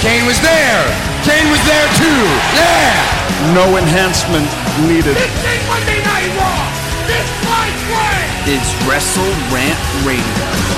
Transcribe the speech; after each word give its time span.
Kane 0.00 0.24
was 0.24 0.40
there. 0.40 0.82
Kane 1.28 1.50
was 1.52 1.60
there 1.68 1.88
too. 2.00 2.22
Yeah. 2.56 3.52
No 3.52 3.76
enhancement 3.76 4.48
needed. 4.88 5.12
This 5.14 5.44
ain't 5.44 5.66
Monday 5.68 6.00
Night 6.00 6.32
Raw. 6.40 6.72
This 7.06 7.28
fight 7.44 7.76
way 7.92 8.54
It's 8.56 8.70
Wrestle 8.88 9.28
Rant 9.52 9.78
Radio. 10.06 10.70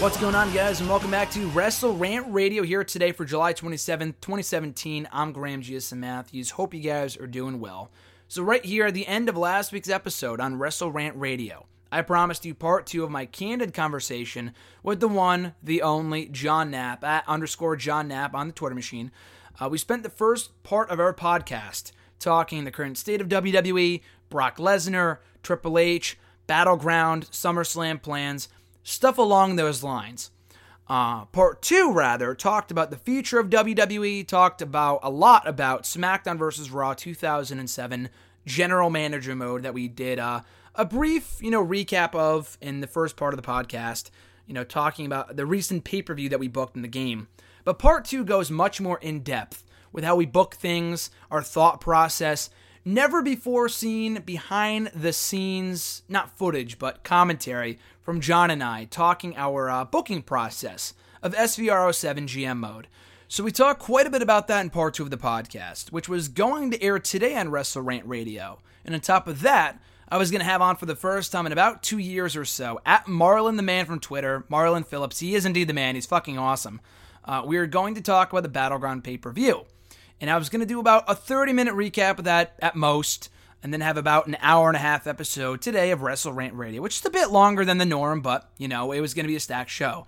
What's 0.00 0.16
going 0.16 0.34
on, 0.34 0.52
guys, 0.54 0.80
and 0.80 0.88
welcome 0.88 1.10
back 1.10 1.30
to 1.32 1.46
Wrestle 1.48 1.94
Rant 1.94 2.26
Radio 2.32 2.62
here 2.62 2.84
today 2.84 3.12
for 3.12 3.26
July 3.26 3.52
27th, 3.52 4.14
2017. 4.22 5.06
I'm 5.12 5.32
Graham 5.32 5.60
Giuseppe 5.60 6.00
Matthews. 6.00 6.50
Hope 6.50 6.72
you 6.72 6.80
guys 6.80 7.18
are 7.18 7.26
doing 7.26 7.60
well. 7.60 7.90
So, 8.32 8.42
right 8.42 8.64
here 8.64 8.86
at 8.86 8.94
the 8.94 9.06
end 9.06 9.28
of 9.28 9.36
last 9.36 9.72
week's 9.72 9.90
episode 9.90 10.40
on 10.40 10.58
Wrestle 10.58 10.90
Rant 10.90 11.14
Radio, 11.18 11.66
I 11.92 12.00
promised 12.00 12.46
you 12.46 12.54
part 12.54 12.86
two 12.86 13.04
of 13.04 13.10
my 13.10 13.26
candid 13.26 13.74
conversation 13.74 14.54
with 14.82 15.00
the 15.00 15.06
one, 15.08 15.54
the 15.62 15.82
only 15.82 16.28
John 16.28 16.70
Knapp 16.70 17.04
at 17.04 17.28
underscore 17.28 17.76
John 17.76 18.08
Knapp 18.08 18.34
on 18.34 18.46
the 18.46 18.54
Twitter 18.54 18.74
machine. 18.74 19.10
Uh, 19.60 19.68
we 19.68 19.76
spent 19.76 20.02
the 20.02 20.08
first 20.08 20.62
part 20.62 20.88
of 20.88 20.98
our 20.98 21.12
podcast 21.12 21.92
talking 22.18 22.64
the 22.64 22.70
current 22.70 22.96
state 22.96 23.20
of 23.20 23.28
WWE, 23.28 24.00
Brock 24.30 24.56
Lesnar, 24.56 25.18
Triple 25.42 25.78
H, 25.78 26.18
Battleground, 26.46 27.26
SummerSlam 27.32 28.00
plans 28.00 28.48
stuff 28.82 29.18
along 29.18 29.56
those 29.56 29.82
lines. 29.82 30.30
Uh, 30.92 31.24
part 31.24 31.62
two, 31.62 31.90
rather, 31.90 32.34
talked 32.34 32.70
about 32.70 32.90
the 32.90 32.98
future 32.98 33.38
of 33.38 33.48
WWE, 33.48 34.28
talked 34.28 34.60
about 34.60 35.00
a 35.02 35.08
lot 35.08 35.48
about 35.48 35.84
SmackDown 35.84 36.36
versus 36.36 36.70
Raw 36.70 36.92
2007 36.92 38.10
general 38.44 38.90
manager 38.90 39.34
mode 39.34 39.62
that 39.62 39.72
we 39.72 39.88
did 39.88 40.18
uh, 40.18 40.42
a 40.74 40.84
brief, 40.84 41.38
you 41.40 41.50
know, 41.50 41.64
recap 41.64 42.14
of 42.14 42.58
in 42.60 42.82
the 42.82 42.86
first 42.86 43.16
part 43.16 43.32
of 43.32 43.40
the 43.40 43.48
podcast, 43.48 44.10
you 44.46 44.52
know, 44.52 44.64
talking 44.64 45.06
about 45.06 45.34
the 45.34 45.46
recent 45.46 45.84
pay 45.84 46.02
per 46.02 46.12
view 46.12 46.28
that 46.28 46.38
we 46.38 46.46
booked 46.46 46.76
in 46.76 46.82
the 46.82 46.88
game. 46.88 47.28
But 47.64 47.78
part 47.78 48.04
two 48.04 48.22
goes 48.22 48.50
much 48.50 48.78
more 48.78 48.98
in 48.98 49.20
depth 49.20 49.64
with 49.92 50.04
how 50.04 50.14
we 50.14 50.26
book 50.26 50.56
things, 50.56 51.08
our 51.30 51.42
thought 51.42 51.80
process, 51.80 52.50
never 52.84 53.22
before 53.22 53.68
seen 53.68 54.20
behind 54.22 54.90
the 54.94 55.12
scenes, 55.12 56.02
not 56.08 56.36
footage, 56.36 56.78
but 56.78 57.04
commentary 57.04 57.78
from 58.00 58.20
John 58.20 58.50
and 58.50 58.62
I 58.62 58.84
talking 58.84 59.36
our 59.36 59.70
uh, 59.70 59.84
booking 59.84 60.22
process 60.22 60.94
of 61.22 61.34
SVR07 61.34 62.26
GM 62.26 62.58
mode. 62.58 62.88
So 63.28 63.44
we 63.44 63.52
talked 63.52 63.80
quite 63.80 64.06
a 64.06 64.10
bit 64.10 64.20
about 64.20 64.48
that 64.48 64.60
in 64.60 64.70
part 64.70 64.94
two 64.94 65.04
of 65.04 65.10
the 65.10 65.16
podcast, 65.16 65.90
which 65.90 66.08
was 66.08 66.28
going 66.28 66.70
to 66.70 66.82
air 66.82 66.98
today 66.98 67.36
on 67.36 67.50
Wrestle 67.50 67.82
Rant 67.82 68.06
Radio. 68.06 68.60
And 68.84 68.94
on 68.94 69.00
top 69.00 69.26
of 69.26 69.40
that, 69.40 69.80
I 70.08 70.18
was 70.18 70.30
going 70.30 70.40
to 70.40 70.44
have 70.44 70.60
on 70.60 70.76
for 70.76 70.84
the 70.84 70.94
first 70.94 71.32
time 71.32 71.46
in 71.46 71.52
about 71.52 71.82
two 71.82 71.96
years 71.96 72.36
or 72.36 72.44
so 72.44 72.80
at 72.84 73.06
Marlon 73.06 73.56
the 73.56 73.62
Man 73.62 73.86
from 73.86 74.00
Twitter, 74.00 74.44
Marlon 74.50 74.84
Phillips. 74.84 75.20
He 75.20 75.34
is 75.34 75.46
indeed 75.46 75.68
the 75.68 75.72
man. 75.72 75.94
He's 75.94 76.04
fucking 76.04 76.36
awesome. 76.36 76.82
Uh, 77.24 77.42
we 77.46 77.56
are 77.56 77.66
going 77.66 77.94
to 77.94 78.02
talk 78.02 78.30
about 78.30 78.42
the 78.42 78.50
Battleground 78.50 79.04
pay 79.04 79.16
per 79.16 79.32
view. 79.32 79.64
And 80.22 80.30
I 80.30 80.38
was 80.38 80.50
going 80.50 80.60
to 80.60 80.66
do 80.66 80.78
about 80.78 81.02
a 81.08 81.16
30 81.16 81.52
minute 81.52 81.74
recap 81.74 82.18
of 82.20 82.26
that 82.26 82.54
at 82.60 82.76
most, 82.76 83.28
and 83.60 83.72
then 83.72 83.80
have 83.80 83.96
about 83.96 84.28
an 84.28 84.36
hour 84.40 84.68
and 84.68 84.76
a 84.76 84.80
half 84.80 85.08
episode 85.08 85.60
today 85.60 85.90
of 85.90 86.00
Wrestle 86.00 86.32
Rant 86.32 86.54
Radio, 86.54 86.80
which 86.80 87.00
is 87.00 87.04
a 87.04 87.10
bit 87.10 87.30
longer 87.30 87.64
than 87.64 87.78
the 87.78 87.84
norm, 87.84 88.20
but, 88.20 88.48
you 88.56 88.68
know, 88.68 88.92
it 88.92 89.00
was 89.00 89.14
going 89.14 89.24
to 89.24 89.28
be 89.28 89.34
a 89.34 89.40
stacked 89.40 89.70
show. 89.70 90.06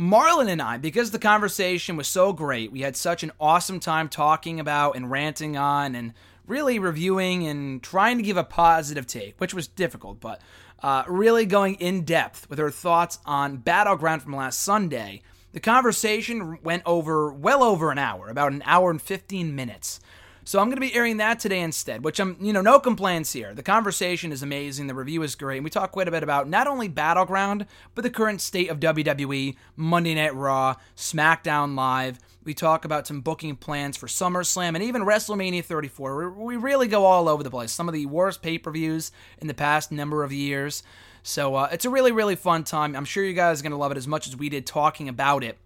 Marlon 0.00 0.48
and 0.48 0.60
I, 0.60 0.78
because 0.78 1.12
the 1.12 1.20
conversation 1.20 1.96
was 1.96 2.08
so 2.08 2.32
great, 2.32 2.72
we 2.72 2.80
had 2.80 2.96
such 2.96 3.22
an 3.22 3.30
awesome 3.38 3.78
time 3.78 4.08
talking 4.08 4.58
about 4.58 4.96
and 4.96 5.12
ranting 5.12 5.56
on 5.56 5.94
and 5.94 6.12
really 6.44 6.80
reviewing 6.80 7.46
and 7.46 7.80
trying 7.84 8.16
to 8.16 8.24
give 8.24 8.36
a 8.36 8.42
positive 8.42 9.06
take, 9.06 9.40
which 9.40 9.54
was 9.54 9.68
difficult, 9.68 10.18
but 10.18 10.40
uh, 10.82 11.04
really 11.06 11.46
going 11.46 11.76
in 11.76 12.02
depth 12.02 12.50
with 12.50 12.58
our 12.58 12.70
thoughts 12.70 13.20
on 13.24 13.58
Battleground 13.58 14.22
from 14.22 14.34
last 14.34 14.60
Sunday 14.60 15.22
the 15.52 15.60
conversation 15.60 16.58
went 16.62 16.82
over 16.86 17.32
well 17.32 17.62
over 17.62 17.90
an 17.90 17.98
hour, 17.98 18.28
about 18.28 18.52
an 18.52 18.62
hour 18.64 18.90
and 18.90 19.00
15 19.00 19.54
minutes. 19.54 20.00
So 20.44 20.58
I'm 20.58 20.66
going 20.66 20.76
to 20.76 20.80
be 20.80 20.94
airing 20.94 21.18
that 21.18 21.38
today 21.38 21.60
instead, 21.60 22.02
which 22.02 22.18
I'm, 22.18 22.36
you 22.40 22.52
know, 22.52 22.62
no 22.62 22.80
complaints 22.80 23.32
here. 23.32 23.54
The 23.54 23.62
conversation 23.62 24.32
is 24.32 24.42
amazing, 24.42 24.88
the 24.88 24.94
review 24.94 25.22
is 25.22 25.36
great. 25.36 25.58
And 25.58 25.64
we 25.64 25.70
talk 25.70 25.92
quite 25.92 26.08
a 26.08 26.10
bit 26.10 26.24
about 26.24 26.48
not 26.48 26.66
only 26.66 26.88
Battleground, 26.88 27.66
but 27.94 28.02
the 28.02 28.10
current 28.10 28.40
state 28.40 28.68
of 28.68 28.80
WWE, 28.80 29.54
Monday 29.76 30.16
Night 30.16 30.34
Raw, 30.34 30.74
SmackDown 30.96 31.76
Live. 31.76 32.18
We 32.42 32.54
talk 32.54 32.84
about 32.84 33.06
some 33.06 33.20
booking 33.20 33.54
plans 33.54 33.96
for 33.96 34.08
SummerSlam 34.08 34.74
and 34.74 34.82
even 34.82 35.02
WrestleMania 35.02 35.64
34. 35.64 36.30
We 36.30 36.56
really 36.56 36.88
go 36.88 37.04
all 37.04 37.28
over 37.28 37.44
the 37.44 37.50
place. 37.50 37.70
Some 37.70 37.88
of 37.88 37.94
the 37.94 38.06
worst 38.06 38.42
pay-per-views 38.42 39.12
in 39.38 39.46
the 39.46 39.54
past 39.54 39.92
number 39.92 40.24
of 40.24 40.32
years. 40.32 40.82
So 41.22 41.54
uh, 41.54 41.68
it's 41.70 41.84
a 41.84 41.90
really, 41.90 42.12
really 42.12 42.36
fun 42.36 42.64
time. 42.64 42.96
I'm 42.96 43.04
sure 43.04 43.24
you 43.24 43.32
guys 43.32 43.60
are 43.60 43.62
going 43.62 43.72
to 43.72 43.78
love 43.78 43.92
it 43.92 43.98
as 43.98 44.08
much 44.08 44.26
as 44.26 44.36
we 44.36 44.48
did 44.48 44.66
talking 44.66 45.08
about 45.08 45.44
it. 45.44 45.56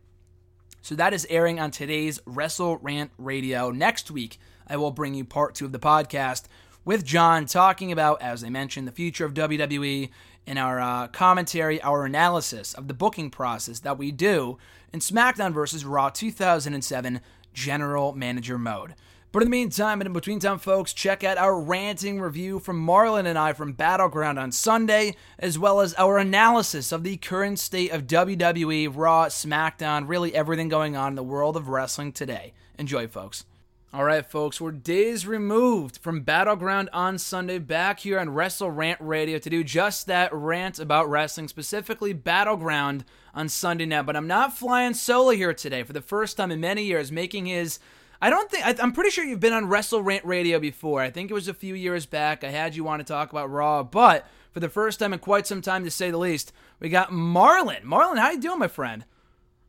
So 0.82 0.94
that 0.94 1.14
is 1.14 1.26
airing 1.30 1.58
on 1.58 1.70
today's 1.70 2.20
Wrestle 2.26 2.76
Rant 2.78 3.10
Radio. 3.18 3.70
Next 3.70 4.10
week, 4.10 4.38
I 4.68 4.76
will 4.76 4.90
bring 4.90 5.14
you 5.14 5.24
part 5.24 5.54
two 5.54 5.64
of 5.64 5.72
the 5.72 5.78
podcast 5.78 6.44
with 6.84 7.04
John 7.04 7.46
talking 7.46 7.90
about, 7.90 8.22
as 8.22 8.44
I 8.44 8.50
mentioned, 8.50 8.86
the 8.86 8.92
future 8.92 9.24
of 9.24 9.34
WWE 9.34 10.10
in 10.46 10.58
our 10.58 10.78
uh, 10.78 11.08
commentary, 11.08 11.80
our 11.82 12.04
analysis 12.04 12.74
of 12.74 12.86
the 12.86 12.94
booking 12.94 13.30
process 13.30 13.80
that 13.80 13.98
we 13.98 14.12
do 14.12 14.58
in 14.92 15.00
SmackDown 15.00 15.52
versus 15.52 15.84
Raw 15.84 16.10
2007 16.10 17.20
General 17.52 18.12
Manager 18.12 18.58
Mode. 18.58 18.94
But 19.36 19.42
in 19.42 19.50
the 19.50 19.58
meantime, 19.58 20.00
and 20.00 20.06
in 20.06 20.14
between 20.14 20.38
time, 20.38 20.58
folks, 20.58 20.94
check 20.94 21.22
out 21.22 21.36
our 21.36 21.60
ranting 21.60 22.22
review 22.22 22.58
from 22.58 22.82
Marlon 22.82 23.26
and 23.26 23.38
I 23.38 23.52
from 23.52 23.74
Battleground 23.74 24.38
on 24.38 24.50
Sunday, 24.50 25.14
as 25.38 25.58
well 25.58 25.82
as 25.82 25.92
our 25.98 26.16
analysis 26.16 26.90
of 26.90 27.04
the 27.04 27.18
current 27.18 27.58
state 27.58 27.92
of 27.92 28.06
WWE, 28.06 28.90
Raw, 28.96 29.26
SmackDown, 29.26 30.08
really 30.08 30.34
everything 30.34 30.70
going 30.70 30.96
on 30.96 31.08
in 31.08 31.16
the 31.16 31.22
world 31.22 31.54
of 31.54 31.68
wrestling 31.68 32.12
today. 32.12 32.54
Enjoy, 32.78 33.06
folks. 33.06 33.44
All 33.92 34.04
right, 34.04 34.24
folks, 34.24 34.58
we're 34.58 34.72
days 34.72 35.26
removed 35.26 35.98
from 35.98 36.22
Battleground 36.22 36.88
on 36.94 37.18
Sunday, 37.18 37.58
back 37.58 38.00
here 38.00 38.18
on 38.18 38.30
Wrestle 38.30 38.70
Rant 38.70 39.02
Radio 39.02 39.38
to 39.38 39.50
do 39.50 39.62
just 39.62 40.06
that 40.06 40.32
rant 40.32 40.78
about 40.78 41.10
wrestling, 41.10 41.48
specifically 41.48 42.14
Battleground 42.14 43.04
on 43.34 43.50
Sunday 43.50 43.84
now. 43.84 44.02
But 44.02 44.16
I'm 44.16 44.26
not 44.26 44.56
flying 44.56 44.94
solo 44.94 45.32
here 45.32 45.52
today 45.52 45.82
for 45.82 45.92
the 45.92 46.00
first 46.00 46.38
time 46.38 46.50
in 46.50 46.58
many 46.58 46.84
years, 46.84 47.12
making 47.12 47.44
his 47.44 47.78
I 48.20 48.30
don't 48.30 48.50
think 48.50 48.66
I, 48.66 48.74
am 48.82 48.92
pretty 48.92 49.10
sure 49.10 49.24
you've 49.24 49.40
been 49.40 49.52
on 49.52 49.68
Wrestle 49.68 50.02
Rant 50.02 50.24
Radio 50.24 50.58
before. 50.58 51.02
I 51.02 51.10
think 51.10 51.30
it 51.30 51.34
was 51.34 51.48
a 51.48 51.54
few 51.54 51.74
years 51.74 52.06
back. 52.06 52.44
I 52.44 52.50
had 52.50 52.74
you 52.74 52.88
on 52.88 52.98
to 52.98 53.04
talk 53.04 53.30
about 53.30 53.50
Raw, 53.50 53.82
but 53.82 54.26
for 54.52 54.60
the 54.60 54.68
first 54.68 54.98
time 54.98 55.12
in 55.12 55.18
quite 55.18 55.46
some 55.46 55.60
time, 55.60 55.84
to 55.84 55.90
say 55.90 56.10
the 56.10 56.18
least, 56.18 56.52
we 56.80 56.88
got 56.88 57.10
Marlon. 57.10 57.82
Marlon, 57.82 58.18
how 58.18 58.30
you 58.30 58.40
doing, 58.40 58.58
my 58.58 58.68
friend? 58.68 59.04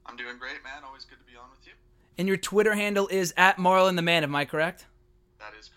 I'm 0.06 0.16
doing 0.16 0.38
great, 0.38 0.64
man. 0.64 0.84
Always 0.86 1.04
good 1.04 1.20
to 1.20 1.26
be 1.26 1.38
on 1.38 1.50
with 1.50 1.68
you. 1.68 1.74
And 2.18 2.28
your 2.28 2.38
Twitter 2.38 2.74
handle 2.74 3.08
is 3.10 3.34
at 3.36 3.58
Marlon 3.58 3.98
the 3.98 4.02
Man. 4.02 4.24
Am 4.24 4.36
I 4.36 4.46
correct? 4.46 4.86
That 5.40 5.54
is 5.60 5.68
correct. 5.68 5.77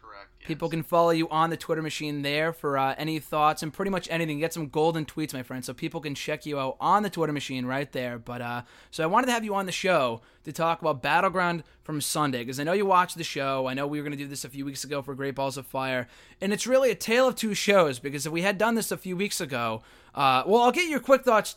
People 0.51 0.69
can 0.69 0.83
follow 0.83 1.11
you 1.11 1.29
on 1.29 1.51
the 1.51 1.57
Twitter 1.57 1.81
machine 1.81 2.23
there 2.23 2.53
for 2.53 2.77
uh, 2.77 2.97
any 2.99 3.21
thoughts 3.21 3.63
and 3.63 3.73
pretty 3.73 3.93
much 3.93 4.09
anything. 4.11 4.41
Get 4.41 4.53
some 4.53 4.69
golden 4.69 5.07
tweets, 5.07 5.33
my 5.33 5.45
friend, 5.45 5.65
so 5.65 5.73
people 5.73 6.01
can 6.01 6.17
check 6.17 6.45
you 6.45 6.59
out 6.59 6.77
on 6.81 7.05
the 7.05 7.09
Twitter 7.09 7.33
machine 7.33 7.67
right 7.67 7.93
there. 7.93 8.19
But 8.19 8.43
uh, 8.43 8.63
so 8.91 9.05
I 9.05 9.07
wanted 9.07 9.27
to 9.27 9.33
have 9.33 9.45
you 9.45 9.55
on 9.55 9.67
the 9.67 9.71
show 9.71 10.23
to 10.43 10.53
talk 10.53 10.81
about 10.81 11.03
Battleground 11.03 11.63
from 11.85 12.01
Sunday 12.01 12.41
because 12.41 12.59
I 12.59 12.65
know 12.65 12.73
you 12.73 12.85
watched 12.85 13.17
the 13.17 13.23
show. 13.23 13.69
I 13.69 13.75
know 13.75 13.87
we 13.87 14.01
were 14.01 14.03
going 14.03 14.19
to 14.19 14.25
do 14.25 14.27
this 14.27 14.45
a 14.45 14.49
few 14.49 14.65
weeks 14.65 14.83
ago 14.83 15.03
for 15.03 15.15
Great 15.15 15.37
Balls 15.37 15.57
of 15.57 15.69
Fire, 15.69 16.09
and 16.41 16.53
it's 16.53 16.67
really 16.67 16.91
a 16.91 16.97
tale 16.97 17.29
of 17.29 17.37
two 17.37 17.55
shows 17.55 18.01
because 18.01 18.27
if 18.27 18.33
we 18.33 18.43
had 18.43 18.59
done 18.59 18.75
this 18.75 18.91
a 18.91 18.97
few 18.97 19.17
weeks 19.17 19.41
ago, 19.41 19.83
uh, 20.17 20.43
well, 20.45 20.63
I'll 20.63 20.73
get 20.73 20.89
your 20.89 20.99
quick 20.99 21.23
thoughts 21.23 21.55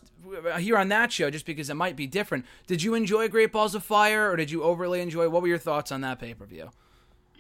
here 0.59 0.77
on 0.77 0.89
that 0.89 1.11
show 1.11 1.31
just 1.31 1.47
because 1.47 1.71
it 1.71 1.73
might 1.73 1.95
be 1.95 2.05
different. 2.05 2.45
Did 2.67 2.83
you 2.83 2.93
enjoy 2.93 3.27
Great 3.27 3.51
Balls 3.51 3.73
of 3.73 3.83
Fire, 3.83 4.29
or 4.29 4.35
did 4.35 4.51
you 4.51 4.61
overly 4.61 5.01
enjoy? 5.01 5.29
What 5.29 5.41
were 5.41 5.47
your 5.47 5.57
thoughts 5.57 5.91
on 5.91 6.01
that 6.01 6.19
pay 6.19 6.35
per 6.35 6.45
view? 6.45 6.69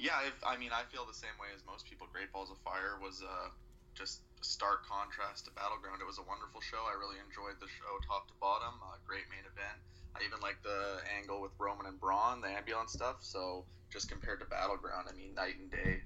Yeah, 0.03 0.19
if, 0.27 0.35
I 0.43 0.59
mean, 0.59 0.75
I 0.75 0.83
feel 0.91 1.07
the 1.07 1.15
same 1.15 1.31
way 1.39 1.47
as 1.55 1.63
most 1.63 1.87
people. 1.87 2.11
Great 2.11 2.27
Balls 2.35 2.51
of 2.51 2.59
Fire 2.59 2.99
was 2.99 3.23
uh, 3.23 3.47
just 3.95 4.19
a 4.35 4.43
stark 4.43 4.83
contrast 4.83 5.47
to 5.47 5.51
Battleground. 5.55 6.03
It 6.03 6.05
was 6.05 6.19
a 6.19 6.27
wonderful 6.27 6.59
show. 6.59 6.83
I 6.83 6.99
really 6.99 7.23
enjoyed 7.23 7.55
the 7.63 7.71
show 7.71 7.95
top 8.03 8.27
to 8.27 8.35
bottom. 8.43 8.75
Uh, 8.83 8.99
great 9.07 9.23
main 9.31 9.47
event. 9.47 9.79
I 10.11 10.27
even 10.27 10.43
like 10.43 10.59
the 10.59 10.99
angle 11.15 11.39
with 11.39 11.55
Roman 11.55 11.87
and 11.87 11.95
Braun, 12.03 12.43
the 12.43 12.51
ambulance 12.51 12.91
stuff. 12.91 13.23
So 13.23 13.63
just 13.89 14.11
compared 14.11 14.43
to 14.43 14.45
Battleground, 14.45 15.07
I 15.07 15.15
mean, 15.15 15.33
night 15.39 15.55
and 15.55 15.71
day. 15.71 16.03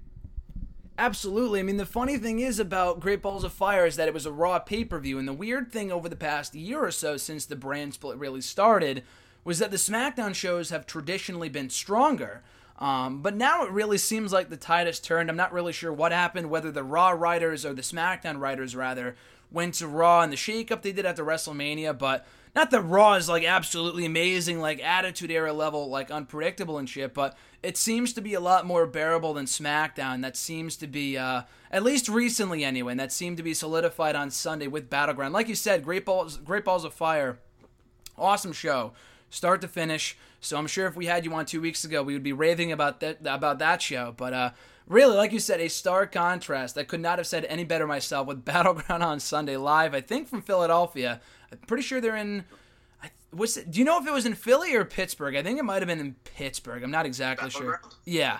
Absolutely. 0.99 1.59
I 1.59 1.63
mean, 1.63 1.77
the 1.77 1.85
funny 1.85 2.17
thing 2.17 2.39
is 2.39 2.59
about 2.59 2.99
Great 2.99 3.23
Balls 3.23 3.43
of 3.43 3.51
Fire 3.51 3.85
is 3.85 3.95
that 3.97 4.07
it 4.07 4.13
was 4.13 4.27
a 4.27 4.31
Raw 4.31 4.59
pay 4.59 4.85
per 4.85 4.99
view, 4.99 5.17
and 5.17 5.27
the 5.27 5.33
weird 5.33 5.71
thing 5.71 5.91
over 5.91 6.07
the 6.07 6.15
past 6.15 6.53
year 6.53 6.85
or 6.85 6.91
so 6.91 7.17
since 7.17 7.45
the 7.45 7.55
brand 7.55 7.95
split 7.95 8.17
really 8.17 8.41
started 8.41 9.03
was 9.43 9.57
that 9.57 9.71
the 9.71 9.77
SmackDown 9.77 10.35
shows 10.35 10.69
have 10.69 10.85
traditionally 10.85 11.49
been 11.49 11.69
stronger. 11.69 12.43
Um, 12.79 13.21
but 13.21 13.35
now 13.35 13.63
it 13.63 13.71
really 13.71 13.97
seems 13.97 14.31
like 14.31 14.49
the 14.49 14.57
tide 14.57 14.87
has 14.87 14.99
turned. 14.99 15.29
I'm 15.29 15.35
not 15.35 15.53
really 15.53 15.73
sure 15.73 15.91
what 15.91 16.11
happened, 16.11 16.49
whether 16.49 16.71
the 16.71 16.83
Raw 16.83 17.09
writers 17.09 17.65
or 17.65 17.73
the 17.73 17.81
SmackDown 17.81 18.39
writers, 18.39 18.75
rather, 18.75 19.15
went 19.51 19.75
to 19.75 19.87
Raw 19.87 20.21
and 20.21 20.31
the 20.31 20.37
shakeup 20.37 20.81
they 20.81 20.91
did 20.91 21.05
after 21.05 21.25
WrestleMania, 21.25 21.97
but 21.97 22.27
not 22.55 22.71
that 22.71 22.81
Raw 22.81 23.13
is 23.13 23.29
like 23.29 23.43
absolutely 23.43 24.05
amazing, 24.05 24.59
like 24.59 24.83
Attitude 24.83 25.31
Era 25.31 25.53
level, 25.53 25.89
like 25.89 26.11
unpredictable 26.11 26.77
and 26.77 26.89
shit, 26.89 27.13
but 27.13 27.37
it 27.63 27.77
seems 27.77 28.13
to 28.13 28.21
be 28.21 28.33
a 28.33 28.39
lot 28.39 28.65
more 28.65 28.85
bearable 28.85 29.33
than 29.33 29.45
SmackDown. 29.45 30.21
That 30.21 30.35
seems 30.35 30.75
to 30.77 30.87
be, 30.87 31.17
uh, 31.17 31.43
at 31.71 31.83
least 31.83 32.09
recently 32.09 32.63
anyway, 32.63 32.93
and 32.93 32.99
that 32.99 33.11
seemed 33.11 33.37
to 33.37 33.43
be 33.43 33.53
solidified 33.53 34.15
on 34.15 34.31
Sunday 34.31 34.67
with 34.67 34.89
Battleground. 34.89 35.33
Like 35.33 35.49
you 35.49 35.55
said, 35.55 35.83
Great 35.83 36.05
Balls, 36.05 36.37
Great 36.37 36.65
Balls 36.65 36.83
of 36.83 36.93
Fire, 36.93 37.39
awesome 38.17 38.53
show, 38.53 38.93
start 39.29 39.61
to 39.61 39.67
finish. 39.67 40.17
So 40.39 40.57
I'm 40.57 40.67
sure 40.67 40.87
if 40.87 40.95
we 40.95 41.07
had 41.07 41.25
you 41.25 41.33
on 41.33 41.45
two 41.45 41.61
weeks 41.61 41.83
ago, 41.83 42.03
we 42.03 42.13
would 42.13 42.23
be 42.23 42.33
raving 42.33 42.71
about 42.71 42.99
that 42.99 43.19
about 43.25 43.59
that 43.59 43.81
show. 43.81 44.13
But 44.15 44.33
uh, 44.33 44.51
really, 44.87 45.15
like 45.15 45.31
you 45.31 45.39
said, 45.39 45.59
a 45.59 45.67
stark 45.67 46.11
contrast. 46.11 46.77
I 46.77 46.83
could 46.83 46.99
not 46.99 47.17
have 47.17 47.27
said 47.27 47.45
any 47.45 47.63
better 47.63 47.87
myself 47.87 48.27
with 48.27 48.45
Battleground 48.45 49.03
on 49.03 49.19
Sunday 49.19 49.57
live. 49.57 49.93
I 49.93 50.01
think 50.01 50.27
from 50.27 50.41
Philadelphia. 50.41 51.21
I'm 51.51 51.59
pretty 51.59 51.83
sure 51.83 52.01
they're 52.01 52.15
in. 52.15 52.45
Was 53.33 53.57
it, 53.57 53.71
do 53.71 53.79
you 53.79 53.85
know 53.85 53.99
if 53.99 54.07
it 54.07 54.13
was 54.13 54.25
in 54.25 54.35
Philly 54.35 54.73
or 54.73 54.85
Pittsburgh? 54.85 55.35
I 55.35 55.43
think 55.43 55.59
it 55.59 55.63
might 55.63 55.81
have 55.81 55.87
been 55.87 55.99
in 55.99 56.15
Pittsburgh. 56.23 56.81
I'm 56.81 56.91
not 56.91 57.05
exactly 57.05 57.49
sure. 57.49 57.81
Yeah. 58.05 58.39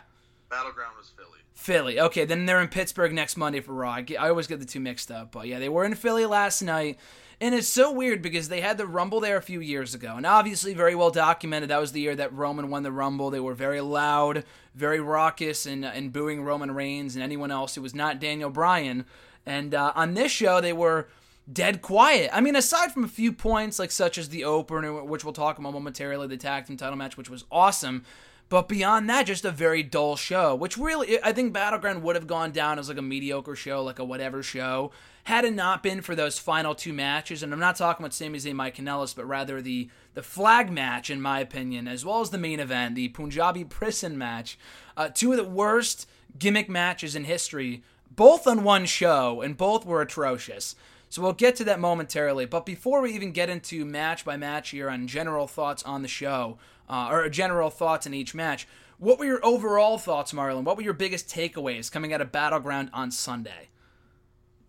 Battleground 0.49 0.93
was 0.97 1.09
Philly. 1.09 1.39
Philly. 1.53 1.99
Okay, 1.99 2.23
then 2.23 2.45
they're 2.45 2.61
in 2.61 2.69
Pittsburgh 2.69 3.13
next 3.13 3.35
Monday 3.35 3.59
for 3.59 3.73
Raw. 3.73 3.91
I, 3.91 4.01
get, 4.01 4.21
I 4.21 4.29
always 4.29 4.47
get 4.47 4.59
the 4.59 4.65
two 4.65 4.79
mixed 4.79 5.11
up, 5.11 5.31
but 5.31 5.47
yeah, 5.47 5.59
they 5.59 5.67
were 5.69 5.83
in 5.83 5.93
Philly 5.95 6.25
last 6.25 6.61
night. 6.61 6.97
And 7.39 7.53
it's 7.53 7.67
so 7.67 7.91
weird 7.91 8.23
because 8.23 8.49
they 8.49 8.61
had 8.61 8.79
the 8.79 8.87
Rumble 8.87 9.19
there 9.19 9.37
a 9.37 9.41
few 9.43 9.59
years 9.61 9.93
ago. 9.93 10.15
And 10.17 10.25
obviously, 10.25 10.73
very 10.73 10.95
well 10.95 11.11
documented. 11.11 11.69
That 11.69 11.79
was 11.79 11.91
the 11.91 12.01
year 12.01 12.15
that 12.15 12.33
Roman 12.33 12.71
won 12.71 12.81
the 12.81 12.91
Rumble. 12.91 13.29
They 13.29 13.39
were 13.39 13.53
very 13.53 13.79
loud, 13.79 14.43
very 14.73 14.99
raucous, 14.99 15.67
and, 15.67 15.85
and 15.85 16.11
booing 16.11 16.43
Roman 16.43 16.71
Reigns 16.71 17.15
and 17.15 17.23
anyone 17.23 17.51
else 17.51 17.75
who 17.75 17.83
was 17.83 17.93
not 17.93 18.19
Daniel 18.19 18.49
Bryan. 18.49 19.05
And 19.45 19.75
uh, 19.75 19.93
on 19.95 20.15
this 20.15 20.31
show, 20.31 20.59
they 20.59 20.73
were 20.73 21.09
dead 21.51 21.81
quiet. 21.83 22.29
I 22.33 22.41
mean, 22.41 22.55
aside 22.55 22.91
from 22.91 23.03
a 23.03 23.07
few 23.07 23.31
points, 23.31 23.77
like 23.77 23.91
such 23.91 24.17
as 24.17 24.29
the 24.29 24.43
opener, 24.43 25.03
which 25.03 25.23
we'll 25.23 25.33
talk 25.33 25.59
about 25.59 25.73
momentarily, 25.73 26.27
the 26.27 26.37
tag 26.37 26.65
team 26.65 26.75
title 26.75 26.97
match, 26.97 27.17
which 27.17 27.29
was 27.29 27.45
awesome. 27.51 28.03
But 28.49 28.69
beyond 28.69 29.09
that, 29.09 29.25
just 29.25 29.43
a 29.43 29.51
very 29.51 29.83
dull 29.83 30.15
show, 30.15 30.55
which 30.55 30.77
really, 30.77 31.21
I 31.21 31.33
think 31.33 31.51
Battleground 31.51 32.01
would 32.03 32.15
have 32.15 32.27
gone 32.27 32.51
down 32.51 32.79
as 32.79 32.87
like 32.87 32.97
a 32.97 33.01
mediocre 33.01 33.55
show, 33.55 33.83
like 33.83 33.99
a 33.99 34.05
whatever 34.05 34.41
show, 34.41 34.91
had 35.25 35.43
it 35.43 35.53
not 35.53 35.83
been 35.83 36.01
for 36.01 36.15
those 36.15 36.39
final 36.39 36.73
two 36.73 36.93
matches. 36.93 37.43
And 37.43 37.51
I'm 37.51 37.59
not 37.59 37.75
talking 37.75 38.05
about 38.05 38.13
Sami 38.13 38.39
Zayn, 38.39 38.53
Mike 38.53 38.77
Kanellis, 38.77 39.13
but 39.13 39.27
rather 39.27 39.61
the 39.61 39.89
the 40.13 40.23
flag 40.23 40.71
match, 40.71 41.09
in 41.09 41.21
my 41.21 41.41
opinion, 41.41 41.87
as 41.87 42.05
well 42.05 42.21
as 42.21 42.29
the 42.29 42.37
main 42.37 42.59
event, 42.59 42.95
the 42.95 43.09
Punjabi 43.09 43.65
prison 43.65 44.17
match. 44.17 44.57
Uh, 44.95 45.09
two 45.09 45.31
of 45.31 45.37
the 45.37 45.43
worst 45.43 46.07
gimmick 46.39 46.69
matches 46.69 47.15
in 47.15 47.25
history, 47.25 47.83
both 48.09 48.47
on 48.47 48.63
one 48.63 48.85
show, 48.85 49.41
and 49.41 49.57
both 49.57 49.85
were 49.85 50.01
atrocious. 50.01 50.75
So 51.09 51.21
we'll 51.21 51.33
get 51.33 51.55
to 51.57 51.63
that 51.65 51.79
momentarily. 51.79 52.45
But 52.45 52.65
before 52.65 53.01
we 53.01 53.13
even 53.13 53.31
get 53.31 53.49
into 53.49 53.85
match 53.85 54.25
by 54.25 54.37
match 54.37 54.69
here 54.69 54.89
on 54.89 55.07
general 55.07 55.47
thoughts 55.47 55.83
on 55.83 56.01
the 56.01 56.07
show, 56.07 56.57
uh, 56.89 57.09
or 57.11 57.29
general 57.29 57.69
thoughts 57.69 58.05
in 58.05 58.13
each 58.13 58.33
match, 58.33 58.67
what 58.99 59.19
were 59.19 59.25
your 59.25 59.45
overall 59.45 59.97
thoughts, 59.97 60.33
Marlon? 60.33 60.63
What 60.63 60.77
were 60.77 60.83
your 60.83 60.93
biggest 60.93 61.27
takeaways 61.29 61.91
coming 61.91 62.13
out 62.13 62.21
of 62.21 62.31
Battleground 62.31 62.89
on 62.93 63.11
Sunday? 63.11 63.69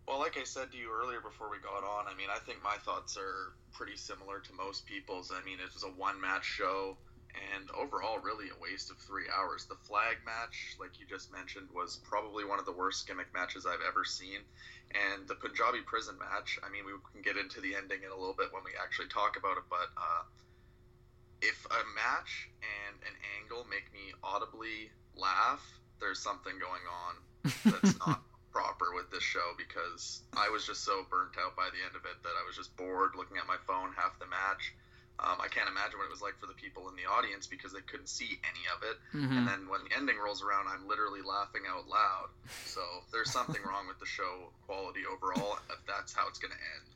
Well, 0.06 0.18
like 0.18 0.36
I 0.38 0.44
said 0.44 0.72
to 0.72 0.78
you 0.78 0.90
earlier 0.90 1.20
before 1.20 1.50
we 1.50 1.58
got 1.58 1.84
on, 1.84 2.06
I 2.06 2.16
mean, 2.16 2.28
I 2.34 2.38
think 2.38 2.62
my 2.62 2.76
thoughts 2.84 3.16
are 3.16 3.52
pretty 3.72 3.96
similar 3.96 4.40
to 4.40 4.52
most 4.54 4.86
people's. 4.86 5.30
I 5.32 5.44
mean, 5.44 5.58
it 5.60 5.72
was 5.72 5.84
a 5.84 5.92
one 6.00 6.20
match 6.20 6.44
show 6.44 6.96
and 7.54 7.68
overall 7.76 8.18
really 8.18 8.48
a 8.48 8.58
waste 8.60 8.90
of 8.90 8.98
three 8.98 9.26
hours. 9.28 9.66
The 9.66 9.76
flag 9.76 10.16
match, 10.24 10.76
like 10.80 10.98
you 10.98 11.06
just 11.06 11.32
mentioned, 11.32 11.68
was 11.74 12.00
probably 12.04 12.44
one 12.44 12.58
of 12.58 12.66
the 12.66 12.72
worst 12.72 13.06
gimmick 13.06 13.32
matches 13.34 13.66
I've 13.66 13.84
ever 13.86 14.04
seen. 14.04 14.40
And 14.96 15.28
the 15.28 15.34
Punjabi 15.36 15.84
prison 15.84 16.16
match, 16.18 16.58
I 16.64 16.70
mean, 16.72 16.84
we 16.84 16.92
can 17.12 17.22
get 17.22 17.36
into 17.36 17.60
the 17.60 17.76
ending 17.76 18.02
in 18.04 18.10
a 18.10 18.16
little 18.16 18.36
bit 18.36 18.48
when 18.52 18.64
we 18.64 18.72
actually 18.80 19.08
talk 19.08 19.36
about 19.36 19.56
it, 19.56 19.64
but 19.68 19.92
uh, 19.96 20.24
if 21.42 21.66
a 21.70 21.82
match 21.94 22.50
and 22.62 22.96
an 23.02 23.14
angle 23.40 23.66
make 23.70 23.92
me 23.92 24.12
audibly 24.22 24.90
laugh, 25.16 25.62
there's 26.00 26.18
something 26.18 26.54
going 26.58 26.86
on 26.86 27.12
that's 27.64 27.98
not 28.06 28.22
proper 28.50 28.94
with 28.94 29.10
this 29.10 29.22
show 29.22 29.54
because 29.56 30.22
I 30.34 30.48
was 30.48 30.66
just 30.66 30.82
so 30.84 31.06
burnt 31.10 31.38
out 31.38 31.54
by 31.54 31.68
the 31.70 31.78
end 31.84 31.94
of 31.94 32.02
it 32.04 32.18
that 32.22 32.34
I 32.34 32.42
was 32.46 32.56
just 32.56 32.74
bored 32.76 33.14
looking 33.16 33.36
at 33.36 33.46
my 33.46 33.58
phone 33.66 33.94
half 33.94 34.18
the 34.18 34.26
match. 34.26 34.74
Um, 35.18 35.42
I 35.42 35.50
can't 35.50 35.66
imagine 35.66 35.98
what 35.98 36.06
it 36.06 36.14
was 36.14 36.22
like 36.22 36.38
for 36.38 36.46
the 36.46 36.54
people 36.54 36.86
in 36.86 36.94
the 36.94 37.10
audience 37.10 37.50
because 37.50 37.74
they 37.74 37.82
couldn't 37.82 38.06
see 38.06 38.38
any 38.46 38.64
of 38.70 38.86
it. 38.86 38.96
Mm-hmm. 39.10 39.34
And 39.34 39.48
then 39.50 39.60
when 39.66 39.82
the 39.82 39.90
ending 39.98 40.14
rolls 40.14 40.46
around, 40.46 40.70
I'm 40.70 40.86
literally 40.86 41.26
laughing 41.26 41.66
out 41.66 41.90
loud. 41.90 42.30
So 42.66 42.82
there's 43.10 43.30
something 43.30 43.58
wrong 43.66 43.90
with 43.90 43.98
the 43.98 44.06
show 44.06 44.54
quality 44.66 45.02
overall 45.10 45.58
if 45.70 45.82
that's 45.90 46.14
how 46.14 46.30
it's 46.30 46.38
going 46.38 46.54
to 46.54 46.62
end. 46.78 46.86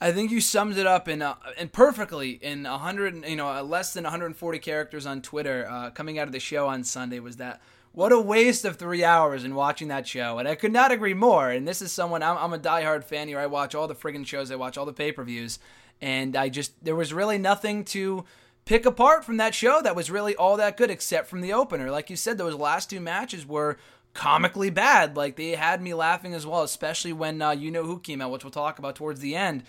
I 0.00 0.12
think 0.12 0.30
you 0.30 0.40
summed 0.40 0.76
it 0.76 0.86
up 0.86 1.08
in 1.08 1.22
uh, 1.22 1.36
perfectly 1.72 2.32
in 2.32 2.64
100, 2.64 3.26
you 3.26 3.36
know, 3.36 3.62
less 3.62 3.94
than 3.94 4.04
140 4.04 4.58
characters 4.58 5.06
on 5.06 5.22
Twitter 5.22 5.66
uh, 5.68 5.90
coming 5.90 6.18
out 6.18 6.26
of 6.26 6.32
the 6.32 6.40
show 6.40 6.66
on 6.68 6.84
Sunday 6.84 7.18
was 7.18 7.36
that 7.36 7.62
what 7.92 8.12
a 8.12 8.20
waste 8.20 8.66
of 8.66 8.76
three 8.76 9.02
hours 9.02 9.42
in 9.42 9.54
watching 9.54 9.88
that 9.88 10.06
show. 10.06 10.38
And 10.38 10.46
I 10.46 10.54
could 10.54 10.72
not 10.72 10.92
agree 10.92 11.14
more. 11.14 11.50
And 11.50 11.66
this 11.66 11.80
is 11.80 11.92
someone, 11.92 12.22
I'm, 12.22 12.36
I'm 12.36 12.52
a 12.52 12.58
diehard 12.58 13.04
fan 13.04 13.28
here. 13.28 13.38
I 13.38 13.46
watch 13.46 13.74
all 13.74 13.88
the 13.88 13.94
friggin' 13.94 14.26
shows, 14.26 14.50
I 14.50 14.56
watch 14.56 14.76
all 14.76 14.84
the 14.84 14.92
pay 14.92 15.12
per 15.12 15.24
views 15.24 15.58
and 16.00 16.36
I 16.36 16.48
just 16.48 16.72
there 16.84 16.96
was 16.96 17.12
really 17.12 17.38
nothing 17.38 17.84
to 17.86 18.24
pick 18.64 18.84
apart 18.84 19.24
from 19.24 19.36
that 19.36 19.54
show 19.54 19.80
that 19.82 19.96
was 19.96 20.10
really 20.10 20.34
all 20.36 20.56
that 20.56 20.76
good 20.76 20.90
except 20.90 21.28
from 21.28 21.40
the 21.40 21.52
opener. 21.52 21.90
Like 21.90 22.10
you 22.10 22.16
said, 22.16 22.38
those 22.38 22.54
last 22.54 22.90
two 22.90 23.00
matches 23.00 23.46
were 23.46 23.78
comically 24.12 24.70
bad. 24.70 25.16
Like 25.16 25.36
they 25.36 25.50
had 25.50 25.80
me 25.80 25.94
laughing 25.94 26.34
as 26.34 26.46
well, 26.46 26.62
especially 26.62 27.12
when 27.12 27.40
uh, 27.40 27.52
you 27.52 27.70
know 27.70 27.84
who 27.84 27.98
came 27.98 28.20
out, 28.20 28.30
which 28.30 28.44
we'll 28.44 28.50
talk 28.50 28.78
about 28.78 28.96
towards 28.96 29.20
the 29.20 29.36
end. 29.36 29.62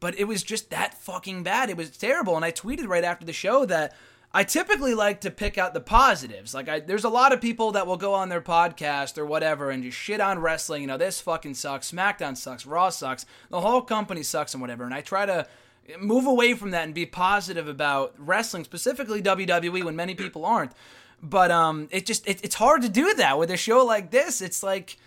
But 0.00 0.18
it 0.18 0.24
was 0.24 0.42
just 0.42 0.70
that 0.70 0.94
fucking 0.94 1.42
bad. 1.42 1.70
It 1.70 1.76
was 1.76 1.90
terrible. 1.90 2.36
And 2.36 2.44
I 2.44 2.52
tweeted 2.52 2.86
right 2.86 3.04
after 3.04 3.26
the 3.26 3.32
show 3.32 3.64
that 3.66 3.94
I 4.32 4.44
typically 4.44 4.94
like 4.94 5.22
to 5.22 5.30
pick 5.30 5.56
out 5.56 5.74
the 5.74 5.80
positives. 5.80 6.54
Like, 6.54 6.68
I, 6.68 6.80
there's 6.80 7.04
a 7.04 7.08
lot 7.08 7.32
of 7.32 7.40
people 7.40 7.72
that 7.72 7.86
will 7.86 7.96
go 7.96 8.14
on 8.14 8.28
their 8.28 8.42
podcast 8.42 9.16
or 9.16 9.24
whatever 9.24 9.70
and 9.70 9.82
just 9.82 9.96
shit 9.96 10.20
on 10.20 10.38
wrestling. 10.38 10.82
You 10.82 10.88
know, 10.88 10.98
this 10.98 11.20
fucking 11.20 11.54
sucks. 11.54 11.90
SmackDown 11.90 12.36
sucks. 12.36 12.66
Raw 12.66 12.90
sucks. 12.90 13.24
The 13.48 13.60
whole 13.60 13.80
company 13.80 14.22
sucks 14.22 14.52
and 14.54 14.60
whatever. 14.60 14.84
And 14.84 14.94
I 14.94 15.00
try 15.00 15.26
to 15.26 15.46
move 15.98 16.26
away 16.26 16.54
from 16.54 16.72
that 16.72 16.84
and 16.84 16.94
be 16.94 17.06
positive 17.06 17.66
about 17.68 18.14
wrestling, 18.18 18.64
specifically 18.64 19.22
WWE, 19.22 19.82
when 19.82 19.96
many 19.96 20.14
people 20.14 20.44
aren't. 20.44 20.72
But 21.22 21.50
um, 21.50 21.88
it 21.90 22.06
just 22.06 22.28
it, 22.28 22.44
it's 22.44 22.54
hard 22.54 22.82
to 22.82 22.88
do 22.88 23.14
that 23.14 23.38
with 23.38 23.50
a 23.50 23.56
show 23.56 23.84
like 23.84 24.10
this. 24.10 24.40
It's 24.40 24.62
like, 24.62 24.98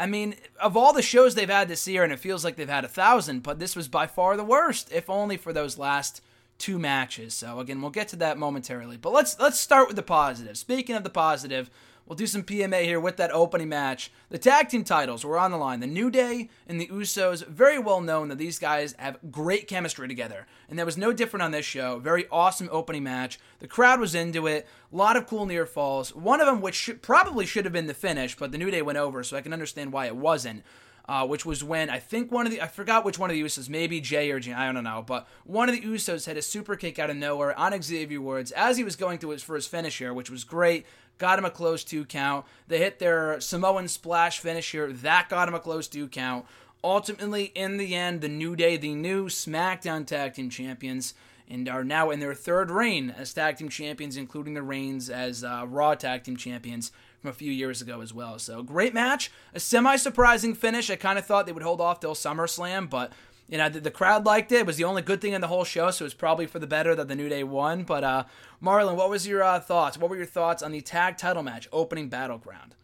I 0.00 0.06
mean, 0.06 0.34
of 0.58 0.78
all 0.78 0.94
the 0.94 1.02
shows 1.02 1.34
they've 1.34 1.48
had 1.48 1.68
this 1.68 1.86
year, 1.86 2.02
and 2.02 2.12
it 2.12 2.18
feels 2.18 2.42
like 2.42 2.56
they've 2.56 2.66
had 2.66 2.86
a 2.86 2.88
thousand, 2.88 3.42
but 3.42 3.58
this 3.58 3.76
was 3.76 3.86
by 3.86 4.06
far 4.06 4.34
the 4.34 4.42
worst, 4.42 4.90
if 4.90 5.10
only 5.10 5.36
for 5.36 5.52
those 5.52 5.76
last 5.76 6.22
two 6.56 6.78
matches. 6.78 7.34
So 7.34 7.60
again, 7.60 7.82
we'll 7.82 7.90
get 7.90 8.08
to 8.08 8.16
that 8.16 8.38
momentarily. 8.38 8.96
But 8.96 9.12
let's 9.12 9.38
let's 9.38 9.60
start 9.60 9.88
with 9.88 9.96
the 9.96 10.02
positive. 10.02 10.56
Speaking 10.56 10.96
of 10.96 11.04
the 11.04 11.10
positive. 11.10 11.70
We'll 12.10 12.16
do 12.16 12.26
some 12.26 12.42
PMA 12.42 12.82
here 12.82 12.98
with 12.98 13.18
that 13.18 13.30
opening 13.30 13.68
match. 13.68 14.10
The 14.30 14.38
tag 14.38 14.68
team 14.68 14.82
titles 14.82 15.24
were 15.24 15.38
on 15.38 15.52
the 15.52 15.56
line. 15.56 15.78
The 15.78 15.86
New 15.86 16.10
Day 16.10 16.50
and 16.66 16.80
the 16.80 16.88
Usos, 16.88 17.46
very 17.46 17.78
well 17.78 18.00
known 18.00 18.26
that 18.30 18.38
these 18.38 18.58
guys 18.58 18.96
have 18.98 19.18
great 19.30 19.68
chemistry 19.68 20.08
together. 20.08 20.48
And 20.68 20.76
that 20.76 20.86
was 20.86 20.98
no 20.98 21.12
different 21.12 21.44
on 21.44 21.52
this 21.52 21.64
show. 21.64 22.00
Very 22.00 22.26
awesome 22.28 22.68
opening 22.72 23.04
match. 23.04 23.38
The 23.60 23.68
crowd 23.68 24.00
was 24.00 24.16
into 24.16 24.48
it. 24.48 24.66
A 24.92 24.96
lot 24.96 25.16
of 25.16 25.28
cool 25.28 25.46
near 25.46 25.66
falls. 25.66 26.12
One 26.12 26.40
of 26.40 26.48
them, 26.48 26.60
which 26.60 26.74
should, 26.74 27.00
probably 27.00 27.46
should 27.46 27.64
have 27.64 27.72
been 27.72 27.86
the 27.86 27.94
finish, 27.94 28.36
but 28.36 28.50
the 28.50 28.58
New 28.58 28.72
Day 28.72 28.82
went 28.82 28.98
over, 28.98 29.22
so 29.22 29.36
I 29.36 29.40
can 29.40 29.52
understand 29.52 29.92
why 29.92 30.06
it 30.06 30.16
wasn't. 30.16 30.64
Uh, 31.08 31.26
which 31.26 31.44
was 31.44 31.64
when 31.64 31.90
I 31.90 31.98
think 31.98 32.30
one 32.30 32.46
of 32.46 32.52
the 32.52 32.60
I 32.60 32.68
forgot 32.68 33.04
which 33.04 33.18
one 33.18 33.30
of 33.30 33.34
the 33.34 33.42
Usos, 33.42 33.68
maybe 33.68 34.00
Jay 34.00 34.30
or 34.30 34.38
Jay, 34.38 34.52
I 34.52 34.70
don't 34.70 34.84
know, 34.84 35.02
but 35.04 35.26
one 35.42 35.68
of 35.68 35.74
the 35.74 35.80
Usos 35.80 36.26
had 36.26 36.36
a 36.36 36.42
super 36.42 36.76
kick 36.76 37.00
out 37.00 37.10
of 37.10 37.16
nowhere 37.16 37.58
on 37.58 37.80
Xavier 37.82 38.20
Woods 38.20 38.52
as 38.52 38.76
he 38.76 38.84
was 38.84 38.94
going 38.94 39.18
to 39.20 39.30
his 39.30 39.42
for 39.42 39.56
his 39.56 39.66
finisher, 39.66 40.14
which 40.14 40.30
was 40.30 40.44
great 40.44 40.86
got 41.20 41.38
him 41.38 41.44
a 41.44 41.50
close 41.50 41.84
two 41.84 42.04
count. 42.04 42.44
They 42.66 42.78
hit 42.78 42.98
their 42.98 43.40
Samoan 43.40 43.86
splash 43.86 44.40
finisher, 44.40 44.92
that 44.92 45.28
got 45.28 45.46
him 45.46 45.54
a 45.54 45.60
close 45.60 45.86
two 45.86 46.08
count. 46.08 46.46
Ultimately, 46.82 47.52
in 47.54 47.76
the 47.76 47.94
end, 47.94 48.22
the 48.22 48.28
New 48.28 48.56
Day, 48.56 48.76
the 48.76 48.94
new 48.94 49.26
SmackDown 49.26 50.06
Tag 50.06 50.34
Team 50.34 50.50
Champions, 50.50 51.14
and 51.48 51.68
are 51.68 51.84
now 51.84 52.10
in 52.10 52.20
their 52.20 52.34
third 52.34 52.70
reign 52.70 53.14
as 53.16 53.34
Tag 53.34 53.58
Team 53.58 53.68
Champions, 53.68 54.16
including 54.16 54.54
the 54.54 54.62
reigns 54.62 55.10
as 55.10 55.44
uh, 55.44 55.66
Raw 55.68 55.94
Tag 55.94 56.24
Team 56.24 56.36
Champions 56.36 56.90
from 57.20 57.30
a 57.30 57.34
few 57.34 57.52
years 57.52 57.82
ago 57.82 58.00
as 58.00 58.14
well. 58.14 58.38
So, 58.38 58.62
great 58.62 58.94
match. 58.94 59.30
A 59.54 59.60
semi 59.60 59.96
surprising 59.96 60.54
finish. 60.54 60.88
I 60.88 60.96
kind 60.96 61.18
of 61.18 61.26
thought 61.26 61.44
they 61.44 61.52
would 61.52 61.62
hold 61.62 61.82
off 61.82 62.00
till 62.00 62.14
SummerSlam, 62.14 62.88
but 62.88 63.12
you 63.50 63.58
know, 63.58 63.68
the, 63.68 63.80
the, 63.80 63.90
crowd 63.90 64.24
liked 64.24 64.52
it. 64.52 64.60
It 64.60 64.66
was 64.66 64.76
the 64.76 64.84
only 64.84 65.02
good 65.02 65.20
thing 65.20 65.32
in 65.32 65.40
the 65.40 65.48
whole 65.48 65.64
show, 65.64 65.90
so 65.90 66.04
it 66.04 66.06
was 66.06 66.14
probably 66.14 66.46
for 66.46 66.60
the 66.60 66.68
better 66.68 66.94
that 66.94 67.08
the 67.08 67.16
New 67.16 67.28
Day 67.28 67.42
won. 67.42 67.82
But 67.82 68.04
uh, 68.04 68.24
Marlon, 68.62 68.94
what 68.94 69.10
was 69.10 69.26
your 69.26 69.42
uh, 69.42 69.58
thoughts? 69.58 69.98
What 69.98 70.08
were 70.08 70.16
your 70.16 70.24
thoughts 70.24 70.62
on 70.62 70.70
the 70.70 70.80
tag 70.80 71.18
title 71.18 71.42
match 71.42 71.68
opening 71.72 72.08
battleground? 72.08 72.76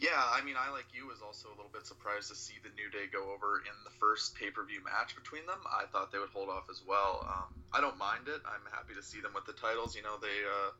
Yeah, 0.00 0.18
I 0.18 0.42
mean, 0.42 0.56
I 0.58 0.72
like 0.72 0.86
you 0.92 1.06
was 1.06 1.22
also 1.22 1.48
a 1.48 1.54
little 1.54 1.70
bit 1.72 1.86
surprised 1.86 2.28
to 2.30 2.34
see 2.34 2.54
the 2.64 2.74
New 2.74 2.90
Day 2.90 3.06
go 3.12 3.30
over 3.30 3.62
in 3.62 3.76
the 3.84 3.94
first 4.00 4.34
pay 4.34 4.50
per 4.50 4.64
view 4.64 4.82
match 4.82 5.14
between 5.14 5.46
them. 5.46 5.62
I 5.70 5.86
thought 5.92 6.10
they 6.10 6.18
would 6.18 6.34
hold 6.34 6.48
off 6.48 6.66
as 6.68 6.82
well. 6.82 7.22
Um, 7.30 7.54
I 7.72 7.80
don't 7.80 7.96
mind 7.96 8.26
it. 8.26 8.42
I'm 8.42 8.66
happy 8.74 8.98
to 8.98 9.04
see 9.04 9.20
them 9.20 9.30
with 9.30 9.46
the 9.46 9.54
titles. 9.54 9.94
You 9.94 10.02
know, 10.02 10.18
they 10.18 10.42
uh, 10.42 10.74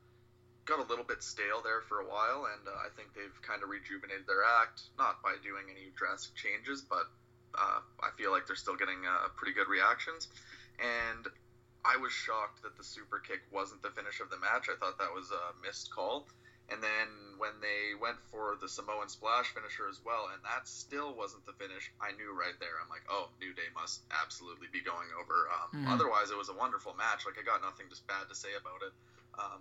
got 0.64 0.82
a 0.82 0.88
little 0.90 1.04
bit 1.06 1.22
stale 1.22 1.62
there 1.62 1.86
for 1.86 2.00
a 2.02 2.08
while, 2.08 2.50
and 2.50 2.66
uh, 2.66 2.74
I 2.82 2.90
think 2.98 3.14
they've 3.14 3.38
kind 3.46 3.62
of 3.62 3.70
rejuvenated 3.70 4.26
their 4.26 4.42
act, 4.42 4.90
not 4.98 5.22
by 5.22 5.38
doing 5.38 5.70
any 5.70 5.94
drastic 5.94 6.34
changes, 6.34 6.82
but 6.82 7.06
uh, 7.54 7.80
I 8.02 8.10
feel 8.16 8.30
like 8.30 8.46
they're 8.46 8.56
still 8.56 8.76
getting 8.76 9.06
uh, 9.06 9.28
pretty 9.36 9.52
good 9.52 9.68
reactions. 9.68 10.28
And 10.80 11.26
I 11.84 11.96
was 11.96 12.12
shocked 12.12 12.62
that 12.62 12.76
the 12.76 12.84
super 12.84 13.18
kick 13.18 13.40
wasn't 13.52 13.82
the 13.82 13.90
finish 13.90 14.20
of 14.20 14.30
the 14.30 14.38
match. 14.38 14.68
I 14.68 14.76
thought 14.76 14.98
that 14.98 15.12
was 15.12 15.30
a 15.30 15.54
missed 15.64 15.90
call. 15.90 16.26
And 16.70 16.78
then 16.78 17.08
when 17.42 17.58
they 17.58 17.98
went 17.98 18.22
for 18.30 18.54
the 18.60 18.68
Samoan 18.70 19.10
splash 19.10 19.50
finisher 19.50 19.90
as 19.90 19.98
well, 20.06 20.30
and 20.30 20.38
that 20.46 20.70
still 20.70 21.10
wasn't 21.18 21.42
the 21.44 21.56
finish, 21.58 21.90
I 21.98 22.14
knew 22.14 22.30
right 22.30 22.54
there. 22.62 22.78
I'm 22.78 22.86
like, 22.86 23.02
oh, 23.10 23.26
New 23.42 23.50
Day 23.52 23.66
must 23.74 24.06
absolutely 24.14 24.70
be 24.70 24.78
going 24.78 25.10
over. 25.18 25.50
Um, 25.50 25.68
mm-hmm. 25.74 25.90
Otherwise, 25.90 26.30
it 26.30 26.38
was 26.38 26.48
a 26.48 26.54
wonderful 26.54 26.94
match. 26.94 27.26
Like 27.26 27.42
I 27.42 27.44
got 27.44 27.58
nothing 27.58 27.90
just 27.90 28.06
bad 28.06 28.30
to 28.30 28.36
say 28.38 28.54
about 28.54 28.86
it. 28.86 28.94
Um, 29.34 29.60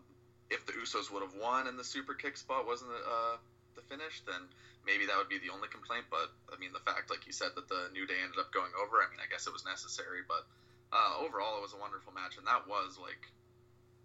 if 0.54 0.66
the 0.70 0.74
Usos 0.74 1.10
would 1.10 1.24
have 1.26 1.34
won 1.34 1.66
and 1.66 1.78
the 1.78 1.84
super 1.84 2.14
kick 2.14 2.38
spot 2.38 2.68
wasn't 2.68 2.92
uh, 2.94 3.38
the 3.38 3.59
finish, 3.90 4.22
then 4.30 4.46
maybe 4.86 5.10
that 5.10 5.18
would 5.18 5.28
be 5.28 5.42
the 5.42 5.50
only 5.50 5.68
complaint. 5.68 6.06
But 6.14 6.30
I 6.54 6.62
mean, 6.62 6.72
the 6.72 6.86
fact, 6.86 7.10
like 7.10 7.26
you 7.26 7.34
said, 7.34 7.58
that 7.58 7.68
the 7.68 7.90
New 7.92 8.06
Day 8.06 8.22
ended 8.22 8.38
up 8.38 8.54
going 8.54 8.72
over, 8.78 9.02
I 9.02 9.10
mean, 9.10 9.20
I 9.20 9.28
guess 9.28 9.50
it 9.50 9.54
was 9.54 9.66
necessary. 9.66 10.22
But 10.24 10.46
uh, 10.94 11.26
overall, 11.26 11.58
it 11.58 11.66
was 11.66 11.74
a 11.74 11.82
wonderful 11.82 12.14
match, 12.14 12.38
and 12.38 12.46
that 12.46 12.70
was 12.70 13.02
like 13.02 13.26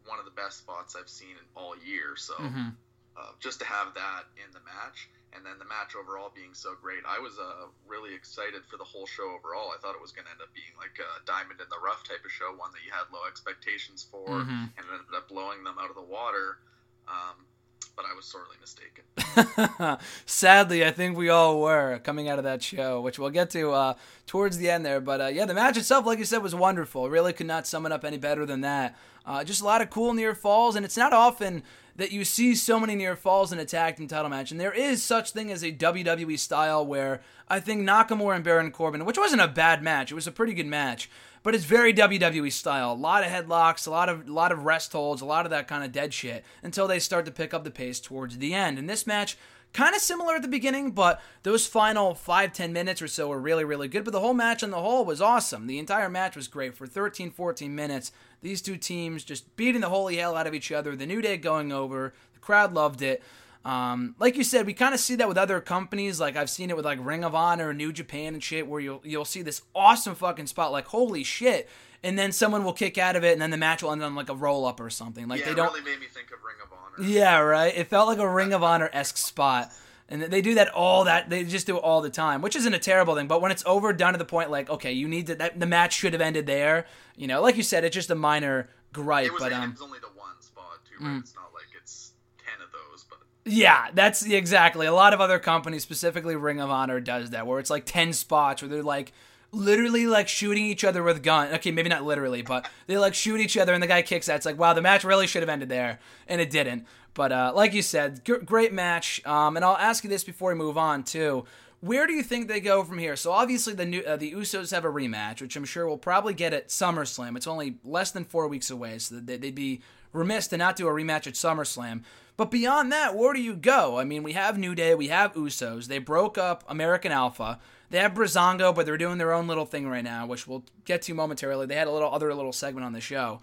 one 0.08 0.18
of 0.18 0.24
the 0.24 0.34
best 0.34 0.64
spots 0.64 0.96
I've 0.96 1.12
seen 1.12 1.36
in 1.36 1.46
all 1.52 1.76
year. 1.76 2.16
So. 2.16 2.34
Mm-hmm 2.40 2.80
uh, 3.16 3.30
just 3.38 3.60
to 3.60 3.66
have 3.66 3.94
that 3.94 4.26
in 4.42 4.50
the 4.50 4.62
match 4.66 5.08
and 5.34 5.46
then 5.46 5.58
the 5.58 5.66
match 5.66 5.94
overall 5.94 6.34
being 6.34 6.50
so 6.50 6.74
great 6.82 7.02
i 7.06 7.18
was 7.18 7.38
uh, 7.38 7.70
really 7.86 8.14
excited 8.14 8.66
for 8.66 8.76
the 8.76 8.86
whole 8.86 9.06
show 9.06 9.38
overall 9.38 9.70
i 9.70 9.78
thought 9.78 9.94
it 9.94 10.02
was 10.02 10.10
going 10.10 10.26
to 10.26 10.32
end 10.34 10.42
up 10.42 10.50
being 10.50 10.74
like 10.78 10.98
a 10.98 11.10
diamond 11.22 11.62
in 11.62 11.68
the 11.70 11.78
rough 11.78 12.02
type 12.02 12.22
of 12.26 12.30
show 12.34 12.50
one 12.58 12.74
that 12.74 12.82
you 12.82 12.90
had 12.90 13.06
low 13.14 13.22
expectations 13.30 14.02
for 14.02 14.26
mm-hmm. 14.26 14.66
and 14.74 14.82
ended 14.82 15.14
up 15.14 15.30
blowing 15.30 15.62
them 15.62 15.78
out 15.78 15.90
of 15.90 15.98
the 15.98 16.02
water 16.02 16.58
um, 17.06 17.46
but 17.96 18.04
I 18.10 18.14
was 18.14 18.24
sorely 18.24 18.56
mistaken. 18.60 19.98
Sadly, 20.26 20.84
I 20.84 20.90
think 20.90 21.16
we 21.16 21.28
all 21.28 21.60
were 21.60 22.00
coming 22.02 22.28
out 22.28 22.38
of 22.38 22.44
that 22.44 22.62
show, 22.62 23.00
which 23.00 23.18
we'll 23.18 23.30
get 23.30 23.50
to 23.50 23.72
uh, 23.72 23.94
towards 24.26 24.58
the 24.58 24.70
end 24.70 24.84
there. 24.84 25.00
But 25.00 25.20
uh, 25.20 25.26
yeah, 25.26 25.44
the 25.44 25.54
match 25.54 25.76
itself, 25.76 26.06
like 26.06 26.18
you 26.18 26.24
said, 26.24 26.42
was 26.42 26.54
wonderful. 26.54 27.08
Really 27.08 27.32
could 27.32 27.46
not 27.46 27.66
sum 27.66 27.86
it 27.86 27.92
up 27.92 28.04
any 28.04 28.18
better 28.18 28.46
than 28.46 28.62
that. 28.62 28.96
Uh, 29.26 29.42
just 29.42 29.62
a 29.62 29.64
lot 29.64 29.80
of 29.80 29.90
cool 29.90 30.12
near 30.12 30.34
falls, 30.34 30.76
and 30.76 30.84
it's 30.84 30.96
not 30.96 31.12
often 31.12 31.62
that 31.96 32.12
you 32.12 32.24
see 32.24 32.54
so 32.54 32.80
many 32.80 32.94
near 32.94 33.14
falls 33.16 33.52
in 33.52 33.58
a 33.58 33.64
tag 33.64 33.96
team 33.96 34.08
title 34.08 34.28
match. 34.28 34.50
And 34.50 34.60
there 34.60 34.72
is 34.72 35.02
such 35.02 35.30
thing 35.30 35.52
as 35.52 35.62
a 35.62 35.72
WWE 35.72 36.38
style 36.38 36.84
where 36.84 37.20
I 37.48 37.60
think 37.60 37.88
Nakamura 37.88 38.34
and 38.34 38.44
Baron 38.44 38.70
Corbin, 38.72 39.04
which 39.04 39.18
wasn't 39.18 39.42
a 39.42 39.48
bad 39.48 39.82
match, 39.82 40.10
it 40.10 40.16
was 40.16 40.26
a 40.26 40.32
pretty 40.32 40.54
good 40.54 40.66
match, 40.66 41.08
but 41.44 41.54
it's 41.54 41.64
very 41.64 41.94
WWE 41.94 42.50
style. 42.50 42.92
A 42.92 42.94
lot 42.94 43.22
of 43.22 43.30
headlocks, 43.30 43.86
a 43.86 43.90
lot 43.90 44.08
of 44.08 44.26
a 44.26 44.32
lot 44.32 44.50
of 44.50 44.64
rest 44.64 44.92
holds, 44.92 45.22
a 45.22 45.26
lot 45.26 45.46
of 45.46 45.50
that 45.50 45.68
kind 45.68 45.84
of 45.84 45.92
dead 45.92 46.12
shit 46.12 46.42
until 46.64 46.88
they 46.88 46.98
start 46.98 47.26
to 47.26 47.30
pick 47.30 47.54
up 47.54 47.62
the 47.62 47.70
pace 47.70 48.00
towards 48.00 48.38
the 48.38 48.54
end. 48.54 48.78
And 48.78 48.90
this 48.90 49.06
match 49.06 49.36
kind 49.74 49.94
of 49.94 50.00
similar 50.00 50.36
at 50.36 50.42
the 50.42 50.48
beginning, 50.48 50.92
but 50.92 51.20
those 51.42 51.66
final 51.66 52.14
five, 52.14 52.52
ten 52.54 52.72
minutes 52.72 53.02
or 53.02 53.08
so 53.08 53.28
were 53.28 53.38
really, 53.38 53.64
really 53.64 53.88
good. 53.88 54.04
But 54.04 54.12
the 54.12 54.20
whole 54.20 54.34
match 54.34 54.64
on 54.64 54.70
the 54.70 54.80
whole 54.80 55.04
was 55.04 55.20
awesome. 55.20 55.66
The 55.66 55.78
entire 55.78 56.08
match 56.08 56.34
was 56.34 56.48
great 56.48 56.74
for 56.74 56.86
13, 56.86 57.30
14 57.30 57.74
minutes. 57.74 58.10
These 58.40 58.62
two 58.62 58.78
teams 58.78 59.22
just 59.22 59.54
beating 59.54 59.82
the 59.82 59.90
holy 59.90 60.16
hell 60.16 60.36
out 60.36 60.46
of 60.46 60.54
each 60.54 60.72
other. 60.72 60.96
The 60.96 61.06
New 61.06 61.20
Day 61.20 61.36
going 61.36 61.72
over. 61.72 62.14
The 62.32 62.40
crowd 62.40 62.72
loved 62.72 63.02
it. 63.02 63.22
Um, 63.64 64.14
like 64.18 64.36
you 64.36 64.44
said, 64.44 64.66
we 64.66 64.74
kind 64.74 64.92
of 64.92 65.00
see 65.00 65.14
that 65.16 65.28
with 65.28 65.38
other 65.38 65.60
companies. 65.60 66.20
Like 66.20 66.36
I've 66.36 66.50
seen 66.50 66.70
it 66.70 66.76
with 66.76 66.84
like 66.84 66.98
Ring 67.00 67.24
of 67.24 67.34
Honor, 67.34 67.70
and 67.70 67.78
New 67.78 67.92
Japan, 67.92 68.34
and 68.34 68.42
shit, 68.42 68.66
where 68.66 68.80
you'll 68.80 69.00
you'll 69.04 69.24
see 69.24 69.42
this 69.42 69.62
awesome 69.74 70.14
fucking 70.14 70.46
spot, 70.46 70.70
like 70.72 70.86
holy 70.86 71.24
shit, 71.24 71.68
and 72.02 72.18
then 72.18 72.30
someone 72.30 72.64
will 72.64 72.74
kick 72.74 72.98
out 72.98 73.16
of 73.16 73.24
it, 73.24 73.32
and 73.32 73.40
then 73.40 73.50
the 73.50 73.56
match 73.56 73.82
will 73.82 73.92
end 73.92 74.02
on 74.02 74.14
like 74.14 74.28
a 74.28 74.34
roll 74.34 74.66
up 74.66 74.80
or 74.80 74.90
something. 74.90 75.28
Like 75.28 75.40
yeah, 75.40 75.46
they 75.46 75.54
don't. 75.54 75.72
really 75.72 75.84
made 75.84 76.00
me 76.00 76.06
think 76.06 76.28
of 76.30 76.44
Ring 76.44 76.56
of 76.62 76.70
Honor. 76.72 77.08
Yeah, 77.08 77.38
right. 77.38 77.74
It 77.74 77.88
felt 77.88 78.08
like 78.08 78.18
a 78.18 78.28
Ring 78.28 78.52
of 78.52 78.62
Honor 78.62 78.90
esque 78.92 79.16
spot. 79.16 79.72
And 80.06 80.22
they 80.22 80.42
do 80.42 80.54
that 80.56 80.68
all 80.68 81.04
that 81.04 81.30
they 81.30 81.44
just 81.44 81.66
do 81.66 81.78
it 81.78 81.80
all 81.80 82.02
the 82.02 82.10
time, 82.10 82.42
which 82.42 82.56
isn't 82.56 82.74
a 82.74 82.78
terrible 82.78 83.14
thing. 83.14 83.26
But 83.26 83.40
when 83.40 83.50
it's 83.50 83.64
over, 83.64 83.90
done 83.94 84.12
to 84.12 84.18
the 84.18 84.24
point, 84.26 84.50
like 84.50 84.68
okay, 84.68 84.92
you 84.92 85.08
need 85.08 85.28
to 85.28 85.34
that 85.36 85.58
the 85.58 85.66
match 85.66 85.94
should 85.94 86.12
have 86.12 86.20
ended 86.20 86.44
there. 86.44 86.86
You 87.16 87.26
know, 87.26 87.40
like 87.40 87.56
you 87.56 87.62
said, 87.62 87.84
it's 87.84 87.94
just 87.94 88.10
a 88.10 88.14
minor 88.14 88.68
gripe. 88.92 89.26
It 89.26 89.32
was, 89.32 89.42
but 89.42 89.52
um, 89.54 89.70
it's 89.70 89.80
only 89.80 89.98
the 90.00 90.08
one 90.08 90.38
spot 90.40 90.80
too. 90.84 91.02
Right? 91.02 91.14
Mm. 91.14 91.20
It's 91.20 91.34
not 91.34 91.54
like 91.54 91.68
it's 91.74 92.12
ten 92.36 92.62
of 92.62 92.70
those, 92.70 93.06
but 93.08 93.18
yeah, 93.44 93.88
that's 93.92 94.24
exactly. 94.24 94.86
A 94.86 94.92
lot 94.92 95.12
of 95.12 95.20
other 95.20 95.38
companies, 95.38 95.82
specifically 95.82 96.36
Ring 96.36 96.60
of 96.60 96.70
Honor, 96.70 97.00
does 97.00 97.30
that 97.30 97.46
where 97.46 97.58
it's 97.58 97.70
like 97.70 97.84
ten 97.84 98.12
spots 98.12 98.62
where 98.62 98.68
they're 98.68 98.82
like 98.82 99.12
literally 99.52 100.06
like 100.06 100.28
shooting 100.28 100.64
each 100.64 100.84
other 100.84 101.02
with 101.02 101.22
gun. 101.22 101.52
Okay, 101.54 101.70
maybe 101.70 101.88
not 101.88 102.04
literally, 102.04 102.42
but 102.42 102.68
they 102.86 102.98
like 102.98 103.14
shoot 103.14 103.40
each 103.40 103.56
other 103.56 103.72
and 103.72 103.82
the 103.82 103.86
guy 103.86 104.02
kicks 104.02 104.28
out. 104.28 104.36
It's 104.36 104.46
like, 104.46 104.58
wow, 104.58 104.72
the 104.72 104.82
match 104.82 105.04
really 105.04 105.26
should 105.26 105.42
have 105.42 105.48
ended 105.48 105.68
there, 105.68 106.00
and 106.26 106.40
it 106.40 106.50
didn't. 106.50 106.86
But 107.14 107.32
uh, 107.32 107.52
like 107.54 107.72
you 107.72 107.82
said, 107.82 108.24
g- 108.24 108.38
great 108.44 108.72
match. 108.72 109.24
Um, 109.24 109.56
and 109.56 109.64
I'll 109.64 109.76
ask 109.76 110.02
you 110.04 110.10
this 110.10 110.24
before 110.24 110.50
we 110.50 110.56
move 110.56 110.76
on 110.76 111.04
too. 111.04 111.44
Where 111.80 112.06
do 112.06 112.14
you 112.14 112.22
think 112.22 112.48
they 112.48 112.60
go 112.60 112.82
from 112.82 112.98
here? 112.98 113.14
So 113.14 113.30
obviously 113.30 113.74
the 113.74 113.84
new 113.84 114.02
uh, 114.02 114.16
the 114.16 114.32
Usos 114.32 114.70
have 114.70 114.84
a 114.84 114.88
rematch, 114.88 115.40
which 115.40 115.54
I'm 115.54 115.66
sure 115.66 115.86
we'll 115.86 115.98
probably 115.98 116.34
get 116.34 116.54
at 116.54 116.68
SummerSlam. 116.68 117.36
It's 117.36 117.46
only 117.46 117.76
less 117.84 118.10
than 118.10 118.24
four 118.24 118.48
weeks 118.48 118.70
away, 118.70 118.98
so 118.98 119.16
they'd 119.16 119.54
be 119.54 119.82
remiss 120.12 120.46
to 120.48 120.56
not 120.56 120.76
do 120.76 120.88
a 120.88 120.90
rematch 120.90 121.26
at 121.26 121.34
SummerSlam. 121.34 122.02
But 122.36 122.50
beyond 122.50 122.90
that, 122.90 123.14
where 123.14 123.32
do 123.32 123.40
you 123.40 123.54
go? 123.54 123.98
I 123.98 124.04
mean, 124.04 124.22
we 124.22 124.32
have 124.32 124.58
New 124.58 124.74
Day, 124.74 124.94
we 124.94 125.08
have 125.08 125.34
Usos. 125.34 125.86
They 125.86 125.98
broke 125.98 126.36
up 126.36 126.64
American 126.68 127.12
Alpha. 127.12 127.60
They 127.90 127.98
have 127.98 128.14
Breezango, 128.14 128.74
but 128.74 128.86
they're 128.86 128.98
doing 128.98 129.18
their 129.18 129.32
own 129.32 129.46
little 129.46 129.66
thing 129.66 129.86
right 129.86 130.02
now, 130.02 130.26
which 130.26 130.48
we'll 130.48 130.64
get 130.84 131.02
to 131.02 131.14
momentarily. 131.14 131.66
They 131.66 131.76
had 131.76 131.86
a 131.86 131.92
little 131.92 132.12
other 132.12 132.34
little 132.34 132.52
segment 132.52 132.84
on 132.84 132.92
the 132.92 133.00
show. 133.00 133.40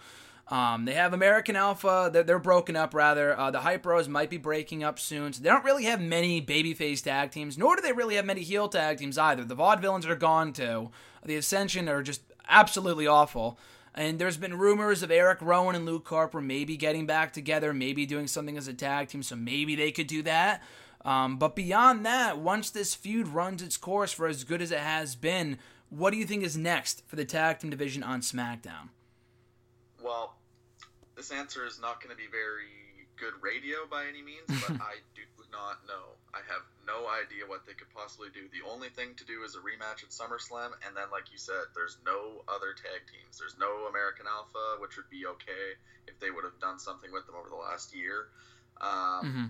Um, 0.50 0.84
they 0.84 0.96
have 0.96 1.14
American 1.14 1.56
Alpha. 1.56 2.10
They're, 2.12 2.24
they're 2.24 2.40
broken 2.40 2.76
up, 2.76 2.94
rather. 2.94 3.40
Uh, 3.40 3.52
the 3.52 3.62
Hype 3.62 3.84
Bros 3.84 4.10
might 4.10 4.30
be 4.30 4.36
breaking 4.36 4.84
up 4.84 5.00
soon. 5.00 5.32
So 5.32 5.42
they 5.42 5.48
don't 5.48 5.64
really 5.64 5.86
have 5.86 6.02
many 6.02 6.42
babyface 6.42 7.02
tag 7.02 7.32
teams, 7.32 7.58
nor 7.58 7.78
do 7.78 7.82
they 7.82 7.94
really 7.94 8.16
have 8.16 8.26
many 8.26 8.42
heel 8.42 8.68
tag 8.68 8.98
teams 8.98 9.18
either. 9.18 9.46
The 9.46 9.56
Vaudevillains 9.56 10.06
are 10.06 10.16
gone 10.18 10.52
too. 10.52 10.92
The 11.24 11.38
Ascension 11.38 11.88
are 11.88 12.04
just 12.04 12.22
absolutely 12.50 13.08
awful. 13.08 13.58
And 13.94 14.20
there's 14.20 14.38
been 14.38 14.58
rumors 14.58 15.04
of 15.04 15.12
Eric 15.12 15.40
Rowan 15.42 15.76
and 15.76 15.86
Luke 15.86 16.08
Harper 16.08 16.40
maybe 16.40 16.78
getting 16.78 17.06
back 17.06 17.34
together, 17.34 17.74
maybe 17.74 18.06
doing 18.06 18.28
something 18.28 18.58
as 18.58 18.68
a 18.68 18.74
tag 18.74 19.10
team, 19.10 19.22
so 19.22 19.36
maybe 19.36 19.76
they 19.76 19.92
could 19.92 20.08
do 20.08 20.22
that. 20.24 20.64
Um, 21.04 21.38
but 21.38 21.56
beyond 21.56 22.06
that, 22.06 22.38
once 22.38 22.70
this 22.70 22.96
feud 22.96 23.28
runs 23.28 23.62
its 23.62 23.76
course 23.76 24.14
for 24.14 24.28
as 24.28 24.44
good 24.44 24.62
as 24.62 24.72
it 24.72 24.80
has 24.80 25.16
been, 25.16 25.58
what 25.90 26.12
do 26.12 26.18
you 26.18 26.26
think 26.26 26.44
is 26.44 26.56
next 26.56 27.04
for 27.08 27.18
the 27.18 27.26
tag 27.26 27.60
team 27.60 27.70
division 27.70 28.02
on 28.02 28.22
SmackDown? 28.22 28.90
Well, 30.02 30.36
this 31.16 31.32
answer 31.32 31.66
is 31.66 31.80
not 31.82 32.02
going 32.02 32.16
to 32.16 32.18
be 32.18 32.30
very 32.32 33.08
good 33.18 33.34
radio 33.42 33.80
by 33.90 34.06
any 34.08 34.22
means, 34.22 34.46
but 34.48 34.78
I 34.82 34.96
do 35.16 35.22
not 35.52 35.84
know. 35.86 36.18
I 36.34 36.40
have 36.48 36.64
no 36.88 37.06
idea 37.12 37.44
what 37.46 37.68
they 37.68 37.76
could 37.76 37.92
possibly 37.92 38.32
do. 38.32 38.48
The 38.50 38.64
only 38.66 38.90
thing 38.90 39.14
to 39.20 39.26
do 39.28 39.44
is 39.44 39.54
a 39.56 39.62
rematch 39.62 40.02
at 40.02 40.16
SummerSlam, 40.16 40.72
and 40.88 40.96
then, 40.96 41.12
like 41.12 41.32
you 41.32 41.38
said, 41.38 41.72
there's 41.76 42.00
no 42.08 42.42
other 42.48 42.72
tag 42.74 43.04
teams. 43.06 43.38
There's 43.38 43.60
no 43.60 43.92
American 43.92 44.26
Alpha, 44.26 44.80
which 44.80 44.96
would 44.96 45.12
be 45.12 45.28
okay 45.38 45.76
if 46.08 46.18
they 46.20 46.32
would 46.32 46.48
have 46.48 46.58
done 46.64 46.80
something 46.80 47.12
with 47.12 47.28
them 47.28 47.36
over 47.36 47.52
the 47.52 47.60
last 47.60 47.94
year. 47.94 48.32
Um, 48.80 49.24
mm-hmm. 49.24 49.48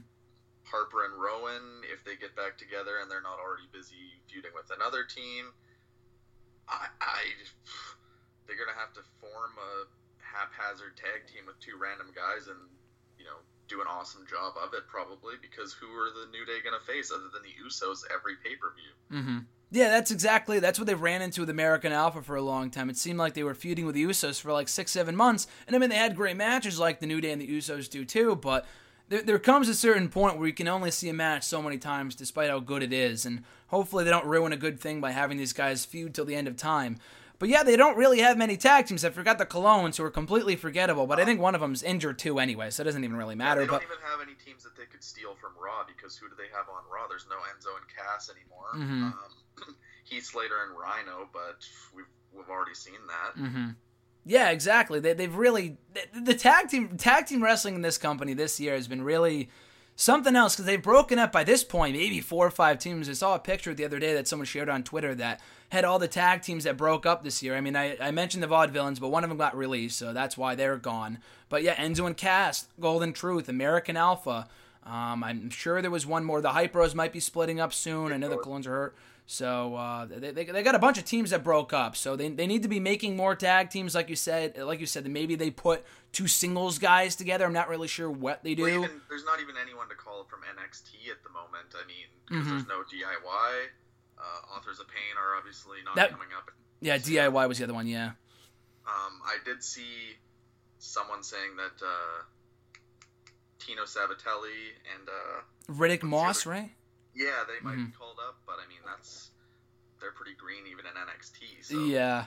Harper 0.68 1.06
and 1.06 1.16
Rowan, 1.16 1.86
if 1.90 2.04
they 2.04 2.16
get 2.16 2.36
back 2.36 2.58
together 2.58 3.00
and 3.02 3.10
they're 3.10 3.24
not 3.24 3.40
already 3.40 3.68
busy 3.72 4.20
feuding 4.28 4.52
with 4.54 4.70
another 4.72 5.04
team, 5.04 5.52
I, 6.68 6.88
I 7.02 7.22
they're 8.46 8.60
gonna 8.60 8.78
have 8.78 8.94
to 8.96 9.04
form 9.20 9.54
a 9.58 9.74
haphazard 10.20 10.96
tag 10.96 11.28
team 11.28 11.48
with 11.48 11.60
two 11.60 11.76
random 11.76 12.12
guys 12.16 12.48
and 12.48 12.60
do 13.72 13.82
an 13.82 13.88
awesome 13.88 14.26
job 14.30 14.54
of 14.62 14.74
it 14.74 14.88
probably 14.88 15.36
because 15.42 15.74
who 15.74 15.88
are 15.88 16.10
the 16.10 16.30
New 16.32 16.46
Day 16.46 16.60
gonna 16.64 16.84
face 16.86 17.12
other 17.12 17.30
than 17.34 17.42
the 17.42 17.56
Usos 17.66 18.04
every 18.14 18.36
pay 18.44 18.56
per 18.56 18.74
view? 18.76 19.20
Mm-hmm. 19.20 19.40
Yeah, 19.72 19.88
that's 19.90 20.12
exactly 20.12 20.60
that's 20.60 20.78
what 20.78 20.86
they 20.86 20.94
ran 20.94 21.22
into 21.22 21.42
with 21.42 21.50
American 21.50 21.94
Alpha 21.94 22.22
for 22.22 22.36
a 22.36 22.42
long 22.42 22.70
time. 22.70 22.90
It 22.90 22.98
seemed 22.98 23.18
like 23.18 23.34
they 23.34 23.44
were 23.44 23.56
feuding 23.56 23.86
with 23.86 23.96
the 23.96 24.04
Usos 24.04 24.42
for 24.42 24.52
like 24.52 24.68
six, 24.68 24.92
seven 24.92 25.16
months, 25.16 25.48
and 25.66 25.76
I 25.76 25.80
mean 25.80 25.90
they 25.90 25.96
had 25.96 26.16
great 26.16 26.38
matches 26.38 26.78
like 26.78 27.00
the 27.00 27.08
New 27.08 27.22
Day 27.22 27.32
and 27.32 27.42
the 27.42 27.48
Usos 27.48 27.90
do 27.90 28.04
too. 28.04 28.36
But 28.36 28.66
there, 29.08 29.22
there 29.22 29.40
comes 29.40 29.70
a 29.70 29.76
certain 29.76 30.10
point 30.10 30.38
where 30.38 30.48
you 30.48 30.54
can 30.54 30.68
only 30.68 30.92
see 30.92 31.10
a 31.10 31.14
match 31.14 31.44
so 31.44 31.62
many 31.62 31.78
times, 31.78 32.16
despite 32.16 32.50
how 32.50 32.60
good 32.60 32.84
it 32.84 32.92
is, 32.92 33.26
and 33.26 33.44
hopefully 33.68 34.04
they 34.04 34.10
don't 34.10 34.26
ruin 34.26 34.52
a 34.52 34.58
good 34.58 34.80
thing 34.80 35.00
by 35.00 35.12
having 35.12 35.38
these 35.38 35.54
guys 35.54 35.86
feud 35.86 36.14
till 36.14 36.26
the 36.26 36.36
end 36.36 36.50
of 36.50 36.58
time. 36.58 36.98
But 37.42 37.50
yeah, 37.50 37.64
they 37.64 37.76
don't 37.76 37.98
really 37.98 38.20
have 38.20 38.38
many 38.38 38.56
tag 38.56 38.86
teams. 38.86 39.04
I 39.04 39.10
forgot 39.10 39.40
the 39.40 39.48
Colons, 39.48 39.98
who 39.98 40.04
are 40.04 40.12
completely 40.12 40.56
forgettable. 40.56 41.08
But 41.08 41.20
I 41.20 41.26
think 41.26 41.42
one 41.42 41.56
of 41.56 41.62
them's 41.62 41.82
injured 41.82 42.20
too, 42.20 42.38
anyway, 42.38 42.70
so 42.70 42.82
it 42.82 42.84
doesn't 42.84 43.04
even 43.04 43.18
really 43.18 43.34
matter. 43.34 43.62
Yeah, 43.62 43.66
they 43.66 43.72
don't 43.72 43.80
but... 43.80 43.88
even 43.88 43.98
have 44.12 44.22
any 44.22 44.36
teams 44.46 44.62
that 44.62 44.76
they 44.76 44.86
could 44.86 45.04
steal 45.04 45.34
from 45.42 45.54
Raw 45.60 45.84
because 45.88 46.16
who 46.16 46.30
do 46.30 46.36
they 46.38 46.56
have 46.56 46.70
on 46.70 46.84
Raw? 46.94 47.08
There's 47.10 47.26
no 47.28 47.38
Enzo 47.38 47.76
and 47.76 47.88
Cass 47.90 48.30
anymore. 48.30 48.70
Mm-hmm. 48.76 49.04
Um, 49.06 49.76
Heath 50.04 50.26
Slater 50.26 50.54
and 50.68 50.78
Rhino, 50.78 51.30
but 51.34 51.66
we've 51.96 52.06
we've 52.32 52.48
already 52.48 52.76
seen 52.76 53.00
that. 53.08 53.42
Mm-hmm. 53.42 53.70
Yeah, 54.24 54.52
exactly. 54.52 55.00
They, 55.00 55.14
they've 55.14 55.36
really 55.36 55.78
the, 55.96 56.22
the 56.22 56.36
tag 56.36 56.70
team 56.70 56.96
tag 56.96 57.26
team 57.26 57.44
wrestling 57.44 57.74
in 57.74 57.82
this 57.82 57.98
company 57.98 58.36
this 58.36 58.60
year 58.60 58.76
has 58.76 58.88
been 58.88 59.02
really 59.02 59.50
something 60.02 60.36
else 60.36 60.56
because 60.56 60.66
they've 60.66 60.82
broken 60.82 61.20
up 61.20 61.32
by 61.32 61.44
this 61.44 61.64
point, 61.64 61.96
maybe 61.96 62.20
four 62.20 62.46
or 62.46 62.52
five 62.52 62.80
teams. 62.80 63.08
I 63.08 63.14
saw 63.14 63.36
a 63.36 63.40
picture 63.40 63.74
the 63.74 63.86
other 63.86 64.00
day 64.00 64.14
that 64.16 64.28
someone 64.28 64.48
shared 64.48 64.68
on 64.68 64.84
Twitter 64.84 65.14
that 65.16 65.40
had 65.70 65.86
all 65.86 66.00
the 66.00 66.08
tag 66.08 66.42
teams 66.42 66.64
that 66.64 66.76
broke 66.76 67.06
up 67.06 67.24
this 67.24 67.44
year. 67.44 67.56
I 67.56 67.62
mean, 67.62 67.76
I, 67.76 67.98
I 68.02 68.10
mentioned 68.10 68.42
the 68.42 68.48
Vaudevillains, 68.48 69.00
but 69.00 69.10
one 69.10 69.24
of 69.24 69.30
them 69.30 69.38
got 69.38 69.56
released, 69.56 70.00
so 70.00 70.12
that's 70.12 70.36
why 70.36 70.56
they're 70.56 70.78
gone. 70.78 71.20
But 71.50 71.62
yeah, 71.62 71.76
Enzo 71.76 72.08
and 72.08 72.18
Cass, 72.18 72.68
Golden 72.80 73.14
Truth, 73.14 73.48
American 73.48 73.96
Alpha. 73.96 74.48
Um, 74.86 75.24
I'm 75.24 75.52
sure 75.52 75.82
there 75.84 75.92
was 75.92 76.08
one 76.08 76.24
more. 76.24 76.42
The 76.42 76.54
Hype 76.54 76.72
Bros 76.72 76.96
might 76.96 77.14
be 77.14 77.20
splitting 77.20 77.60
up 77.60 77.72
soon. 77.72 78.12
I 78.12 78.18
know 78.18 78.30
the 78.30 78.38
Colons 78.38 78.66
are 78.66 78.72
hurt. 78.72 78.96
So 79.32 79.76
uh, 79.76 80.08
they, 80.08 80.32
they, 80.32 80.44
they 80.44 80.62
got 80.62 80.76
a 80.76 80.80
bunch 80.80 80.98
of 80.98 81.06
teams 81.06 81.30
that 81.30 81.42
broke 81.42 81.72
up. 81.72 81.96
So 81.96 82.18
they, 82.18 82.28
they 82.28 82.46
need 82.46 82.64
to 82.64 82.68
be 82.68 82.82
making 82.82 83.16
more 83.16 83.34
tag 83.34 83.70
teams, 83.70 83.96
like 83.96 84.10
you 84.10 84.18
said. 84.18 84.58
Like 84.58 84.82
you 84.82 84.86
said, 84.86 85.10
maybe 85.10 85.36
they 85.36 85.50
put 85.50 85.86
two 86.12 86.28
singles 86.28 86.78
guys 86.80 87.16
together. 87.16 87.46
I'm 87.46 87.54
not 87.54 87.70
really 87.70 87.88
sure 87.88 88.12
what 88.12 88.44
they 88.44 88.56
do. 88.56 88.64
Well, 88.64 88.84
even, 88.84 89.02
there's 89.08 89.24
not 89.24 89.40
even 89.40 89.56
anyone 89.56 89.88
to 89.88 89.96
call 89.96 90.26
from 90.26 90.42
NXT 90.42 91.10
at 91.10 91.24
the 91.24 91.30
moment. 91.30 91.74
I 91.74 91.88
mean, 91.88 92.08
because 92.28 92.44
mm-hmm. 92.44 92.56
there's 92.58 92.68
no 92.68 92.82
DIY. 92.82 93.68
Uh, 94.20 94.58
Authors 94.58 94.82
of 94.82 94.90
Pain 94.90 95.16
are 95.18 95.38
obviously 95.38 95.78
not 95.86 95.96
that, 95.96 96.12
coming 96.12 96.28
up. 96.38 96.52
Yeah, 96.82 96.98
DIY 96.98 97.48
was 97.48 97.58
the 97.58 97.64
other 97.64 97.74
one. 97.74 97.88
Yeah. 97.88 98.08
Um, 98.86 99.22
I 99.24 99.38
did 99.46 99.64
see 99.64 100.18
someone 100.78 101.24
saying 101.24 101.56
that 101.56 101.86
uh, 101.86 102.24
Tino 103.60 103.84
Sabbatelli 103.84 104.76
and 104.94 105.08
uh, 105.08 105.74
Riddick 105.74 106.04
Moss, 106.04 106.46
right? 106.46 106.72
Yeah, 107.16 107.44
they 107.48 107.64
might 107.64 107.76
mm-hmm. 107.76 107.86
be 107.86 107.92
called 107.92 108.18
up, 108.26 108.38
but 108.46 108.56
I 108.64 108.68
mean 108.70 108.80
that's 108.86 109.32
they're 110.00 110.12
pretty 110.12 110.36
green 110.36 110.66
even 110.72 110.86
in 110.86 110.94
NXT. 110.94 111.66
So. 111.66 111.84
Yeah. 111.86 112.26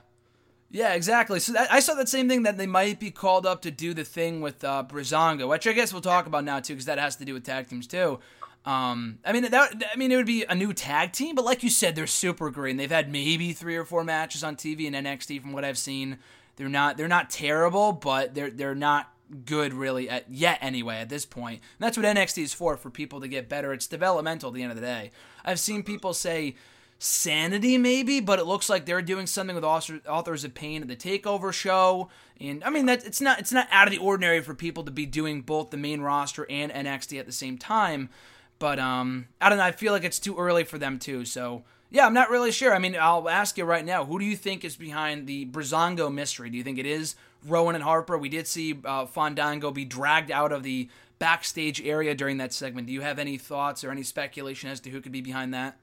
Yeah, 0.71 0.95
exactly. 0.95 1.39
So 1.39 1.53
that, 1.53 1.73
I 1.73 1.79
saw 1.79 1.95
that 1.95 2.09
same 2.09 2.29
thing 2.29 2.43
that 2.45 2.59
they 2.59 2.67
might 2.67 2.99
be 2.99 3.11
called 3.13 3.47
up 3.47 3.63
to 3.63 3.71
do 3.71 3.95
the 3.95 4.05
thing 4.05 4.41
with 4.41 4.65
uh, 4.65 4.83
Breezango, 4.89 5.49
which 5.49 5.67
I 5.69 5.73
guess 5.73 5.93
we'll 5.93 6.03
talk 6.03 6.27
about 6.27 6.43
now 6.45 6.59
too, 6.59 6.75
because 6.75 6.87
that 6.87 6.99
has 6.99 7.17
to 7.17 7.25
do 7.25 7.33
with 7.35 7.45
tag 7.45 7.69
teams 7.69 7.87
too. 7.87 8.19
Um, 8.65 9.19
I 9.25 9.33
mean 9.33 9.43
that. 9.43 9.83
I 9.93 9.97
mean 9.97 10.11
it 10.11 10.17
would 10.17 10.27
be 10.27 10.45
a 10.45 10.55
new 10.55 10.73
tag 10.73 11.13
team, 11.13 11.35
but 11.35 11.45
like 11.45 11.63
you 11.63 11.71
said, 11.71 11.95
they're 11.95 12.07
super 12.07 12.51
green. 12.51 12.77
They've 12.77 12.91
had 12.91 13.13
maybe 13.13 13.53
three 13.53 13.77
or 13.77 13.85
four 13.85 14.05
matches 14.05 14.43
on 14.43 14.57
TV 14.57 14.87
in 14.87 14.95
NXT 14.95 15.43
from 15.43 15.53
what 15.53 15.65
I've 15.65 15.79
seen. 15.79 16.19
They're 16.57 16.69
not. 16.69 16.97
They're 16.97 17.09
not 17.09 17.31
terrible, 17.31 17.93
but 17.93 18.35
they're 18.35 18.51
they're 18.51 18.75
not 18.75 19.13
good 19.47 19.73
really 19.73 20.09
at 20.09 20.31
yet 20.31 20.59
anyway 20.61 20.97
at 20.97 21.09
this 21.09 21.25
point. 21.25 21.61
And 21.79 21.87
that's 21.87 21.97
what 21.97 22.07
NXT 22.07 22.43
is 22.43 22.55
for 22.55 22.77
for 22.77 22.91
people 22.91 23.21
to 23.21 23.29
get 23.29 23.49
better. 23.49 23.73
It's 23.73 23.87
developmental 23.87 24.49
at 24.49 24.55
the 24.55 24.63
end 24.63 24.73
of 24.73 24.77
the 24.77 24.83
day. 24.83 25.11
I've 25.45 25.61
seen 25.61 25.83
people 25.83 26.15
say 26.15 26.55
sanity 26.99 27.77
maybe, 27.77 28.21
but 28.21 28.39
it 28.39 28.45
looks 28.45 28.69
like 28.69 28.87
they're 28.87 29.03
doing 29.03 29.27
something 29.27 29.55
with 29.55 29.65
authors 29.65 30.45
of 30.45 30.55
pain 30.55 30.83
at 30.83 30.89
the 30.89 30.97
takeover 30.97 31.53
show. 31.53 32.09
And 32.41 32.63
I 32.65 32.71
mean 32.71 32.87
that 32.87 33.05
it's 33.05 33.21
not 33.21 33.39
it's 33.41 33.53
not 33.53 33.69
out 33.71 33.89
of 33.89 33.93
the 33.93 33.99
ordinary 33.99 34.41
for 34.41 34.55
people 34.55 34.85
to 34.85 34.91
be 34.91 35.07
doing 35.07 35.43
both 35.43 35.71
the 35.71 35.77
main 35.77 36.01
roster 36.01 36.47
and 36.49 36.73
NXT 36.73 37.19
at 37.19 37.27
the 37.27 37.33
same 37.33 37.59
time. 37.59 38.11
But 38.59 38.79
um 38.79 39.29
I 39.41 39.49
don't 39.49 39.59
know, 39.59 39.65
I 39.65 39.73
feel 39.73 39.93
like 39.93 40.05
it's 40.05 40.21
too 40.21 40.37
early 40.37 40.65
for 40.65 40.79
them 40.79 40.99
too. 40.99 41.25
So 41.25 41.65
yeah, 41.91 42.07
I'm 42.07 42.15
not 42.15 42.31
really 42.31 42.51
sure. 42.51 42.75
I 42.75 42.81
mean, 42.81 42.97
I'll 42.99 43.29
ask 43.29 43.57
you 43.57 43.65
right 43.65 43.85
now. 43.85 44.05
Who 44.05 44.19
do 44.19 44.25
you 44.25 44.37
think 44.37 44.65
is 44.65 44.75
behind 44.75 45.29
the 45.29 45.47
Breezango 45.47 46.13
mystery? 46.13 46.51
Do 46.51 46.57
you 46.57 46.65
think 46.65 46.79
it 46.79 46.87
is 46.87 47.15
Rowan 47.45 47.75
and 47.75 47.85
Harper? 47.85 48.17
We 48.19 48.29
did 48.29 48.47
see 48.47 48.79
uh, 48.85 49.07
Fandango 49.07 49.71
be 49.71 49.85
dragged 49.85 50.31
out 50.31 50.53
of 50.53 50.63
the 50.63 50.89
backstage 51.19 51.81
area 51.83 52.15
during 52.15 52.39
that 52.39 52.53
segment. 52.53 52.87
Do 52.87 52.93
you 52.93 53.03
have 53.03 53.19
any 53.19 53.39
thoughts 53.39 53.85
or 53.85 53.91
any 53.91 54.03
speculation 54.03 54.71
as 54.71 54.81
to 54.81 54.91
who 54.91 55.01
could 55.01 55.13
be 55.13 55.21
behind 55.21 55.55
that? 55.55 55.79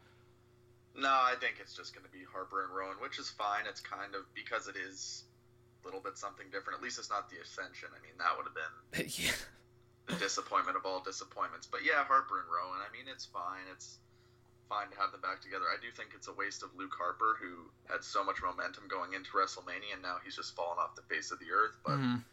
No, 0.96 1.10
I 1.10 1.36
think 1.40 1.56
it's 1.60 1.74
just 1.74 1.96
going 1.96 2.06
to 2.06 2.12
be 2.12 2.26
Harper 2.32 2.64
and 2.64 2.76
Rowan, 2.76 2.98
which 3.00 3.18
is 3.18 3.30
fine. 3.30 3.64
It's 3.68 3.80
kind 3.80 4.14
of 4.14 4.22
because 4.36 4.68
it 4.68 4.76
is 4.76 5.24
a 5.82 5.88
little 5.88 6.02
bit 6.02 6.18
something 6.18 6.46
different. 6.52 6.78
At 6.78 6.84
least 6.84 7.00
it's 7.00 7.10
not 7.10 7.30
the 7.30 7.38
Ascension. 7.38 7.90
I 7.90 8.00
mean, 8.04 8.14
that 8.20 8.36
would 8.36 8.46
have 8.46 8.58
been 8.58 9.08
yeah. 9.26 9.32
the 10.08 10.16
disappointment 10.16 10.78
of 10.78 10.86
all 10.86 11.02
disappointments. 11.02 11.66
But 11.66 11.82
yeah, 11.86 12.04
Harper 12.04 12.40
and 12.40 12.50
Rowan. 12.52 12.80
I 12.84 12.92
mean, 12.92 13.08
it's 13.08 13.26
fine. 13.26 13.66
It's 13.72 13.98
fine 14.72 14.88
to 14.88 14.96
have 14.96 15.12
them 15.12 15.20
back 15.20 15.44
together. 15.44 15.68
I 15.68 15.76
do 15.84 15.92
think 15.92 16.16
it's 16.16 16.32
a 16.32 16.36
waste 16.40 16.64
of 16.64 16.72
Luke 16.80 16.96
Harper, 16.96 17.36
who 17.44 17.68
had 17.92 18.08
so 18.08 18.24
much 18.24 18.40
momentum 18.40 18.88
going 18.88 19.12
into 19.12 19.36
WrestleMania, 19.36 20.00
and 20.00 20.02
now 20.02 20.24
he's 20.24 20.40
just 20.40 20.56
fallen 20.56 20.80
off 20.80 20.96
the 20.96 21.04
face 21.12 21.36
of 21.36 21.44
the 21.44 21.52
earth. 21.52 21.76
But 21.84 22.00
mm-hmm. 22.00 22.24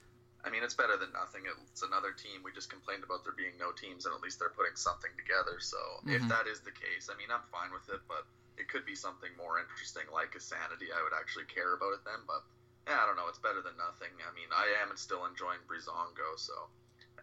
I 0.47 0.49
mean, 0.55 0.63
it's 0.63 0.79
better 0.79 0.95
than 0.95 1.11
nothing. 1.11 1.51
It's 1.67 1.83
another 1.83 2.15
team. 2.15 2.47
We 2.47 2.55
just 2.55 2.71
complained 2.71 3.03
about 3.03 3.27
there 3.27 3.35
being 3.35 3.59
no 3.59 3.75
teams, 3.75 4.07
and 4.07 4.15
at 4.15 4.23
least 4.23 4.39
they're 4.39 4.55
putting 4.55 4.79
something 4.79 5.11
together. 5.19 5.59
So 5.59 5.83
mm-hmm. 6.07 6.15
if 6.15 6.23
that 6.31 6.47
is 6.47 6.63
the 6.63 6.71
case, 6.71 7.11
I 7.11 7.19
mean, 7.19 7.35
I'm 7.35 7.43
fine 7.51 7.75
with 7.75 7.91
it. 7.91 8.07
But 8.07 8.23
it 8.55 8.71
could 8.71 8.87
be 8.87 8.95
something 8.95 9.35
more 9.35 9.59
interesting, 9.59 10.07
like 10.15 10.39
a 10.39 10.41
Sanity. 10.41 10.95
I 10.95 11.03
would 11.03 11.19
actually 11.19 11.51
care 11.51 11.75
about 11.75 11.99
it 11.99 12.07
then. 12.07 12.23
But 12.23 12.47
yeah, 12.87 13.03
I 13.03 13.05
don't 13.11 13.19
know. 13.19 13.27
It's 13.27 13.43
better 13.43 13.67
than 13.67 13.75
nothing. 13.75 14.15
I 14.23 14.31
mean, 14.31 14.55
I 14.55 14.79
am 14.79 14.95
still 14.95 15.27
enjoying 15.27 15.59
Breezango, 15.67 16.39
so 16.39 16.71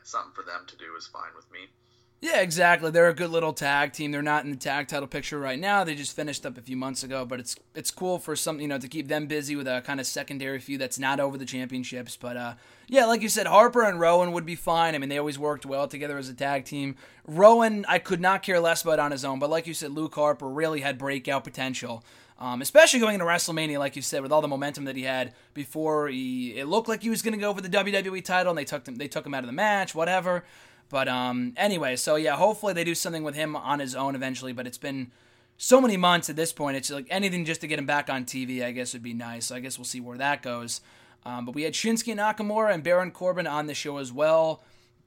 something 0.04 0.36
for 0.36 0.44
them 0.44 0.68
to 0.68 0.76
do 0.76 0.92
is 1.00 1.08
fine 1.08 1.32
with 1.40 1.48
me. 1.56 1.72
Yeah, 2.22 2.40
exactly. 2.40 2.90
They're 2.92 3.10
a 3.10 3.14
good 3.14 3.30
little 3.30 3.54
tag 3.54 3.94
team. 3.94 4.12
They're 4.12 4.22
not 4.22 4.46
in 4.46 4.52
the 4.52 4.58
tag 4.58 4.88
title 4.88 5.08
picture 5.08 5.38
right 5.38 5.60
now. 5.60 5.84
They 5.84 5.96
just 5.96 6.16
finished 6.16 6.46
up 6.46 6.58
a 6.58 6.62
few 6.62 6.76
months 6.76 7.04
ago, 7.04 7.24
but 7.26 7.40
it's 7.40 7.56
it's 7.76 7.92
cool 7.92 8.18
for 8.18 8.36
some 8.36 8.60
you 8.60 8.68
know 8.68 8.80
to 8.80 8.88
keep 8.88 9.08
them 9.08 9.28
busy 9.28 9.56
with 9.56 9.68
a 9.68 9.82
kind 9.86 10.00
of 10.00 10.08
secondary 10.08 10.60
feud 10.60 10.82
that's 10.82 10.98
not 10.98 11.20
over 11.20 11.38
the 11.38 11.46
championships. 11.46 12.18
But 12.18 12.38
uh, 12.38 12.54
yeah, 12.88 13.06
like 13.06 13.22
you 13.22 13.30
said, 13.30 13.48
Harper 13.48 13.84
and 13.84 14.00
Rowan 14.00 14.32
would 14.32 14.46
be 14.46 14.56
fine. 14.56 14.96
I 14.96 14.98
mean, 14.98 15.10
they 15.10 15.20
always 15.20 15.38
worked 15.38 15.66
well 15.66 15.88
together 15.88 16.18
as 16.18 16.30
a 16.30 16.34
tag 16.34 16.66
team. 16.66 16.96
Rowan, 17.28 17.86
I 17.88 18.00
could 18.00 18.22
not 18.22 18.42
care 18.44 18.60
less 18.60 18.82
about 18.82 18.98
on 18.98 19.12
his 19.12 19.24
own, 19.24 19.38
but 19.38 19.50
like 19.50 19.68
you 19.68 19.74
said, 19.74 19.92
Luke 19.92 20.16
Harper 20.16 20.48
really 20.50 20.82
had 20.82 20.98
breakout 20.98 21.44
potential. 21.44 22.04
Um, 22.38 22.62
especially 22.62 23.00
going 23.00 23.14
into 23.14 23.26
WrestleMania, 23.26 23.80
like 23.80 23.96
you 23.96 24.02
said, 24.02 24.22
with 24.22 24.32
all 24.32 24.42
the 24.42 24.48
momentum 24.48 24.86
that 24.86 24.98
he 24.98 25.04
had 25.04 25.34
before 25.54 26.10
he, 26.10 26.58
it 26.58 26.66
looked 26.66 26.90
like 26.90 27.02
he 27.02 27.10
was 27.10 27.22
going 27.22 27.34
to 27.34 27.40
go 27.40 27.54
for 27.54 27.62
the 27.62 27.70
WWE 27.70 28.26
title, 28.26 28.52
and 28.52 28.58
they 28.58 28.66
took 28.66 28.86
him, 28.86 28.96
they 28.96 29.08
took 29.08 29.26
him 29.26 29.34
out 29.34 29.44
of 29.44 29.48
the 29.48 29.54
match, 29.54 29.96
whatever. 29.96 30.44
But 30.90 31.08
um, 31.08 31.54
anyway, 31.58 31.96
so 31.96 32.16
yeah, 32.16 32.36
hopefully 32.36 32.74
they 32.74 32.84
do 32.84 32.96
something 32.96 33.24
with 33.24 33.36
him 33.36 33.56
on 33.56 33.80
his 33.80 33.96
own 33.96 34.16
eventually. 34.16 34.54
But 34.54 34.68
it's 34.68 34.78
been 34.78 35.12
so 35.58 35.82
many 35.82 35.98
months 35.98 36.30
at 36.30 36.36
this 36.36 36.54
point. 36.54 36.78
It's 36.78 36.92
like 36.92 37.08
anything 37.10 37.46
just 37.46 37.62
to 37.62 37.68
get 37.68 37.80
him 37.80 37.86
back 37.86 38.10
on 38.10 38.26
TV, 38.26 38.64
I 38.64 38.72
guess 38.72 38.94
would 38.94 39.04
be 39.04 39.14
nice. 39.14 39.48
So 39.48 39.56
I 39.56 39.60
guess 39.60 39.78
we'll 39.78 39.86
see 39.86 40.02
where 40.02 40.18
that 40.18 40.42
goes. 40.42 40.82
Um, 41.26 41.46
but 41.46 41.56
we 41.56 41.64
had 41.64 41.74
Shinsuke 41.74 42.16
Nakamura 42.16 42.74
and 42.74 42.84
Baron 42.84 43.12
Corbin 43.12 43.48
on 43.48 43.66
the 43.66 43.74
show 43.74 43.98
as 43.98 44.12
well. 44.12 44.62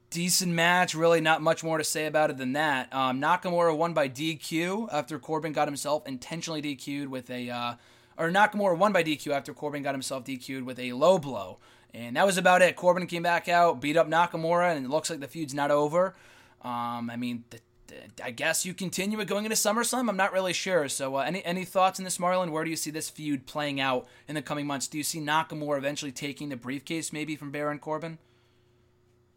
Decent 0.09 0.51
match, 0.51 0.95
really 0.95 1.21
not 1.21 1.41
much 1.41 1.63
more 1.63 1.77
to 1.77 1.83
say 1.83 2.07
about 2.07 2.29
it 2.29 2.37
than 2.37 2.53
that. 2.53 2.91
Um, 2.93 3.21
Nakamura 3.21 3.77
won 3.77 3.93
by 3.93 4.09
DQ 4.09 4.89
after 4.91 5.19
Corbin 5.19 5.53
got 5.53 5.67
himself 5.67 6.05
intentionally 6.07 6.61
DQ'd 6.61 7.07
with 7.07 7.29
a, 7.29 7.49
uh, 7.49 7.73
or 8.17 8.29
Nakamura 8.29 8.77
won 8.77 8.91
by 8.91 9.03
DQ 9.03 9.31
after 9.31 9.53
Corbin 9.53 9.83
got 9.83 9.93
himself 9.93 10.25
DQ'd 10.25 10.63
with 10.63 10.79
a 10.79 10.93
low 10.93 11.19
blow. 11.19 11.59
And 11.93 12.15
that 12.15 12.25
was 12.25 12.37
about 12.37 12.61
it. 12.61 12.75
Corbin 12.75 13.07
came 13.07 13.23
back 13.23 13.49
out, 13.49 13.81
beat 13.81 13.97
up 13.97 14.07
Nakamura, 14.07 14.75
and 14.75 14.85
it 14.85 14.89
looks 14.89 15.09
like 15.09 15.19
the 15.19 15.27
feud's 15.27 15.53
not 15.53 15.71
over. 15.71 16.15
Um, 16.61 17.09
I 17.09 17.15
mean, 17.15 17.43
the, 17.49 17.59
the, 17.87 18.25
I 18.25 18.31
guess 18.31 18.65
you 18.65 18.73
continue 18.73 19.19
it 19.19 19.27
going 19.27 19.45
into 19.45 19.55
SummerSlam. 19.55 20.07
I'm 20.07 20.17
not 20.17 20.31
really 20.31 20.53
sure. 20.53 20.87
So, 20.89 21.15
uh, 21.15 21.21
any 21.21 21.43
any 21.43 21.65
thoughts 21.65 21.99
on 21.99 22.03
this, 22.03 22.17
Marlon? 22.17 22.51
Where 22.51 22.63
do 22.63 22.69
you 22.69 22.75
see 22.75 22.91
this 22.91 23.09
feud 23.09 23.47
playing 23.47 23.79
out 23.79 24.07
in 24.27 24.35
the 24.35 24.41
coming 24.41 24.67
months? 24.67 24.87
Do 24.87 24.97
you 24.97 25.03
see 25.03 25.19
Nakamura 25.19 25.77
eventually 25.77 26.11
taking 26.11 26.49
the 26.49 26.57
briefcase, 26.57 27.11
maybe 27.11 27.35
from 27.35 27.49
Baron 27.49 27.79
Corbin? 27.79 28.19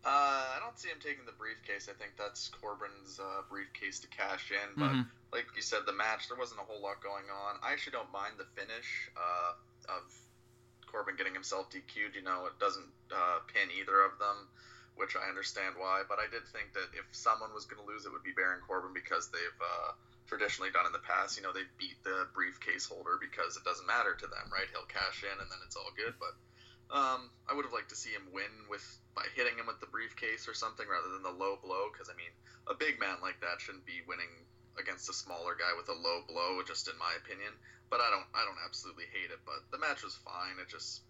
Uh, 0.04 0.10
I 0.10 0.58
don't 0.58 0.76
see 0.76 0.88
him 0.88 0.98
taking 0.98 1.24
the 1.24 1.38
briefcase. 1.38 1.88
I 1.88 1.94
think 1.94 2.18
that's 2.18 2.50
Corbin's 2.50 3.20
uh, 3.22 3.42
briefcase 3.48 4.00
to 4.00 4.08
cash 4.08 4.50
in. 4.50 4.68
But 4.76 4.90
mm-hmm. 4.90 5.06
like 5.32 5.46
you 5.54 5.62
said, 5.62 5.86
the 5.86 5.94
match 5.94 6.28
there 6.28 6.36
wasn't 6.36 6.60
a 6.60 6.64
whole 6.64 6.82
lot 6.82 7.00
going 7.00 7.30
on. 7.30 7.56
I 7.62 7.72
actually 7.72 7.92
don't 7.92 8.10
mind 8.12 8.34
the 8.36 8.50
finish 8.58 9.10
uh, 9.14 9.94
of 9.94 10.10
Corbin 10.92 11.16
getting 11.16 11.32
himself 11.32 11.72
DQ'd, 11.72 12.12
you 12.12 12.22
know, 12.22 12.44
it 12.44 12.60
doesn't 12.60 12.92
uh, 13.08 13.40
pin 13.48 13.72
either 13.72 14.04
of 14.04 14.20
them, 14.20 14.46
which 14.94 15.16
I 15.16 15.24
understand 15.26 15.80
why. 15.80 16.04
But 16.04 16.20
I 16.20 16.28
did 16.28 16.44
think 16.52 16.76
that 16.76 16.92
if 16.92 17.08
someone 17.16 17.56
was 17.56 17.64
going 17.64 17.80
to 17.80 17.88
lose, 17.88 18.04
it 18.04 18.12
would 18.12 18.22
be 18.22 18.36
Baron 18.36 18.60
Corbin 18.60 18.92
because 18.92 19.32
they've 19.32 19.60
uh, 19.64 19.96
traditionally 20.28 20.70
done 20.70 20.84
in 20.84 20.92
the 20.92 21.02
past. 21.02 21.40
You 21.40 21.42
know, 21.42 21.56
they 21.56 21.64
beat 21.80 21.96
the 22.04 22.28
briefcase 22.36 22.84
holder 22.84 23.16
because 23.16 23.56
it 23.56 23.64
doesn't 23.64 23.88
matter 23.88 24.12
to 24.12 24.26
them, 24.28 24.46
right? 24.52 24.68
He'll 24.68 24.86
cash 24.86 25.24
in 25.24 25.32
and 25.32 25.48
then 25.48 25.60
it's 25.64 25.80
all 25.80 25.90
good. 25.96 26.14
But 26.20 26.36
um, 26.92 27.32
I 27.48 27.56
would 27.56 27.64
have 27.64 27.72
liked 27.72 27.88
to 27.90 27.98
see 27.98 28.12
him 28.12 28.28
win 28.36 28.52
with 28.68 28.84
by 29.16 29.24
hitting 29.32 29.56
him 29.56 29.64
with 29.64 29.80
the 29.80 29.88
briefcase 29.88 30.44
or 30.44 30.52
something 30.52 30.84
rather 30.84 31.08
than 31.08 31.24
the 31.24 31.32
low 31.32 31.56
blow. 31.56 31.88
Because 31.88 32.12
I 32.12 32.16
mean, 32.20 32.32
a 32.68 32.76
big 32.76 33.00
man 33.00 33.16
like 33.24 33.40
that 33.40 33.64
shouldn't 33.64 33.88
be 33.88 34.04
winning 34.04 34.30
against 34.78 35.08
a 35.08 35.12
smaller 35.12 35.54
guy 35.54 35.72
with 35.76 35.88
a 35.88 35.98
low 35.98 36.22
blow, 36.26 36.62
just 36.66 36.88
in 36.88 36.96
my 36.98 37.12
opinion 37.18 37.52
but 37.92 38.00
I 38.00 38.08
don't 38.08 38.24
I 38.32 38.48
don't 38.48 38.56
absolutely 38.64 39.04
hate 39.12 39.28
it. 39.28 39.44
But 39.44 39.68
the 39.68 39.76
match 39.76 40.00
was 40.00 40.16
fine. 40.24 40.56
It 40.56 40.72
just 40.72 41.04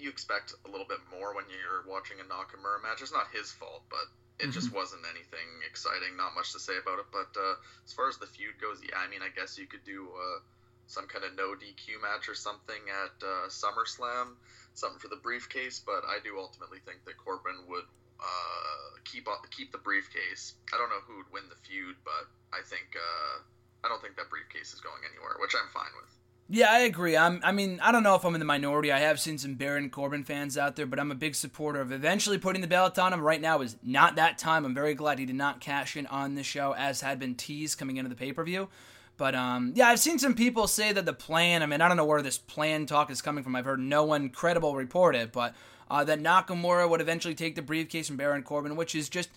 you 0.00 0.08
expect 0.08 0.56
a 0.64 0.70
little 0.72 0.88
bit 0.88 1.04
more 1.12 1.36
when 1.36 1.44
you're 1.52 1.84
watching 1.84 2.16
a 2.16 2.24
Nakamura 2.24 2.80
match. 2.80 3.04
It's 3.04 3.12
not 3.12 3.28
his 3.28 3.52
fault, 3.52 3.84
but 3.92 4.08
it 4.40 4.48
mm-hmm. 4.48 4.56
just 4.56 4.72
wasn't 4.72 5.04
anything 5.04 5.60
exciting. 5.68 6.16
Not 6.16 6.32
much 6.32 6.56
to 6.56 6.60
say 6.64 6.80
about 6.80 7.04
it. 7.04 7.12
But 7.12 7.36
uh, 7.36 7.60
as 7.84 7.92
far 7.92 8.08
as 8.08 8.16
the 8.16 8.26
feud 8.26 8.56
goes, 8.56 8.80
yeah, 8.80 8.96
I 8.96 9.12
mean, 9.12 9.20
I 9.20 9.28
guess 9.28 9.60
you 9.60 9.68
could 9.68 9.84
do 9.84 10.08
uh, 10.16 10.40
some 10.88 11.04
kind 11.12 11.28
of 11.28 11.36
no 11.36 11.52
DQ 11.52 12.00
match 12.00 12.24
or 12.32 12.34
something 12.34 12.80
at 12.88 13.14
uh, 13.20 13.52
SummerSlam, 13.52 14.40
something 14.72 14.98
for 14.98 15.12
the 15.12 15.20
briefcase. 15.20 15.84
But 15.84 16.08
I 16.08 16.24
do 16.24 16.40
ultimately 16.40 16.80
think 16.88 17.04
that 17.04 17.20
Corbin 17.20 17.68
would 17.68 17.84
uh, 18.22 18.98
keep 19.04 19.26
keep 19.50 19.72
the 19.72 19.78
briefcase. 19.78 20.54
I 20.72 20.78
don't 20.78 20.88
know 20.88 21.02
who 21.06 21.16
would 21.18 21.32
win 21.32 21.44
the 21.48 21.58
feud, 21.66 21.96
but 22.04 22.30
I 22.52 22.62
think 22.64 22.94
uh, 22.94 23.42
I 23.84 23.88
don't 23.88 24.00
think 24.00 24.16
that 24.16 24.30
briefcase 24.30 24.72
is 24.72 24.80
going 24.80 25.02
anywhere, 25.10 25.34
which 25.40 25.54
I'm 25.54 25.68
fine 25.74 25.90
with. 26.00 26.10
Yeah, 26.48 26.70
I 26.70 26.80
agree. 26.80 27.16
I'm. 27.16 27.40
I 27.42 27.52
mean, 27.52 27.80
I 27.80 27.92
don't 27.92 28.02
know 28.02 28.14
if 28.14 28.24
I'm 28.24 28.34
in 28.34 28.38
the 28.38 28.44
minority. 28.44 28.92
I 28.92 28.98
have 28.98 29.18
seen 29.18 29.38
some 29.38 29.54
Baron 29.54 29.90
Corbin 29.90 30.22
fans 30.22 30.58
out 30.58 30.76
there, 30.76 30.86
but 30.86 31.00
I'm 31.00 31.10
a 31.10 31.14
big 31.16 31.34
supporter 31.34 31.80
of 31.80 31.92
eventually 31.92 32.36
putting 32.36 32.60
the 32.60 32.68
belt 32.68 32.98
on 32.98 33.12
him. 33.12 33.20
Right 33.20 33.40
now 33.40 33.62
is 33.62 33.76
not 33.82 34.16
that 34.16 34.38
time. 34.38 34.64
I'm 34.64 34.74
very 34.74 34.94
glad 34.94 35.18
he 35.18 35.24
did 35.24 35.36
not 35.36 35.60
cash 35.60 35.96
in 35.96 36.06
on 36.08 36.34
the 36.34 36.42
show, 36.42 36.74
as 36.74 37.00
had 37.00 37.18
been 37.18 37.36
teased 37.36 37.78
coming 37.78 37.96
into 37.96 38.10
the 38.10 38.16
pay 38.16 38.32
per 38.32 38.44
view. 38.44 38.68
But 39.16 39.34
um, 39.34 39.72
yeah, 39.76 39.88
I've 39.88 40.00
seen 40.00 40.18
some 40.18 40.34
people 40.34 40.66
say 40.66 40.92
that 40.92 41.06
the 41.06 41.12
plan. 41.12 41.62
I 41.62 41.66
mean, 41.66 41.80
I 41.80 41.88
don't 41.88 41.96
know 41.96 42.04
where 42.04 42.22
this 42.22 42.38
plan 42.38 42.86
talk 42.86 43.10
is 43.10 43.22
coming 43.22 43.44
from. 43.44 43.56
I've 43.56 43.64
heard 43.64 43.80
no 43.80 44.04
one 44.04 44.28
credible 44.28 44.74
report 44.74 45.16
it, 45.16 45.32
but 45.32 45.54
uh, 45.92 46.02
that 46.04 46.20
Nakamura 46.20 46.88
would 46.88 47.02
eventually 47.02 47.34
take 47.34 47.54
the 47.54 47.60
briefcase 47.60 48.06
from 48.06 48.16
Baron 48.16 48.42
Corbin, 48.42 48.76
which 48.76 48.94
is 48.94 49.10
just 49.10 49.28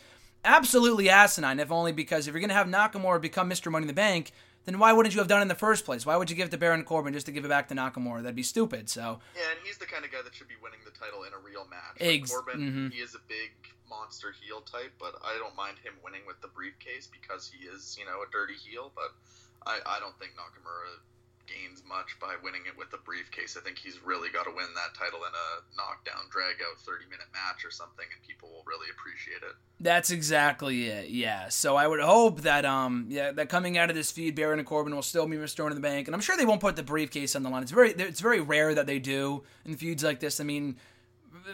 absolutely 0.46 1.10
asinine. 1.10 1.60
If 1.60 1.70
only 1.70 1.92
because 1.92 2.28
if 2.28 2.34
you're 2.34 2.40
going 2.40 2.48
to 2.50 2.56
have 2.56 2.68
Nakamura 2.68 3.20
become 3.20 3.50
Mr. 3.50 3.70
Money 3.70 3.84
in 3.84 3.88
the 3.88 3.94
Bank, 3.94 4.32
then 4.64 4.80
why 4.80 4.94
wouldn't 4.94 5.14
you 5.14 5.20
have 5.20 5.28
done 5.28 5.40
it 5.40 5.42
in 5.44 5.48
the 5.50 5.54
first 5.54 5.84
place? 5.84 6.06
Why 6.06 6.16
would 6.16 6.30
you 6.30 6.36
give 6.36 6.48
it 6.48 6.52
to 6.52 6.58
Baron 6.58 6.86
Corbin 6.86 7.12
just 7.12 7.26
to 7.26 7.34
give 7.34 7.44
it 7.44 7.50
back 7.50 7.68
to 7.68 7.76
Nakamura? 7.76 8.24
That'd 8.24 8.38
be 8.38 8.44
stupid. 8.44 8.90
So 8.90 9.20
yeah, 9.36 9.52
and 9.52 9.60
he's 9.66 9.78
the 9.78 9.86
kind 9.86 10.06
of 10.06 10.12
guy 10.14 10.24
that 10.24 10.34
should 10.34 10.48
be 10.48 10.56
winning 10.64 10.80
the 10.86 10.96
title 10.96 11.24
in 11.24 11.34
a 11.34 11.44
real 11.44 11.68
match. 11.70 12.00
Ex- 12.00 12.32
Corbin, 12.32 12.62
mm-hmm. 12.62 12.88
he 12.88 13.04
is 13.04 13.16
a 13.16 13.24
big 13.28 13.52
monster 13.90 14.34
heel 14.40 14.62
type, 14.62 14.94
but 14.98 15.20
I 15.26 15.38
don't 15.38 15.58
mind 15.58 15.76
him 15.84 15.94
winning 16.06 16.22
with 16.26 16.40
the 16.40 16.48
briefcase 16.48 17.12
because 17.12 17.52
he 17.52 17.68
is, 17.68 17.98
you 18.00 18.06
know, 18.06 18.24
a 18.24 18.32
dirty 18.32 18.56
heel. 18.56 18.94
But 18.96 19.12
I, 19.68 19.84
I 19.86 20.00
don't 20.00 20.18
think 20.20 20.40
Nakamura 20.40 21.04
gains 21.48 21.84
much 21.88 22.20
by 22.20 22.36
winning 22.44 22.62
it 22.68 22.78
with 22.78 22.92
the 22.92 22.98
briefcase. 22.98 23.58
I 23.58 23.62
think 23.62 23.78
he's 23.78 24.04
really 24.04 24.30
got 24.30 24.44
to 24.44 24.52
win 24.52 24.68
that 24.76 24.98
title 24.98 25.20
in 25.20 25.34
a 25.34 25.48
knockdown, 25.78 26.30
drag 26.32 26.56
out 26.62 26.80
30 26.80 27.06
minute 27.06 27.28
match 27.34 27.66
or 27.66 27.72
something, 27.72 28.06
and 28.12 28.22
people 28.28 28.50
will 28.50 28.64
really 28.66 28.88
appreciate 28.92 29.44
it. 29.44 29.56
That's 29.80 30.12
exactly 30.12 30.88
it. 30.88 31.10
Yeah. 31.10 31.50
So 31.50 31.76
I 31.76 31.88
would 31.88 32.00
hope 32.02 32.42
that 32.42 32.66
um 32.66 33.08
yeah 33.10 33.32
that 33.32 33.50
coming 33.50 33.78
out 33.78 33.90
of 33.90 33.96
this 33.96 34.12
feud, 34.12 34.36
Baron 34.36 34.60
and 34.60 34.68
Corbin 34.68 34.96
will 34.96 35.02
still 35.02 35.28
be 35.28 35.38
restored 35.38 35.72
in 35.72 35.76
the 35.76 35.88
bank, 35.88 36.08
and 36.08 36.16
I'm 36.16 36.22
sure 36.22 36.38
they 36.38 36.46
won't 36.46 36.62
put 36.62 36.76
the 36.76 36.84
briefcase 36.84 37.36
on 37.36 37.44
the 37.44 37.50
line. 37.50 37.64
It's 37.64 37.72
very 37.72 37.92
it's 37.92 38.22
very 38.22 38.42
rare 38.42 38.74
that 38.74 38.88
they 38.88 39.00
do 39.00 39.44
in 39.66 39.76
feuds 39.76 40.04
like 40.04 40.20
this. 40.20 40.40
I 40.40 40.44
mean 40.44 40.78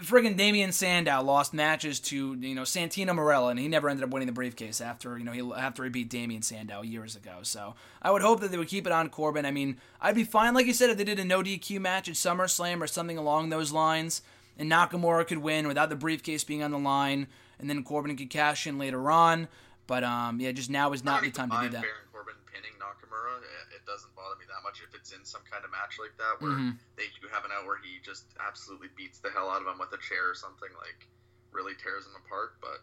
friggin' 0.01 0.37
Damien 0.37 0.71
Sandow 0.71 1.21
lost 1.21 1.53
matches 1.53 1.99
to 2.01 2.35
you 2.39 2.55
know 2.55 2.63
Santino 2.63 3.09
Marella, 3.09 3.51
and 3.51 3.59
he 3.59 3.67
never 3.67 3.89
ended 3.89 4.03
up 4.03 4.09
winning 4.11 4.27
the 4.27 4.33
briefcase 4.33 4.81
after 4.81 5.17
you 5.17 5.23
know 5.23 5.31
he 5.31 5.41
after 5.55 5.83
he 5.83 5.89
beat 5.89 6.09
Damien 6.09 6.41
Sandow 6.41 6.81
years 6.81 7.15
ago. 7.15 7.39
So 7.43 7.75
I 8.01 8.11
would 8.11 8.21
hope 8.21 8.41
that 8.41 8.51
they 8.51 8.57
would 8.57 8.67
keep 8.67 8.85
it 8.85 8.93
on 8.93 9.09
Corbin. 9.09 9.45
I 9.45 9.51
mean, 9.51 9.77
I'd 9.99 10.15
be 10.15 10.23
fine, 10.23 10.53
like 10.53 10.65
you 10.65 10.73
said, 10.73 10.89
if 10.89 10.97
they 10.97 11.03
did 11.03 11.19
a 11.19 11.25
no 11.25 11.41
DQ 11.41 11.79
match 11.79 12.07
at 12.07 12.15
SummerSlam 12.15 12.81
or 12.81 12.87
something 12.87 13.17
along 13.17 13.49
those 13.49 13.71
lines, 13.71 14.21
and 14.57 14.71
Nakamura 14.71 15.25
could 15.27 15.39
win 15.39 15.67
without 15.67 15.89
the 15.89 15.95
briefcase 15.95 16.43
being 16.43 16.63
on 16.63 16.71
the 16.71 16.79
line, 16.79 17.27
and 17.59 17.69
then 17.69 17.83
Corbin 17.83 18.15
could 18.15 18.29
cash 18.29 18.67
in 18.67 18.77
later 18.77 19.09
on. 19.09 19.47
But 19.87 20.03
um, 20.03 20.39
yeah, 20.39 20.51
just 20.51 20.69
now 20.69 20.93
is 20.93 21.03
not 21.03 21.21
the 21.21 21.31
time 21.31 21.49
to 21.49 21.57
do 21.61 21.69
that. 21.69 21.81
Baron 21.81 22.07
Corbin 22.11 22.35
pinning 22.51 22.71
Nakamura, 22.79 23.41
it 23.41 23.70
doesn't 23.91 24.15
bother 24.15 24.39
me 24.39 24.47
that 24.47 24.63
much 24.63 24.79
if 24.79 24.95
it's 24.95 25.11
in 25.11 25.27
some 25.27 25.43
kind 25.51 25.67
of 25.67 25.71
match 25.75 25.99
like 25.99 26.15
that 26.15 26.39
where 26.39 26.55
Mhm. 26.55 26.79
they 26.95 27.11
do 27.19 27.27
have 27.27 27.43
an 27.43 27.51
out 27.51 27.65
where 27.67 27.77
he 27.83 27.99
just 27.99 28.23
absolutely 28.39 28.87
beats 28.95 29.19
the 29.19 29.29
hell 29.29 29.51
out 29.51 29.59
of 29.61 29.67
him 29.67 29.77
with 29.77 29.91
a 29.91 29.99
chair 29.99 30.31
or 30.31 30.35
something, 30.35 30.71
like 30.79 31.07
really 31.51 31.75
tears 31.75 32.07
him 32.07 32.15
apart. 32.15 32.55
But 32.63 32.79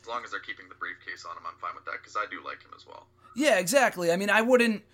as 0.00 0.06
long 0.06 0.22
as 0.24 0.30
they're 0.30 0.40
keeping 0.44 0.68
the 0.68 0.74
briefcase 0.76 1.24
on 1.24 1.36
him, 1.36 1.44
I'm 1.48 1.56
fine 1.56 1.74
with 1.74 1.84
that 1.86 2.04
because 2.04 2.16
I 2.16 2.26
do 2.30 2.44
like 2.44 2.60
him 2.62 2.72
as 2.76 2.84
well. 2.86 3.08
Yeah, 3.34 3.56
exactly. 3.58 4.12
I 4.12 4.16
mean, 4.16 4.28
I 4.30 4.42
wouldn't, 4.42 4.84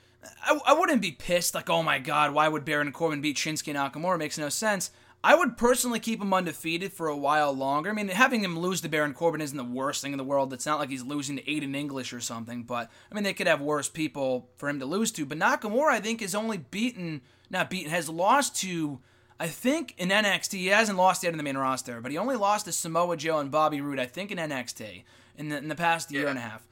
I, 0.44 0.58
I 0.66 0.72
wouldn't 0.72 1.02
be 1.02 1.12
pissed 1.12 1.54
like, 1.54 1.68
oh 1.68 1.82
my 1.82 1.98
god, 1.98 2.32
why 2.32 2.46
would 2.46 2.64
Baron 2.64 2.92
Corbin 2.92 3.20
beat 3.20 3.36
Shinsuke 3.36 3.74
Nakamura? 3.74 4.14
It 4.14 4.18
makes 4.18 4.38
no 4.38 4.48
sense. 4.48 4.90
I 5.22 5.34
would 5.34 5.58
personally 5.58 6.00
keep 6.00 6.20
him 6.22 6.32
undefeated 6.32 6.92
for 6.94 7.08
a 7.08 7.16
while 7.16 7.52
longer. 7.52 7.90
I 7.90 7.92
mean, 7.92 8.08
having 8.08 8.42
him 8.42 8.58
lose 8.58 8.80
to 8.80 8.88
Baron 8.88 9.12
Corbin 9.12 9.42
isn't 9.42 9.56
the 9.56 9.62
worst 9.64 10.00
thing 10.02 10.12
in 10.12 10.18
the 10.18 10.24
world. 10.24 10.52
It's 10.52 10.64
not 10.64 10.78
like 10.78 10.88
he's 10.88 11.02
losing 11.02 11.36
to 11.36 11.42
Aiden 11.44 11.76
English 11.76 12.12
or 12.14 12.20
something. 12.20 12.62
But 12.62 12.90
I 13.10 13.14
mean, 13.14 13.24
they 13.24 13.34
could 13.34 13.46
have 13.46 13.60
worse 13.60 13.88
people 13.88 14.48
for 14.56 14.68
him 14.68 14.78
to 14.80 14.86
lose 14.86 15.12
to. 15.12 15.26
But 15.26 15.38
Nakamura, 15.38 15.90
I 15.90 16.00
think, 16.00 16.22
is 16.22 16.34
only 16.34 16.56
beaten, 16.56 17.20
not 17.50 17.68
beaten, 17.68 17.90
has 17.90 18.08
lost 18.08 18.56
to. 18.62 19.00
I 19.38 19.46
think 19.46 19.94
in 19.98 20.08
NXT, 20.10 20.52
he 20.54 20.66
hasn't 20.66 20.98
lost 20.98 21.22
yet 21.22 21.32
in 21.32 21.38
the 21.38 21.42
main 21.42 21.56
roster, 21.56 22.00
but 22.02 22.10
he 22.10 22.18
only 22.18 22.36
lost 22.36 22.66
to 22.66 22.72
Samoa 22.72 23.16
Joe 23.16 23.38
and 23.38 23.50
Bobby 23.50 23.80
Roode, 23.80 23.98
I 23.98 24.04
think, 24.06 24.30
in 24.30 24.36
NXT 24.38 25.02
in 25.38 25.48
the, 25.48 25.56
in 25.56 25.68
the 25.68 25.74
past 25.74 26.10
year 26.12 26.24
Yeah. 26.24 26.30
and 26.30 26.38
a 26.38 26.42
half. 26.42 26.66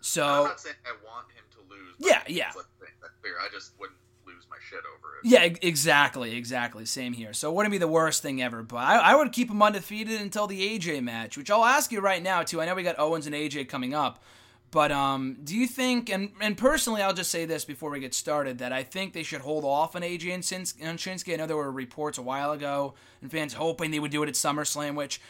So 0.00 0.24
I'm 0.24 0.44
not 0.44 0.60
saying 0.60 0.76
I 0.86 0.92
want 1.04 1.26
him 1.32 1.42
to 1.52 1.58
lose. 1.74 1.94
Yeah, 1.98 2.22
yeah. 2.28 2.50
Clear. 2.52 3.34
I 3.40 3.48
just 3.52 3.72
wouldn't 3.80 3.98
shit 4.68 4.80
over 4.80 5.16
it. 5.16 5.28
Yeah, 5.28 5.42
exactly, 5.62 6.36
exactly. 6.36 6.84
Same 6.84 7.12
here. 7.12 7.32
So 7.32 7.50
it 7.50 7.54
wouldn't 7.54 7.72
be 7.72 7.78
the 7.78 7.88
worst 7.88 8.22
thing 8.22 8.42
ever, 8.42 8.62
but 8.62 8.76
I, 8.76 8.98
I 8.98 9.14
would 9.16 9.32
keep 9.32 9.50
him 9.50 9.62
undefeated 9.62 10.20
until 10.20 10.46
the 10.46 10.78
AJ 10.78 11.02
match, 11.02 11.36
which 11.36 11.50
I'll 11.50 11.64
ask 11.64 11.90
you 11.90 12.00
right 12.00 12.22
now 12.22 12.42
too. 12.42 12.60
I 12.60 12.66
know 12.66 12.74
we 12.74 12.82
got 12.82 12.98
Owens 12.98 13.26
and 13.26 13.34
AJ 13.34 13.68
coming 13.68 13.94
up, 13.94 14.22
but 14.70 14.92
um, 14.92 15.38
do 15.42 15.56
you 15.56 15.66
think? 15.66 16.10
And 16.10 16.32
and 16.40 16.56
personally, 16.56 17.02
I'll 17.02 17.14
just 17.14 17.30
say 17.30 17.46
this 17.46 17.64
before 17.64 17.90
we 17.90 18.00
get 18.00 18.14
started 18.14 18.58
that 18.58 18.72
I 18.72 18.82
think 18.82 19.12
they 19.12 19.22
should 19.22 19.40
hold 19.40 19.64
off 19.64 19.96
on 19.96 20.02
AJ 20.02 20.34
and, 20.34 20.44
Shins- 20.44 20.74
and 20.80 20.98
Shinsuke. 20.98 21.32
I 21.32 21.36
know 21.36 21.46
there 21.46 21.56
were 21.56 21.70
reports 21.70 22.18
a 22.18 22.22
while 22.22 22.52
ago 22.52 22.94
and 23.22 23.30
fans 23.30 23.54
hoping 23.54 23.90
they 23.90 24.00
would 24.00 24.10
do 24.10 24.22
it 24.22 24.28
at 24.28 24.34
SummerSlam, 24.34 24.94
which, 24.94 25.20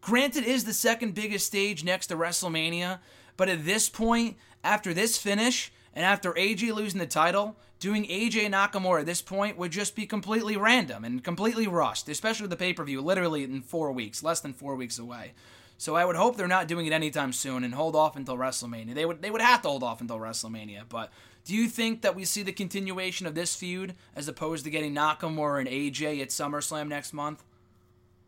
granted, 0.00 0.44
is 0.44 0.64
the 0.64 0.74
second 0.74 1.14
biggest 1.14 1.46
stage 1.46 1.84
next 1.84 2.08
to 2.08 2.16
WrestleMania. 2.16 2.98
But 3.36 3.48
at 3.48 3.64
this 3.64 3.88
point, 3.88 4.36
after 4.64 4.92
this 4.92 5.16
finish, 5.16 5.72
and 5.94 6.04
after 6.04 6.32
AJ 6.32 6.74
losing 6.74 6.98
the 6.98 7.06
title, 7.06 7.56
doing 7.78 8.04
AJ 8.06 8.50
Nakamura 8.50 9.00
at 9.00 9.06
this 9.06 9.22
point 9.22 9.56
would 9.56 9.70
just 9.70 9.94
be 9.94 10.06
completely 10.06 10.56
random 10.56 11.04
and 11.04 11.22
completely 11.22 11.66
rushed, 11.66 12.08
especially 12.08 12.44
with 12.44 12.50
the 12.50 12.56
pay 12.56 12.72
per 12.72 12.84
view 12.84 13.00
literally 13.00 13.44
in 13.44 13.62
four 13.62 13.92
weeks, 13.92 14.22
less 14.22 14.40
than 14.40 14.52
four 14.52 14.74
weeks 14.74 14.98
away. 14.98 15.32
So 15.80 15.94
I 15.94 16.04
would 16.04 16.16
hope 16.16 16.36
they're 16.36 16.48
not 16.48 16.66
doing 16.66 16.86
it 16.86 16.92
anytime 16.92 17.32
soon 17.32 17.62
and 17.62 17.72
hold 17.72 17.94
off 17.94 18.16
until 18.16 18.36
WrestleMania. 18.36 18.94
They 18.94 19.04
would 19.04 19.22
they 19.22 19.30
would 19.30 19.40
have 19.40 19.62
to 19.62 19.68
hold 19.68 19.84
off 19.84 20.00
until 20.00 20.18
WrestleMania. 20.18 20.82
But 20.88 21.12
do 21.44 21.54
you 21.54 21.68
think 21.68 22.02
that 22.02 22.16
we 22.16 22.24
see 22.24 22.42
the 22.42 22.52
continuation 22.52 23.26
of 23.26 23.34
this 23.34 23.54
feud 23.54 23.94
as 24.16 24.26
opposed 24.26 24.64
to 24.64 24.70
getting 24.70 24.94
Nakamura 24.94 25.60
and 25.60 25.68
AJ 25.68 26.20
at 26.20 26.28
SummerSlam 26.28 26.88
next 26.88 27.12
month? 27.12 27.44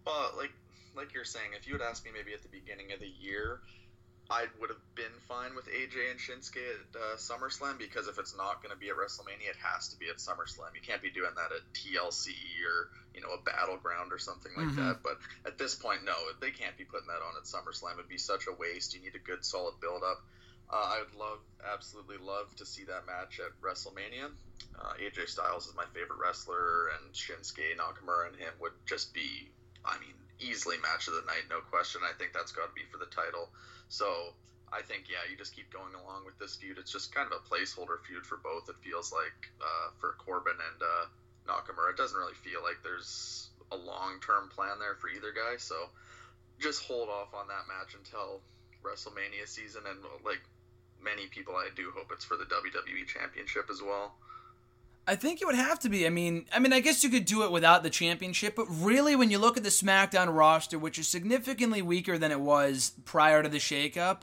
Well, 0.06 0.30
like 0.36 0.52
like 0.94 1.12
you're 1.12 1.24
saying, 1.24 1.50
if 1.58 1.66
you 1.66 1.72
had 1.72 1.82
asked 1.82 2.04
me 2.04 2.12
maybe 2.14 2.32
at 2.32 2.42
the 2.42 2.48
beginning 2.48 2.92
of 2.92 3.00
the 3.00 3.10
year, 3.20 3.60
I 4.30 4.46
would 4.60 4.70
have 4.70 4.78
been 4.94 5.10
fine 5.26 5.56
with 5.58 5.66
AJ 5.66 6.14
and 6.14 6.20
Shinsuke 6.20 6.62
at 6.62 6.94
uh, 6.94 7.16
SummerSlam 7.18 7.78
because 7.78 8.06
if 8.06 8.18
it's 8.18 8.36
not 8.36 8.62
going 8.62 8.70
to 8.70 8.78
be 8.78 8.88
at 8.88 8.94
WrestleMania, 8.94 9.50
it 9.50 9.58
has 9.58 9.88
to 9.88 9.98
be 9.98 10.06
at 10.08 10.22
SummerSlam. 10.22 10.70
You 10.74 10.80
can't 10.86 11.02
be 11.02 11.10
doing 11.10 11.34
that 11.34 11.50
at 11.50 11.66
TLC 11.74 12.30
or 12.62 12.94
you 13.12 13.20
know 13.20 13.34
a 13.34 13.42
battleground 13.42 14.12
or 14.12 14.18
something 14.18 14.52
like 14.56 14.68
Mhm. 14.70 14.76
that. 14.76 15.02
But 15.02 15.18
at 15.44 15.58
this 15.58 15.74
point, 15.74 16.04
no, 16.04 16.14
they 16.38 16.52
can't 16.52 16.76
be 16.78 16.84
putting 16.84 17.08
that 17.08 17.22
on 17.26 17.34
at 17.36 17.42
SummerSlam. 17.42 17.94
It'd 17.94 18.08
be 18.08 18.18
such 18.18 18.46
a 18.46 18.52
waste. 18.52 18.94
You 18.94 19.00
need 19.00 19.16
a 19.16 19.18
good, 19.18 19.44
solid 19.44 19.80
build 19.80 20.04
up. 20.04 20.22
Uh, 20.70 20.94
I 20.94 21.02
would 21.02 21.14
love, 21.18 21.40
absolutely 21.66 22.18
love 22.18 22.54
to 22.54 22.64
see 22.64 22.84
that 22.84 23.04
match 23.06 23.40
at 23.40 23.50
WrestleMania. 23.60 24.30
Uh, 24.78 24.92
AJ 25.00 25.26
Styles 25.26 25.66
is 25.66 25.74
my 25.74 25.86
favorite 25.86 26.20
wrestler, 26.22 26.88
and 26.94 27.12
Shinsuke 27.12 27.76
Nakamura 27.76 28.28
and 28.28 28.36
him 28.36 28.54
would 28.60 28.74
just 28.86 29.12
be, 29.12 29.50
I 29.84 29.98
mean, 29.98 30.14
easily 30.40 30.76
match 30.83 31.09
of 31.09 31.14
the 31.14 31.24
night, 31.26 31.48
no 31.48 31.61
question. 31.61 32.00
I 32.05 32.16
think 32.16 32.33
that's 32.33 32.53
got 32.53 32.68
to 32.68 32.74
be 32.74 32.88
for 32.90 32.98
the 32.98 33.11
title. 33.12 33.48
So 33.88 34.35
I 34.72 34.83
think, 34.83 35.09
yeah, 35.09 35.22
you 35.31 35.37
just 35.37 35.55
keep 35.55 35.72
going 35.72 35.94
along 35.94 36.24
with 36.24 36.38
this 36.38 36.57
feud. 36.57 36.79
It's 36.79 36.92
just 36.92 37.14
kind 37.14 37.29
of 37.31 37.38
a 37.38 37.42
placeholder 37.46 37.98
feud 38.07 38.26
for 38.26 38.38
both. 38.38 38.68
It 38.68 38.76
feels 38.83 39.12
like 39.12 39.50
uh, 39.61 39.90
for 39.98 40.14
Corbin 40.18 40.57
and 40.57 40.81
uh, 40.83 41.05
Nakamura. 41.46 41.90
It 41.90 41.96
doesn't 41.96 42.16
really 42.16 42.38
feel 42.38 42.62
like 42.62 42.79
there's 42.83 43.50
a 43.72 43.76
long-term 43.76 44.48
plan 44.50 44.79
there 44.79 44.94
for 44.94 45.09
either 45.09 45.33
guy. 45.33 45.57
So 45.59 45.74
just 46.61 46.85
hold 46.85 47.09
off 47.09 47.35
on 47.35 47.48
that 47.48 47.66
match 47.66 47.94
until 47.94 48.40
WrestleMania 48.85 49.46
season, 49.46 49.83
and 49.88 49.98
like 50.24 50.40
many 51.03 51.26
people, 51.26 51.57
I 51.57 51.68
do 51.74 51.92
hope 51.94 52.12
it's 52.12 52.24
for 52.24 52.37
the 52.37 52.44
WWE 52.44 53.07
Championship 53.07 53.68
as 53.70 53.83
well. 53.83 54.14
I 55.10 55.16
think 55.16 55.42
it 55.42 55.44
would 55.44 55.56
have 55.56 55.80
to 55.80 55.88
be. 55.88 56.06
I 56.06 56.08
mean, 56.08 56.46
I 56.52 56.60
mean, 56.60 56.72
I 56.72 56.78
guess 56.78 57.02
you 57.02 57.10
could 57.10 57.24
do 57.24 57.42
it 57.42 57.50
without 57.50 57.82
the 57.82 57.90
championship, 57.90 58.54
but 58.54 58.66
really, 58.66 59.16
when 59.16 59.28
you 59.28 59.38
look 59.38 59.56
at 59.56 59.64
the 59.64 59.68
SmackDown 59.68 60.32
roster, 60.32 60.78
which 60.78 61.00
is 61.00 61.08
significantly 61.08 61.82
weaker 61.82 62.16
than 62.16 62.30
it 62.30 62.38
was 62.38 62.92
prior 63.04 63.42
to 63.42 63.48
the 63.48 63.58
shakeup, 63.58 64.18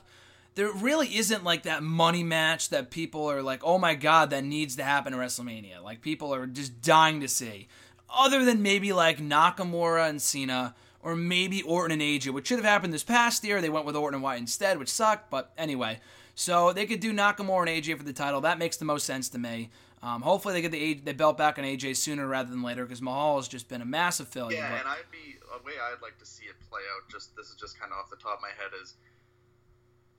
there 0.54 0.72
really 0.72 1.14
isn't 1.14 1.44
like 1.44 1.64
that 1.64 1.82
money 1.82 2.22
match 2.22 2.70
that 2.70 2.90
people 2.90 3.30
are 3.30 3.42
like, 3.42 3.60
oh 3.62 3.76
my 3.76 3.94
god, 3.94 4.30
that 4.30 4.44
needs 4.44 4.76
to 4.76 4.82
happen 4.82 5.12
at 5.12 5.20
WrestleMania. 5.20 5.82
Like 5.84 6.00
people 6.00 6.32
are 6.32 6.46
just 6.46 6.80
dying 6.80 7.20
to 7.20 7.28
see. 7.28 7.68
Other 8.08 8.42
than 8.46 8.62
maybe 8.62 8.94
like 8.94 9.18
Nakamura 9.18 10.08
and 10.08 10.22
Cena, 10.22 10.74
or 11.02 11.14
maybe 11.14 11.60
Orton 11.60 12.00
and 12.00 12.00
AJ, 12.00 12.32
which 12.32 12.48
should 12.48 12.58
have 12.58 12.64
happened 12.64 12.94
this 12.94 13.04
past 13.04 13.44
year. 13.44 13.60
They 13.60 13.68
went 13.68 13.84
with 13.84 13.94
Orton 13.94 14.14
and 14.14 14.22
Wyatt 14.22 14.40
instead, 14.40 14.78
which 14.78 14.88
sucked. 14.88 15.28
But 15.28 15.52
anyway, 15.58 16.00
so 16.34 16.72
they 16.72 16.86
could 16.86 17.00
do 17.00 17.12
Nakamura 17.12 17.68
and 17.68 17.84
AJ 17.84 17.98
for 17.98 18.04
the 18.04 18.14
title. 18.14 18.40
That 18.40 18.58
makes 18.58 18.78
the 18.78 18.86
most 18.86 19.04
sense 19.04 19.28
to 19.28 19.38
me. 19.38 19.68
Um, 20.02 20.22
hopefully 20.22 20.54
they 20.54 20.62
get 20.62 20.70
the, 20.72 20.94
the 20.94 21.12
belt 21.14 21.36
back 21.36 21.58
on 21.58 21.64
AJ 21.64 21.96
sooner 21.96 22.26
rather 22.26 22.50
than 22.50 22.62
later 22.62 22.84
because 22.84 23.02
Mahal 23.02 23.36
has 23.36 23.48
just 23.48 23.68
been 23.68 23.82
a 23.82 23.86
massive 23.86 24.28
failure. 24.28 24.56
Yeah, 24.58 24.70
but- 24.70 24.80
and 24.80 24.88
I'd 24.88 25.10
be 25.10 25.36
a 25.52 25.58
way 25.64 25.72
I'd 25.80 26.00
like 26.02 26.18
to 26.18 26.26
see 26.26 26.44
it 26.46 26.54
play 26.70 26.82
out. 26.94 27.08
Just 27.10 27.34
this 27.36 27.48
is 27.48 27.56
just 27.56 27.78
kind 27.80 27.90
of 27.92 27.98
off 27.98 28.10
the 28.10 28.16
top 28.16 28.36
of 28.38 28.42
my 28.42 28.54
head 28.56 28.70
is 28.82 28.94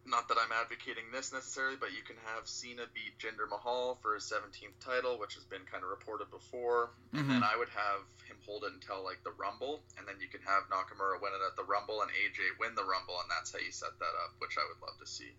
not 0.06 0.26
that 0.28 0.42
I'm 0.42 0.50
advocating 0.50 1.06
this 1.14 1.30
necessarily, 1.32 1.78
but 1.78 1.94
you 1.94 2.02
can 2.02 2.18
have 2.34 2.48
Cena 2.50 2.90
beat 2.98 3.14
Jinder 3.22 3.46
Mahal 3.48 4.00
for 4.02 4.16
his 4.18 4.26
17th 4.26 4.74
title, 4.82 5.20
which 5.22 5.36
has 5.38 5.46
been 5.46 5.62
kind 5.70 5.84
of 5.86 5.90
reported 5.94 6.32
before, 6.34 6.98
and 7.14 7.30
then 7.30 7.44
I 7.46 7.54
would 7.54 7.70
have 7.70 8.02
him 8.26 8.42
hold 8.42 8.66
it 8.66 8.74
until 8.74 9.04
like 9.06 9.22
the 9.24 9.38
Rumble, 9.38 9.86
and 10.02 10.08
then 10.10 10.18
you 10.18 10.26
can 10.28 10.42
have 10.50 10.66
Nakamura 10.74 11.22
win 11.22 11.38
it 11.38 11.46
at 11.46 11.54
the 11.56 11.64
Rumble 11.64 12.02
and 12.02 12.10
AJ 12.10 12.42
win 12.58 12.74
the 12.74 12.84
Rumble, 12.90 13.22
and 13.22 13.30
that's 13.30 13.54
how 13.54 13.62
you 13.62 13.70
set 13.72 13.94
that 14.02 14.16
up, 14.26 14.34
which 14.42 14.58
I 14.58 14.66
would 14.66 14.82
love 14.82 14.98
to 14.98 15.06
see. 15.06 15.30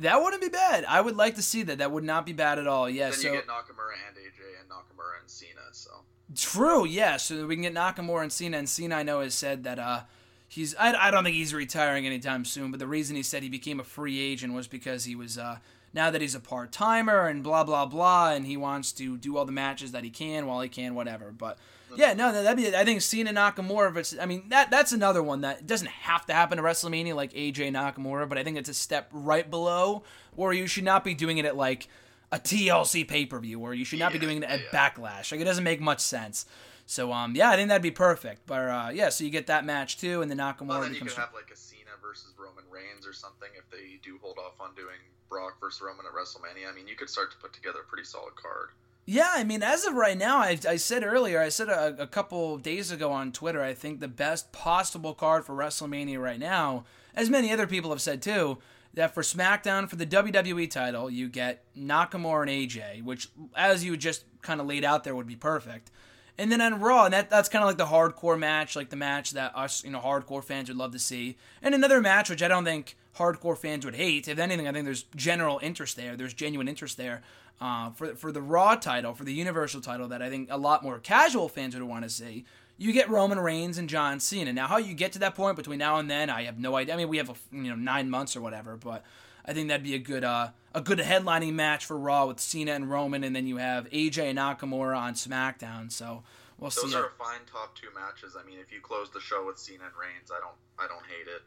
That 0.00 0.22
wouldn't 0.22 0.42
be 0.42 0.48
bad. 0.48 0.84
I 0.86 1.00
would 1.00 1.16
like 1.16 1.34
to 1.36 1.42
see 1.42 1.62
that. 1.64 1.78
That 1.78 1.92
would 1.92 2.04
not 2.04 2.24
be 2.24 2.32
bad 2.32 2.58
at 2.58 2.66
all. 2.66 2.88
Yeah. 2.88 3.10
Then 3.10 3.18
so 3.18 3.28
you 3.28 3.34
get 3.34 3.46
Nakamura 3.46 3.94
and 4.08 4.16
AJ 4.16 4.60
and 4.60 4.70
Nakamura 4.70 5.20
and 5.20 5.30
Cena. 5.30 5.60
So 5.72 5.90
True, 6.34 6.86
yeah. 6.86 7.18
So 7.18 7.46
we 7.46 7.54
can 7.54 7.62
get 7.62 7.74
Nakamura 7.74 8.22
and 8.22 8.32
Cena, 8.32 8.56
and 8.56 8.68
Cena 8.68 8.96
I 8.96 9.02
know 9.02 9.20
has 9.20 9.34
said 9.34 9.64
that 9.64 9.78
uh, 9.78 10.02
he's. 10.48 10.74
I, 10.76 10.94
I 10.94 11.10
don't 11.10 11.24
think 11.24 11.36
he's 11.36 11.52
retiring 11.52 12.06
anytime 12.06 12.46
soon. 12.46 12.70
But 12.70 12.80
the 12.80 12.86
reason 12.86 13.14
he 13.14 13.22
said 13.22 13.42
he 13.42 13.50
became 13.50 13.78
a 13.78 13.84
free 13.84 14.18
agent 14.20 14.54
was 14.54 14.66
because 14.66 15.04
he 15.04 15.14
was 15.14 15.36
uh, 15.36 15.58
now 15.92 16.10
that 16.10 16.22
he's 16.22 16.34
a 16.34 16.40
part 16.40 16.72
timer 16.72 17.26
and 17.26 17.42
blah 17.42 17.64
blah 17.64 17.84
blah, 17.84 18.30
and 18.30 18.46
he 18.46 18.56
wants 18.56 18.92
to 18.92 19.18
do 19.18 19.36
all 19.36 19.44
the 19.44 19.52
matches 19.52 19.92
that 19.92 20.02
he 20.02 20.10
can 20.10 20.46
while 20.46 20.62
he 20.62 20.68
can, 20.70 20.94
whatever. 20.94 21.30
But 21.30 21.58
yeah, 21.96 22.14
no, 22.14 22.32
that'd 22.32 22.56
be. 22.56 22.74
I 22.74 22.84
think 22.84 23.02
Cena 23.02 23.32
Nakamura. 23.32 24.20
I 24.20 24.26
mean 24.26 24.48
that 24.48 24.70
that's 24.70 24.92
another 24.92 25.22
one 25.22 25.42
that 25.42 25.66
doesn't 25.66 25.88
have 25.88 26.26
to 26.26 26.32
happen 26.32 26.58
at 26.58 26.64
WrestleMania 26.64 27.14
like 27.14 27.32
AJ 27.32 27.72
Nakamura, 27.72 28.28
but 28.28 28.38
I 28.38 28.44
think 28.44 28.56
it's 28.56 28.68
a 28.68 28.74
step 28.74 29.08
right 29.12 29.48
below 29.48 30.02
where 30.34 30.52
you 30.52 30.66
should 30.66 30.84
not 30.84 31.04
be 31.04 31.14
doing 31.14 31.38
it 31.38 31.44
at 31.44 31.56
like 31.56 31.88
a 32.32 32.38
TLC 32.38 33.06
pay 33.06 33.26
per 33.26 33.38
view, 33.38 33.60
or 33.60 33.74
you 33.74 33.84
should 33.84 33.98
not 33.98 34.12
be 34.12 34.18
doing 34.18 34.38
it 34.38 34.44
at 34.44 34.60
yeah. 34.60 34.66
Backlash. 34.90 35.32
Like 35.32 35.40
it 35.40 35.44
doesn't 35.44 35.64
make 35.64 35.80
much 35.80 36.00
sense. 36.00 36.46
So 36.86 37.12
um, 37.12 37.34
yeah, 37.34 37.50
I 37.50 37.56
think 37.56 37.68
that'd 37.68 37.82
be 37.82 37.90
perfect. 37.90 38.46
But 38.46 38.68
uh, 38.68 38.90
yeah, 38.92 39.10
so 39.10 39.24
you 39.24 39.30
get 39.30 39.46
that 39.48 39.64
match 39.64 39.98
too, 39.98 40.22
and 40.22 40.30
the 40.30 40.34
Nakamura 40.34 40.66
well, 40.68 40.80
then 40.82 40.94
you 40.94 41.00
could 41.00 41.12
have 41.12 41.34
like 41.34 41.50
a 41.52 41.56
Cena 41.56 41.90
versus 42.02 42.34
Roman 42.38 42.64
Reigns 42.70 43.06
or 43.06 43.12
something 43.12 43.48
if 43.56 43.68
they 43.70 43.98
do 44.02 44.18
hold 44.22 44.38
off 44.38 44.60
on 44.60 44.74
doing 44.74 44.98
Brock 45.28 45.60
versus 45.60 45.80
Roman 45.80 46.04
at 46.06 46.12
WrestleMania. 46.12 46.70
I 46.70 46.74
mean, 46.74 46.88
you 46.88 46.96
could 46.96 47.08
start 47.08 47.30
to 47.30 47.38
put 47.38 47.52
together 47.52 47.80
a 47.80 47.88
pretty 47.88 48.04
solid 48.04 48.34
card. 48.34 48.70
Yeah, 49.12 49.32
I 49.34 49.42
mean, 49.42 49.64
as 49.64 49.84
of 49.86 49.94
right 49.94 50.16
now, 50.16 50.38
I, 50.38 50.56
I 50.68 50.76
said 50.76 51.02
earlier, 51.02 51.40
I 51.40 51.48
said 51.48 51.68
a, 51.68 52.00
a 52.00 52.06
couple 52.06 52.58
days 52.58 52.92
ago 52.92 53.10
on 53.10 53.32
Twitter, 53.32 53.60
I 53.60 53.74
think 53.74 53.98
the 53.98 54.06
best 54.06 54.52
possible 54.52 55.14
card 55.14 55.44
for 55.44 55.52
WrestleMania 55.52 56.22
right 56.22 56.38
now, 56.38 56.84
as 57.12 57.28
many 57.28 57.52
other 57.52 57.66
people 57.66 57.90
have 57.90 58.00
said 58.00 58.22
too, 58.22 58.58
that 58.94 59.12
for 59.12 59.24
SmackDown 59.24 59.88
for 59.88 59.96
the 59.96 60.06
WWE 60.06 60.70
title, 60.70 61.10
you 61.10 61.28
get 61.28 61.64
Nakamura 61.76 62.42
and 62.42 62.50
AJ, 62.50 63.02
which, 63.02 63.30
as 63.56 63.84
you 63.84 63.96
just 63.96 64.26
kind 64.42 64.60
of 64.60 64.68
laid 64.68 64.84
out 64.84 65.02
there, 65.02 65.16
would 65.16 65.26
be 65.26 65.34
perfect. 65.34 65.90
And 66.38 66.52
then 66.52 66.60
on 66.60 66.78
Raw, 66.78 67.06
and 67.06 67.12
that, 67.12 67.30
that's 67.30 67.48
kind 67.48 67.64
of 67.64 67.68
like 67.68 67.78
the 67.78 67.86
hardcore 67.86 68.38
match, 68.38 68.76
like 68.76 68.90
the 68.90 68.96
match 68.96 69.32
that 69.32 69.56
us, 69.56 69.82
you 69.82 69.90
know, 69.90 69.98
hardcore 69.98 70.44
fans 70.44 70.68
would 70.68 70.78
love 70.78 70.92
to 70.92 71.00
see. 71.00 71.36
And 71.62 71.74
another 71.74 72.00
match, 72.00 72.30
which 72.30 72.44
I 72.44 72.48
don't 72.48 72.64
think 72.64 72.96
hardcore 73.16 73.56
fans 73.56 73.84
would 73.84 73.96
hate. 73.96 74.28
If 74.28 74.38
anything, 74.38 74.68
I 74.68 74.72
think 74.72 74.84
there's 74.84 75.04
general 75.16 75.58
interest 75.62 75.96
there. 75.96 76.16
There's 76.16 76.34
genuine 76.34 76.68
interest 76.68 76.96
there 76.96 77.22
uh, 77.60 77.90
for 77.90 78.14
for 78.14 78.32
the 78.32 78.42
Raw 78.42 78.74
title, 78.76 79.14
for 79.14 79.24
the 79.24 79.34
Universal 79.34 79.82
title, 79.82 80.08
that 80.08 80.22
I 80.22 80.30
think 80.30 80.48
a 80.50 80.56
lot 80.56 80.82
more 80.82 80.98
casual 80.98 81.48
fans 81.48 81.74
would 81.74 81.84
want 81.84 82.04
to 82.04 82.10
see. 82.10 82.44
You 82.78 82.92
get 82.92 83.10
Roman 83.10 83.38
Reigns 83.38 83.76
and 83.76 83.90
John 83.90 84.20
Cena. 84.20 84.54
Now, 84.54 84.66
how 84.66 84.78
you 84.78 84.94
get 84.94 85.12
to 85.12 85.18
that 85.18 85.34
point 85.34 85.56
between 85.56 85.78
now 85.78 85.98
and 85.98 86.10
then, 86.10 86.30
I 86.30 86.44
have 86.44 86.58
no 86.58 86.76
idea. 86.76 86.94
I 86.94 86.96
mean, 86.96 87.10
we 87.10 87.18
have 87.18 87.28
a, 87.28 87.34
you 87.52 87.68
know 87.68 87.74
nine 87.74 88.08
months 88.08 88.36
or 88.36 88.40
whatever, 88.40 88.76
but 88.76 89.04
I 89.44 89.52
think 89.52 89.68
that'd 89.68 89.84
be 89.84 89.94
a 89.94 89.98
good 89.98 90.24
uh, 90.24 90.48
a 90.74 90.80
good 90.80 90.98
headlining 90.98 91.52
match 91.52 91.84
for 91.84 91.98
Raw 91.98 92.26
with 92.26 92.40
Cena 92.40 92.72
and 92.72 92.90
Roman, 92.90 93.24
and 93.24 93.36
then 93.36 93.46
you 93.46 93.58
have 93.58 93.88
AJ 93.90 94.30
and 94.30 94.38
Nakamura 94.38 94.96
on 94.96 95.14
SmackDown. 95.14 95.92
So 95.92 96.22
we'll 96.58 96.70
Those 96.70 96.92
see. 96.92 96.96
are 96.96 97.12
fine 97.18 97.40
top 97.50 97.76
two 97.76 97.88
matches. 97.94 98.36
I 98.40 98.46
mean, 98.46 98.58
if 98.58 98.72
you 98.72 98.80
close 98.80 99.10
the 99.10 99.20
show 99.20 99.44
with 99.46 99.58
Cena 99.58 99.84
and 99.84 99.94
Reigns, 100.00 100.30
I 100.30 100.40
don't, 100.40 100.56
I 100.78 100.86
don't 100.88 101.04
hate 101.06 101.26
it. 101.26 101.42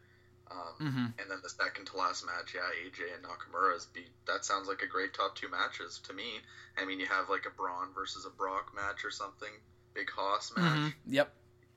Um, 0.54 0.86
Mm-hmm. 0.86 1.04
And 1.18 1.30
then 1.30 1.38
the 1.42 1.48
second 1.50 1.86
to 1.86 1.96
last 1.96 2.24
match, 2.26 2.54
yeah, 2.54 2.60
AJ 2.86 3.14
and 3.14 3.24
Nakamura 3.24 3.76
is 3.76 3.86
be 3.86 4.04
that 4.26 4.44
sounds 4.44 4.68
like 4.68 4.82
a 4.82 4.86
great 4.86 5.12
top 5.14 5.34
two 5.36 5.48
matches 5.48 6.00
to 6.06 6.12
me. 6.14 6.24
I 6.78 6.84
mean, 6.84 7.00
you 7.00 7.06
have 7.06 7.28
like 7.28 7.46
a 7.46 7.50
Braun 7.50 7.88
versus 7.94 8.24
a 8.26 8.30
Brock 8.30 8.72
match 8.74 9.04
or 9.04 9.10
something, 9.10 9.48
big 9.94 10.10
Hoss 10.10 10.52
match. 10.56 10.64
Mhm. 10.78 10.94
Yep. 11.08 11.32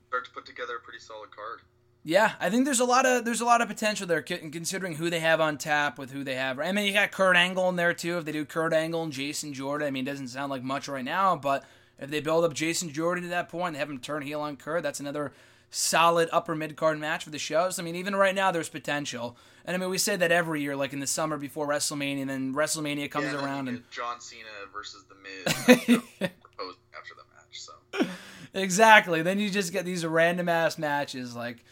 Start 0.08 0.24
to 0.26 0.30
put 0.30 0.46
together 0.46 0.76
a 0.76 0.80
pretty 0.80 1.00
solid 1.00 1.30
card. 1.34 1.60
Yeah, 2.04 2.32
I 2.40 2.48
think 2.48 2.64
there's 2.64 2.80
a 2.80 2.84
lot 2.84 3.04
of 3.06 3.24
there's 3.24 3.40
a 3.40 3.44
lot 3.44 3.60
of 3.60 3.68
potential 3.68 4.06
there, 4.06 4.22
con- 4.22 4.50
considering 4.50 4.94
who 4.94 5.10
they 5.10 5.20
have 5.20 5.40
on 5.40 5.58
tap 5.58 5.98
with 5.98 6.10
who 6.12 6.24
they 6.24 6.36
have. 6.36 6.58
I 6.58 6.72
mean, 6.72 6.86
you 6.86 6.92
got 6.92 7.10
Kurt 7.12 7.36
Angle 7.36 7.68
in 7.68 7.76
there 7.76 7.92
too. 7.92 8.18
If 8.18 8.24
they 8.24 8.32
do 8.32 8.44
Kurt 8.44 8.72
Angle 8.72 9.02
and 9.02 9.12
Jason 9.12 9.52
Jordan, 9.52 9.86
I 9.86 9.90
mean, 9.90 10.06
it 10.06 10.10
doesn't 10.10 10.28
sound 10.28 10.50
like 10.50 10.62
much 10.62 10.88
right 10.88 11.04
now, 11.04 11.36
but 11.36 11.64
if 11.98 12.08
they 12.10 12.20
build 12.20 12.44
up 12.44 12.54
Jason 12.54 12.90
Jordan 12.92 13.24
to 13.24 13.30
that 13.30 13.48
point, 13.48 13.74
they 13.74 13.78
have 13.80 13.90
him 13.90 13.98
turn 13.98 14.22
heel 14.22 14.40
on 14.40 14.56
Kurt. 14.56 14.82
That's 14.82 15.00
another 15.00 15.32
solid 15.70 16.28
upper 16.32 16.54
mid 16.54 16.76
card 16.76 16.98
match 16.98 17.24
for 17.24 17.30
the 17.30 17.38
shows. 17.38 17.78
I 17.78 17.82
mean, 17.82 17.94
even 17.96 18.16
right 18.16 18.34
now, 18.34 18.50
there's 18.50 18.68
potential. 18.68 19.36
And 19.64 19.74
I 19.76 19.78
mean, 19.78 19.90
we 19.90 19.98
say 19.98 20.16
that 20.16 20.32
every 20.32 20.62
year, 20.62 20.74
like 20.76 20.92
in 20.92 21.00
the 21.00 21.06
summer 21.06 21.36
before 21.36 21.68
WrestleMania, 21.68 22.22
and 22.22 22.30
then 22.30 22.54
WrestleMania 22.54 23.10
comes 23.10 23.32
Yeah, 23.32 23.44
around 23.44 23.68
and 23.68 23.82
John 23.90 24.20
Cena 24.20 24.44
versus 24.72 25.04
the 25.08 25.14
Miz 25.14 25.78
you 25.88 25.96
know, 26.20 26.28
after 26.96 27.14
the 27.14 27.24
match. 27.34 27.52
So 27.52 28.06
Exactly. 28.54 29.22
Then 29.22 29.38
you 29.38 29.50
just 29.50 29.72
get 29.72 29.84
these 29.84 30.06
random 30.06 30.48
ass 30.48 30.78
matches 30.78 31.34
like 31.36 31.64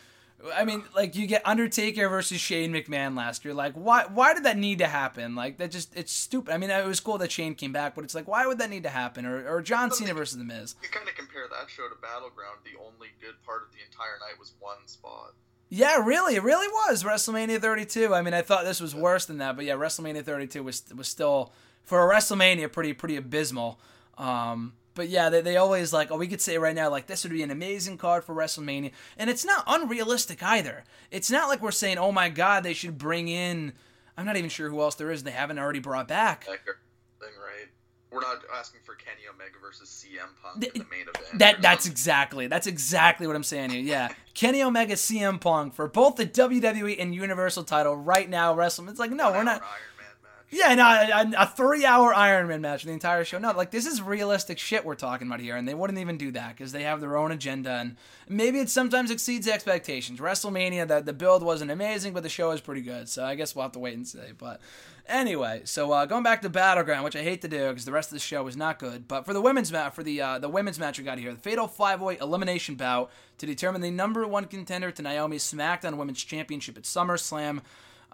I 0.55 0.65
mean, 0.65 0.85
like 0.95 1.17
you 1.17 1.27
get 1.27 1.43
Undertaker 1.47 2.09
versus 2.09 2.41
Shane 2.41 2.73
McMahon 2.73 3.17
last 3.17 3.45
year. 3.45 3.55
Like, 3.55 3.73
why? 3.73 4.05
Why 4.13 4.35
did 4.35 4.45
that 4.45 4.59
need 4.59 4.79
to 4.79 4.87
happen? 4.87 5.35
Like, 5.35 5.57
that 5.59 5.71
just—it's 5.71 6.13
stupid. 6.13 6.53
I 6.53 6.59
mean, 6.59 6.71
it 6.71 6.87
was 6.87 7.01
cool 7.01 7.19
that 7.19 7.33
Shane 7.33 7.55
came 7.55 7.73
back, 7.73 7.95
but 7.95 8.05
it's 8.05 8.15
like, 8.15 8.29
why 8.29 8.47
would 8.47 8.59
that 8.59 8.69
need 8.71 8.83
to 8.83 8.91
happen? 8.91 9.25
Or, 9.25 9.49
or 9.49 9.63
John 9.63 9.91
Cena 9.91 10.13
versus 10.15 10.37
The 10.39 10.45
Miz. 10.45 10.75
you 10.83 10.89
kind 10.91 11.09
of 11.09 11.15
compare 11.15 11.45
that 11.51 11.71
show 11.71 11.89
to 11.89 11.95
Battleground. 12.01 12.59
The 12.65 12.79
only 12.79 13.09
good 13.21 13.43
part 13.45 13.63
of 13.63 13.73
the 13.73 13.79
entire 13.85 14.19
night 14.21 14.39
was 14.39 14.53
one 14.61 14.87
spot. 14.87 15.33
Yeah, 15.69 15.97
really, 16.05 16.37
it 16.37 16.43
really 16.43 16.69
was 16.69 17.03
WrestleMania 17.03 17.61
32. 17.61 18.15
I 18.15 18.23
mean, 18.23 18.35
I 18.35 18.43
thought 18.43 18.65
this 18.65 18.81
was 18.81 18.95
worse 18.95 19.25
than 19.27 19.39
that, 19.39 19.57
but 19.57 19.65
yeah, 19.65 19.75
WrestleMania 19.75 20.23
32 20.23 20.63
was 20.63 20.83
was 20.95 21.09
still 21.09 21.53
for 21.83 22.09
a 22.09 22.15
WrestleMania 22.15 22.71
pretty 22.71 22.93
pretty 22.93 23.17
abysmal. 23.17 23.81
Um, 24.19 24.75
but 24.97 25.09
yeah, 25.09 25.29
they, 25.29 25.41
they 25.43 25.57
always 25.57 25.93
like, 25.93 26.11
oh, 26.11 26.17
we 26.17 26.27
could 26.27 26.41
say 26.41 26.59
right 26.59 26.75
now 26.75 26.91
like 26.91 27.07
this 27.07 27.23
would 27.23 27.33
be 27.33 27.43
an 27.45 27.53
amazing 27.53 27.99
card 27.99 28.25
for 28.25 28.35
WrestleMania, 28.35 28.91
and 29.17 29.31
it's 29.31 29.45
not 29.45 29.63
unrealistic 29.69 30.43
either. 30.43 30.83
It's 31.13 31.31
not 31.31 31.49
like 31.49 31.63
we're 31.63 31.71
saying, 31.71 31.99
oh 31.99 32.11
my 32.11 32.29
God, 32.29 32.65
they 32.65 32.75
should 32.75 32.99
bring 32.99 33.29
in. 33.29 33.75
I'm 34.17 34.27
not 34.27 34.37
even 34.37 34.51
sure 34.51 34.69
who 34.71 34.81
else 34.81 34.97
there 34.97 35.11
is 35.13 35.23
they 35.23 35.31
haven't 35.31 35.59
already 35.59 35.79
brought 35.79 36.09
back. 36.09 36.45
Thing, 36.45 36.57
right? 36.65 37.69
We're 38.11 38.21
not 38.23 38.43
asking 38.55 38.81
for 38.85 38.95
Kenny 38.95 39.23
Omega 39.33 39.59
versus 39.61 39.89
CM 39.89 40.29
Punk 40.43 40.65
in 40.65 40.81
the 40.81 40.87
main 40.91 41.03
event. 41.03 41.39
That 41.39 41.61
that's 41.61 41.85
something. 41.85 41.93
exactly 41.93 42.47
that's 42.47 42.67
exactly 42.67 43.27
what 43.27 43.37
I'm 43.37 43.43
saying 43.43 43.71
here. 43.71 43.81
Yeah, 43.81 44.09
Kenny 44.35 44.63
Omega, 44.63 44.95
CM 44.95 45.41
Punk 45.41 45.75
for 45.75 45.87
both 45.87 46.17
the 46.17 46.27
WWE 46.27 46.97
and 46.99 47.15
Universal 47.15 47.65
title 47.65 47.95
right 47.95 48.29
now. 48.29 48.55
WrestleMania. 48.55 48.91
It's 48.91 48.99
like 48.99 49.11
no, 49.11 49.31
we're 49.33 49.45
not. 49.45 49.61
Iron. 49.63 49.96
Yeah, 50.57 50.75
no, 50.75 50.87
a, 50.87 51.43
a 51.43 51.47
three-hour 51.47 52.15
Ironman 52.15 52.61
match 52.61 52.81
for 52.81 52.87
the 52.87 52.95
entire 52.95 53.25
show. 53.25 53.39
No, 53.39 53.53
like 53.53 53.71
this 53.71 53.85
is 53.85 54.01
realistic 54.01 54.59
shit 54.59 54.87
we're 54.87 54.95
talking 54.95 55.27
about 55.27 55.41
here, 55.41 55.55
and 55.55 55.69
they 55.69 55.75
wouldn't 55.75 55.99
even 55.99 56.17
do 56.17 56.31
that 56.31 56.57
because 56.57 56.73
they 56.73 56.85
have 56.85 57.03
their 57.03 57.19
own 57.19 57.31
agenda, 57.31 57.73
and 57.73 57.97
maybe 58.27 58.59
it 58.59 58.71
sometimes 58.71 59.11
exceeds 59.11 59.47
expectations. 59.47 60.19
WrestleMania, 60.19 60.89
the 60.89 61.03
the 61.03 61.13
build 61.13 61.43
wasn't 61.43 61.71
amazing, 61.71 62.15
but 62.15 62.23
the 62.23 62.31
show 62.31 62.53
is 62.53 62.63
pretty 62.63 62.81
good. 62.81 63.07
So 63.07 63.23
I 63.23 63.35
guess 63.35 63.55
we'll 63.55 63.65
have 63.65 63.73
to 63.73 63.79
wait 63.79 63.97
and 63.97 64.09
see. 64.09 64.19
But 64.39 64.63
anyway, 65.07 65.61
so 65.65 65.93
uh, 65.93 66.07
going 66.07 66.23
back 66.23 66.41
to 66.41 66.49
Battleground, 66.49 67.05
which 67.05 67.17
I 67.17 67.23
hate 67.23 67.43
to 67.43 67.49
do 67.49 67.69
because 67.69 67.85
the 67.85 67.93
rest 67.93 68.09
of 68.09 68.15
the 68.15 68.21
show 68.21 68.43
was 68.43 68.57
not 68.57 68.79
good, 68.79 69.07
but 69.07 69.27
for 69.27 69.35
the 69.35 69.43
women's 69.43 69.71
match, 69.71 69.93
for 69.93 70.03
the 70.03 70.23
uh, 70.23 70.39
the 70.39 70.49
women's 70.49 70.79
match 70.79 70.99
we 70.99 71.05
got 71.05 71.19
here, 71.19 71.35
the 71.35 71.39
Fatal 71.39 71.69
Five 71.69 72.01
Way 72.01 72.17
Elimination 72.19 72.77
Bout 72.77 73.11
to 73.37 73.45
determine 73.45 73.83
the 73.83 73.91
number 73.91 74.27
one 74.27 74.47
contender 74.47 74.91
to 74.91 75.03
Naomi's 75.03 75.53
SmackDown 75.53 75.99
Women's 75.99 76.25
Championship 76.25 76.79
at 76.79 76.85
SummerSlam. 76.85 77.61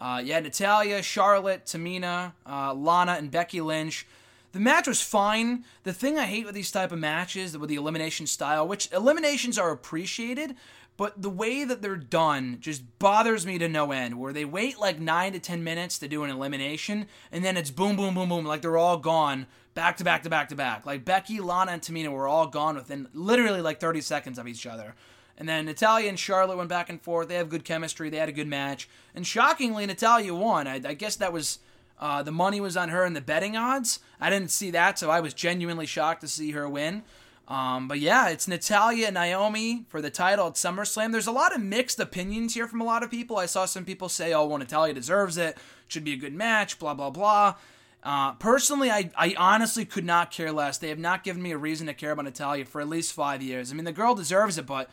Uh, 0.02 0.20
had 0.24 0.42
Natalya, 0.42 1.00
Charlotte, 1.00 1.64
Tamina, 1.64 2.32
uh, 2.44 2.74
Lana, 2.74 3.12
and 3.12 3.30
Becky 3.30 3.60
Lynch. 3.60 4.04
The 4.50 4.58
match 4.58 4.88
was 4.88 5.00
fine. 5.00 5.64
The 5.84 5.92
thing 5.92 6.18
I 6.18 6.24
hate 6.24 6.44
with 6.44 6.56
these 6.56 6.72
type 6.72 6.90
of 6.90 6.98
matches, 6.98 7.56
with 7.56 7.70
the 7.70 7.76
elimination 7.76 8.26
style, 8.26 8.66
which 8.66 8.90
eliminations 8.90 9.58
are 9.58 9.70
appreciated, 9.70 10.56
but 10.96 11.22
the 11.22 11.30
way 11.30 11.62
that 11.62 11.82
they're 11.82 11.94
done 11.94 12.56
just 12.58 12.82
bothers 12.98 13.46
me 13.46 13.58
to 13.58 13.68
no 13.68 13.92
end. 13.92 14.18
Where 14.18 14.32
they 14.32 14.44
wait 14.44 14.76
like 14.80 14.98
nine 14.98 15.34
to 15.34 15.38
ten 15.38 15.62
minutes 15.62 16.00
to 16.00 16.08
do 16.08 16.24
an 16.24 16.30
elimination, 16.30 17.06
and 17.30 17.44
then 17.44 17.56
it's 17.56 17.70
boom, 17.70 17.94
boom, 17.94 18.14
boom, 18.14 18.28
boom, 18.28 18.44
like 18.44 18.60
they're 18.60 18.76
all 18.76 18.98
gone 18.98 19.46
back 19.74 19.98
to 19.98 20.04
back 20.04 20.24
to 20.24 20.28
back 20.28 20.48
to 20.48 20.56
back. 20.56 20.84
Like 20.84 21.04
Becky, 21.04 21.38
Lana, 21.38 21.70
and 21.70 21.80
Tamina 21.80 22.10
were 22.10 22.26
all 22.26 22.48
gone 22.48 22.74
within 22.74 23.06
literally 23.14 23.60
like 23.60 23.78
30 23.78 24.00
seconds 24.00 24.36
of 24.36 24.48
each 24.48 24.66
other. 24.66 24.96
And 25.38 25.48
then 25.48 25.64
Natalya 25.64 26.08
and 26.08 26.18
Charlotte 26.18 26.56
went 26.56 26.68
back 26.68 26.90
and 26.90 27.00
forth. 27.00 27.28
They 27.28 27.36
have 27.36 27.48
good 27.48 27.64
chemistry. 27.64 28.10
They 28.10 28.18
had 28.18 28.28
a 28.28 28.32
good 28.32 28.46
match. 28.46 28.88
And 29.14 29.26
shockingly, 29.26 29.86
Natalya 29.86 30.34
won. 30.34 30.66
I, 30.66 30.80
I 30.84 30.94
guess 30.94 31.16
that 31.16 31.32
was 31.32 31.58
uh, 31.98 32.22
the 32.22 32.32
money 32.32 32.60
was 32.60 32.76
on 32.76 32.88
her 32.88 33.04
in 33.04 33.14
the 33.14 33.20
betting 33.20 33.56
odds. 33.56 34.00
I 34.20 34.28
didn't 34.28 34.50
see 34.50 34.70
that, 34.72 34.98
so 34.98 35.08
I 35.10 35.20
was 35.20 35.34
genuinely 35.34 35.86
shocked 35.86 36.20
to 36.22 36.28
see 36.28 36.50
her 36.50 36.68
win. 36.68 37.02
Um, 37.48 37.86
but 37.86 38.00
yeah, 38.00 38.28
it's 38.28 38.48
Natalya 38.48 39.06
and 39.06 39.14
Naomi 39.14 39.84
for 39.88 40.00
the 40.00 40.10
title 40.10 40.46
at 40.46 40.54
SummerSlam. 40.54 41.12
There's 41.12 41.26
a 41.26 41.32
lot 41.32 41.54
of 41.54 41.60
mixed 41.60 42.00
opinions 42.00 42.54
here 42.54 42.66
from 42.66 42.80
a 42.80 42.84
lot 42.84 43.02
of 43.02 43.10
people. 43.10 43.36
I 43.36 43.46
saw 43.46 43.66
some 43.66 43.84
people 43.84 44.08
say, 44.08 44.32
oh, 44.32 44.46
well, 44.46 44.58
Natalya 44.58 44.94
deserves 44.94 45.36
it. 45.36 45.56
Should 45.86 46.04
be 46.04 46.14
a 46.14 46.16
good 46.16 46.34
match, 46.34 46.78
blah, 46.78 46.94
blah, 46.94 47.10
blah. 47.10 47.56
Uh, 48.02 48.32
personally, 48.32 48.90
I, 48.90 49.10
I 49.16 49.34
honestly 49.36 49.84
could 49.84 50.04
not 50.04 50.30
care 50.30 50.50
less. 50.50 50.78
They 50.78 50.88
have 50.88 50.98
not 50.98 51.22
given 51.22 51.42
me 51.42 51.52
a 51.52 51.58
reason 51.58 51.86
to 51.86 51.94
care 51.94 52.12
about 52.12 52.24
Natalya 52.24 52.64
for 52.64 52.80
at 52.80 52.88
least 52.88 53.12
five 53.12 53.42
years. 53.42 53.70
I 53.70 53.74
mean, 53.74 53.84
the 53.84 53.92
girl 53.92 54.14
deserves 54.14 54.58
it, 54.58 54.66
but 54.66 54.90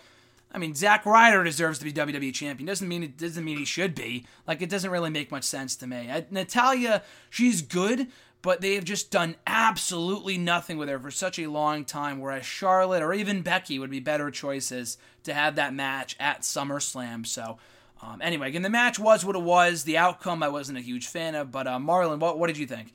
I 0.52 0.58
mean, 0.58 0.74
Zack 0.74 1.06
Ryder 1.06 1.44
deserves 1.44 1.80
to 1.80 1.86
be 1.86 1.94
WWE 1.94 2.34
champion. 2.34 2.66
Doesn't 2.66 2.88
mean 2.88 3.04
it 3.04 3.18
doesn't 3.18 3.44
mean 3.44 3.58
he 3.58 3.66
should 3.66 3.94
be. 3.94 4.26
Like 4.48 4.62
it 4.62 4.70
doesn't 4.70 4.90
really 4.90 5.12
make 5.12 5.32
much 5.32 5.44
sense 5.44 5.76
to 5.78 5.88
me. 5.88 6.10
I, 6.12 6.26
Natalya, 6.32 7.04
she's 7.30 7.62
good, 7.62 8.08
but 8.42 8.62
they 8.62 8.74
have 8.76 8.84
just 8.84 9.12
done 9.12 9.36
absolutely 9.46 10.38
nothing 10.38 10.78
with 10.78 10.90
her 10.90 11.00
for 11.00 11.12
such 11.12 11.38
a 11.38 11.48
long 11.48 11.86
time. 11.86 12.20
Whereas 12.20 12.46
Charlotte 12.46 13.04
or 13.04 13.14
even 13.14 13.44
Becky 13.44 13.78
would 13.78 13.92
be 13.92 14.00
better 14.00 14.32
choices 14.32 14.98
to 15.24 15.34
have 15.34 15.56
that 15.56 15.74
match 15.74 16.16
at 16.20 16.42
SummerSlam. 16.42 17.26
So. 17.26 17.58
Um, 18.02 18.22
anyway, 18.22 18.48
again, 18.48 18.62
the 18.62 18.70
match 18.70 18.98
was 18.98 19.26
what 19.26 19.36
it 19.36 19.42
was. 19.42 19.84
The 19.84 19.98
outcome 19.98 20.42
I 20.42 20.48
wasn't 20.48 20.78
a 20.78 20.82
huge 20.82 21.08
fan 21.08 21.36
of, 21.36 21.52
but 21.52 21.68
uh, 21.68 21.80
Marlon, 21.80 22.20
what 22.20 22.40
what 22.40 22.48
did 22.48 22.58
you 22.58 22.66
think? 22.66 22.94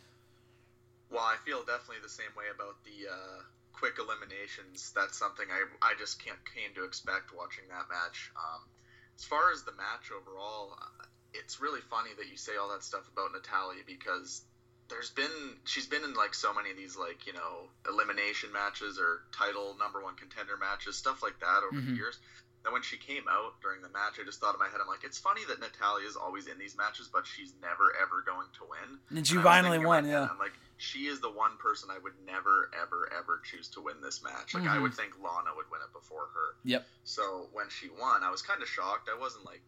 Well, 1.11 1.23
I 1.23 1.37
feel 1.45 1.59
definitely 1.59 2.03
the 2.03 2.09
same 2.09 2.33
way 2.37 2.47
about 2.55 2.83
the 2.85 3.13
uh, 3.13 3.43
quick 3.85 4.01
eliminations. 4.01 4.97
That's 4.97 5.19
something 5.19 5.45
I, 5.53 5.69
I 5.85 5.93
just 6.01 6.25
can't 6.25 6.41
came 6.57 6.73
to 6.77 6.89
expect 6.89 7.37
watching 7.37 7.69
that 7.69 7.85
match. 7.93 8.33
Um, 8.33 8.65
as 9.13 9.25
far 9.25 9.53
as 9.53 9.63
the 9.65 9.77
match 9.77 10.09
overall, 10.09 10.73
uh, 10.73 11.05
it's 11.35 11.61
really 11.61 11.85
funny 11.93 12.09
that 12.17 12.31
you 12.33 12.39
say 12.39 12.57
all 12.57 12.73
that 12.73 12.83
stuff 12.83 13.05
about 13.13 13.37
Natalya 13.37 13.85
because 13.85 14.41
there's 14.89 15.11
been 15.11 15.61
she's 15.65 15.87
been 15.87 16.03
in 16.03 16.15
like 16.15 16.33
so 16.33 16.55
many 16.55 16.71
of 16.71 16.79
these 16.79 16.97
like 16.97 17.27
you 17.27 17.35
know 17.35 17.69
elimination 17.89 18.53
matches 18.53 18.99
or 18.99 19.21
title 19.33 19.77
number 19.79 20.03
one 20.03 20.15
contender 20.15 20.57
matches 20.57 20.97
stuff 20.97 21.23
like 21.23 21.41
that 21.41 21.61
over 21.65 21.81
mm-hmm. 21.81 21.93
the 21.93 21.97
years 21.97 22.19
then 22.65 22.73
when 22.73 22.83
she 22.83 22.97
came 22.97 23.25
out 23.29 23.61
during 23.61 23.83
the 23.83 23.91
match, 23.91 24.17
I 24.21 24.25
just 24.25 24.41
thought 24.41 24.55
in 24.55 24.59
my 24.59 24.69
head, 24.69 24.81
I'm 24.81 24.89
like, 24.89 25.05
it's 25.05 25.19
funny 25.19 25.43
that 25.49 25.61
Natalya 25.61 26.09
is 26.09 26.17
always 26.17 26.47
in 26.47 26.59
these 26.59 26.77
matches, 26.77 27.11
but 27.13 27.27
she's 27.27 27.53
never 27.61 27.93
ever 28.01 28.25
going 28.25 28.49
to 28.59 28.65
win. 28.65 28.99
And 29.19 29.27
she 29.27 29.37
and 29.37 29.45
finally 29.45 29.79
won, 29.79 30.09
yeah. 30.09 30.27
I'm 30.31 30.39
like, 30.39 30.57
she 30.79 31.07
is 31.07 31.21
the 31.21 31.31
one 31.31 31.57
person 31.59 31.91
I 31.93 31.99
would 31.99 32.15
never 32.27 32.71
ever 32.73 33.13
ever 33.13 33.41
choose 33.45 33.69
to 33.77 33.81
win 33.81 34.01
this 34.03 34.25
match. 34.25 34.55
Like 34.55 34.65
mm-hmm. 34.65 34.73
I 34.73 34.79
would 34.81 34.95
think 34.95 35.13
Lana 35.23 35.53
would 35.55 35.69
win 35.71 35.81
it 35.85 35.93
before 35.93 36.33
her. 36.33 36.57
Yep. 36.65 36.87
So 37.05 37.49
when 37.53 37.69
she 37.69 37.89
won, 38.01 38.25
I 38.25 38.31
was 38.31 38.41
kind 38.41 38.63
of 38.63 38.69
shocked. 38.69 39.11
I 39.13 39.21
wasn't 39.21 39.45
like 39.45 39.61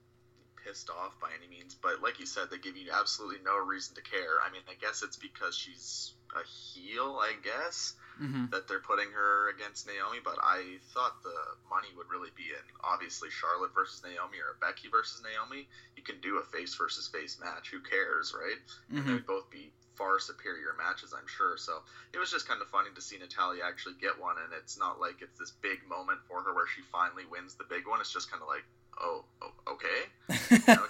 pissed 0.64 0.88
off 0.88 1.20
by 1.20 1.28
any 1.36 1.48
means, 1.52 1.76
but 1.76 2.02
like 2.02 2.18
you 2.18 2.26
said, 2.26 2.48
they 2.50 2.58
give 2.58 2.76
you 2.76 2.90
absolutely 2.92 3.44
no 3.44 3.56
reason 3.60 3.94
to 3.96 4.02
care. 4.02 4.40
I 4.42 4.50
mean, 4.50 4.62
I 4.68 4.74
guess 4.80 5.02
it's 5.04 5.16
because 5.16 5.54
she's 5.54 6.15
a 6.34 6.42
heel, 6.46 7.18
I 7.20 7.34
guess 7.42 7.94
mm-hmm. 8.20 8.46
that 8.50 8.68
they're 8.68 8.80
putting 8.80 9.10
her 9.12 9.50
against 9.50 9.86
Naomi, 9.86 10.18
but 10.24 10.36
I 10.40 10.78
thought 10.92 11.22
the 11.22 11.36
money 11.68 11.88
would 11.96 12.08
really 12.10 12.30
be 12.36 12.48
in 12.48 12.64
obviously 12.82 13.28
Charlotte 13.30 13.74
versus 13.74 14.02
Naomi 14.02 14.38
or 14.40 14.56
Becky 14.60 14.88
versus 14.88 15.22
Naomi. 15.22 15.68
You 15.96 16.02
can 16.02 16.20
do 16.20 16.38
a 16.38 16.44
face 16.44 16.74
versus 16.74 17.08
face 17.08 17.38
match. 17.40 17.70
Who 17.70 17.80
cares, 17.80 18.34
right? 18.36 18.60
Mm-hmm. 18.88 18.96
And 18.96 19.04
they'd 19.08 19.26
both 19.26 19.50
be 19.50 19.72
far 19.96 20.20
superior 20.20 20.76
matches, 20.76 21.14
I'm 21.16 21.28
sure. 21.28 21.56
So 21.56 21.80
it 22.12 22.18
was 22.18 22.30
just 22.30 22.48
kind 22.48 22.60
of 22.60 22.68
funny 22.68 22.90
to 22.94 23.00
see 23.00 23.18
Natalya 23.18 23.64
actually 23.64 23.96
get 24.00 24.20
one, 24.20 24.36
and 24.42 24.52
it's 24.52 24.78
not 24.78 25.00
like 25.00 25.20
it's 25.20 25.38
this 25.38 25.52
big 25.60 25.84
moment 25.88 26.20
for 26.28 26.42
her 26.42 26.54
where 26.54 26.68
she 26.68 26.82
finally 26.92 27.24
wins 27.28 27.54
the 27.54 27.64
big 27.68 27.88
one. 27.88 28.00
It's 28.00 28.12
just 28.12 28.30
kind 28.30 28.42
of 28.42 28.48
like, 28.48 28.64
oh, 29.00 29.24
oh 29.42 29.76
okay, 29.76 30.00
you 30.50 30.60
know, 30.68 30.84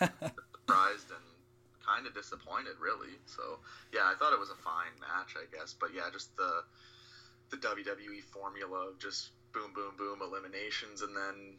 surprised 0.66 1.11
and 1.11 1.26
kind 1.97 2.07
of 2.07 2.15
disappointed, 2.15 2.77
really. 2.81 3.17
So 3.25 3.59
yeah, 3.93 4.05
I 4.05 4.15
thought 4.19 4.33
it 4.33 4.39
was 4.39 4.51
a 4.51 4.63
fine 4.63 4.93
match, 5.01 5.35
I 5.37 5.45
guess. 5.57 5.75
But 5.79 5.91
yeah, 5.95 6.13
just 6.13 6.37
the 6.37 6.63
the 7.51 7.57
WWE 7.57 8.23
formula 8.33 8.91
of 8.91 8.99
just 8.99 9.31
boom, 9.53 9.73
boom, 9.75 9.95
boom 9.97 10.21
eliminations, 10.21 11.03
and 11.03 11.17
then 11.17 11.57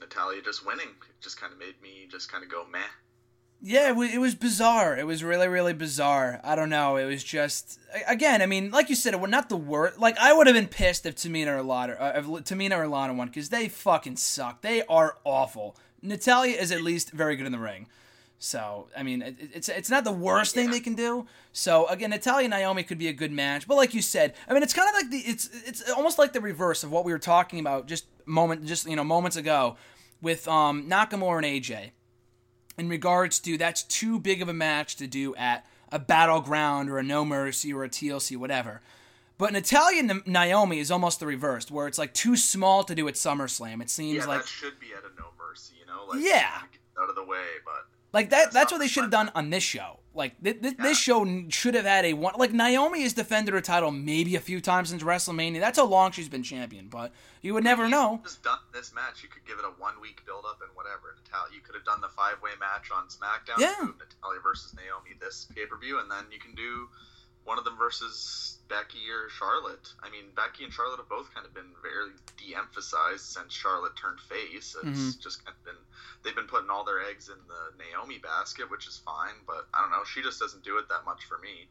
Natalya 0.00 0.42
just 0.42 0.64
winning. 0.64 0.88
It 1.08 1.20
just 1.20 1.40
kind 1.40 1.52
of 1.52 1.58
made 1.58 1.80
me 1.82 2.06
just 2.10 2.30
kind 2.30 2.44
of 2.44 2.50
go 2.50 2.64
meh. 2.70 2.78
Yeah, 3.64 3.90
it 3.90 4.18
was, 4.18 4.34
bizarre. 4.34 4.98
It 4.98 5.06
was 5.06 5.22
really, 5.22 5.46
really 5.46 5.72
bizarre. 5.72 6.40
I 6.42 6.56
don't 6.56 6.68
know. 6.68 6.96
It 6.96 7.04
was 7.04 7.22
just 7.22 7.78
again. 8.08 8.42
I 8.42 8.46
mean, 8.46 8.72
like 8.72 8.90
you 8.90 8.96
said, 8.96 9.14
it 9.14 9.20
was 9.20 9.30
not 9.30 9.48
the 9.48 9.56
worst. 9.56 10.00
Like 10.00 10.18
I 10.18 10.32
would 10.32 10.48
have 10.48 10.56
been 10.56 10.66
pissed 10.66 11.06
if 11.06 11.14
Tamina 11.14 11.58
or 11.58 11.62
Lana, 11.62 11.92
uh, 11.92 12.12
if 12.16 12.26
Tamina 12.26 12.76
or 12.76 12.88
Lana 12.88 13.14
won 13.14 13.28
because 13.28 13.50
they 13.50 13.68
fucking 13.68 14.16
suck. 14.16 14.62
They 14.62 14.82
are 14.86 15.18
awful. 15.24 15.76
Natalya 16.02 16.56
is 16.56 16.72
at 16.72 16.82
least 16.82 17.12
very 17.12 17.36
good 17.36 17.46
in 17.46 17.52
the 17.52 17.58
ring. 17.58 17.86
So 18.42 18.88
I 18.96 19.04
mean, 19.04 19.22
it, 19.22 19.36
it's 19.54 19.68
it's 19.68 19.88
not 19.88 20.02
the 20.02 20.10
worst 20.10 20.52
thing 20.52 20.72
they 20.72 20.80
can 20.80 20.96
do. 20.96 21.26
So 21.52 21.86
again, 21.86 22.10
Natalya 22.10 22.48
Naomi 22.48 22.82
could 22.82 22.98
be 22.98 23.06
a 23.06 23.12
good 23.12 23.30
match, 23.30 23.68
but 23.68 23.76
like 23.76 23.94
you 23.94 24.02
said, 24.02 24.34
I 24.48 24.52
mean, 24.52 24.64
it's 24.64 24.74
kind 24.74 24.88
of 24.88 24.94
like 24.96 25.10
the 25.10 25.18
it's 25.18 25.48
it's 25.64 25.88
almost 25.92 26.18
like 26.18 26.32
the 26.32 26.40
reverse 26.40 26.82
of 26.82 26.90
what 26.90 27.04
we 27.04 27.12
were 27.12 27.20
talking 27.20 27.60
about 27.60 27.86
just 27.86 28.04
moment 28.26 28.64
just 28.64 28.84
you 28.88 28.96
know 28.96 29.04
moments 29.04 29.36
ago 29.36 29.76
with 30.20 30.48
um, 30.48 30.90
Nakamura 30.90 31.36
and 31.36 31.46
AJ. 31.46 31.90
In 32.76 32.88
regards 32.88 33.38
to 33.40 33.56
that's 33.56 33.84
too 33.84 34.18
big 34.18 34.42
of 34.42 34.48
a 34.48 34.52
match 34.52 34.96
to 34.96 35.06
do 35.06 35.36
at 35.36 35.64
a 35.92 36.00
battleground 36.00 36.90
or 36.90 36.98
a 36.98 37.04
No 37.04 37.24
Mercy 37.24 37.72
or 37.72 37.84
a 37.84 37.88
TLC, 37.88 38.36
whatever. 38.36 38.80
But 39.38 39.52
Natalya 39.52 40.20
Naomi 40.26 40.80
is 40.80 40.90
almost 40.90 41.20
the 41.20 41.26
reverse, 41.26 41.70
where 41.70 41.86
it's 41.86 41.98
like 41.98 42.12
too 42.12 42.36
small 42.36 42.82
to 42.84 42.94
do 42.96 43.06
at 43.06 43.14
SummerSlam. 43.14 43.80
It 43.80 43.90
seems 43.90 44.16
yeah, 44.18 44.26
like 44.26 44.40
that 44.40 44.48
should 44.48 44.80
be 44.80 44.88
at 44.96 45.04
a 45.04 45.14
No 45.16 45.28
Mercy, 45.38 45.74
you 45.78 45.86
know, 45.86 46.06
like 46.08 46.24
yeah, 46.24 46.62
out 47.00 47.08
of 47.08 47.14
the 47.14 47.24
way, 47.24 47.46
but 47.64 47.86
like 48.12 48.30
that. 48.30 48.52
That's 48.52 48.72
what 48.72 48.78
they 48.78 48.88
should 48.88 49.02
have 49.02 49.10
done 49.10 49.30
on 49.34 49.50
this 49.50 49.62
show. 49.62 49.98
Like 50.14 50.42
th- 50.42 50.60
th- 50.60 50.76
this 50.76 50.98
show 50.98 51.24
should 51.48 51.74
have 51.74 51.86
had 51.86 52.04
a 52.04 52.12
one. 52.12 52.34
Like 52.36 52.52
Naomi 52.52 53.02
has 53.02 53.14
defended 53.14 53.54
her 53.54 53.60
title 53.62 53.90
maybe 53.90 54.36
a 54.36 54.40
few 54.40 54.60
times 54.60 54.90
since 54.90 55.02
WrestleMania. 55.02 55.60
That's 55.60 55.78
how 55.78 55.86
long 55.86 56.12
she's 56.12 56.28
been 56.28 56.42
champion. 56.42 56.88
But 56.88 57.12
you 57.40 57.54
would 57.54 57.64
never 57.64 57.88
know. 57.88 58.20
Just 58.22 58.42
done 58.42 58.58
this 58.74 58.92
match. 58.94 59.22
You 59.22 59.30
could 59.30 59.46
give 59.46 59.58
it 59.58 59.64
a 59.64 59.72
one 59.80 59.94
week 60.02 60.24
build 60.26 60.44
up 60.46 60.60
and 60.60 60.70
whatever. 60.76 61.16
Natalya, 61.24 61.54
you 61.54 61.60
could 61.60 61.74
have 61.74 61.84
done 61.84 62.02
the 62.02 62.08
five 62.08 62.36
way 62.42 62.50
match 62.60 62.90
on 62.94 63.08
SmackDown. 63.08 63.58
Yeah. 63.58 63.74
Natalya 63.80 64.40
versus 64.42 64.74
Naomi 64.74 65.16
this 65.18 65.46
pay 65.54 65.64
per 65.64 65.78
view, 65.78 65.98
and 65.98 66.10
then 66.10 66.24
you 66.30 66.38
can 66.38 66.54
do 66.54 66.88
one 67.44 67.58
of 67.58 67.64
them 67.64 67.76
versus 67.76 68.58
Becky 68.68 69.10
or 69.10 69.28
Charlotte. 69.28 69.92
I 70.02 70.10
mean, 70.10 70.32
Becky 70.34 70.64
and 70.64 70.72
Charlotte 70.72 70.98
have 70.98 71.08
both 71.08 71.32
kind 71.34 71.46
of 71.46 71.52
been 71.52 71.72
very 71.82 72.12
de-emphasized 72.38 73.24
since 73.24 73.52
Charlotte 73.52 73.92
turned 74.00 74.20
face. 74.20 74.76
It's 74.82 74.84
mm-hmm. 74.84 75.20
just 75.20 75.44
kind 75.44 75.56
of 75.56 75.64
been 75.64 75.80
they've 76.24 76.34
been 76.34 76.46
putting 76.46 76.70
all 76.70 76.84
their 76.84 77.02
eggs 77.02 77.28
in 77.28 77.36
the 77.48 77.84
Naomi 77.84 78.18
basket, 78.18 78.70
which 78.70 78.86
is 78.86 78.96
fine. 79.04 79.34
But 79.46 79.66
I 79.74 79.82
don't 79.82 79.90
know, 79.90 80.04
she 80.04 80.22
just 80.22 80.40
doesn't 80.40 80.64
do 80.64 80.78
it 80.78 80.88
that 80.88 81.04
much 81.04 81.24
for 81.24 81.38
me. 81.38 81.68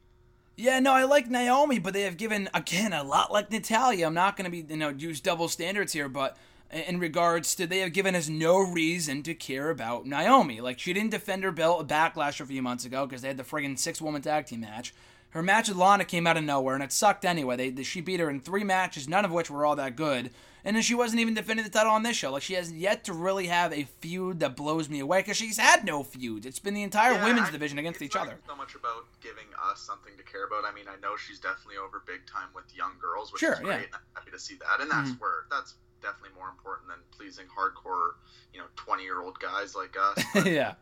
Yeah, 0.58 0.80
no, 0.80 0.94
I 0.94 1.06
like 1.06 1.30
Naomi, 1.30 1.80
but 1.80 1.94
they 1.94 2.02
have 2.02 2.18
given 2.18 2.50
again 2.54 2.94
a 2.94 3.04
lot 3.04 3.32
like 3.32 3.50
Natalya. 3.50 4.06
I'm 4.06 4.14
not 4.14 4.38
going 4.38 4.46
to 4.46 4.52
be 4.52 4.66
you 4.72 4.78
know 4.78 4.90
use 4.90 5.22
double 5.22 5.48
standards 5.48 5.94
here, 5.94 6.10
but 6.10 6.38
in 6.72 7.00
regards 7.00 7.56
to 7.56 7.68
they 7.68 7.80
have 7.80 7.94
given 7.94 8.16
us 8.16 8.30
no 8.30 8.60
reason 8.60 9.24
to 9.24 9.34
care 9.34 9.70
about 9.70 10.06
Naomi. 10.06 10.62
Like 10.62 10.80
she 10.80 10.94
didn't 10.94 11.12
defend 11.12 11.44
her 11.44 11.52
belt 11.52 11.88
backlash 11.88 12.40
a 12.40 12.46
few 12.46 12.62
months 12.62 12.86
ago 12.86 13.06
because 13.06 13.22
they 13.22 13.30
had 13.30 13.38
the 13.38 13.44
friggin' 13.44 13.80
six 13.80 14.02
woman 14.02 14.22
tag 14.22 14.46
team 14.46 14.62
match. 14.62 14.94
Her 15.32 15.42
match 15.42 15.70
with 15.70 15.78
Lana 15.78 16.06
came 16.06 16.28
out 16.28 16.38
of 16.38 16.44
nowhere, 16.44 16.76
and 16.76 16.84
it 16.84 16.92
sucked 16.92 17.26
anyway. 17.26 17.72
They, 17.72 17.84
she 17.84 18.02
beat 18.02 18.20
her 18.20 18.30
in 18.30 18.42
three 18.42 18.64
matches, 18.64 19.08
none 19.08 19.26
of 19.26 19.32
which 19.32 19.50
were 19.50 19.66
all 19.66 19.78
that 19.78 19.96
good. 19.96 20.30
And 20.64 20.76
then 20.76 20.84
she 20.84 20.94
wasn't 20.94 21.22
even 21.22 21.34
defending 21.34 21.66
the 21.66 21.72
title 21.72 21.92
on 21.92 22.04
this 22.04 22.16
show. 22.16 22.32
Like 22.32 22.44
she 22.44 22.54
has 22.54 22.72
yet 22.72 23.06
to 23.06 23.14
really 23.14 23.48
have 23.48 23.74
a 23.74 23.84
feud 24.00 24.42
that 24.42 24.56
blows 24.56 24.90
me 24.90 25.00
away 25.00 25.20
because 25.20 25.38
she's 25.38 25.58
had 25.58 25.84
no 25.86 26.04
feuds. 26.04 26.46
It's 26.46 26.60
been 26.60 26.76
the 26.76 26.84
entire 26.84 27.14
yeah, 27.14 27.26
women's 27.26 27.48
I, 27.48 27.52
division 27.52 27.80
against 27.80 28.02
each 28.02 28.16
other. 28.16 28.38
So 28.48 28.56
much 28.56 28.76
about 28.76 29.08
giving 29.22 29.48
us 29.72 29.82
something 29.82 30.14
to 30.18 30.24
care 30.24 30.46
about. 30.46 30.64
I 30.66 30.76
mean, 30.76 30.86
I 30.88 31.00
know 31.02 31.16
she's 31.18 31.40
definitely 31.40 31.78
over 31.78 32.04
big 32.06 32.28
time 32.28 32.50
with 32.54 32.66
young 32.76 32.92
girls, 33.02 33.34
which 33.34 33.40
sure, 33.40 33.54
is 33.54 33.60
great. 33.60 33.90
Yeah. 33.90 33.98
I'm 33.98 34.02
happy 34.14 34.32
to 34.32 34.40
see 34.40 34.56
that, 34.56 34.82
and 34.82 34.92
that's 34.92 35.10
mm-hmm. 35.10 35.22
where 35.22 35.50
that's 35.50 35.76
definitely 36.04 36.38
more 36.38 36.50
important 36.50 36.90
than 36.90 37.00
pleasing 37.10 37.46
hardcore, 37.50 38.22
you 38.54 38.60
know, 38.60 38.68
twenty 38.76 39.04
year 39.04 39.20
old 39.20 39.40
guys 39.40 39.74
like 39.74 39.96
us. 40.00 40.24
But, 40.34 40.46
yeah 40.46 40.76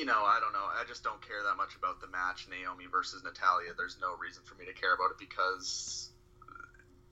you 0.00 0.06
know, 0.06 0.24
I 0.24 0.40
don't 0.40 0.54
know. 0.54 0.64
I 0.64 0.84
just 0.88 1.04
don't 1.04 1.20
care 1.20 1.44
that 1.44 1.58
much 1.58 1.76
about 1.76 2.00
the 2.00 2.08
match, 2.08 2.48
Naomi 2.48 2.86
versus 2.90 3.22
Natalya. 3.22 3.72
There's 3.76 3.98
no 4.00 4.16
reason 4.16 4.42
for 4.46 4.54
me 4.54 4.64
to 4.64 4.72
care 4.72 4.94
about 4.94 5.10
it 5.10 5.18
because 5.18 6.08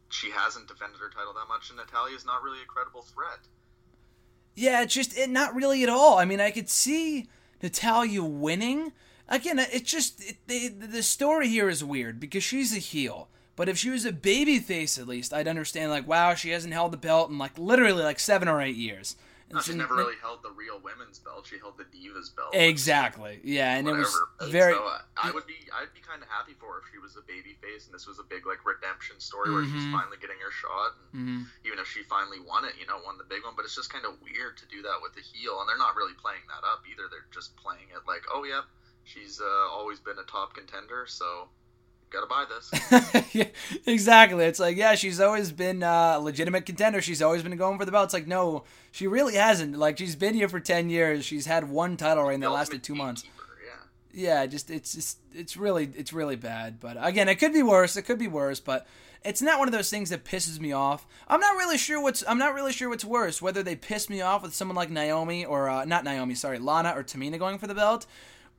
she 0.08 0.30
hasn't 0.30 0.68
defended 0.68 0.98
her 0.98 1.10
title 1.10 1.34
that 1.34 1.48
much, 1.48 1.68
and 1.68 1.76
Natalya 1.76 2.16
is 2.16 2.24
not 2.24 2.42
really 2.42 2.62
a 2.62 2.64
credible 2.64 3.02
threat. 3.02 3.40
Yeah, 4.54 4.80
it's 4.80 4.94
just 4.94 5.18
it, 5.18 5.28
not 5.28 5.54
really 5.54 5.82
at 5.82 5.90
all. 5.90 6.16
I 6.16 6.24
mean, 6.24 6.40
I 6.40 6.50
could 6.50 6.70
see 6.70 7.28
Natalya 7.62 8.24
winning. 8.24 8.92
Again, 9.28 9.58
it's 9.58 9.90
just 9.90 10.24
it, 10.24 10.38
the 10.46 10.68
the 10.68 11.02
story 11.02 11.48
here 11.48 11.68
is 11.68 11.84
weird 11.84 12.18
because 12.18 12.42
she's 12.42 12.74
a 12.74 12.80
heel. 12.80 13.28
But 13.54 13.68
if 13.68 13.76
she 13.76 13.90
was 13.90 14.06
a 14.06 14.12
baby 14.12 14.60
face, 14.60 14.96
at 14.96 15.06
least 15.06 15.34
I'd 15.34 15.46
understand. 15.46 15.90
Like, 15.90 16.08
wow, 16.08 16.34
she 16.34 16.50
hasn't 16.50 16.72
held 16.72 16.92
the 16.94 16.96
belt 16.96 17.28
in 17.28 17.36
like 17.36 17.58
literally 17.58 18.02
like 18.02 18.18
seven 18.18 18.48
or 18.48 18.62
eight 18.62 18.76
years. 18.76 19.14
No, 19.50 19.60
she 19.64 19.72
never 19.72 19.96
really 19.96 20.20
held 20.20 20.44
the 20.44 20.52
real 20.52 20.76
women's 20.76 21.18
belt. 21.18 21.48
She 21.48 21.56
held 21.56 21.80
the 21.80 21.88
Divas 21.88 22.36
belt. 22.36 22.52
Exactly. 22.52 23.40
Yeah, 23.40 23.80
and 23.80 23.88
whatever. 23.88 24.04
it 24.04 24.44
was 24.44 24.52
very. 24.52 24.74
So, 24.76 24.84
uh, 24.84 25.00
I 25.16 25.32
would 25.32 25.48
be, 25.48 25.56
I'd 25.72 25.88
be 25.96 26.04
kind 26.04 26.20
of 26.20 26.28
happy 26.28 26.52
for 26.60 26.76
her 26.76 26.78
if 26.84 26.92
she 26.92 27.00
was 27.00 27.16
a 27.16 27.24
baby 27.24 27.56
face, 27.64 27.88
and 27.88 27.94
this 27.96 28.04
was 28.04 28.20
a 28.20 28.26
big 28.28 28.44
like 28.44 28.60
redemption 28.68 29.16
story 29.20 29.48
mm-hmm. 29.48 29.56
where 29.56 29.64
she's 29.64 29.88
mm-hmm. 29.88 29.96
finally 29.96 30.20
getting 30.20 30.36
her 30.44 30.52
shot. 30.52 31.00
And 31.00 31.08
mm-hmm. 31.16 31.42
Even 31.64 31.80
if 31.80 31.88
she 31.88 32.04
finally 32.04 32.44
won 32.44 32.68
it, 32.68 32.76
you 32.76 32.84
know, 32.84 33.00
won 33.08 33.16
the 33.16 33.24
big 33.24 33.40
one. 33.40 33.56
But 33.56 33.64
it's 33.64 33.76
just 33.76 33.88
kind 33.88 34.04
of 34.04 34.20
weird 34.20 34.60
to 34.60 34.68
do 34.68 34.84
that 34.84 35.00
with 35.00 35.16
the 35.16 35.24
heel, 35.24 35.64
and 35.64 35.66
they're 35.68 35.80
not 35.80 35.96
really 35.96 36.16
playing 36.20 36.44
that 36.52 36.60
up 36.68 36.84
either. 36.84 37.08
They're 37.08 37.32
just 37.32 37.56
playing 37.56 37.88
it 37.88 38.04
like, 38.04 38.28
oh 38.28 38.44
yeah, 38.44 38.68
she's 39.08 39.40
uh, 39.40 39.66
always 39.72 39.96
been 39.96 40.20
a 40.20 40.28
top 40.28 40.52
contender, 40.52 41.08
so 41.08 41.48
gotta 42.10 42.26
buy 42.26 42.44
this. 42.48 43.34
yeah, 43.34 43.44
exactly. 43.86 44.44
It's 44.44 44.58
like, 44.58 44.76
yeah, 44.76 44.94
she's 44.94 45.20
always 45.20 45.52
been 45.52 45.82
a 45.82 46.18
legitimate 46.20 46.66
contender. 46.66 47.00
She's 47.00 47.22
always 47.22 47.42
been 47.42 47.56
going 47.56 47.78
for 47.78 47.84
the 47.84 47.92
belt. 47.92 48.06
It's 48.06 48.14
like, 48.14 48.26
no, 48.26 48.64
she 48.90 49.06
really 49.06 49.34
hasn't. 49.34 49.78
Like, 49.78 49.98
she's 49.98 50.16
been 50.16 50.34
here 50.34 50.48
for 50.48 50.60
ten 50.60 50.90
years. 50.90 51.24
She's 51.24 51.46
had 51.46 51.68
one 51.68 51.96
title 51.96 52.24
reign 52.24 52.40
that 52.40 52.50
lasted 52.50 52.82
two 52.82 52.94
months. 52.94 53.24
Yeah, 54.12 54.46
just 54.46 54.70
it's 54.70 54.94
just 54.94 55.18
it's 55.34 55.56
really 55.56 55.90
it's 55.94 56.12
really 56.12 56.36
bad. 56.36 56.80
But 56.80 56.96
again, 57.00 57.28
it 57.28 57.36
could 57.36 57.52
be 57.52 57.62
worse. 57.62 57.96
It 57.96 58.02
could 58.02 58.18
be 58.18 58.26
worse. 58.26 58.58
But 58.58 58.86
it's 59.24 59.42
not 59.42 59.58
one 59.58 59.68
of 59.68 59.72
those 59.72 59.90
things 59.90 60.10
that 60.10 60.24
pisses 60.24 60.58
me 60.58 60.72
off. 60.72 61.06
I'm 61.28 61.40
not 61.40 61.56
really 61.56 61.78
sure 61.78 62.00
what's 62.00 62.24
I'm 62.26 62.38
not 62.38 62.54
really 62.54 62.72
sure 62.72 62.88
what's 62.88 63.04
worse. 63.04 63.42
Whether 63.42 63.62
they 63.62 63.76
piss 63.76 64.08
me 64.08 64.20
off 64.20 64.42
with 64.42 64.54
someone 64.54 64.76
like 64.76 64.90
Naomi 64.90 65.44
or 65.44 65.68
uh, 65.68 65.84
not 65.84 66.04
Naomi, 66.04 66.34
sorry, 66.34 66.58
Lana 66.58 66.94
or 66.96 67.04
Tamina 67.04 67.38
going 67.38 67.58
for 67.58 67.66
the 67.66 67.74
belt, 67.74 68.06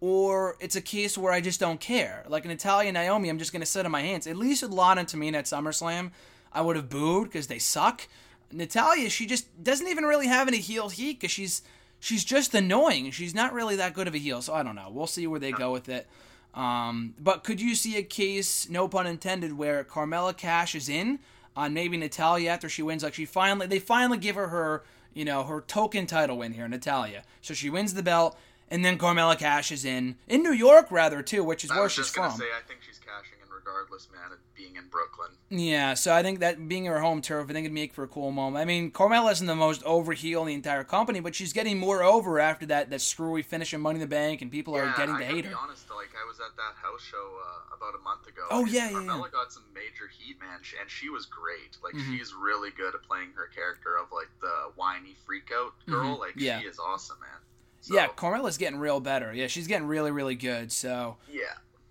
or 0.02 0.56
it's 0.60 0.76
a 0.76 0.82
case 0.82 1.18
where 1.18 1.34
I 1.34 1.42
just 1.42 1.60
don't 1.60 1.80
care. 1.80 2.24
Like 2.28 2.46
Natalya 2.46 2.92
Naomi, 2.92 3.30
I'm 3.30 3.40
just 3.40 3.52
going 3.52 3.62
to 3.62 3.66
sit 3.66 3.86
on 3.86 3.92
my 3.92 4.02
hands. 4.02 4.28
At 4.28 4.38
least 4.38 4.64
with 4.64 4.72
Lana 4.72 5.02
and 5.02 5.10
Tamina 5.10 5.36
at 5.36 5.46
SummerSlam, 5.46 6.12
I 6.54 6.62
would 6.62 6.76
have 6.76 6.90
booed 6.90 7.26
because 7.26 7.48
they 7.48 7.60
suck. 7.60 8.08
Natalya, 8.52 9.10
she 9.10 9.26
just 9.26 9.64
doesn't 9.64 9.88
even 9.88 10.06
really 10.06 10.28
have 10.28 10.48
any 10.48 10.58
heel 10.58 10.90
heat 10.90 11.20
because 11.20 11.32
she's 11.32 11.62
she's 12.00 12.24
just 12.24 12.56
annoying. 12.56 13.12
She's 13.12 13.36
not 13.36 13.54
really 13.54 13.76
that 13.76 13.94
good 13.94 14.08
of 14.08 14.16
a 14.16 14.18
heel, 14.18 14.42
so 14.42 14.54
I 14.54 14.64
don't 14.64 14.76
know. 14.76 14.90
We'll 14.92 15.08
see 15.08 15.28
where 15.28 15.40
they 15.40 15.52
go 15.52 15.72
with 15.72 15.90
it. 15.90 16.08
Um, 16.54 17.14
but 17.20 17.44
could 17.44 17.62
you 17.62 17.76
see 17.76 17.98
a 17.98 18.04
case, 18.04 18.70
no 18.70 18.88
pun 18.88 19.06
intended, 19.06 19.58
where 19.58 19.84
Carmella 19.84 20.36
cashes 20.36 20.90
in 20.90 21.20
on 21.56 21.74
maybe 21.74 21.98
Natalya 21.98 22.50
after 22.50 22.70
she 22.70 22.82
wins? 22.82 23.04
Like 23.04 23.14
she 23.14 23.26
finally, 23.26 23.68
they 23.68 23.80
finally 23.80 24.18
give 24.18 24.36
her 24.36 24.48
her, 24.48 24.84
you 25.14 25.26
know, 25.26 25.44
her 25.44 25.62
token 25.62 26.08
title 26.08 26.38
win 26.38 26.54
here, 26.54 26.68
Natalya. 26.68 27.24
So 27.42 27.54
she 27.54 27.70
wins 27.70 27.94
the 27.94 28.04
belt, 28.04 28.38
and 28.70 28.84
then 28.86 28.98
Carmella 28.98 29.38
cashes 29.38 29.86
in 29.86 30.16
in 30.28 30.44
New 30.44 30.54
York 30.54 30.88
rather 30.92 31.22
too, 31.22 31.44
which 31.44 31.64
is 31.64 31.72
I 31.72 31.80
where 31.80 31.90
she's 31.90 32.10
from. 32.10 32.32
say, 32.38 32.46
I 32.46 32.62
think 32.68 32.82
she's 32.82 33.00
cashing 33.00 33.38
in 33.44 33.50
regardless, 33.54 34.08
man. 34.12 34.32
Of 34.32 34.38
being 34.56 34.76
in 34.76 34.88
Brooklyn. 34.90 35.30
Yeah, 35.50 35.94
so 35.96 36.14
I 36.14 36.22
think 36.22 36.40
that 36.40 36.68
being 36.68 36.86
her 36.86 37.00
home 37.00 37.22
turf, 37.22 37.50
I 37.50 37.54
think 37.54 37.66
it'd 37.66 37.74
make 37.74 37.94
for 37.94 38.04
a 38.04 38.08
cool 38.08 38.32
moment. 38.32 38.62
I 38.62 38.66
mean, 38.66 38.92
Carmella 38.92 39.32
isn't 39.32 39.48
the 39.48 39.56
most 39.56 39.82
over 39.84 40.14
heel 40.14 40.42
in 40.42 40.48
the 40.48 40.54
entire 40.54 40.84
company, 40.84 41.20
but 41.22 41.34
she's 41.34 41.54
getting 41.54 41.78
more 41.80 42.04
over 42.04 42.40
after 42.40 42.66
that 42.68 42.90
that 42.92 43.02
screwy 43.02 43.42
finish 43.42 43.74
in 43.74 43.82
Money 43.82 43.96
in 43.96 44.02
the 44.02 44.08
Bank, 44.08 44.42
and 44.42 44.52
people 44.52 44.76
are 44.76 44.86
yeah, 44.86 44.94
getting 44.98 45.16
I 45.16 45.20
to 45.20 45.24
gotta 45.24 45.36
hate 45.36 45.44
be 45.46 45.50
her. 45.50 45.58
honest, 45.58 45.90
like 45.90 46.10
I 46.14 46.28
was 46.28 46.40
at 46.40 46.56
that 46.58 46.76
house 46.82 47.02
show 47.02 47.18
uh, 47.18 47.76
about 47.76 47.96
a 47.96 48.04
month 48.04 48.28
ago. 48.28 48.44
Oh, 48.52 48.66
yeah, 48.66 48.90
yeah, 48.90 48.98
Carmella 48.98 49.26
yeah. 49.26 49.32
got 49.32 49.52
some 49.54 49.64
major 49.74 50.08
heat, 50.12 50.40
man, 50.40 50.60
and 50.82 50.90
she 50.90 51.10
was 51.10 51.26
great. 51.26 51.78
Like 51.84 51.94
Mhm. 51.96 52.18
she's 52.18 52.34
really 52.36 52.70
good 52.72 52.94
at 52.94 53.02
playing 53.04 53.32
her 53.36 53.48
character 53.48 53.96
of 53.98 54.12
like 54.12 54.30
the 54.42 54.72
whiny 54.76 55.16
freak 55.26 55.50
out 55.54 55.74
girl. 55.88 56.18
Mhm, 56.18 56.20
Like 56.20 56.34
yeah. 56.36 56.60
she 56.60 56.68
is 56.68 56.78
awesome, 56.80 57.18
man. 57.22 57.40
So, 57.82 57.96
Yeah, 57.96 58.08
Carmella's 58.08 58.58
getting 58.58 58.80
real 58.80 59.00
better. 59.00 59.34
Yeah, 59.34 59.48
she's 59.48 59.68
getting 59.68 59.88
really, 59.88 60.12
really 60.12 60.36
good. 60.36 60.72
So 60.72 61.18
yeah. 61.32 61.42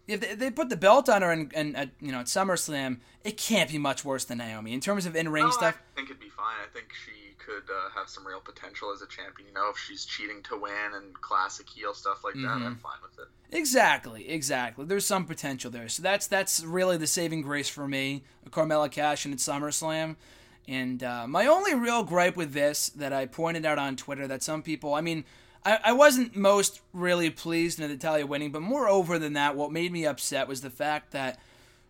if 0.06 0.20
they, 0.20 0.34
they 0.34 0.50
put 0.50 0.68
the 0.68 0.76
belt 0.76 1.08
on 1.08 1.22
her 1.22 1.30
and, 1.30 1.52
and 1.54 1.76
at, 1.76 1.90
you 2.00 2.12
know 2.12 2.20
at 2.20 2.26
SummerSlam, 2.26 2.98
it 3.24 3.36
can't 3.36 3.70
be 3.70 3.78
much 3.78 4.04
worse 4.04 4.24
than 4.24 4.38
Naomi 4.38 4.72
in 4.72 4.80
terms 4.80 5.06
of 5.06 5.16
in 5.16 5.28
ring 5.30 5.44
No, 5.44 5.50
stuff. 5.50 5.78
I 5.92 5.96
think 5.96 6.10
it'd 6.10 6.20
be 6.20 6.28
fine. 6.28 6.56
I 6.62 6.72
think 6.72 6.88
she 7.04 7.12
could 7.38 7.70
uh, 7.70 7.88
have 7.98 8.08
some 8.10 8.26
real 8.26 8.40
potential 8.40 8.92
as 8.92 9.00
a 9.00 9.06
champion. 9.06 9.48
You 9.48 9.54
know, 9.54 9.70
if 9.70 9.78
she's 9.78 10.04
cheating 10.04 10.42
to 10.50 10.56
win 10.58 10.92
and 10.94 11.18
classic 11.20 11.68
heel 11.68 11.94
stuff 11.94 12.22
like 12.22 12.34
that, 12.34 12.40
Mm-hmm. 12.40 12.66
I'm 12.66 12.76
fine 12.76 12.98
with 13.02 13.18
it. 13.18 13.56
Exactly, 13.56 14.28
exactly. 14.28 14.84
There's 14.84 15.06
some 15.06 15.24
potential 15.24 15.70
there. 15.70 15.88
So 15.88 16.02
that's 16.02 16.26
that's 16.26 16.62
really 16.62 16.98
the 16.98 17.06
saving 17.06 17.40
grace 17.42 17.68
for 17.68 17.88
me. 17.88 18.24
Carmella 18.50 18.90
Cash 18.90 19.24
and 19.24 19.32
at 19.32 19.40
SummerSlam. 19.40 20.16
And 20.66 21.02
uh, 21.02 21.26
my 21.26 21.46
only 21.46 21.74
real 21.74 22.02
gripe 22.02 22.36
with 22.36 22.52
this 22.52 22.90
that 22.90 23.12
I 23.12 23.24
pointed 23.24 23.64
out 23.64 23.78
on 23.78 23.96
Twitter 23.96 24.26
that 24.26 24.42
some 24.42 24.62
people, 24.62 24.92
I 24.92 25.00
mean, 25.00 25.24
I, 25.64 25.78
I 25.84 25.92
wasn't 25.92 26.36
most 26.36 26.80
really 26.92 27.30
pleased 27.30 27.78
with 27.78 27.90
Natalya 27.90 28.26
winning, 28.26 28.52
but 28.52 28.62
moreover 28.62 29.18
than 29.18 29.34
that, 29.34 29.56
what 29.56 29.72
made 29.72 29.92
me 29.92 30.06
upset 30.06 30.48
was 30.48 30.60
the 30.60 30.70
fact 30.70 31.12
that 31.12 31.38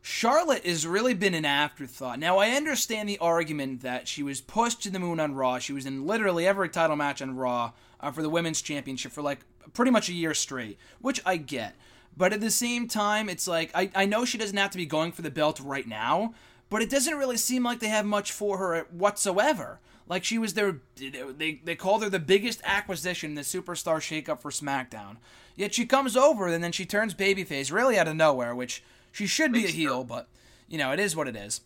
Charlotte 0.00 0.64
has 0.64 0.86
really 0.86 1.14
been 1.14 1.34
an 1.34 1.44
afterthought. 1.44 2.18
Now, 2.18 2.38
I 2.38 2.50
understand 2.50 3.08
the 3.08 3.18
argument 3.18 3.82
that 3.82 4.08
she 4.08 4.22
was 4.22 4.40
pushed 4.40 4.82
to 4.82 4.90
the 4.90 4.98
moon 4.98 5.20
on 5.20 5.34
Raw. 5.34 5.58
She 5.58 5.72
was 5.72 5.86
in 5.86 6.06
literally 6.06 6.46
every 6.46 6.68
title 6.68 6.96
match 6.96 7.20
on 7.20 7.36
Raw 7.36 7.72
uh, 8.00 8.10
for 8.10 8.22
the 8.22 8.30
Women's 8.30 8.62
Championship 8.62 9.12
for 9.12 9.22
like 9.22 9.40
pretty 9.74 9.90
much 9.90 10.08
a 10.08 10.14
year 10.14 10.34
straight, 10.34 10.78
which 11.00 11.20
I 11.26 11.36
get. 11.36 11.74
But 12.16 12.32
at 12.32 12.40
the 12.40 12.50
same 12.50 12.88
time, 12.88 13.28
it's 13.28 13.46
like, 13.46 13.70
I, 13.74 13.90
I 13.94 14.06
know 14.06 14.24
she 14.24 14.38
doesn't 14.38 14.56
have 14.56 14.70
to 14.70 14.78
be 14.78 14.86
going 14.86 15.12
for 15.12 15.22
the 15.22 15.30
belt 15.30 15.60
right 15.60 15.86
now, 15.86 16.34
but 16.70 16.82
it 16.82 16.90
doesn't 16.90 17.16
really 17.16 17.36
seem 17.36 17.62
like 17.62 17.80
they 17.80 17.88
have 17.88 18.06
much 18.06 18.32
for 18.32 18.58
her 18.58 18.86
whatsoever. 18.90 19.78
Like 20.08 20.24
she 20.24 20.38
was 20.38 20.54
their, 20.54 20.80
they 20.96 21.60
they 21.62 21.76
called 21.76 22.02
her 22.02 22.08
the 22.08 22.18
biggest 22.18 22.62
acquisition 22.64 23.30
in 23.30 23.34
the 23.36 23.42
superstar 23.42 23.98
shakeup 23.98 24.40
for 24.40 24.50
SmackDown. 24.50 25.16
Yet 25.54 25.74
she 25.74 25.84
comes 25.84 26.16
over 26.16 26.46
and 26.46 26.64
then 26.64 26.72
she 26.72 26.86
turns 26.86 27.14
babyface 27.14 27.70
really 27.70 27.98
out 27.98 28.08
of 28.08 28.16
nowhere, 28.16 28.54
which 28.54 28.82
she 29.12 29.26
should 29.26 29.52
be 29.52 29.66
a 29.66 29.68
heel, 29.68 30.04
but 30.04 30.28
you 30.68 30.78
know 30.78 30.92
it 30.92 31.00
is 31.00 31.14
what 31.14 31.28
it 31.28 31.36
is. 31.36 31.60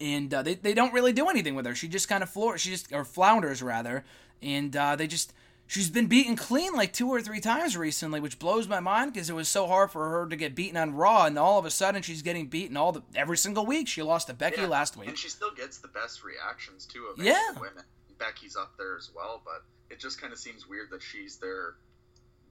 And 0.00 0.32
uh, 0.32 0.42
they 0.42 0.54
they 0.54 0.74
don't 0.74 0.94
really 0.94 1.12
do 1.12 1.28
anything 1.28 1.54
with 1.54 1.66
her. 1.66 1.74
She 1.74 1.86
just 1.86 2.08
kind 2.08 2.22
of 2.22 2.30
floor, 2.30 2.56
she 2.56 2.70
just 2.70 2.92
or 2.92 3.04
flounders 3.04 3.62
rather, 3.62 4.04
and 4.42 4.74
uh, 4.74 4.96
they 4.96 5.06
just 5.06 5.34
she's 5.66 5.90
been 5.90 6.06
beaten 6.06 6.36
clean 6.36 6.72
like 6.74 6.92
two 6.92 7.08
or 7.08 7.20
three 7.20 7.40
times 7.40 7.76
recently, 7.76 8.20
which 8.20 8.38
blows 8.38 8.68
my 8.68 8.80
mind 8.80 9.12
because 9.12 9.30
it 9.30 9.34
was 9.34 9.48
so 9.48 9.66
hard 9.66 9.90
for 9.90 10.08
her 10.10 10.26
to 10.28 10.36
get 10.36 10.54
beaten 10.54 10.76
on 10.76 10.94
Raw, 10.94 11.24
and 11.26 11.38
all 11.38 11.58
of 11.58 11.64
a 11.64 11.70
sudden 11.70 12.02
she's 12.02 12.22
getting 12.22 12.46
beaten 12.48 12.76
all 12.76 12.92
the 12.92 13.02
every 13.14 13.36
single 13.36 13.64
week. 13.66 13.88
She 13.88 14.02
lost 14.02 14.26
to 14.28 14.34
Becky 14.34 14.62
Yeah, 14.62 14.68
last 14.68 14.96
week. 14.96 15.08
and 15.08 15.18
she 15.18 15.28
still 15.28 15.52
gets 15.54 15.78
the 15.78 15.88
best 15.88 16.22
reactions 16.24 16.86
too 16.86 17.06
of 17.06 17.22
Yeah. 17.22 17.52
women. 17.52 17.84
Becky's 18.18 18.56
up 18.56 18.76
there 18.78 18.96
as 18.96 19.10
well, 19.14 19.42
but 19.44 19.64
it 19.90 19.98
just 19.98 20.20
kind 20.20 20.32
of 20.32 20.38
seems 20.38 20.66
weird 20.68 20.90
that 20.90 21.02
she's 21.02 21.36
their 21.38 21.74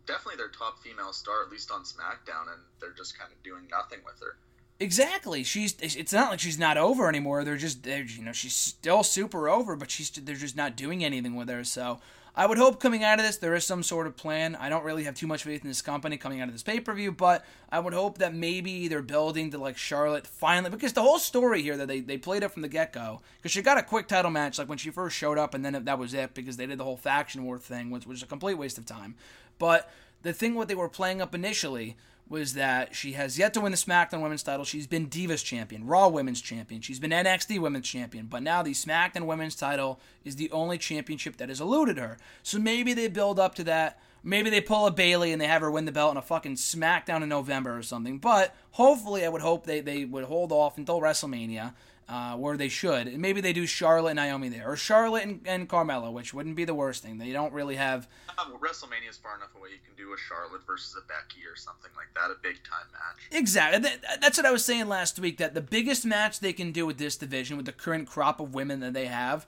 definitely 0.06 0.36
their 0.38 0.50
top 0.50 0.80
female 0.84 1.14
star, 1.14 1.44
at 1.44 1.50
least 1.50 1.72
on 1.72 1.84
SmackDown, 1.84 2.52
and 2.52 2.62
they're 2.82 2.92
just 2.92 3.18
kind 3.18 3.32
of 3.32 3.42
doing 3.44 3.68
nothing 3.72 4.00
with 4.06 4.20
her. 4.20 4.38
Exactly. 4.80 5.44
She's. 5.44 5.76
It's 5.80 6.12
not 6.12 6.32
like 6.32 6.40
she's 6.40 6.60
not 6.60 6.78
over 6.78 7.08
anymore. 7.08 7.44
They're 7.44 7.56
just. 7.58 7.84
They're, 7.84 8.04
you 8.04 8.24
know, 8.24 8.34
she's 8.34 8.56
still 8.56 9.04
super 9.04 9.48
over, 9.48 9.76
but 9.76 9.90
she's. 9.92 10.10
They're 10.12 10.36
just 10.36 10.58
not 10.58 10.76
doing 10.76 11.06
anything 11.06 11.36
with 11.36 11.48
her. 11.48 11.64
So 11.64 12.02
I 12.36 12.48
would 12.48 12.58
hope 12.58 12.80
coming 12.80 13.04
out 13.04 13.20
of 13.20 13.26
this 13.26 13.38
there 13.38 13.54
is 13.54 13.64
some 13.64 13.84
sort 13.84 14.08
of 14.08 14.18
plan. 14.18 14.56
I 14.56 14.68
don't 14.68 14.84
really 14.84 15.04
have 15.04 15.14
too 15.14 15.28
much 15.28 15.44
faith 15.44 15.62
in 15.62 15.68
this 15.68 15.84
company 15.84 16.18
coming 16.18 16.42
out 16.42 16.48
of 16.48 16.54
this 16.54 16.64
pay 16.64 16.80
per 16.80 16.94
view, 16.94 17.12
but 17.12 17.46
I 17.72 17.80
would 17.80 17.94
hope 17.94 18.18
that 18.18 18.34
maybe 18.34 18.88
they're 18.88 19.04
building 19.04 19.52
to 19.52 19.60
like 19.60 19.78
Charlotte 19.78 20.26
finally 20.26 20.72
because 20.72 20.94
the 20.94 21.04
whole 21.04 21.20
story 21.20 21.62
here 21.62 21.78
that 21.78 21.88
they 21.88 22.00
they 22.00 22.18
played 22.18 22.42
it 22.42 22.50
from 22.50 22.64
the 22.64 22.68
get 22.68 22.92
go 22.92 23.22
because 23.38 23.52
she 23.52 23.62
got 23.62 23.78
a 23.78 23.84
quick 23.84 24.08
title 24.08 24.32
match 24.32 24.58
like 24.58 24.68
when 24.68 24.80
she 24.80 24.90
first 24.90 25.16
showed 25.16 25.38
up 25.38 25.54
and 25.54 25.64
then 25.64 25.86
that 25.86 26.00
was 26.00 26.16
it 26.16 26.34
because 26.34 26.58
they 26.58 26.66
did 26.66 26.80
the 26.80 26.84
whole 26.84 26.98
faction 26.98 27.44
war 27.44 27.60
thing 27.60 27.92
which 27.92 28.08
was 28.08 28.24
a 28.24 28.28
complete 28.28 28.58
waste 28.58 28.80
of 28.80 28.86
time. 28.86 29.14
But 29.60 29.92
the 30.24 30.34
thing 30.34 30.56
what 30.56 30.68
they 30.68 30.76
were 30.76 30.90
playing 30.90 31.22
up 31.22 31.36
initially 31.36 31.96
was 32.30 32.54
that 32.54 32.96
she 32.96 33.14
has 33.14 33.38
yet 33.38 33.54
to 33.54 33.62
win 33.62 33.72
the 33.72 33.78
SmackDown 33.78 34.22
Women's 34.22 34.44
title. 34.44 34.66
She's 34.66 34.88
been 34.88 35.08
Divas 35.08 35.44
Champion, 35.44 35.86
Raw 35.86 36.08
Women's 36.08 36.42
Champion. 36.42 36.82
She's 36.82 37.00
been 37.00 37.12
NXT 37.12 37.60
Women's 37.60 37.88
Champion. 37.88 38.28
But 38.28 38.44
now 38.44 38.64
the 38.64 38.72
SmackDown 38.72 39.26
Women's 39.26 39.56
title 39.56 40.00
is 40.24 40.36
the 40.36 40.50
only 40.52 40.78
championship 40.78 41.38
that 41.38 41.50
has 41.50 41.62
eluded 41.62 41.98
her. 41.98 42.18
So 42.42 42.60
maybe 42.60 42.94
they 42.94 43.08
build 43.08 43.40
up 43.40 43.56
to 43.56 43.64
that. 43.66 44.00
Maybe 44.24 44.50
they 44.50 44.62
pull 44.62 44.88
a 44.88 44.92
Bayley 44.92 45.34
and 45.34 45.42
they 45.42 45.48
have 45.48 45.62
her 45.62 45.70
win 45.70 45.86
the 45.86 45.92
belt 45.92 46.12
in 46.12 46.18
a 46.18 46.22
fucking 46.22 46.56
SmackDown 46.56 47.24
in 47.24 47.30
November 47.30 47.78
or 47.78 47.84
something. 47.84 48.20
But 48.20 48.56
hopefully, 48.72 49.26
I 49.26 49.30
would 49.30 49.42
hope 49.42 49.66
they, 49.66 49.82
they 49.82 50.06
would 50.06 50.24
hold 50.24 50.54
off 50.54 50.78
until 50.78 51.02
WrestleMania, 51.02 51.74
uh, 52.08 52.36
where 52.36 52.58
they 52.58 52.70
should. 52.70 53.08
And 53.08 53.20
maybe 53.20 53.42
they 53.42 53.54
do 53.54 53.66
Charlotte 53.66 54.12
and 54.12 54.18
Naomi 54.18 54.50
there, 54.50 54.70
or 54.70 54.76
Charlotte 54.76 55.24
and, 55.24 55.42
and 55.46 55.70
Carmella, 55.70 56.12
which 56.12 56.34
wouldn't 56.34 56.56
be 56.56 56.66
the 56.66 56.74
worst 56.74 57.04
thing. 57.04 57.18
They 57.18 57.32
don't 57.32 57.54
really 57.54 57.76
have 57.76 58.08
well, 58.38 58.60
WrestleMania 58.60 59.10
is 59.10 59.18
far 59.18 59.36
enough 59.36 59.56
away. 59.56 59.70
You 59.72 59.80
can 59.86 59.96
do 59.96 60.14
a 60.14 60.18
Charlotte 60.18 60.66
versus 60.66 60.96
a 60.96 61.08
Becky 61.08 61.46
or 61.48 61.56
something 61.56 61.92
like 61.96 62.14
that, 62.16 62.32
a 62.32 62.38
big 62.42 62.64
time 62.64 62.88
match. 62.92 63.28
Exactly. 63.32 63.90
That's 64.22 64.38
what 64.38 64.46
I 64.46 64.52
was 64.52 64.66
saying 64.66 64.88
last 64.88 65.20
week. 65.20 65.38
That 65.38 65.54
the 65.54 65.62
biggest 65.62 66.06
match 66.06 66.40
they 66.40 66.54
can 66.54 66.72
do 66.72 66.86
with 66.86 66.98
this 66.98 67.16
division, 67.16 67.58
with 67.58 67.66
the 67.66 67.72
current 67.72 68.08
crop 68.08 68.40
of 68.40 68.54
women 68.54 68.80
that 68.82 68.94
they 68.94 69.06
have, 69.06 69.46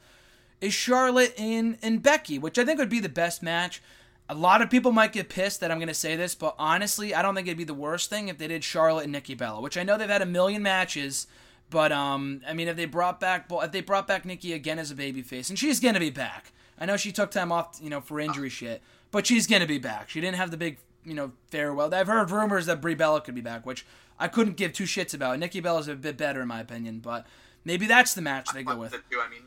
is 0.62 0.74
Charlotte 0.74 1.34
and 1.38 1.78
and 1.82 2.02
Becky, 2.02 2.38
which 2.40 2.58
I 2.58 2.66
think 2.66 2.80
would 2.80 2.90
be 2.90 3.00
the 3.00 3.10
best 3.10 3.44
match. 3.44 3.82
A 4.28 4.36
lot 4.36 4.62
of 4.62 4.72
people 4.72 4.92
might 4.92 5.14
get 5.14 5.30
pissed 5.30 5.60
that 5.60 5.70
I'm 5.70 5.78
going 5.78 5.88
to 5.88 5.94
say 5.94 6.16
this, 6.16 6.34
but 6.34 6.56
honestly, 6.58 7.14
I 7.14 7.22
don't 7.22 7.36
think 7.36 7.48
it'd 7.48 7.60
be 7.60 7.64
the 7.64 7.76
worst 7.76 8.10
thing 8.10 8.28
if 8.28 8.40
they 8.40 8.48
did 8.48 8.64
Charlotte 8.64 9.04
and 9.04 9.12
Nikki 9.12 9.36
Bella, 9.36 9.62
which 9.62 9.78
I 9.78 9.84
know 9.84 9.98
they've 9.98 10.10
had 10.10 10.24
a 10.24 10.26
million 10.26 10.64
matches. 10.64 11.28
But 11.70 11.92
um, 11.92 12.42
I 12.48 12.54
mean, 12.54 12.68
if 12.68 12.76
they 12.78 12.86
brought 12.86 13.20
back 13.20 13.48
if 13.50 13.72
they 13.72 13.82
brought 13.82 14.08
back 14.08 14.24
Nikki 14.26 14.54
again 14.54 14.80
as 14.80 14.92
a 14.92 14.96
babyface, 14.96 15.50
and 15.50 15.58
she's 15.58 15.80
gonna 15.80 16.00
be 16.00 16.10
back. 16.10 16.52
I 16.78 16.86
know 16.86 16.98
she 16.98 17.12
took 17.12 17.32
time 17.32 17.52
off, 17.52 17.80
you 17.82 17.90
know, 17.90 18.02
for 18.02 18.20
injury 18.20 18.50
shit, 18.50 18.82
but 19.12 19.26
she's 19.26 19.48
gonna 19.48 19.66
be 19.66 19.78
back. 19.80 20.10
She 20.10 20.22
didn't 20.22 20.36
have 20.38 20.52
the 20.52 20.58
big, 20.58 20.78
you 21.04 21.14
know, 21.14 21.32
farewell. 21.50 21.94
I've 21.94 22.08
heard 22.08 22.30
rumors 22.32 22.66
that 22.68 22.82
Brie 22.82 22.96
Bella 22.96 23.22
could 23.22 23.36
be 23.36 23.42
back, 23.42 23.66
which 23.66 23.86
I 24.20 24.28
couldn't 24.28 24.58
give 24.58 24.74
two 24.74 24.84
shits 24.84 25.14
about. 25.14 25.40
Nikki 25.40 25.60
Bella's 25.60 25.88
a 25.88 25.96
bit 25.96 26.18
better 26.18 26.42
in 26.42 26.48
my 26.48 26.60
opinion, 26.60 27.00
but 27.00 27.26
maybe 27.64 27.88
that's 27.88 28.14
the 28.14 28.22
match 28.22 28.50
they 28.54 28.64
go 28.64 28.74
But 28.74 28.80
with. 28.80 28.92
the 28.92 29.02
two, 29.10 29.20
I 29.20 29.30
mean, 29.30 29.44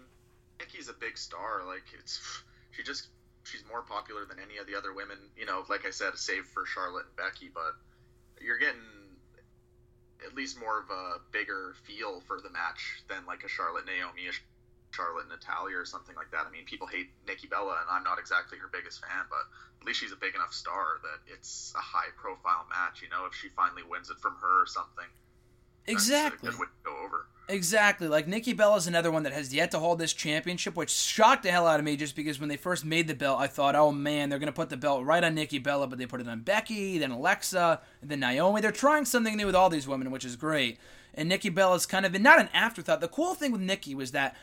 Nikki's 0.59 0.89
a 0.89 0.95
big 0.95 1.17
star. 1.17 1.63
Like 1.67 1.85
it's, 1.99 2.21
she 2.73 2.83
just 2.83 3.09
she's 3.45 3.63
more 3.71 3.83
popular 3.83 4.25
than 4.27 4.39
any 4.39 4.59
of 4.59 4.67
the 4.67 4.75
other 4.77 4.93
women. 4.93 5.19
You 5.37 5.47
know, 5.47 5.65
like 5.69 5.87
I 5.87 5.91
said, 5.91 6.17
save 6.17 6.45
for 6.47 6.67
Charlotte 6.67 7.07
and 7.07 7.17
Becky, 7.17 7.51
but 7.53 7.77
you're 8.41 8.59
getting 8.59 8.81
at 10.27 10.35
least 10.35 10.59
more 10.59 10.81
of 10.81 10.91
a 10.91 11.21
bigger 11.33 11.75
feel 11.85 12.21
for 12.27 12.41
the 12.41 12.51
match 12.51 13.05
than 13.09 13.27
like 13.27 13.45
a 13.45 13.49
Charlotte 13.49 13.87
Naomi, 13.87 14.29
a 14.29 14.35
Charlotte 14.91 15.29
Natalya, 15.29 15.77
or 15.77 15.85
something 15.85 16.17
like 16.17 16.31
that. 16.33 16.47
I 16.47 16.51
mean, 16.51 16.65
people 16.65 16.87
hate 16.87 17.11
Nikki 17.27 17.47
Bella, 17.47 17.79
and 17.81 17.89
I'm 17.91 18.05
not 18.05 18.19
exactly 18.19 18.59
her 18.59 18.69
biggest 18.73 19.01
fan, 19.01 19.27
but 19.31 19.47
at 19.81 19.87
least 19.87 20.01
she's 20.01 20.13
a 20.13 20.17
big 20.17 20.35
enough 20.35 20.53
star 20.53 20.99
that 21.03 21.33
it's 21.33 21.73
a 21.77 21.81
high 21.81 22.11
profile 22.17 22.67
match. 22.69 23.03
You 23.03 23.09
know, 23.09 23.27
if 23.27 23.35
she 23.35 23.49
finally 23.49 23.83
wins 23.83 24.11
it 24.11 24.19
from 24.19 24.35
her 24.41 24.63
or 24.63 24.67
something, 24.67 25.07
Exactly. 25.89 26.51
Exactly. 27.51 28.09
Like 28.09 28.29
Nikki 28.29 28.53
Bella 28.53 28.73
Bella's 28.73 28.87
another 28.87 29.11
one 29.11 29.23
that 29.23 29.33
has 29.33 29.55
yet 29.55 29.71
to 29.71 29.79
hold 29.79 29.99
this 29.99 30.13
championship, 30.13 30.77
which 30.77 30.91
shocked 30.91 31.45
the 31.45 31.51
hell 31.51 31.67
out 31.67 31.81
of 31.81 31.87
me 31.87 31.97
just 31.97 32.15
because 32.15 32.39
when 32.39 32.51
they 32.51 32.59
first 32.59 32.85
made 32.85 33.09
the 33.09 33.15
belt, 33.15 33.41
I 33.41 33.47
thought, 33.47 33.75
oh 33.75 33.91
man, 33.91 34.29
they're 34.29 34.39
going 34.39 34.49
to 34.49 34.53
put 34.53 34.69
the 34.69 34.77
belt 34.77 35.07
right 35.07 35.25
on 35.25 35.35
Nikki 35.35 35.59
Bella, 35.59 35.87
but 35.87 35.99
they 35.99 36.05
put 36.05 36.21
it 36.21 36.29
on 36.29 36.41
Becky, 36.41 36.99
then 36.99 37.11
Alexa, 37.11 37.81
then 38.03 38.21
Naomi. 38.21 38.61
They're 38.61 38.71
trying 38.71 39.07
something 39.07 39.35
new 39.35 39.47
with 39.47 39.55
all 39.55 39.71
these 39.71 39.89
women, 39.89 40.11
which 40.11 40.27
is 40.27 40.37
great. 40.37 40.79
And 41.15 41.31
Nikki 41.31 41.49
Bella's 41.49 41.87
kind 41.87 42.05
of 42.05 42.21
not 42.21 42.39
an 42.39 42.51
afterthought. 42.53 43.01
The 43.01 43.09
cool 43.09 43.35
thing 43.35 43.53
with 43.53 43.63
Nikki 43.63 43.95
was 43.95 44.13
that, 44.13 44.37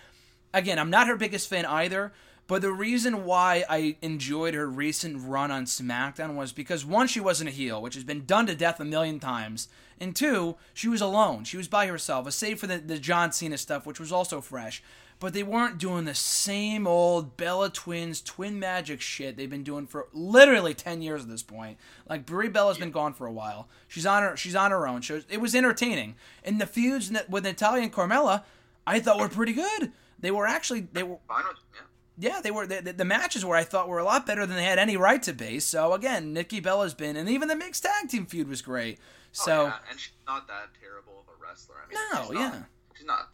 again, 0.51 0.79
I'm 0.79 0.89
not 0.89 1.07
her 1.07 1.15
biggest 1.15 1.47
fan 1.47 1.67
either. 1.67 2.11
But 2.47 2.61
the 2.61 2.71
reason 2.71 3.25
why 3.25 3.63
I 3.67 3.97
enjoyed 4.03 4.53
her 4.53 4.67
recent 4.69 5.27
run 5.27 5.49
on 5.49 5.65
SmackDown 5.65 6.35
was 6.35 6.51
because 6.51 6.85
one, 6.85 7.07
she 7.07 7.19
wasn't 7.19 7.49
a 7.49 7.53
heel, 7.53 7.81
which 7.81 7.95
has 7.95 8.03
been 8.03 8.25
done 8.25 8.45
to 8.45 8.55
death 8.55 8.79
a 8.79 8.85
million 8.85 9.19
times, 9.19 9.67
and 9.99 10.15
two, 10.15 10.55
she 10.73 10.87
was 10.87 11.01
alone. 11.01 11.43
She 11.43 11.57
was 11.57 11.67
by 11.67 11.87
herself, 11.87 12.31
save 12.31 12.59
for 12.59 12.67
the, 12.67 12.77
the 12.77 12.99
John 12.99 13.31
Cena 13.31 13.57
stuff, 13.57 13.87
which 13.87 13.99
was 13.99 14.11
also 14.11 14.41
fresh. 14.41 14.83
but 15.19 15.33
they 15.33 15.43
weren't 15.43 15.77
doing 15.77 16.05
the 16.05 16.13
same 16.13 16.85
old 16.85 17.37
Bella 17.37 17.69
Twins 17.69 18.21
twin 18.21 18.59
magic 18.59 19.01
shit 19.01 19.37
they've 19.37 19.49
been 19.49 19.63
doing 19.63 19.87
for 19.87 20.07
literally 20.13 20.73
ten 20.73 21.01
years 21.01 21.23
at 21.23 21.29
this 21.29 21.43
point. 21.43 21.77
Like 22.07 22.25
Brie 22.25 22.49
Bella's 22.49 22.77
been 22.77 22.91
gone 22.91 23.13
for 23.13 23.25
a 23.25 23.31
while. 23.31 23.67
She's 23.87 24.05
on 24.05 24.23
her 24.23 24.37
she's 24.37 24.55
on 24.55 24.71
her 24.71 24.87
own. 24.87 25.01
So 25.01 25.21
it 25.29 25.39
was 25.41 25.55
entertaining. 25.55 26.15
And 26.43 26.59
the 26.59 26.65
feuds 26.65 27.11
with 27.29 27.43
Natalya 27.43 27.83
and 27.83 27.93
Carmella, 27.93 28.43
I 28.85 28.99
thought 28.99 29.19
were 29.19 29.29
pretty 29.29 29.53
good. 29.53 29.91
They 30.19 30.31
were 30.31 30.45
actually 30.47 30.87
they 30.91 31.03
were 31.03 31.17
Fine 31.27 31.45
with 31.47 31.57
yeah. 31.73 31.81
Yeah, 32.17 32.39
they 32.41 32.51
were 32.51 32.65
the, 32.65 32.93
the, 32.95 33.05
matches 33.05 33.43
where 33.43 33.57
I 33.57 33.63
thought 33.63 33.89
were 33.89 33.99
a 33.99 34.03
lot 34.03 34.25
better 34.25 34.45
than 34.45 34.55
they 34.55 34.63
had 34.63 34.79
any 34.79 34.95
right 34.95 35.21
to 35.23 35.33
be. 35.33 35.59
So 35.59 35.93
again, 35.93 36.33
Nikki 36.33 36.59
Bella's 36.59 36.93
been, 36.93 37.15
and 37.15 37.29
even 37.29 37.47
the 37.47 37.55
mixed 37.55 37.83
tag 37.83 38.09
team 38.09 38.25
feud 38.25 38.47
was 38.47 38.61
great. 38.61 38.99
Oh, 38.99 39.01
so 39.31 39.51
oh, 39.51 39.65
yeah. 39.65 39.77
and 39.89 39.99
she's 39.99 40.13
not 40.25 40.47
that 40.47 40.69
terrible 40.79 41.19
of 41.19 41.27
a 41.27 41.43
wrestler. 41.43 41.75
I 41.83 41.89
mean, 41.89 41.99
No, 42.13 42.21
she's 42.21 42.31
not, 42.31 42.53
yeah. 42.53 42.61
she's 42.95 43.05
not 43.05 43.33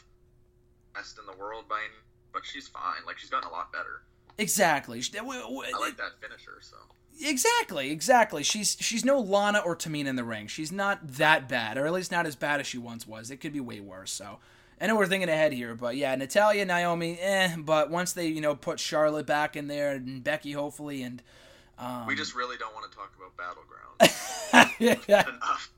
best 0.95 1.19
in 1.19 1.25
the 1.25 1.37
world 1.37 1.65
by 1.69 1.79
any, 1.79 1.93
but 2.33 2.43
she's 2.43 2.67
fine. 2.67 3.05
Like 3.05 3.17
she's 3.19 3.29
gotten 3.29 3.49
a 3.49 3.51
lot 3.51 3.71
better. 3.71 4.01
exactly, 4.37 5.01
She- 5.01 5.11
w- 5.11 5.41
w- 5.41 5.61
I 5.61 5.79
like 5.79 5.97
that 5.97 6.19
finisher. 6.19 6.57
So 6.61 6.77
exactly, 7.21 7.91
exactly. 7.91 8.41
She's 8.41 8.77
she's 8.79 9.05
no 9.05 9.19
Lana 9.19 9.59
or 9.59 9.75
Tamina 9.75 10.07
in 10.07 10.15
the 10.15 10.23
ring. 10.23 10.47
She's 10.47 10.71
not 10.71 11.07
that 11.07 11.47
bad, 11.47 11.77
or 11.77 11.85
at 11.85 11.93
least 11.93 12.11
not 12.11 12.25
as 12.25 12.35
bad 12.35 12.59
as 12.59 12.65
she 12.65 12.79
once 12.79 13.05
was. 13.05 13.29
It 13.29 13.37
could 13.37 13.53
be 13.53 13.59
way 13.59 13.79
worse. 13.79 14.11
So. 14.11 14.39
I 14.81 14.87
know 14.87 14.95
we're 14.95 15.05
thinking 15.07 15.29
ahead 15.29 15.53
here, 15.53 15.75
but 15.75 15.95
yeah, 15.95 16.15
Natalya, 16.15 16.65
Naomi, 16.65 17.19
eh. 17.19 17.55
But 17.57 17.91
once 17.91 18.13
they, 18.13 18.27
you 18.27 18.41
know, 18.41 18.55
put 18.55 18.79
Charlotte 18.79 19.27
back 19.27 19.55
in 19.55 19.67
there 19.67 19.91
and 19.91 20.23
Becky, 20.23 20.53
hopefully, 20.53 21.03
and 21.03 21.21
um, 21.77 22.07
we 22.07 22.15
just 22.15 22.33
really 22.35 22.57
don't 22.57 22.73
want 22.73 22.91
to 22.91 22.97
talk 22.97 23.11
about 23.15 23.37
battleground 23.37 24.71
yeah, 25.07 25.27
enough. 25.29 25.71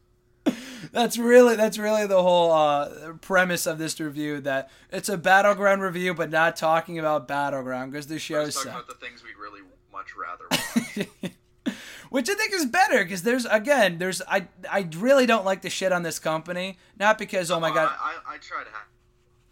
That's 0.91 1.17
really 1.17 1.55
that's 1.55 1.77
really 1.77 2.05
the 2.07 2.21
whole 2.21 2.51
uh, 2.51 3.13
premise 3.21 3.65
of 3.65 3.77
this 3.77 3.99
review. 3.99 4.39
That 4.41 4.69
it's 4.91 5.09
a 5.09 5.17
battleground 5.17 5.81
review, 5.81 6.13
but 6.13 6.29
not 6.29 6.55
talking 6.55 6.99
about 6.99 7.27
battleground 7.27 7.91
because 7.91 8.07
the 8.07 8.19
show 8.19 8.49
sucked. 8.49 8.67
about 8.67 8.87
the 8.87 8.93
things 8.95 9.23
we'd 9.23 9.37
really 9.41 9.61
much 9.91 10.13
rather 10.15 10.45
watch. 10.51 11.07
Which 12.09 12.29
I 12.29 12.35
think 12.35 12.53
is 12.53 12.65
better 12.67 13.03
because 13.03 13.23
there's 13.23 13.45
again 13.45 13.97
there's 13.97 14.21
I 14.27 14.47
I 14.69 14.87
really 14.97 15.25
don't 15.25 15.45
like 15.45 15.61
the 15.61 15.69
shit 15.69 15.91
on 15.91 16.03
this 16.03 16.19
company. 16.19 16.77
Not 16.99 17.17
because 17.17 17.49
oh 17.49 17.59
my 17.59 17.69
Uh, 17.69 17.73
god 17.73 17.95
I, 17.99 18.17
I, 18.27 18.35
I 18.35 18.37
try 18.37 18.63
to 18.63 18.69
have, 18.69 18.87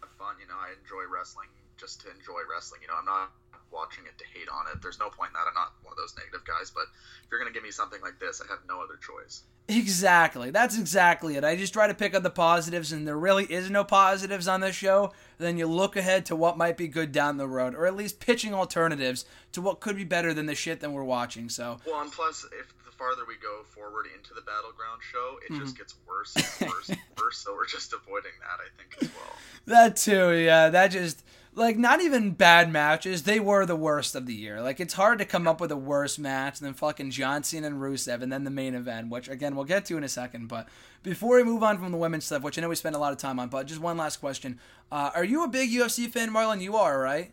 have 0.00 0.10
fun. 0.18 0.36
You 0.40 0.46
know, 0.46 0.54
I 0.60 0.74
enjoy 0.80 1.01
wrestling 1.12 1.48
just 1.76 2.00
to 2.02 2.10
enjoy 2.10 2.40
wrestling. 2.48 2.80
You 2.80 2.88
know, 2.88 2.96
I'm 2.98 3.04
not 3.04 3.30
watching 3.72 4.04
it 4.06 4.16
to 4.18 4.24
hate 4.32 4.48
on 4.48 4.66
it. 4.72 4.80
There's 4.82 4.98
no 4.98 5.08
point 5.08 5.30
in 5.30 5.34
that. 5.34 5.48
I'm 5.48 5.54
not 5.54 5.72
one 5.82 5.92
of 5.92 5.98
those 5.98 6.14
negative 6.16 6.44
guys. 6.44 6.70
But 6.70 6.84
if 7.24 7.30
you're 7.30 7.40
gonna 7.40 7.52
give 7.52 7.62
me 7.62 7.70
something 7.70 8.00
like 8.00 8.18
this, 8.20 8.40
I 8.40 8.50
have 8.50 8.60
no 8.68 8.80
other 8.82 8.96
choice. 8.96 9.42
exactly 9.68 10.50
that's 10.50 10.76
exactly 10.78 11.36
it. 11.36 11.44
I 11.44 11.56
just 11.56 11.72
try 11.72 11.86
to 11.86 11.94
pick 11.94 12.14
up 12.14 12.22
the 12.22 12.30
positives, 12.30 12.92
and 12.92 13.06
there 13.06 13.18
really 13.18 13.44
is 13.44 13.70
no 13.70 13.84
positives 13.84 14.48
on 14.48 14.60
this 14.60 14.76
show. 14.76 15.12
Then 15.38 15.56
you 15.56 15.66
look 15.66 15.96
ahead 15.96 16.26
to 16.26 16.36
what 16.36 16.58
might 16.58 16.76
be 16.76 16.88
good 16.88 17.12
down 17.12 17.36
the 17.36 17.48
road, 17.48 17.74
or 17.74 17.86
at 17.86 17.96
least 17.96 18.20
pitching 18.20 18.54
alternatives 18.54 19.24
to 19.52 19.62
what 19.62 19.80
could 19.80 19.96
be 19.96 20.04
better 20.04 20.34
than 20.34 20.46
the 20.46 20.54
shit 20.54 20.80
that 20.80 20.90
we're 20.90 21.04
watching. 21.04 21.48
So 21.48 21.78
Well, 21.86 22.02
and 22.02 22.12
plus, 22.12 22.44
if 22.58 22.72
farther 23.02 23.22
we 23.26 23.34
go 23.36 23.62
forward 23.64 24.06
into 24.16 24.32
the 24.34 24.42
battleground 24.42 25.00
show, 25.02 25.38
it 25.44 25.52
Mm-hmm. 25.52 25.62
just 25.64 25.76
gets 25.76 25.94
worse 26.06 26.36
and 26.36 26.70
worse 26.70 26.88
and 26.88 26.98
worse. 27.20 27.38
So 27.38 27.52
we're 27.54 27.66
just 27.66 27.92
avoiding 27.92 28.30
that, 28.40 28.58
I 28.60 28.68
think, 28.78 29.02
as 29.02 29.08
well. 29.16 29.36
That 29.66 29.96
too, 29.96 30.32
yeah. 30.38 30.68
That 30.68 30.88
just 30.88 31.24
like 31.54 31.76
not 31.76 32.00
even 32.00 32.30
bad 32.30 32.70
matches. 32.72 33.24
They 33.24 33.40
were 33.40 33.66
the 33.66 33.76
worst 33.76 34.14
of 34.14 34.26
the 34.26 34.34
year. 34.34 34.60
Like 34.62 34.78
it's 34.78 34.94
hard 34.94 35.18
to 35.18 35.24
come 35.24 35.48
up 35.48 35.60
with 35.60 35.72
a 35.72 35.76
worse 35.76 36.16
match 36.18 36.60
than 36.60 36.74
fucking 36.74 37.10
John 37.10 37.42
Cena 37.42 37.66
and 37.66 37.80
Rusev, 37.80 38.22
and 38.22 38.32
then 38.32 38.44
the 38.44 38.50
main 38.50 38.74
event, 38.74 39.10
which 39.10 39.28
again 39.28 39.56
we'll 39.56 39.64
get 39.64 39.84
to 39.86 39.96
in 39.96 40.04
a 40.04 40.08
second. 40.08 40.46
But 40.48 40.68
before 41.02 41.36
we 41.36 41.42
move 41.44 41.62
on 41.64 41.78
from 41.78 41.90
the 41.90 41.98
women's 41.98 42.24
stuff, 42.24 42.42
which 42.42 42.56
I 42.56 42.62
know 42.62 42.68
we 42.68 42.76
spend 42.76 42.94
a 42.94 42.98
lot 43.00 43.12
of 43.12 43.18
time 43.18 43.38
on, 43.40 43.48
but 43.48 43.66
just 43.66 43.80
one 43.80 43.96
last 43.96 44.18
question: 44.18 44.60
uh, 44.92 45.10
Are 45.14 45.24
you 45.24 45.42
a 45.44 45.48
big 45.48 45.70
UFC 45.70 46.08
fan, 46.08 46.30
Marlon? 46.30 46.60
You 46.60 46.76
are, 46.76 46.98
right? 47.00 47.32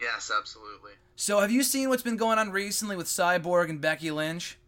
Yes, 0.00 0.30
absolutely. 0.36 0.92
So 1.16 1.40
have 1.40 1.50
you 1.50 1.62
seen 1.62 1.88
what's 1.88 2.02
been 2.02 2.18
going 2.18 2.38
on 2.38 2.50
recently 2.50 2.96
with 2.96 3.06
Cyborg 3.06 3.70
and 3.70 3.80
Becky 3.80 4.10
Lynch? 4.10 4.58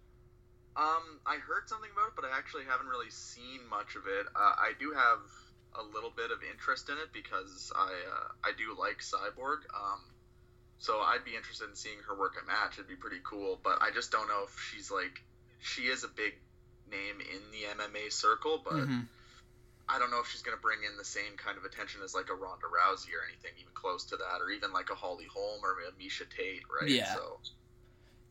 Um, 0.79 1.19
I 1.27 1.43
heard 1.43 1.67
something 1.67 1.91
about 1.91 2.15
it, 2.15 2.17
but 2.17 2.25
I 2.25 2.39
actually 2.39 2.63
haven't 2.63 2.87
really 2.87 3.11
seen 3.11 3.67
much 3.67 3.99
of 3.99 4.07
it. 4.07 4.31
Uh, 4.31 4.55
I 4.55 4.79
do 4.79 4.95
have 4.95 5.19
a 5.75 5.83
little 5.83 6.15
bit 6.15 6.31
of 6.31 6.39
interest 6.47 6.89
in 6.89 6.95
it 7.03 7.11
because 7.13 7.73
I 7.75 7.91
uh, 7.91 8.29
I 8.47 8.55
do 8.55 8.79
like 8.79 9.03
Cyborg. 9.03 9.67
Um, 9.75 10.01
so 10.79 11.01
I'd 11.03 11.27
be 11.27 11.35
interested 11.35 11.69
in 11.69 11.75
seeing 11.75 11.99
her 12.07 12.15
work 12.15 12.39
a 12.41 12.47
match. 12.47 12.79
It'd 12.79 12.87
be 12.87 12.95
pretty 12.95 13.19
cool. 13.27 13.59
But 13.59 13.83
I 13.83 13.91
just 13.91 14.13
don't 14.15 14.29
know 14.29 14.47
if 14.47 14.55
she's 14.71 14.89
like 14.89 15.19
she 15.59 15.91
is 15.91 16.05
a 16.05 16.09
big 16.09 16.39
name 16.87 17.19
in 17.21 17.43
the 17.51 17.67
MMA 17.75 18.13
circle, 18.13 18.63
but 18.63 18.87
Mhm. 18.87 19.09
I 19.89 19.99
don't 19.99 20.13
know 20.13 20.21
if 20.21 20.29
she's 20.29 20.43
gonna 20.43 20.63
bring 20.63 20.85
in 20.85 20.97
the 20.97 21.05
same 21.05 21.37
kind 21.37 21.59
of 21.59 21.65
attention 21.65 22.03
as 22.03 22.15
like 22.15 22.31
a 22.31 22.35
Ronda 22.35 22.67
Rousey 22.71 23.11
or 23.19 23.27
anything 23.27 23.51
even 23.59 23.73
close 23.75 24.05
to 24.07 24.17
that, 24.17 24.41
or 24.41 24.51
even 24.51 24.73
like 24.73 24.91
a 24.91 24.95
Holly 24.95 25.27
Holm 25.27 25.65
or 25.65 25.75
a 25.81 25.91
Miesha 25.99 26.29
Tate, 26.31 26.63
right? 26.71 26.89
Yeah. 26.89 27.15
So 27.15 27.41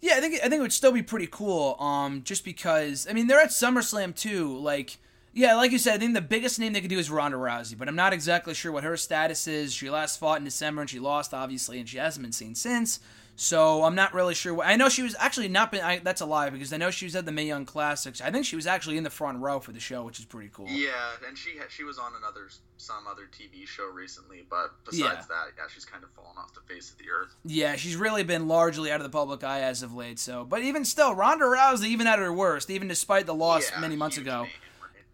Yeah, 0.01 0.13
I 0.15 0.19
think 0.19 0.35
I 0.35 0.49
think 0.49 0.59
it 0.59 0.61
would 0.61 0.73
still 0.73 0.91
be 0.91 1.01
pretty 1.01 1.27
cool. 1.27 1.75
Um, 1.79 2.21
just 2.23 2.45
because 2.45 3.07
I 3.09 3.13
mean 3.13 3.27
they're 3.27 3.39
at 3.39 3.49
SummerSlam 3.49 4.15
too. 4.15 4.57
Like, 4.57 4.97
yeah, 5.33 5.55
like 5.55 5.71
you 5.71 5.79
said, 5.79 5.95
I 5.95 5.97
think 5.97 6.13
the 6.13 6.21
biggest 6.21 6.59
name 6.59 6.73
they 6.73 6.81
could 6.81 6.89
do 6.89 6.99
is 6.99 7.09
Ronda 7.09 7.37
Rousey, 7.37 7.77
but 7.77 7.87
I'm 7.87 7.95
not 7.95 8.13
exactly 8.13 8.53
sure 8.53 8.71
what 8.71 8.83
her 8.83 8.97
status 8.97 9.47
is. 9.47 9.73
She 9.73 9.89
last 9.89 10.19
fought 10.19 10.39
in 10.39 10.45
December 10.45 10.81
and 10.81 10.89
she 10.89 10.99
lost, 10.99 11.33
obviously, 11.33 11.79
and 11.79 11.89
she 11.89 11.97
hasn't 11.97 12.23
been 12.23 12.31
seen 12.31 12.55
since. 12.55 12.99
So 13.39 13.83
I'm 13.83 13.93
not 13.93 14.15
really 14.15 14.33
sure. 14.33 14.51
What, 14.55 14.65
I 14.65 14.75
know 14.77 14.89
she 14.89 15.03
was 15.03 15.15
actually 15.19 15.47
not 15.47 15.71
been. 15.71 15.83
I, 15.83 15.99
that's 15.99 16.21
a 16.21 16.25
lie 16.25 16.49
because 16.49 16.73
I 16.73 16.77
know 16.77 16.89
she 16.89 17.05
was 17.05 17.15
at 17.15 17.27
the 17.27 17.31
Mae 17.31 17.45
Young 17.45 17.65
Classics. 17.65 18.19
I 18.19 18.31
think 18.31 18.47
she 18.47 18.55
was 18.55 18.65
actually 18.65 18.97
in 18.97 19.03
the 19.03 19.11
front 19.11 19.39
row 19.39 19.59
for 19.59 19.71
the 19.71 19.79
show, 19.79 20.03
which 20.03 20.17
is 20.17 20.25
pretty 20.25 20.49
cool. 20.51 20.65
Yeah, 20.67 20.89
and 21.27 21.37
she 21.37 21.51
she 21.69 21.83
was 21.83 21.99
on 21.99 22.13
another 22.17 22.49
some 22.77 23.05
other 23.09 23.29
TV 23.31 23.67
show 23.67 23.85
recently, 23.91 24.43
but 24.49 24.73
besides 24.85 24.99
Yeah. 24.99 25.13
that, 25.29 25.45
yeah, 25.55 25.63
she's 25.71 25.85
kind 25.85 26.03
of 26.03 26.09
fallen 26.11 26.35
off 26.37 26.53
the 26.55 26.61
face 26.61 26.89
of 26.89 26.97
the 26.97 27.05
earth. 27.11 27.35
Yeah, 27.45 27.75
she's 27.75 27.95
really 27.95 28.23
been 28.23 28.47
largely 28.47 28.91
out 28.91 28.99
of 28.99 29.03
the 29.03 29.09
public 29.15 29.43
eye 29.43 29.61
as 29.61 29.83
of 29.83 29.93
late. 29.93 30.17
So, 30.17 30.43
but 30.43 30.63
even 30.63 30.83
still, 30.83 31.13
Ronda 31.13 31.45
Rousey, 31.45 31.85
even 31.89 32.07
at 32.07 32.17
her 32.17 32.33
worst, 32.33 32.71
even 32.71 32.87
despite 32.87 33.27
the 33.27 33.35
loss 33.35 33.69
Yeah, 33.71 33.79
many 33.79 33.95
months 33.95 34.17
ago, 34.17 34.43
name? 34.43 34.51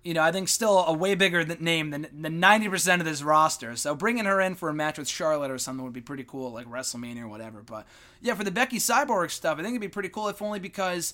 You 0.03 0.13
know, 0.13 0.21
I 0.21 0.31
think 0.31 0.49
still 0.49 0.85
a 0.85 0.93
way 0.93 1.15
bigger 1.15 1.45
name 1.59 1.91
than 1.91 2.07
ninety 2.11 2.67
percent 2.67 3.01
of 3.01 3.05
this 3.07 3.23
roster. 3.23 3.75
So 3.75 3.95
bringing 3.95 4.25
her 4.25 4.41
in 4.41 4.55
for 4.55 4.69
a 4.69 4.73
match 4.73 4.97
with 4.97 5.07
Charlotte 5.07 5.51
or 5.51 5.57
something 5.57 5.83
would 5.83 5.93
be 5.93 6.01
pretty 6.01 6.25
cool, 6.25 6.51
like 6.51 6.67
WrestleMania 6.69 7.23
or 7.23 7.27
whatever. 7.27 7.61
But 7.61 7.87
yeah, 8.21 8.35
for 8.35 8.43
the 8.43 8.51
Becky 8.51 8.77
Cyborg 8.77 9.31
stuff, 9.31 9.59
I 9.59 9.61
think 9.61 9.73
it'd 9.73 9.81
be 9.81 9.87
pretty 9.87 10.09
cool 10.09 10.27
if 10.27 10.41
only 10.41 10.59
because 10.59 11.13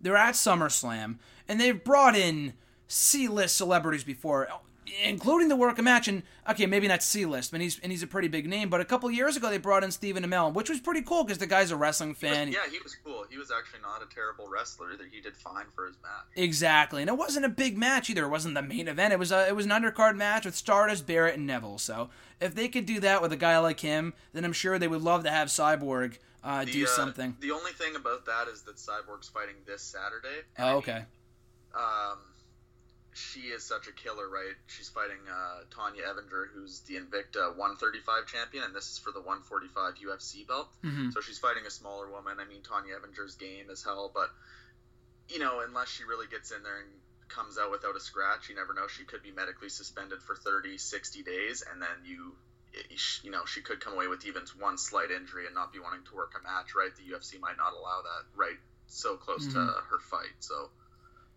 they're 0.00 0.16
at 0.16 0.34
SummerSlam 0.34 1.16
and 1.48 1.60
they've 1.60 1.84
brought 1.84 2.16
in 2.16 2.54
C-list 2.88 3.56
celebrities 3.56 4.04
before, 4.04 4.48
including 5.02 5.48
the 5.48 5.56
work 5.56 5.78
a 5.78 5.82
match. 5.82 6.08
And 6.08 6.22
okay, 6.48 6.66
maybe 6.66 6.88
not 6.88 7.02
C-list, 7.02 7.50
but 7.50 7.60
he's 7.60 7.78
and 7.80 7.92
he's 7.92 8.02
a 8.02 8.06
pretty 8.06 8.28
big 8.28 8.46
name. 8.46 8.68
But 8.68 8.80
a 8.80 8.84
couple 8.84 9.10
years 9.10 9.36
ago, 9.36 9.50
they 9.50 9.58
brought 9.58 9.84
in 9.84 9.90
Stephen 9.90 10.24
Amell, 10.24 10.52
which 10.52 10.68
was 10.68 10.80
pretty 10.80 11.02
cool 11.02 11.24
because 11.24 11.38
the 11.38 11.46
guy's 11.46 11.70
a 11.70 11.76
wrestling 11.76 12.14
fan. 12.14 12.52
Yeah, 12.52 12.58
he 12.70 12.78
was 12.82 12.96
cool. 13.04 13.24
He 13.30 13.38
was 13.38 13.50
actually 13.50 13.80
not 13.82 14.02
a 14.02 14.14
terrible 14.14 14.48
wrestler. 14.48 14.96
That 14.96 15.08
he 15.10 15.20
did 15.20 15.36
fine 15.36 15.66
for 15.74 15.86
his 15.86 15.96
match. 16.02 16.26
Exactly, 16.36 17.02
and 17.02 17.08
it 17.08 17.16
wasn't 17.16 17.46
a 17.46 17.50
big 17.50 17.76
match 17.76 18.10
either. 18.10 18.24
It 18.24 18.30
wasn't 18.30 18.54
the 18.54 18.62
main 18.62 18.88
event. 18.88 19.12
It 19.12 19.18
was 19.18 19.32
a 19.32 19.48
it 19.48 19.56
was 19.56 19.66
an 19.66 19.72
undercard 19.72 20.16
match 20.16 20.44
with 20.44 20.54
Stardust, 20.54 21.06
Barrett, 21.06 21.36
and 21.36 21.46
Neville. 21.46 21.78
So 21.78 22.10
if 22.40 22.54
they 22.54 22.68
could 22.68 22.86
do 22.86 23.00
that 23.00 23.22
with 23.22 23.32
a 23.32 23.36
guy 23.36 23.58
like 23.58 23.80
him, 23.80 24.14
then 24.32 24.44
I'm 24.44 24.52
sure 24.52 24.78
they 24.78 24.88
would 24.88 25.02
love 25.02 25.24
to 25.24 25.30
have 25.30 25.48
Cyborg 25.48 26.18
uh, 26.42 26.64
The, 26.64 26.72
do 26.72 26.84
uh, 26.84 26.88
something. 26.88 27.36
The 27.40 27.50
only 27.50 27.72
thing 27.72 27.96
about 27.96 28.26
that 28.26 28.48
is 28.48 28.62
that 28.62 28.76
Cyborg's 28.76 29.28
fighting 29.28 29.56
this 29.66 29.82
Saturday. 29.82 30.46
Oh, 30.58 30.64
I 30.64 30.72
okay. 30.74 30.94
mean, 30.94 31.04
um, 31.74 32.18
she 33.20 33.40
is 33.52 33.62
such 33.64 33.86
a 33.86 33.92
killer, 33.92 34.28
right? 34.28 34.56
She's 34.66 34.88
fighting 34.88 35.20
uh, 35.28 35.64
Tonya 35.70 36.08
Evinger, 36.08 36.46
who's 36.54 36.80
the 36.80 36.96
Invicta 36.96 37.54
135 37.56 38.26
champion, 38.26 38.64
and 38.64 38.74
this 38.74 38.90
is 38.90 38.98
for 38.98 39.12
the 39.12 39.20
145 39.20 39.94
UFC 39.96 40.46
belt. 40.46 40.68
Mhm. 40.82 41.12
So 41.12 41.20
she's 41.20 41.38
fighting 41.38 41.66
a 41.66 41.70
smaller 41.70 42.08
woman. 42.10 42.40
I 42.40 42.44
mean, 42.44 42.62
Tonya 42.62 42.98
Evinger's 42.98 43.36
game 43.36 43.70
is 43.70 43.82
hell, 43.84 44.10
but 44.12 44.30
you 45.28 45.38
know, 45.38 45.60
unless 45.60 45.88
she 45.88 46.04
really 46.04 46.26
gets 46.26 46.50
in 46.50 46.62
there 46.62 46.80
and 46.80 46.90
comes 47.28 47.58
out 47.58 47.70
without 47.70 47.94
a 47.94 48.00
scratch, 48.00 48.48
you 48.48 48.56
never 48.56 48.74
know. 48.74 48.88
She 48.88 49.04
could 49.04 49.22
be 49.22 49.30
medically 49.30 49.68
suspended 49.68 50.20
for 50.22 50.34
30, 50.34 50.78
60 50.78 51.22
days, 51.22 51.62
and 51.62 51.80
then 51.80 52.04
you. 52.04 52.36
You 53.22 53.32
know, 53.32 53.44
she 53.46 53.62
could 53.62 53.80
come 53.80 53.94
away 53.94 54.06
with 54.06 54.24
even 54.26 54.42
one 54.60 54.78
slight 54.78 55.10
injury 55.10 55.46
and 55.46 55.54
not 55.56 55.72
be 55.72 55.80
wanting 55.80 56.04
to 56.04 56.14
work 56.14 56.34
a 56.38 56.42
match, 56.42 56.76
right? 56.76 56.94
The 56.94 57.02
UFC 57.02 57.40
might 57.40 57.56
not 57.56 57.72
allow 57.72 58.02
that, 58.02 58.26
right? 58.36 58.58
So 58.86 59.16
close 59.16 59.44
to 59.54 59.58
her 59.58 59.98
fight. 59.98 60.34
So 60.38 60.70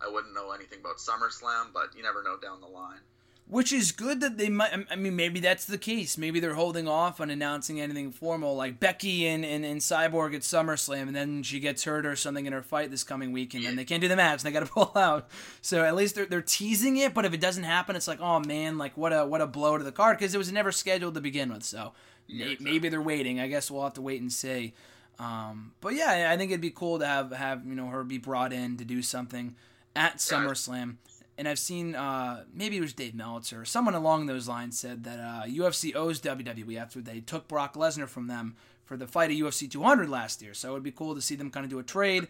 I 0.01 0.09
wouldn't 0.09 0.33
know 0.33 0.51
anything 0.51 0.79
about 0.79 0.97
SummerSlam, 0.97 1.73
but 1.73 1.95
you 1.95 2.03
never 2.03 2.23
know 2.23 2.37
down 2.37 2.61
the 2.61 2.67
line. 2.67 2.99
Which 3.47 3.73
is 3.73 3.91
good 3.91 4.21
that 4.21 4.37
they 4.37 4.47
might. 4.47 4.71
I 4.89 4.95
mean, 4.95 5.17
maybe 5.17 5.41
that's 5.41 5.65
the 5.65 5.77
case. 5.77 6.17
Maybe 6.17 6.39
they're 6.39 6.53
holding 6.53 6.87
off 6.87 7.19
on 7.19 7.29
announcing 7.29 7.81
anything 7.81 8.11
formal, 8.11 8.55
like 8.55 8.79
Becky 8.79 9.27
and, 9.27 9.43
and, 9.43 9.65
and 9.65 9.81
Cyborg 9.81 10.33
at 10.33 10.41
SummerSlam, 10.41 11.03
and 11.03 11.15
then 11.15 11.43
she 11.43 11.59
gets 11.59 11.83
hurt 11.83 12.05
or 12.05 12.15
something 12.15 12.45
in 12.45 12.53
her 12.53 12.61
fight 12.61 12.89
this 12.89 13.03
coming 13.03 13.33
week, 13.33 13.53
and 13.53 13.65
then 13.65 13.75
they 13.75 13.83
can't 13.83 14.01
do 14.01 14.07
the 14.07 14.15
match, 14.15 14.43
and 14.43 14.47
they 14.47 14.57
got 14.57 14.65
to 14.65 14.71
pull 14.73 14.93
out. 14.95 15.29
So 15.61 15.83
at 15.83 15.93
least 15.93 16.15
they're, 16.15 16.25
they're 16.25 16.41
teasing 16.41 16.95
it. 16.95 17.13
But 17.13 17.25
if 17.25 17.33
it 17.33 17.41
doesn't 17.41 17.65
happen, 17.65 17.97
it's 17.97 18.07
like, 18.07 18.21
oh 18.21 18.39
man, 18.39 18.77
like 18.77 18.95
what 18.95 19.11
a 19.11 19.25
what 19.25 19.41
a 19.41 19.47
blow 19.47 19.77
to 19.77 19.83
the 19.83 19.91
card 19.91 20.17
because 20.17 20.33
it 20.33 20.37
was 20.37 20.51
never 20.51 20.71
scheduled 20.71 21.13
to 21.15 21.21
begin 21.21 21.51
with. 21.51 21.63
So 21.63 21.91
may- 22.29 22.57
maybe 22.61 22.87
they're 22.87 23.01
waiting. 23.01 23.41
I 23.41 23.47
guess 23.47 23.69
we'll 23.69 23.83
have 23.83 23.93
to 23.95 24.01
wait 24.01 24.21
and 24.21 24.31
see. 24.31 24.73
Um, 25.19 25.73
but 25.81 25.95
yeah, 25.95 26.29
I 26.31 26.37
think 26.37 26.51
it'd 26.51 26.61
be 26.61 26.71
cool 26.71 26.97
to 26.99 27.05
have 27.05 27.33
have 27.33 27.65
you 27.67 27.75
know 27.75 27.87
her 27.87 28.05
be 28.05 28.19
brought 28.19 28.53
in 28.53 28.77
to 28.77 28.85
do 28.85 29.01
something 29.01 29.55
at 29.95 30.17
SummerSlam. 30.17 30.95
and 31.37 31.47
I've 31.47 31.59
seen 31.59 31.95
uh, 31.95 32.43
maybe 32.53 32.77
it 32.77 32.81
was 32.81 32.93
Dave 32.93 33.15
Meltzer 33.15 33.61
or 33.61 33.65
someone 33.65 33.95
along 33.95 34.25
those 34.27 34.47
lines 34.47 34.79
said 34.79 35.03
that 35.03 35.19
uh, 35.19 35.43
UFC 35.47 35.95
owes 35.95 36.21
WWE 36.21 36.77
after 36.79 37.01
they 37.01 37.19
took 37.19 37.47
Brock 37.47 37.75
Lesnar 37.75 38.07
from 38.07 38.27
them 38.27 38.55
for 38.85 38.97
the 38.97 39.07
fight 39.07 39.31
at 39.31 39.37
UFC 39.37 39.69
200 39.69 40.09
last 40.09 40.41
year. 40.41 40.53
So 40.53 40.69
it 40.69 40.73
would 40.73 40.83
be 40.83 40.91
cool 40.91 41.15
to 41.15 41.21
see 41.21 41.35
them 41.35 41.49
kind 41.49 41.63
of 41.63 41.69
do 41.69 41.79
a 41.79 41.83
trade 41.83 42.27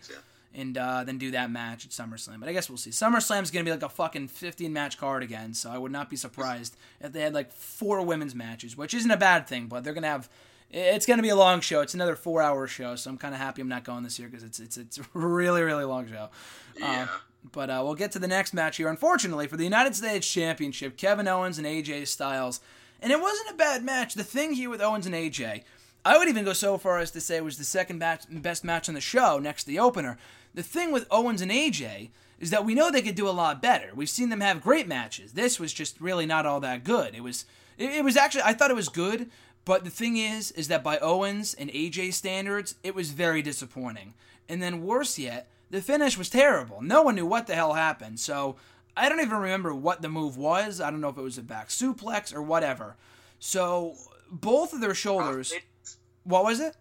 and 0.53 0.78
uh, 0.78 1.03
then 1.03 1.18
do 1.18 1.32
that 1.32 1.49
match 1.49 1.84
at 1.86 1.91
SummerSlam. 1.91 2.39
But 2.39 2.47
I 2.47 2.53
guess 2.53 2.70
we'll 2.70 2.78
see. 2.78 2.91
SummerSlam's 2.91 3.49
gonna 3.51 3.66
be 3.66 3.72
like 3.72 3.82
a 3.84 3.89
fucking 3.89 4.28
15 4.28 4.72
match 4.72 4.97
card 4.97 5.24
again, 5.24 5.53
so 5.53 5.70
I 5.72 5.78
would 5.78 5.91
not 5.91 6.09
be 6.09 6.16
surprised 6.16 6.76
if 7.01 7.11
they 7.11 7.22
had 7.22 7.34
like 7.34 7.51
four 7.51 8.01
women's 8.05 8.36
matches, 8.36 8.78
which 8.78 8.93
isn't 8.93 9.09
a 9.11 9.18
bad 9.18 9.47
thing. 9.47 9.68
But 9.68 9.84
they're 9.84 9.93
gonna 9.93 10.07
have. 10.07 10.30
It's 10.70 11.05
gonna 11.05 11.22
be 11.22 11.30
a 11.30 11.36
long 11.36 11.61
show. 11.61 11.82
It's 11.82 11.93
another 11.93 12.16
four 12.16 12.41
hour 12.41 12.68
show, 12.68 12.95
so 12.95 13.09
I'm 13.09 13.18
kind 13.18 13.34
of 13.34 13.39
happy 13.39 13.61
I'm 13.61 13.68
not 13.68 13.84
going 13.84 14.03
this 14.03 14.18
year 14.20 14.28
because 14.28 14.43
it's 14.43 14.59
it's 14.59 14.78
it's 14.78 14.97
a 14.99 15.03
really 15.14 15.64
really 15.64 15.86
long 15.86 16.07
show. 16.07 16.30
Yeah. 16.78 17.07
Uh, 17.09 17.18
but 17.51 17.69
uh, 17.69 17.81
we'll 17.83 17.95
get 17.95 18.11
to 18.13 18.19
the 18.19 18.27
next 18.27 18.53
match 18.53 18.77
here. 18.77 18.87
Unfortunately, 18.87 19.47
for 19.47 19.57
the 19.57 19.63
United 19.63 19.95
States 19.95 20.31
Championship, 20.31 20.97
Kevin 20.97 21.27
Owens 21.27 21.57
and 21.57 21.67
AJ 21.67 22.07
Styles. 22.07 22.61
And 23.01 23.11
it 23.11 23.19
wasn't 23.19 23.51
a 23.51 23.57
bad 23.57 23.83
match. 23.83 24.13
The 24.13 24.23
thing 24.23 24.53
here 24.53 24.69
with 24.69 24.81
Owens 24.81 25.05
and 25.05 25.13
AJ, 25.13 25.63
I 26.05 26.17
would 26.17 26.29
even 26.29 26.45
go 26.45 26.53
so 26.53 26.77
far 26.77 26.99
as 26.99 27.11
to 27.11 27.21
say 27.21 27.37
it 27.37 27.43
was 27.43 27.57
the 27.57 27.63
second 27.63 27.99
match, 27.99 28.23
best 28.29 28.63
match 28.63 28.87
on 28.87 28.95
the 28.95 29.01
show 29.01 29.39
next 29.39 29.63
to 29.63 29.69
the 29.69 29.79
opener. 29.79 30.17
The 30.53 30.63
thing 30.63 30.91
with 30.91 31.07
Owens 31.11 31.41
and 31.41 31.51
AJ 31.51 32.09
is 32.39 32.49
that 32.49 32.65
we 32.65 32.75
know 32.75 32.91
they 32.91 33.01
could 33.01 33.15
do 33.15 33.27
a 33.27 33.31
lot 33.31 33.61
better. 33.61 33.91
We've 33.95 34.09
seen 34.09 34.29
them 34.29 34.41
have 34.41 34.61
great 34.61 34.87
matches. 34.87 35.33
This 35.33 35.59
was 35.59 35.73
just 35.73 35.99
really 35.99 36.25
not 36.25 36.45
all 36.45 36.59
that 36.59 36.83
good. 36.83 37.15
It 37.15 37.23
was 37.23 37.45
it, 37.77 37.91
it 37.91 38.03
was 38.03 38.17
actually 38.17 38.43
I 38.43 38.53
thought 38.53 38.71
it 38.71 38.75
was 38.75 38.89
good, 38.89 39.29
but 39.65 39.83
the 39.83 39.89
thing 39.89 40.17
is 40.17 40.51
is 40.51 40.67
that 40.67 40.83
by 40.83 40.97
Owens 40.99 41.53
and 41.53 41.69
AJ 41.71 42.13
standards, 42.13 42.75
it 42.83 42.95
was 42.95 43.11
very 43.11 43.41
disappointing. 43.41 44.13
And 44.49 44.61
then 44.61 44.83
worse 44.83 45.17
yet, 45.17 45.47
the 45.74 45.82
finish 45.82 46.17
was 46.17 46.30
terrible. 46.30 46.82
No 46.82 47.01
one 47.01 47.15
knew 47.15 47.26
what 47.26 47.47
the 47.47 47.55
hell 47.55 47.74
happened. 47.74 48.19
So 48.19 48.55
I 48.95 49.09
don't 49.09 49.19
even 49.21 49.38
remember 49.38 49.74
what 49.74 50.01
the 50.01 50.07
move 50.09 50.38
was. 50.38 50.80
I 50.80 50.89
don't 50.91 51.01
know 51.01 51.09
if 51.09 51.17
it 51.17 51.21
was 51.21 51.38
a 51.38 51.41
back 51.43 51.69
suplex 51.69 52.34
or 52.34 52.41
whatever. 52.41 52.95
So 53.39 53.95
both 54.32 54.71
of 54.74 54.82
their 54.82 54.93
shoulders. 54.93 55.51
Crossface, 55.51 55.95
What 56.24 56.43
was 56.45 56.59
it? 56.59 56.78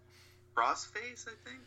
crossface, 0.55 1.27
I 1.27 1.31
think. 1.43 1.59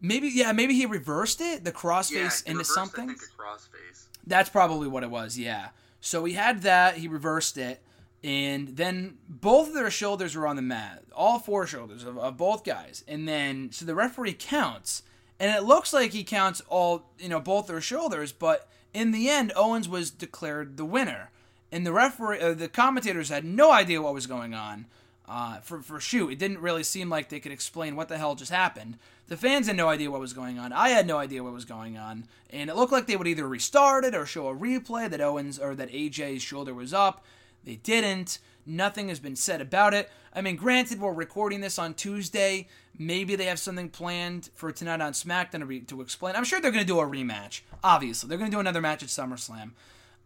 Maybe 0.00 0.28
yeah, 0.28 0.52
maybe 0.52 0.74
he 0.74 0.86
reversed 0.86 1.40
it, 1.40 1.64
the 1.64 1.70
Yeah, 1.70 1.76
crossface 1.76 2.44
he 2.44 2.50
into 2.50 2.58
reversed, 2.60 2.74
something. 2.74 3.10
I 3.10 3.14
think 3.14 3.22
a 3.22 3.42
crossface. 3.42 4.04
That's 4.26 4.48
probably 4.48 4.86
what 4.88 5.02
it 5.02 5.10
was, 5.10 5.36
yeah. 5.36 5.70
So 6.00 6.24
he 6.24 6.34
had 6.34 6.62
that, 6.62 6.98
he 6.98 7.08
reversed 7.08 7.58
it, 7.58 7.82
and 8.22 8.68
then 8.76 9.18
both 9.28 9.68
of 9.68 9.74
their 9.74 9.90
shoulders 9.90 10.36
were 10.36 10.46
on 10.46 10.54
the 10.54 10.62
mat. 10.62 11.02
All 11.12 11.40
four 11.40 11.66
shoulders 11.66 12.04
of, 12.04 12.16
of 12.18 12.36
both 12.36 12.62
guys. 12.64 13.02
And 13.08 13.26
then 13.28 13.72
so 13.72 13.84
the 13.84 13.96
referee 13.96 14.34
counts, 14.38 15.02
and 15.40 15.54
it 15.54 15.64
looks 15.64 15.92
like 15.92 16.12
he 16.12 16.24
counts 16.24 16.62
all, 16.68 17.10
you 17.18 17.28
know, 17.28 17.40
both 17.40 17.66
their 17.66 17.80
shoulders, 17.80 18.32
but 18.32 18.68
in 18.92 19.12
the 19.12 19.28
end 19.28 19.52
Owens 19.54 19.88
was 19.88 20.10
declared 20.10 20.76
the 20.76 20.84
winner. 20.84 21.30
And 21.70 21.86
the 21.86 21.92
referee 21.92 22.40
uh, 22.40 22.54
the 22.54 22.68
commentators 22.68 23.28
had 23.28 23.44
no 23.44 23.70
idea 23.70 24.02
what 24.02 24.14
was 24.14 24.26
going 24.26 24.54
on. 24.54 24.86
Uh, 25.28 25.60
for 25.60 25.82
for 25.82 26.00
shoot, 26.00 26.30
it 26.30 26.38
didn't 26.38 26.60
really 26.60 26.82
seem 26.82 27.10
like 27.10 27.28
they 27.28 27.40
could 27.40 27.52
explain 27.52 27.94
what 27.94 28.08
the 28.08 28.16
hell 28.16 28.34
just 28.34 28.50
happened. 28.50 28.98
The 29.28 29.36
fans 29.36 29.66
had 29.66 29.76
no 29.76 29.88
idea 29.88 30.10
what 30.10 30.20
was 30.20 30.32
going 30.32 30.58
on. 30.58 30.72
I 30.72 30.88
had 30.88 31.06
no 31.06 31.18
idea 31.18 31.44
what 31.44 31.52
was 31.52 31.66
going 31.66 31.98
on, 31.98 32.24
and 32.48 32.70
it 32.70 32.76
looked 32.76 32.92
like 32.92 33.06
they 33.06 33.16
would 33.16 33.26
either 33.26 33.46
restart 33.46 34.06
it 34.06 34.14
or 34.14 34.24
show 34.24 34.48
a 34.48 34.56
replay 34.56 35.10
that 35.10 35.20
Owens 35.20 35.58
or 35.58 35.74
that 35.74 35.92
AJ's 35.92 36.40
shoulder 36.40 36.72
was 36.72 36.94
up. 36.94 37.22
They 37.62 37.76
didn't. 37.76 38.38
Nothing 38.68 39.08
has 39.08 39.18
been 39.18 39.34
said 39.34 39.62
about 39.62 39.94
it. 39.94 40.10
I 40.34 40.42
mean, 40.42 40.56
granted, 40.56 41.00
we're 41.00 41.12
recording 41.12 41.60
this 41.60 41.78
on 41.78 41.94
Tuesday. 41.94 42.68
Maybe 42.98 43.34
they 43.34 43.46
have 43.46 43.58
something 43.58 43.88
planned 43.88 44.50
for 44.54 44.70
tonight 44.70 45.00
on 45.00 45.14
SmackDown 45.14 45.86
to, 45.88 46.02
explain. 46.02 46.36
I'm 46.36 46.44
sure 46.44 46.60
they're 46.60 46.70
going 46.70 46.84
to 46.84 46.86
do 46.86 47.00
a 47.00 47.06
rematch. 47.06 47.62
Obviously, 47.82 48.28
they're 48.28 48.36
going 48.36 48.50
to 48.50 48.54
do 48.54 48.60
another 48.60 48.82
match 48.82 49.02
at 49.02 49.08
SummerSlam. 49.08 49.70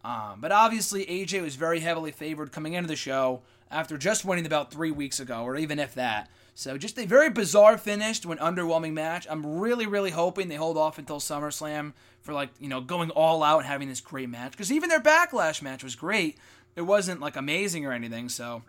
Um, 0.03 0.39
but 0.41 0.51
obviously, 0.51 1.05
AJ 1.05 1.41
was 1.41 1.55
very 1.55 1.79
heavily 1.79 2.11
favored 2.11 2.51
coming 2.51 2.73
into 2.73 2.89
the 2.89 2.97
show 2.97 3.43
after 3.71 3.97
just 3.97 4.25
winning 4.25 4.45
about 4.45 4.71
three 4.71 4.91
weeks 4.91 5.21
ago, 5.21 5.43
or 5.43 5.55
even 5.55 5.79
if 5.79 5.95
that. 5.95 6.29
So 6.53 6.77
just 6.77 6.99
a 6.99 7.05
very 7.05 7.29
bizarre 7.29 7.77
finish 7.77 8.19
to 8.19 8.31
an 8.31 8.37
underwhelming 8.37 8.93
match. 8.93 9.25
I'm 9.29 9.59
really, 9.59 9.87
really 9.87 10.11
hoping 10.11 10.49
they 10.49 10.55
hold 10.55 10.77
off 10.77 10.99
until 10.99 11.19
SummerSlam 11.19 11.93
for 12.21 12.33
like 12.33 12.49
you 12.59 12.69
know 12.69 12.81
going 12.81 13.09
all 13.11 13.43
out 13.43 13.59
and 13.59 13.67
having 13.67 13.89
this 13.89 14.01
great 14.01 14.29
match 14.29 14.51
because 14.51 14.71
even 14.71 14.89
their 14.89 15.01
Backlash 15.01 15.61
match 15.61 15.83
was 15.83 15.95
great. 15.95 16.37
It 16.75 16.81
wasn't 16.83 17.21
like 17.21 17.35
amazing 17.35 17.85
or 17.85 17.91
anything. 17.91 18.29
So 18.29 18.63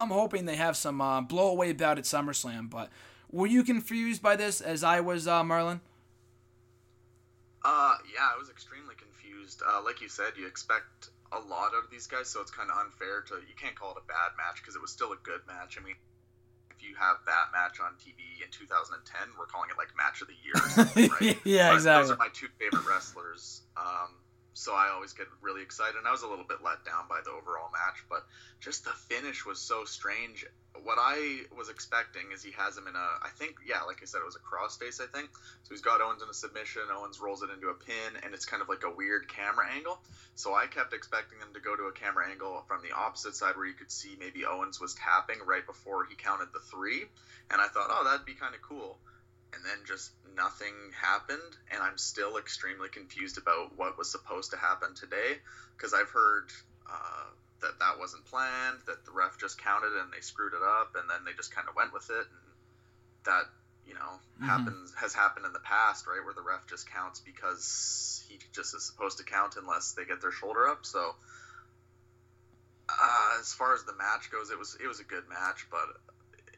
I'm 0.00 0.10
hoping 0.10 0.46
they 0.46 0.56
have 0.56 0.76
some 0.76 1.00
uh, 1.00 1.20
blow 1.20 1.48
away 1.50 1.72
bout 1.72 1.98
at 1.98 2.04
SummerSlam. 2.04 2.70
But 2.70 2.90
were 3.30 3.46
you 3.46 3.62
confused 3.62 4.22
by 4.22 4.36
this 4.36 4.60
as 4.60 4.82
I 4.82 5.00
was, 5.00 5.28
uh, 5.28 5.42
Marlon? 5.42 5.80
Uh, 7.62 7.96
yeah, 8.12 8.28
I 8.34 8.38
was 8.38 8.48
extremely 8.48 8.94
confused. 8.94 9.62
Uh, 9.66 9.82
like 9.84 10.00
you 10.00 10.08
said, 10.08 10.32
you 10.38 10.46
expect 10.46 11.10
a 11.32 11.38
lot 11.38 11.72
out 11.76 11.84
of 11.84 11.90
these 11.90 12.06
guys, 12.06 12.28
so 12.28 12.40
it's 12.40 12.50
kind 12.50 12.70
of 12.70 12.78
unfair 12.78 13.20
to. 13.28 13.34
You 13.34 13.54
can't 13.60 13.76
call 13.78 13.92
it 13.92 13.98
a 14.02 14.06
bad 14.08 14.32
match 14.36 14.56
because 14.62 14.74
it 14.74 14.82
was 14.82 14.90
still 14.90 15.12
a 15.12 15.20
good 15.22 15.40
match. 15.46 15.76
I 15.78 15.84
mean, 15.84 15.94
if 16.70 16.82
you 16.82 16.94
have 16.98 17.16
that 17.26 17.52
match 17.52 17.78
on 17.78 17.92
TV 18.00 18.40
in 18.42 18.50
2010, 18.50 19.28
we're 19.38 19.44
calling 19.46 19.68
it 19.70 19.76
like 19.76 19.88
match 19.96 20.22
of 20.22 20.28
the 20.28 20.38
year, 20.42 20.56
or 20.56 20.68
something, 20.70 21.10
right? 21.20 21.38
Yeah, 21.44 21.68
But 21.68 21.74
exactly. 21.76 22.02
Those 22.08 22.10
are 22.12 22.16
my 22.16 22.32
two 22.32 22.48
favorite 22.58 22.88
wrestlers. 22.88 23.60
Um, 23.76 24.16
so 24.54 24.74
I 24.74 24.90
always 24.94 25.12
get 25.12 25.26
really 25.40 25.62
excited. 25.62 25.96
And 25.96 26.06
I 26.06 26.12
was 26.12 26.22
a 26.22 26.28
little 26.28 26.44
bit 26.44 26.58
let 26.64 26.84
down 26.84 27.06
by 27.08 27.20
the 27.24 27.30
overall 27.30 27.70
match, 27.72 28.04
but 28.08 28.26
just 28.60 28.84
the 28.84 28.90
finish 28.90 29.46
was 29.46 29.60
so 29.60 29.84
strange. 29.84 30.44
What 30.82 30.98
I 30.98 31.42
was 31.56 31.68
expecting 31.68 32.32
is 32.32 32.42
he 32.42 32.52
has 32.52 32.76
him 32.76 32.86
in 32.86 32.94
a, 32.94 33.08
I 33.22 33.30
think, 33.36 33.56
yeah, 33.66 33.82
like 33.82 33.98
I 34.02 34.06
said, 34.06 34.18
it 34.18 34.26
was 34.26 34.36
a 34.36 34.44
crossface, 34.44 35.00
I 35.00 35.06
think. 35.06 35.30
So 35.62 35.70
he's 35.70 35.82
got 35.82 36.00
Owens 36.00 36.22
in 36.22 36.28
a 36.28 36.34
submission. 36.34 36.82
Owens 36.92 37.20
rolls 37.20 37.42
it 37.42 37.50
into 37.50 37.68
a 37.68 37.74
pin, 37.74 38.22
and 38.22 38.34
it's 38.34 38.44
kind 38.44 38.62
of 38.62 38.68
like 38.68 38.84
a 38.84 38.90
weird 38.90 39.28
camera 39.28 39.66
angle. 39.70 39.98
So 40.34 40.54
I 40.54 40.66
kept 40.66 40.94
expecting 40.94 41.38
them 41.38 41.52
to 41.54 41.60
go 41.60 41.76
to 41.76 41.84
a 41.84 41.92
camera 41.92 42.28
angle 42.30 42.64
from 42.66 42.82
the 42.82 42.94
opposite 42.94 43.34
side 43.34 43.56
where 43.56 43.66
you 43.66 43.74
could 43.74 43.90
see 43.90 44.16
maybe 44.18 44.46
Owens 44.46 44.80
was 44.80 44.94
tapping 44.94 45.38
right 45.46 45.66
before 45.66 46.06
he 46.06 46.14
counted 46.14 46.48
the 46.52 46.60
three. 46.70 47.04
And 47.50 47.60
I 47.60 47.66
thought, 47.66 47.90
oh, 47.90 48.04
that'd 48.04 48.26
be 48.26 48.34
kind 48.34 48.54
of 48.54 48.62
cool 48.62 48.98
and 49.54 49.64
then 49.64 49.78
just 49.86 50.12
nothing 50.36 50.74
happened 51.00 51.56
and 51.72 51.82
i'm 51.82 51.98
still 51.98 52.36
extremely 52.36 52.88
confused 52.88 53.38
about 53.38 53.76
what 53.76 53.98
was 53.98 54.10
supposed 54.10 54.50
to 54.50 54.56
happen 54.56 54.94
today 54.94 55.38
because 55.76 55.94
i've 55.94 56.10
heard 56.10 56.50
uh, 56.86 57.30
that 57.60 57.78
that 57.78 57.98
wasn't 57.98 58.24
planned 58.26 58.78
that 58.86 59.04
the 59.04 59.12
ref 59.12 59.38
just 59.38 59.62
counted 59.62 59.92
and 60.02 60.12
they 60.12 60.20
screwed 60.20 60.54
it 60.54 60.62
up 60.62 60.94
and 60.96 61.08
then 61.10 61.18
they 61.24 61.32
just 61.32 61.54
kind 61.54 61.68
of 61.68 61.74
went 61.76 61.92
with 61.92 62.08
it 62.10 62.26
and 62.26 62.50
that 63.24 63.44
you 63.86 63.94
know 63.94 64.46
happens 64.46 64.94
has 64.96 65.12
happened 65.14 65.44
in 65.44 65.52
the 65.52 65.60
past 65.60 66.06
right 66.06 66.24
where 66.24 66.34
the 66.34 66.42
ref 66.42 66.66
just 66.68 66.90
counts 66.90 67.20
because 67.20 68.24
he 68.28 68.38
just 68.52 68.74
is 68.74 68.84
supposed 68.84 69.18
to 69.18 69.24
count 69.24 69.56
unless 69.60 69.92
they 69.92 70.04
get 70.04 70.20
their 70.20 70.32
shoulder 70.32 70.68
up 70.68 70.86
so 70.86 71.14
uh, 72.88 73.38
as 73.40 73.52
far 73.52 73.74
as 73.74 73.84
the 73.84 73.94
match 73.94 74.30
goes 74.30 74.50
it 74.50 74.58
was 74.58 74.76
it 74.82 74.86
was 74.86 75.00
a 75.00 75.04
good 75.04 75.28
match 75.28 75.66
but 75.70 75.86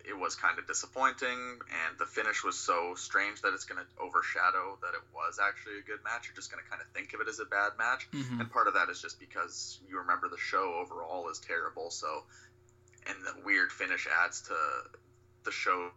it 0.05 0.17
was 0.17 0.35
kind 0.35 0.59
of 0.59 0.67
disappointing, 0.67 1.61
and 1.87 1.99
the 1.99 2.07
finish 2.07 2.43
was 2.43 2.57
so 2.57 2.95
strange 2.95 3.41
that 3.43 3.53
it's 3.55 3.65
going 3.65 3.81
to 3.81 3.87
overshadow 4.03 4.79
that 4.83 4.95
it 4.95 5.03
was 5.15 5.39
actually 5.39 5.79
a 5.79 5.83
good 5.83 6.03
match. 6.05 6.27
You're 6.27 6.35
just 6.37 6.51
going 6.51 6.63
to 6.63 6.69
kind 6.69 6.83
of 6.83 6.89
think 6.89 7.15
of 7.15 7.21
it 7.21 7.29
as 7.29 7.39
a 7.39 7.45
bad 7.45 7.77
match, 7.79 8.09
Mhm. 8.11 8.41
and 8.41 8.51
part 8.51 8.67
of 8.69 8.75
that 8.75 8.89
is 8.91 9.01
just 9.01 9.19
because 9.19 9.79
you 9.87 9.99
remember 9.99 10.29
the 10.29 10.39
show 10.39 10.75
overall 10.75 11.29
is 11.29 11.39
terrible. 11.39 11.91
So, 11.91 12.27
and 13.07 13.25
the 13.25 13.35
weird 13.45 13.73
finish 13.73 14.07
adds 14.07 14.41
to 14.43 14.91
the 15.45 15.51
show's 15.53 15.93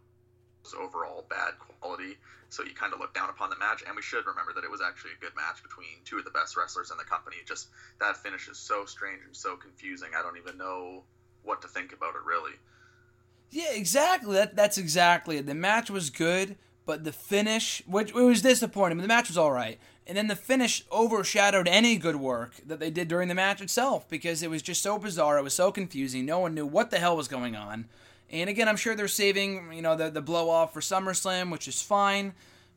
overall 0.76 1.22
bad 1.28 1.58
quality. 1.58 2.18
So 2.48 2.62
you 2.62 2.74
kind 2.74 2.92
of 2.92 3.00
look 3.00 3.12
down 3.12 3.28
upon 3.28 3.50
the 3.50 3.56
match, 3.56 3.82
and 3.86 3.96
we 3.96 4.02
should 4.02 4.26
remember 4.26 4.52
that 4.52 4.64
it 4.64 4.70
was 4.70 4.80
actually 4.80 5.12
a 5.12 5.16
good 5.16 5.34
match 5.34 5.62
between 5.62 6.02
two 6.04 6.18
of 6.18 6.24
the 6.24 6.30
best 6.30 6.56
wrestlers 6.56 6.90
in 6.90 6.96
the 6.96 7.04
company. 7.04 7.42
Just 7.44 7.68
that 7.98 8.16
finish 8.16 8.48
is 8.48 8.58
so 8.58 8.84
strange 8.86 9.22
and 9.24 9.36
so 9.36 9.56
confusing. 9.56 10.14
I 10.14 10.22
don't 10.22 10.36
even 10.36 10.56
know 10.56 11.04
what 11.42 11.62
to 11.62 11.68
think 11.68 11.92
about 11.92 12.14
it 12.14 12.22
really. 12.24 12.58
Yeah, 13.50 13.72
exactly. 13.72 14.34
That 14.34 14.56
that's 14.56 14.78
exactly 14.78 15.38
it. 15.38 15.46
The 15.46 15.54
match 15.54 15.90
was 15.90 16.10
good, 16.10 16.56
but 16.84 17.04
the 17.04 17.12
finish, 17.12 17.82
which 17.86 18.12
was 18.12 18.42
disappointing. 18.42 18.98
But 18.98 19.02
the 19.02 19.08
match 19.08 19.28
was 19.28 19.38
all 19.38 19.52
right, 19.52 19.78
and 20.06 20.16
then 20.16 20.28
the 20.28 20.36
finish 20.36 20.84
overshadowed 20.92 21.68
any 21.68 21.96
good 21.96 22.16
work 22.16 22.56
that 22.66 22.80
they 22.80 22.90
did 22.90 23.08
during 23.08 23.28
the 23.28 23.34
match 23.34 23.60
itself 23.60 24.08
because 24.08 24.42
it 24.42 24.50
was 24.50 24.62
just 24.62 24.82
so 24.82 24.98
bizarre. 24.98 25.38
It 25.38 25.42
was 25.42 25.54
so 25.54 25.72
confusing. 25.72 26.26
No 26.26 26.40
one 26.40 26.54
knew 26.54 26.66
what 26.66 26.90
the 26.90 26.98
hell 26.98 27.16
was 27.16 27.28
going 27.28 27.56
on. 27.56 27.86
And 28.28 28.50
again, 28.50 28.68
I'm 28.68 28.76
sure 28.76 28.94
they're 28.94 29.08
saving 29.08 29.72
you 29.72 29.82
know 29.82 29.96
the 29.96 30.10
the 30.10 30.20
blow 30.22 30.50
off 30.50 30.74
for 30.74 30.80
SummerSlam, 30.80 31.50
which 31.50 31.68
is 31.68 31.80
fine. 31.82 32.34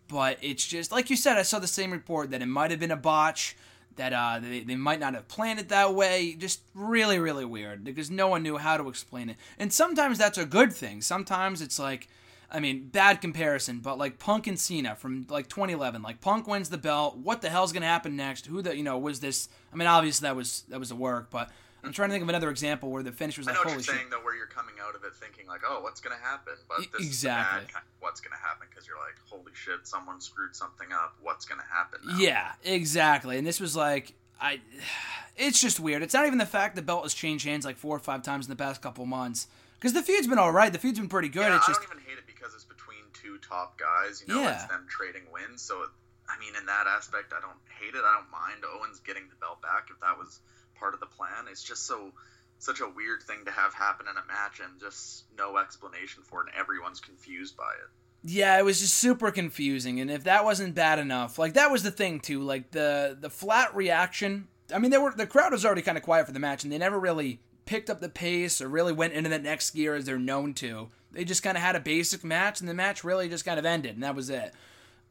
But 0.08 0.38
it's 0.42 0.66
just 0.66 0.92
like 0.92 1.10
you 1.10 1.16
said. 1.16 1.38
I 1.38 1.44
saw 1.44 1.60
the 1.60 1.68
same 1.68 1.92
report 1.92 2.32
that 2.32 2.42
it 2.42 2.48
might 2.48 2.72
have 2.72 2.80
been 2.80 2.92
a 2.92 2.98
botch 2.98 3.56
that 3.96 4.14
uh, 4.14 4.40
they, 4.40 4.62
they 4.62 4.76
might 4.76 5.00
not 5.00 5.14
have 5.14 5.28
planned 5.28 5.60
it 5.60 5.70
that 5.70 5.94
way. 5.94 6.36
Just 6.38 6.62
really, 6.74 7.20
really 7.20 7.46
weird 7.46 7.84
because 7.84 8.10
no 8.10 8.28
one 8.28 8.44
knew 8.44 8.58
how 8.58 8.78
to 8.78 8.88
explain 8.88 9.30
it. 9.30 9.38
And 9.58 9.72
sometimes 9.72 10.18
that's 10.18 10.38
a 10.38 10.46
good 10.46 10.74
thing. 10.74 11.02
Sometimes 11.02 11.62
it's 11.62 11.80
like, 11.80 12.08
I 12.52 12.60
mean, 12.60 12.88
bad 12.88 13.22
comparison, 13.22 13.80
but 13.80 13.98
like 13.98 14.18
Punk 14.18 14.48
and 14.48 14.60
Cena 14.60 14.96
from 14.96 15.28
like 15.30 15.50
2011. 15.50 16.02
Like 16.02 16.22
Punk 16.22 16.48
wins 16.48 16.70
the 16.70 16.78
belt. 16.78 17.18
What 17.18 17.42
the 17.42 17.50
hell's 17.50 17.72
gonna 17.72 17.86
happen 17.86 18.16
next? 18.16 18.48
Who 18.48 18.62
the 18.62 18.76
you 18.76 18.84
know 18.84 18.98
was 18.98 19.20
this? 19.20 19.50
I 19.72 19.76
mean, 19.76 19.88
obviously 19.88 20.28
that 20.28 20.36
was 20.36 20.64
that 20.70 20.80
was 20.80 20.92
a 20.92 20.96
work, 20.96 21.30
but 21.30 21.50
I'm 21.84 21.94
trying 21.94 22.10
to 22.10 22.14
think 22.14 22.24
of 22.24 22.30
another 22.30 22.50
example 22.50 22.90
where 22.92 23.04
the 23.04 23.12
finish 23.12 23.38
was 23.38 23.48
like, 23.48 23.56
I 23.56 23.58
know 23.58 23.60
what 23.62 23.68
holy 23.72 23.76
you're 23.76 23.84
shit. 23.84 23.96
saying 23.96 24.08
though, 24.12 24.20
where 24.24 24.36
you're 24.36 24.48
coming 24.48 24.76
out 24.86 24.96
of 24.96 25.04
it 25.04 25.14
thinking 25.16 25.48
like, 25.48 25.62
oh, 25.68 25.82
what's 25.82 26.02
gonna 26.02 26.16
happen? 26.22 26.54
But 26.68 26.80
this 26.92 27.06
exactly. 27.08 27.08
is 27.08 27.24
bad 27.68 27.74
kind 27.74 27.86
of 27.86 28.02
what's 28.02 28.20
gonna 28.22 28.36
happen 28.42 28.68
because 28.70 28.88
you're 28.88 28.98
like, 28.98 29.16
holy 29.30 29.52
shit, 29.54 29.88
someone 29.88 30.20
screwed 30.22 30.56
something 30.56 30.88
up. 30.94 31.16
What's 31.22 31.46
gonna 31.46 31.64
happen? 31.72 32.00
Now? 32.06 32.18
Yeah, 32.18 32.52
exactly. 32.64 33.38
And 33.38 33.48
this 33.48 33.60
was 33.60 33.76
like, 33.76 34.14
I, 34.42 34.60
it's 35.38 35.62
just 35.62 35.80
weird. 35.80 36.04
It's 36.04 36.14
not 36.14 36.26
even 36.26 36.38
the 36.38 36.46
fact 36.46 36.76
the 36.76 36.82
belt 36.82 37.04
has 37.04 37.14
changed 37.14 37.46
hands 37.46 37.66
like 37.66 37.78
four 37.78 37.96
or 37.96 38.00
five 38.00 38.24
times 38.24 38.46
in 38.46 38.50
the 38.50 38.56
past 38.56 38.82
couple 38.82 39.06
months. 39.06 39.48
Because 39.80 39.94
the 39.94 40.02
feud's 40.04 40.28
been 40.28 40.38
all 40.40 40.52
right. 40.52 40.74
The 40.74 40.80
feud's 40.80 41.00
been 41.00 41.08
pretty 41.08 41.30
good. 41.30 41.42
Yeah, 41.48 41.56
it's 41.56 41.70
I 41.70 41.72
just 41.72 41.82
don't 41.82 41.92
even 41.92 42.04
hate 42.04 42.18
it 42.18 42.28
because 42.28 42.54
it's 42.54 42.66
between 42.66 43.00
two 43.14 43.38
top 43.40 43.80
guys. 43.80 44.22
You 44.28 44.34
know, 44.36 44.42
Yeah. 44.42 44.56
it's 44.56 44.66
them 44.66 44.86
trading 44.90 45.24
wins. 45.32 45.62
So, 45.62 45.86
I 46.28 46.38
mean, 46.38 46.54
in 46.60 46.66
that 46.66 46.84
aspect, 46.86 47.32
I 47.32 47.40
don't 47.40 47.56
hate 47.80 47.96
it. 47.96 48.04
I 48.04 48.20
don't 48.20 48.30
mind 48.30 48.66
Owens 48.68 49.00
getting 49.00 49.30
the 49.30 49.36
belt 49.40 49.62
back 49.62 49.88
if 49.90 49.98
that 50.02 50.18
was 50.20 50.40
part 50.80 50.94
of 50.94 51.00
the 51.00 51.06
plan. 51.06 51.46
It's 51.50 51.64
just 51.64 51.86
so 51.86 52.12
such 52.60 52.82
a 52.82 52.90
weird 52.90 53.24
thing 53.24 53.46
to 53.46 53.52
have 53.52 53.74
happen 53.74 54.06
in 54.10 54.18
a 54.18 54.28
match 54.28 54.60
and 54.60 54.80
just 54.80 55.24
no 55.38 55.58
explanation 55.58 56.24
for 56.24 56.42
it, 56.42 56.48
and 56.52 56.60
everyone's 56.60 57.00
confused 57.00 57.56
by 57.56 57.72
it. 57.84 57.90
Yeah, 58.22 58.60
it 58.60 58.66
was 58.66 58.82
just 58.82 58.96
super 58.96 59.32
confusing, 59.32 60.00
and 60.02 60.12
if 60.12 60.26
that 60.26 60.44
wasn't 60.44 60.76
bad 60.76 61.00
enough, 61.00 61.40
like 61.40 61.54
that 61.54 61.72
was 61.72 61.84
the 61.84 61.92
thing 61.92 62.20
too, 62.20 62.42
like 62.42 62.72
the 62.72 63.18
the 63.20 63.30
flat 63.30 63.74
reaction. 63.76 64.48
I 64.74 64.80
mean, 64.80 64.92
they 64.92 64.98
were 64.98 65.14
the 65.16 65.26
crowd 65.26 65.54
was 65.54 65.66
already 65.66 65.82
kind 65.82 65.98
of 65.98 66.04
quiet 66.04 66.26
for 66.26 66.34
the 66.34 66.40
match, 66.40 66.64
and 66.64 66.72
they 66.72 66.78
never 66.78 67.00
really 67.00 67.40
picked 67.66 67.90
up 67.90 68.02
the 68.02 68.10
pace 68.10 68.62
or 68.62 68.68
really 68.68 68.92
went 68.92 69.14
into 69.14 69.30
the 69.30 69.40
next 69.40 69.72
gear 69.72 69.96
as 69.96 70.06
they're 70.06 70.20
known 70.20 70.54
to. 70.56 70.90
They 71.12 71.24
just 71.24 71.44
kind 71.44 71.56
of 71.56 71.64
had 71.64 71.76
a 71.76 71.80
basic 71.80 72.24
match, 72.24 72.60
and 72.60 72.70
the 72.70 72.74
match 72.74 73.04
really 73.04 73.30
just 73.30 73.46
kind 73.46 73.58
of 73.58 73.66
ended, 73.66 73.94
and 73.94 74.04
that 74.04 74.16
was 74.16 74.30
it. 74.30 74.54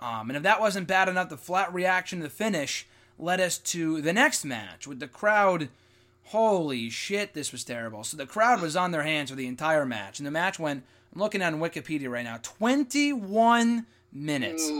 Um, 0.00 0.30
and 0.30 0.36
if 0.36 0.42
that 0.42 0.60
wasn't 0.60 0.86
bad 0.86 1.08
enough, 1.08 1.28
the 1.28 1.36
flat 1.36 1.72
reaction 1.72 2.18
to 2.18 2.24
the 2.24 2.30
finish 2.30 2.86
led 3.18 3.40
us 3.40 3.58
to 3.58 4.00
the 4.00 4.12
next 4.12 4.44
match 4.44 4.86
with 4.86 5.00
the 5.00 5.08
crowd. 5.08 5.68
Holy 6.24 6.90
shit, 6.90 7.34
this 7.34 7.52
was 7.52 7.64
terrible. 7.64 8.04
So 8.04 8.16
the 8.16 8.26
crowd 8.26 8.60
was 8.60 8.76
on 8.76 8.90
their 8.90 9.02
hands 9.02 9.30
for 9.30 9.36
the 9.36 9.46
entire 9.46 9.86
match, 9.86 10.18
and 10.18 10.26
the 10.26 10.30
match 10.30 10.58
went. 10.58 10.84
I'm 11.14 11.22
looking 11.22 11.40
on 11.40 11.58
Wikipedia 11.58 12.10
right 12.10 12.24
now. 12.24 12.38
21 12.42 13.86
minutes. 14.12 14.70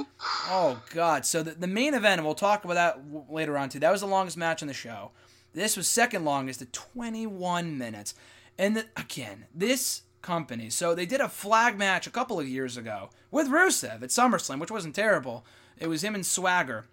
Oh 0.50 0.82
god. 0.94 1.24
So 1.24 1.42
the, 1.42 1.52
the 1.52 1.66
main 1.66 1.94
event, 1.94 2.18
and 2.18 2.24
we'll 2.26 2.34
talk 2.34 2.64
about 2.64 2.74
that 2.74 3.12
w- 3.12 3.24
later 3.30 3.56
on 3.56 3.68
too. 3.70 3.78
That 3.78 3.92
was 3.92 4.02
the 4.02 4.06
longest 4.06 4.36
match 4.36 4.62
on 4.62 4.68
the 4.68 4.74
show. 4.74 5.10
This 5.54 5.76
was 5.76 5.88
second 5.88 6.24
longest 6.24 6.60
at 6.62 6.72
21 6.72 7.78
minutes. 7.78 8.14
And 8.58 8.76
the, 8.76 8.86
again, 8.96 9.46
this 9.54 10.02
company. 10.22 10.68
So 10.70 10.94
they 10.94 11.06
did 11.06 11.20
a 11.20 11.28
flag 11.28 11.78
match 11.78 12.06
a 12.06 12.10
couple 12.10 12.38
of 12.38 12.48
years 12.48 12.76
ago 12.76 13.10
with 13.30 13.48
Rusev 13.48 14.02
at 14.02 14.10
SummerSlam, 14.10 14.60
which 14.60 14.70
wasn't 14.70 14.94
terrible. 14.94 15.44
It 15.78 15.88
was 15.88 16.02
him 16.04 16.14
and 16.14 16.26
Swagger. 16.26 16.86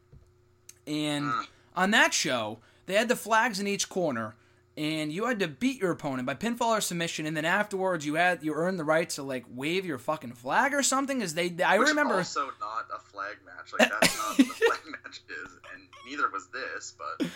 And 0.88 1.26
mm. 1.26 1.48
on 1.76 1.92
that 1.92 2.14
show, 2.14 2.60
they 2.86 2.94
had 2.94 3.08
the 3.08 3.16
flags 3.16 3.60
in 3.60 3.68
each 3.68 3.90
corner, 3.90 4.36
and 4.78 5.12
you 5.12 5.26
had 5.26 5.40
to 5.40 5.48
beat 5.48 5.82
your 5.82 5.92
opponent 5.92 6.26
by 6.26 6.36
pinfall 6.36 6.78
or 6.78 6.82
submission, 6.82 7.26
and 7.26 7.36
then 7.36 7.46
afterwards 7.46 8.06
you 8.06 8.16
had 8.16 8.44
you 8.44 8.54
earned 8.54 8.78
the 8.78 8.84
right 8.84 9.10
to 9.12 9.24
like 9.24 9.46
wave 9.50 9.86
your 9.86 9.98
fucking 9.98 10.34
flag 10.34 10.74
or 10.74 10.84
something. 10.84 11.22
As 11.22 11.34
they, 11.34 11.54
I 11.66 11.78
Which 11.78 11.90
remember. 11.90 12.16
also 12.16 12.52
not 12.60 12.88
a 12.94 13.00
flag 13.00 13.38
match. 13.46 13.74
Like 13.78 13.90
that's 13.90 14.18
not 14.18 14.38
what 14.38 14.40
a 14.40 14.44
flag 14.54 14.80
match 15.04 15.22
is, 15.30 15.52
and 15.74 15.84
neither 16.08 16.30
was 16.30 16.48
this. 16.48 16.94
But 16.98 17.28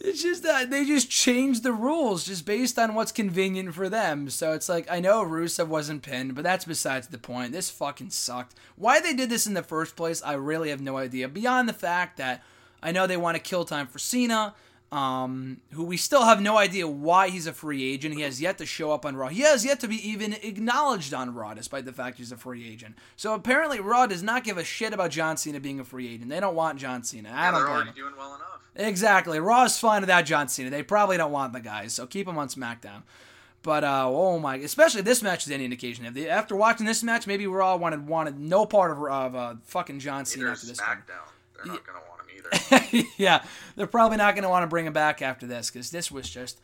It's 0.00 0.22
just 0.22 0.42
that 0.42 0.70
they 0.70 0.84
just 0.84 1.08
changed 1.10 1.62
the 1.62 1.72
rules 1.72 2.24
just 2.24 2.44
based 2.44 2.78
on 2.78 2.94
what's 2.94 3.12
convenient 3.12 3.74
for 3.74 3.88
them. 3.88 4.28
So 4.30 4.52
it's 4.52 4.68
like 4.68 4.90
I 4.90 5.00
know 5.00 5.24
Rusev 5.24 5.68
wasn't 5.68 6.02
pinned, 6.02 6.34
but 6.34 6.44
that's 6.44 6.64
besides 6.64 7.08
the 7.08 7.18
point. 7.18 7.52
This 7.52 7.70
fucking 7.70 8.10
sucked. 8.10 8.54
Why 8.76 9.00
they 9.00 9.14
did 9.14 9.30
this 9.30 9.46
in 9.46 9.54
the 9.54 9.62
first 9.62 9.94
place, 9.94 10.22
I 10.22 10.32
really 10.34 10.70
have 10.70 10.80
no 10.80 10.96
idea. 10.96 11.28
Beyond 11.28 11.68
the 11.68 11.74
fact 11.74 12.16
that 12.16 12.42
I 12.82 12.92
know 12.92 13.06
they 13.06 13.16
want 13.16 13.36
to 13.36 13.42
kill 13.42 13.64
time 13.64 13.86
for 13.86 13.98
Cena, 13.98 14.54
um, 14.90 15.58
who 15.72 15.84
we 15.84 15.96
still 15.96 16.24
have 16.24 16.40
no 16.42 16.58
idea 16.58 16.86
why 16.86 17.30
he's 17.30 17.46
a 17.46 17.52
free 17.52 17.92
agent. 17.92 18.14
He 18.14 18.22
has 18.22 18.40
yet 18.40 18.58
to 18.58 18.66
show 18.66 18.92
up 18.92 19.06
on 19.06 19.16
Raw. 19.16 19.28
He 19.28 19.40
has 19.40 19.64
yet 19.64 19.80
to 19.80 19.88
be 19.88 19.96
even 20.06 20.34
acknowledged 20.34 21.14
on 21.14 21.34
Raw, 21.34 21.54
despite 21.54 21.84
the 21.86 21.92
fact 21.92 22.18
he's 22.18 22.32
a 22.32 22.36
free 22.36 22.68
agent. 22.68 22.96
So 23.16 23.34
apparently, 23.34 23.80
Raw 23.80 24.06
does 24.06 24.22
not 24.22 24.44
give 24.44 24.58
a 24.58 24.64
shit 24.64 24.92
about 24.92 25.10
John 25.10 25.36
Cena 25.36 25.60
being 25.60 25.80
a 25.80 25.84
free 25.84 26.12
agent. 26.12 26.28
They 26.28 26.40
don't 26.40 26.54
want 26.54 26.78
John 26.78 27.02
Cena. 27.04 27.30
I 27.30 27.32
yeah, 27.32 27.50
don't 27.52 27.60
they're 27.60 27.70
already 27.70 27.92
doing 27.92 28.14
well 28.18 28.34
enough. 28.34 28.48
Exactly. 28.74 29.38
Raw's 29.38 29.78
fine 29.78 30.02
without 30.02 30.24
John 30.24 30.48
Cena. 30.48 30.70
They 30.70 30.82
probably 30.82 31.16
don't 31.16 31.32
want 31.32 31.52
the 31.52 31.60
guys, 31.60 31.92
so 31.94 32.06
keep 32.06 32.28
him 32.28 32.38
on 32.38 32.48
SmackDown. 32.48 33.02
But 33.62 33.84
uh, 33.84 34.08
oh 34.08 34.38
my, 34.38 34.56
especially 34.56 35.02
this 35.02 35.22
match 35.22 35.46
is 35.46 35.52
any 35.52 35.64
indication. 35.64 36.04
If 36.04 36.14
they, 36.14 36.28
after 36.28 36.56
watching 36.56 36.84
this 36.84 37.02
match, 37.02 37.26
maybe 37.26 37.46
Raw 37.46 37.76
wanted 37.76 38.06
wanted 38.08 38.38
no 38.38 38.66
part 38.66 38.90
of, 38.90 39.02
of 39.04 39.34
uh, 39.34 39.54
fucking 39.64 40.00
John 40.00 40.24
Cena 40.24 40.44
Neither 40.44 40.52
after 40.52 40.66
this. 40.66 40.80
SmackDown. 40.80 41.28
They're 41.56 41.66
not 41.66 41.86
gonna 41.86 41.98
want 41.98 42.08
either. 42.08 42.11
yeah, 43.16 43.44
they're 43.76 43.86
probably 43.86 44.16
not 44.16 44.34
going 44.34 44.42
to 44.42 44.48
want 44.48 44.62
to 44.62 44.68
bring 44.68 44.86
him 44.86 44.92
back 44.92 45.22
after 45.22 45.46
this 45.46 45.70
because 45.70 45.90
this 45.90 46.10
was 46.10 46.28
just 46.28 46.60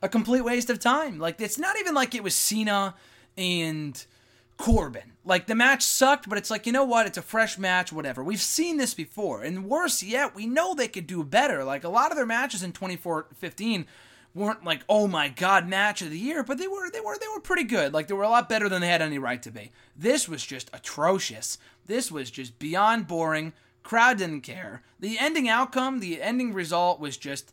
a 0.00 0.08
complete 0.08 0.42
waste 0.42 0.70
of 0.70 0.78
time. 0.78 1.18
Like 1.18 1.40
it's 1.40 1.58
not 1.58 1.78
even 1.78 1.94
like 1.94 2.14
it 2.14 2.22
was 2.22 2.34
Cena 2.34 2.94
and 3.36 4.04
Corbin. 4.56 5.12
Like 5.24 5.46
the 5.46 5.54
match 5.54 5.82
sucked, 5.82 6.28
but 6.28 6.38
it's 6.38 6.50
like 6.50 6.66
you 6.66 6.72
know 6.72 6.84
what? 6.84 7.06
It's 7.06 7.18
a 7.18 7.22
fresh 7.22 7.58
match, 7.58 7.92
whatever. 7.92 8.22
We've 8.22 8.40
seen 8.40 8.76
this 8.76 8.94
before, 8.94 9.42
and 9.42 9.68
worse 9.68 10.02
yet, 10.02 10.34
we 10.34 10.46
know 10.46 10.74
they 10.74 10.88
could 10.88 11.06
do 11.06 11.24
better. 11.24 11.64
Like 11.64 11.84
a 11.84 11.88
lot 11.88 12.10
of 12.10 12.16
their 12.16 12.26
matches 12.26 12.62
in 12.62 12.72
2015 12.72 13.86
weren't 14.34 14.64
like 14.64 14.82
oh 14.88 15.06
my 15.06 15.28
god 15.28 15.68
match 15.68 16.02
of 16.02 16.10
the 16.10 16.18
year, 16.18 16.42
but 16.42 16.58
they 16.58 16.66
were 16.66 16.90
they 16.90 17.00
were 17.00 17.16
they 17.18 17.28
were 17.34 17.40
pretty 17.40 17.64
good. 17.64 17.92
Like 17.92 18.08
they 18.08 18.14
were 18.14 18.22
a 18.24 18.28
lot 18.28 18.48
better 18.48 18.68
than 18.68 18.80
they 18.80 18.88
had 18.88 19.02
any 19.02 19.18
right 19.18 19.42
to 19.42 19.50
be. 19.50 19.70
This 19.96 20.28
was 20.28 20.44
just 20.44 20.70
atrocious. 20.72 21.58
This 21.86 22.10
was 22.10 22.30
just 22.30 22.58
beyond 22.58 23.06
boring. 23.06 23.52
Crowd 23.82 24.18
didn't 24.18 24.42
care. 24.42 24.82
The 25.00 25.18
ending 25.18 25.48
outcome, 25.48 26.00
the 26.00 26.22
ending 26.22 26.52
result 26.52 27.00
was 27.00 27.16
just 27.16 27.52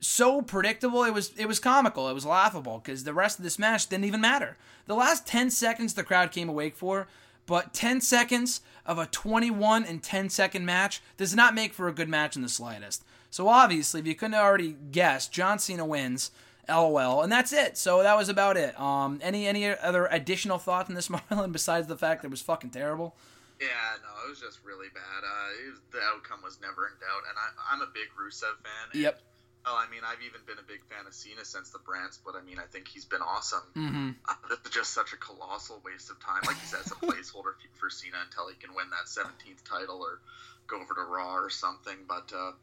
so 0.00 0.42
predictable. 0.42 1.04
It 1.04 1.14
was 1.14 1.32
it 1.36 1.46
was 1.46 1.58
comical. 1.58 2.08
It 2.08 2.14
was 2.14 2.26
laughable 2.26 2.80
because 2.82 3.04
the 3.04 3.14
rest 3.14 3.38
of 3.38 3.44
this 3.44 3.58
match 3.58 3.88
didn't 3.88 4.04
even 4.04 4.20
matter. 4.20 4.56
The 4.86 4.94
last 4.94 5.26
10 5.26 5.50
seconds 5.50 5.94
the 5.94 6.02
crowd 6.02 6.32
came 6.32 6.48
awake 6.48 6.74
for, 6.74 7.06
but 7.46 7.72
10 7.72 8.00
seconds 8.00 8.60
of 8.86 8.98
a 8.98 9.06
21 9.06 9.84
and 9.84 10.02
10 10.02 10.30
second 10.30 10.64
match 10.64 11.00
does 11.16 11.34
not 11.34 11.54
make 11.54 11.72
for 11.72 11.88
a 11.88 11.94
good 11.94 12.08
match 12.08 12.36
in 12.36 12.42
the 12.42 12.48
slightest. 12.48 13.04
So 13.30 13.48
obviously, 13.48 14.00
if 14.00 14.06
you 14.06 14.14
couldn't 14.14 14.34
already 14.34 14.76
guess, 14.90 15.28
John 15.28 15.58
Cena 15.58 15.86
wins. 15.86 16.30
LOL, 16.68 17.22
and 17.22 17.32
that's 17.32 17.52
it. 17.52 17.76
So 17.76 18.02
that 18.04 18.16
was 18.16 18.28
about 18.28 18.56
it. 18.56 18.78
Um, 18.78 19.18
any 19.22 19.48
any 19.48 19.66
other 19.66 20.06
additional 20.06 20.58
thoughts 20.58 20.88
on 20.88 20.94
this, 20.94 21.08
Marlon, 21.30 21.50
besides 21.50 21.88
the 21.88 21.96
fact 21.96 22.22
that 22.22 22.28
it 22.28 22.30
was 22.30 22.42
fucking 22.42 22.70
terrible? 22.70 23.16
Yeah, 23.60 24.00
no, 24.00 24.10
it 24.24 24.28
was 24.32 24.40
just 24.40 24.64
really 24.64 24.88
bad. 24.88 25.20
Uh, 25.20 25.48
was, 25.68 25.80
the 25.92 26.00
outcome 26.00 26.40
was 26.40 26.56
never 26.64 26.88
in 26.88 26.96
doubt, 26.96 27.28
and 27.28 27.36
I, 27.36 27.46
I'm 27.68 27.84
a 27.84 27.90
big 27.92 28.08
Rusev 28.16 28.56
fan. 28.64 28.86
Yep. 28.96 29.20
Oh, 29.68 29.76
I 29.76 29.84
mean, 29.92 30.00
I've 30.00 30.24
even 30.24 30.40
been 30.48 30.56
a 30.56 30.64
big 30.64 30.80
fan 30.88 31.04
of 31.04 31.12
Cena 31.12 31.44
since 31.44 31.68
the 31.68 31.78
brand 31.84 32.16
split. 32.16 32.32
I 32.32 32.40
mean, 32.40 32.56
I 32.56 32.64
think 32.64 32.88
he's 32.88 33.04
been 33.04 33.20
awesome. 33.20 33.60
Mm-hmm. 33.76 34.10
Uh, 34.24 34.56
just 34.72 34.96
such 34.96 35.12
a 35.12 35.20
colossal 35.20 35.84
waste 35.84 36.08
of 36.08 36.16
time. 36.24 36.40
Like 36.48 36.56
you 36.56 36.64
said, 36.64 36.80
it's 36.80 36.92
a 36.92 36.94
placeholder 37.04 37.52
for 37.76 37.92
Cena 37.92 38.16
until 38.24 38.48
he 38.48 38.56
can 38.56 38.72
win 38.72 38.88
that 38.88 39.12
17th 39.12 39.60
title 39.68 40.00
or 40.00 40.24
go 40.66 40.80
over 40.80 40.94
to 40.96 41.04
Raw 41.04 41.36
or 41.36 41.50
something. 41.50 42.08
But 42.08 42.32
uh, 42.32 42.56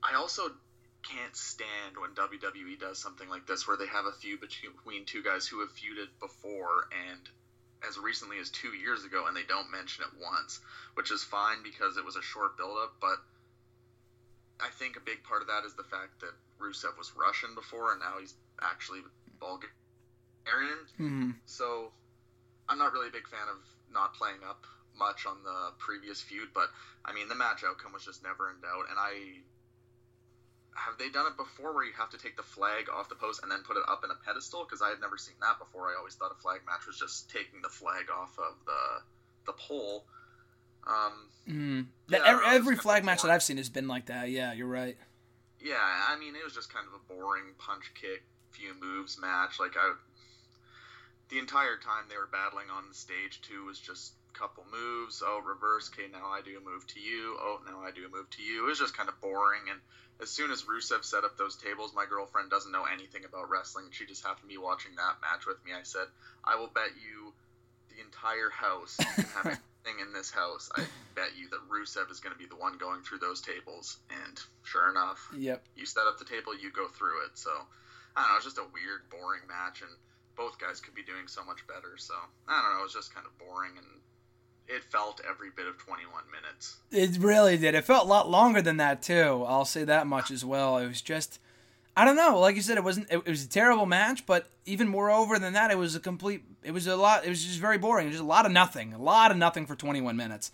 I 0.00 0.16
also 0.16 0.48
can't 1.04 1.36
stand 1.36 2.00
when 2.00 2.16
WWE 2.16 2.80
does 2.80 2.98
something 2.98 3.28
like 3.28 3.46
this 3.46 3.68
where 3.68 3.76
they 3.76 3.86
have 3.86 4.06
a 4.06 4.12
feud 4.12 4.40
between 4.40 5.04
two 5.04 5.22
guys 5.22 5.46
who 5.46 5.60
have 5.60 5.68
feuded 5.76 6.08
before 6.18 6.88
and 7.12 7.20
as 7.86 7.98
recently 7.98 8.38
as 8.38 8.50
two 8.50 8.70
years 8.70 9.04
ago 9.04 9.26
and 9.26 9.36
they 9.36 9.44
don't 9.48 9.70
mention 9.70 10.04
it 10.04 10.22
once, 10.22 10.60
which 10.94 11.10
is 11.10 11.22
fine 11.22 11.62
because 11.62 11.96
it 11.96 12.04
was 12.04 12.16
a 12.16 12.22
short 12.22 12.56
build-up, 12.56 12.94
but 13.00 13.18
I 14.60 14.70
think 14.70 14.96
a 14.96 15.00
big 15.00 15.22
part 15.22 15.42
of 15.42 15.48
that 15.48 15.64
is 15.66 15.74
the 15.74 15.84
fact 15.84 16.20
that 16.20 16.32
Rusev 16.58 16.96
was 16.96 17.12
Russian 17.16 17.54
before 17.54 17.92
and 17.92 18.00
now 18.00 18.16
he's 18.18 18.34
actually 18.62 19.00
Bulgarian. 19.38 20.80
Mm-hmm. 20.98 21.30
So 21.44 21.92
I'm 22.68 22.78
not 22.78 22.92
really 22.92 23.08
a 23.08 23.12
big 23.12 23.28
fan 23.28 23.48
of 23.50 23.60
not 23.92 24.14
playing 24.14 24.40
up 24.48 24.64
much 24.98 25.26
on 25.26 25.36
the 25.44 25.72
previous 25.78 26.20
feud, 26.20 26.48
but 26.54 26.70
I 27.04 27.12
mean 27.12 27.28
the 27.28 27.34
match 27.34 27.64
outcome 27.64 27.92
was 27.92 28.04
just 28.04 28.22
never 28.22 28.50
in 28.50 28.60
doubt. 28.60 28.88
And 28.88 28.98
I 28.98 29.44
have 30.76 30.98
they 30.98 31.08
done 31.08 31.26
it 31.26 31.36
before 31.36 31.74
where 31.74 31.84
you 31.84 31.92
have 31.98 32.10
to 32.10 32.18
take 32.18 32.36
the 32.36 32.42
flag 32.42 32.88
off 32.92 33.08
the 33.08 33.14
post 33.16 33.42
and 33.42 33.50
then 33.50 33.60
put 33.66 33.76
it 33.76 33.82
up 33.88 34.04
in 34.04 34.10
a 34.10 34.14
pedestal? 34.24 34.64
Because 34.64 34.82
I 34.82 34.90
had 34.90 35.00
never 35.00 35.16
seen 35.18 35.34
that 35.40 35.58
before. 35.58 35.88
I 35.90 35.96
always 35.98 36.14
thought 36.14 36.30
a 36.30 36.40
flag 36.40 36.60
match 36.66 36.86
was 36.86 36.98
just 36.98 37.30
taking 37.30 37.62
the 37.62 37.68
flag 37.68 38.06
off 38.14 38.38
of 38.38 38.54
the 38.66 39.02
the 39.46 39.52
pole. 39.52 40.04
Um, 40.86 41.30
Mm. 41.48 41.86
Yeah, 42.08 42.22
every, 42.24 42.44
every 42.46 42.76
flag 42.76 43.04
match 43.04 43.22
that. 43.22 43.30
I've 43.30 43.42
seen 43.42 43.56
has 43.56 43.68
been 43.68 43.86
like 43.88 44.06
that. 44.06 44.30
Yeah, 44.30 44.52
you're 44.52 44.66
right. 44.66 44.96
yeah, 45.60 45.76
I 46.08 46.18
mean 46.18 46.34
it 46.34 46.42
was 46.44 46.54
just 46.54 46.72
kind 46.72 46.86
of 46.86 46.94
a 46.94 47.14
boring 47.14 47.54
punch 47.58 47.92
kick, 47.94 48.22
few 48.50 48.72
moves 48.80 49.16
match. 49.20 49.58
Like 49.60 49.76
I, 49.76 49.94
the 51.28 51.38
entire 51.38 51.76
time 51.76 52.04
they 52.08 52.16
were 52.16 52.28
battling 52.30 52.66
on 52.70 52.84
the 52.88 52.94
stage 52.94 53.40
too 53.42 53.64
was 53.64 53.78
just 53.78 54.14
couple 54.38 54.64
moves. 54.70 55.22
Oh, 55.24 55.40
reverse. 55.44 55.90
Okay, 55.92 56.08
now 56.12 56.26
I 56.28 56.40
do 56.44 56.56
a 56.58 56.64
move 56.64 56.86
to 56.88 57.00
you. 57.00 57.36
Oh, 57.40 57.58
now 57.66 57.80
I 57.80 57.90
do 57.90 58.06
a 58.06 58.10
move 58.14 58.28
to 58.30 58.42
you. 58.42 58.64
It 58.64 58.68
was 58.68 58.78
just 58.78 58.96
kind 58.96 59.08
of 59.08 59.20
boring. 59.20 59.62
And 59.70 59.80
as 60.20 60.30
soon 60.30 60.50
as 60.50 60.62
Rusev 60.64 61.04
set 61.04 61.24
up 61.24 61.36
those 61.36 61.56
tables, 61.56 61.92
my 61.94 62.04
girlfriend 62.08 62.50
doesn't 62.50 62.72
know 62.72 62.84
anything 62.84 63.24
about 63.24 63.48
wrestling. 63.50 63.86
She 63.92 64.06
just 64.06 64.22
happened 64.24 64.48
to 64.48 64.54
be 64.54 64.58
watching 64.60 64.92
that 64.96 65.20
match 65.24 65.46
with 65.46 65.56
me. 65.64 65.72
I 65.72 65.82
said, 65.84 66.06
I 66.44 66.56
will 66.56 66.68
bet 66.72 66.92
you 67.00 67.32
the 67.88 68.04
entire 68.04 68.50
house. 68.50 68.96
You 69.00 69.24
can 69.24 69.32
have 69.32 69.46
anything 69.84 70.04
in 70.04 70.12
this 70.12 70.30
house. 70.30 70.68
I 70.76 70.84
bet 71.14 71.32
you 71.36 71.48
that 71.50 71.60
Rusev 71.72 72.10
is 72.10 72.20
going 72.20 72.32
to 72.34 72.38
be 72.38 72.46
the 72.46 72.56
one 72.60 72.76
going 72.78 73.02
through 73.02 73.18
those 73.24 73.40
tables. 73.40 73.96
And 74.10 74.36
sure 74.64 74.90
enough, 74.90 75.20
Yep. 75.36 75.64
you 75.76 75.86
set 75.86 76.04
up 76.06 76.18
the 76.18 76.24
table, 76.28 76.52
you 76.56 76.70
go 76.72 76.88
through 76.88 77.24
it. 77.24 77.32
So 77.40 77.50
I 78.16 78.22
don't 78.22 78.30
know, 78.30 78.36
it's 78.36 78.44
just 78.44 78.58
a 78.58 78.68
weird, 78.72 79.08
boring 79.10 79.44
match, 79.48 79.80
and 79.82 79.90
both 80.36 80.58
guys 80.60 80.80
could 80.80 80.94
be 80.94 81.04
doing 81.04 81.28
so 81.28 81.44
much 81.44 81.66
better. 81.66 81.96
So 81.96 82.12
I 82.48 82.60
don't 82.60 82.72
know, 82.76 82.80
it 82.80 82.88
was 82.88 82.92
just 82.96 83.14
kind 83.14 83.26
of 83.26 83.32
boring, 83.40 83.72
and 83.76 83.86
it 84.68 84.84
felt 84.84 85.20
every 85.28 85.50
bit 85.54 85.66
of 85.66 85.78
21 85.78 86.22
minutes. 86.30 86.76
It 86.90 87.22
really 87.22 87.56
did. 87.56 87.74
It 87.74 87.84
felt 87.84 88.06
a 88.06 88.08
lot 88.08 88.28
longer 88.28 88.62
than 88.62 88.76
that 88.78 89.02
too. 89.02 89.44
I'll 89.46 89.64
say 89.64 89.84
that 89.84 90.06
much 90.06 90.30
as 90.30 90.44
well. 90.44 90.78
It 90.78 90.88
was 90.88 91.00
just 91.00 91.38
I 91.96 92.04
don't 92.04 92.16
know. 92.16 92.38
Like 92.38 92.56
you 92.56 92.62
said, 92.62 92.76
it 92.76 92.84
wasn't. 92.84 93.10
It, 93.10 93.26
was 93.26 93.44
a 93.44 93.48
terrible 93.48 93.86
match, 93.86 94.26
but 94.26 94.50
even 94.66 94.86
moreover 94.86 95.38
than 95.38 95.54
that, 95.54 95.70
it 95.70 95.78
was 95.78 95.96
a 95.96 96.00
complete. 96.00 96.42
It 96.62 96.72
was 96.72 96.86
a 96.86 96.94
lot. 96.94 97.24
It 97.24 97.30
was 97.30 97.42
just 97.42 97.58
very 97.58 97.78
boring. 97.78 98.10
Just 98.10 98.22
a 98.22 98.26
lot 98.26 98.44
of 98.44 98.52
nothing. 98.52 98.92
A 98.92 98.98
lot 98.98 99.30
of 99.30 99.38
nothing 99.38 99.64
for 99.64 99.74
21 99.74 100.14
minutes, 100.14 100.52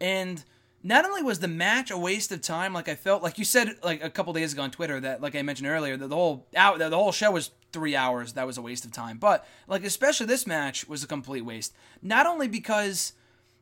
and 0.00 0.44
not 0.84 1.04
only 1.04 1.24
was 1.24 1.40
the 1.40 1.48
match 1.48 1.90
a 1.90 1.98
waste 1.98 2.30
of 2.30 2.40
time, 2.40 2.72
like 2.72 2.88
I 2.88 2.94
felt, 2.94 3.20
like 3.20 3.38
you 3.38 3.44
said, 3.44 3.70
like 3.82 4.04
a 4.04 4.08
couple 4.08 4.32
days 4.32 4.52
ago 4.52 4.62
on 4.62 4.70
Twitter, 4.70 5.00
that 5.00 5.20
like 5.20 5.34
I 5.34 5.42
mentioned 5.42 5.66
earlier, 5.66 5.96
that 5.96 6.06
the 6.06 6.14
whole 6.14 6.46
out, 6.54 6.78
the 6.78 6.90
whole 6.90 7.10
show 7.10 7.32
was 7.32 7.50
three 7.72 7.96
hours. 7.96 8.34
That 8.34 8.46
was 8.46 8.56
a 8.56 8.62
waste 8.62 8.84
of 8.84 8.92
time. 8.92 9.18
But 9.18 9.44
like 9.66 9.82
especially 9.82 10.26
this 10.26 10.46
match 10.46 10.86
was 10.86 11.02
a 11.02 11.08
complete 11.08 11.44
waste. 11.44 11.74
Not 12.00 12.26
only 12.26 12.46
because 12.46 13.12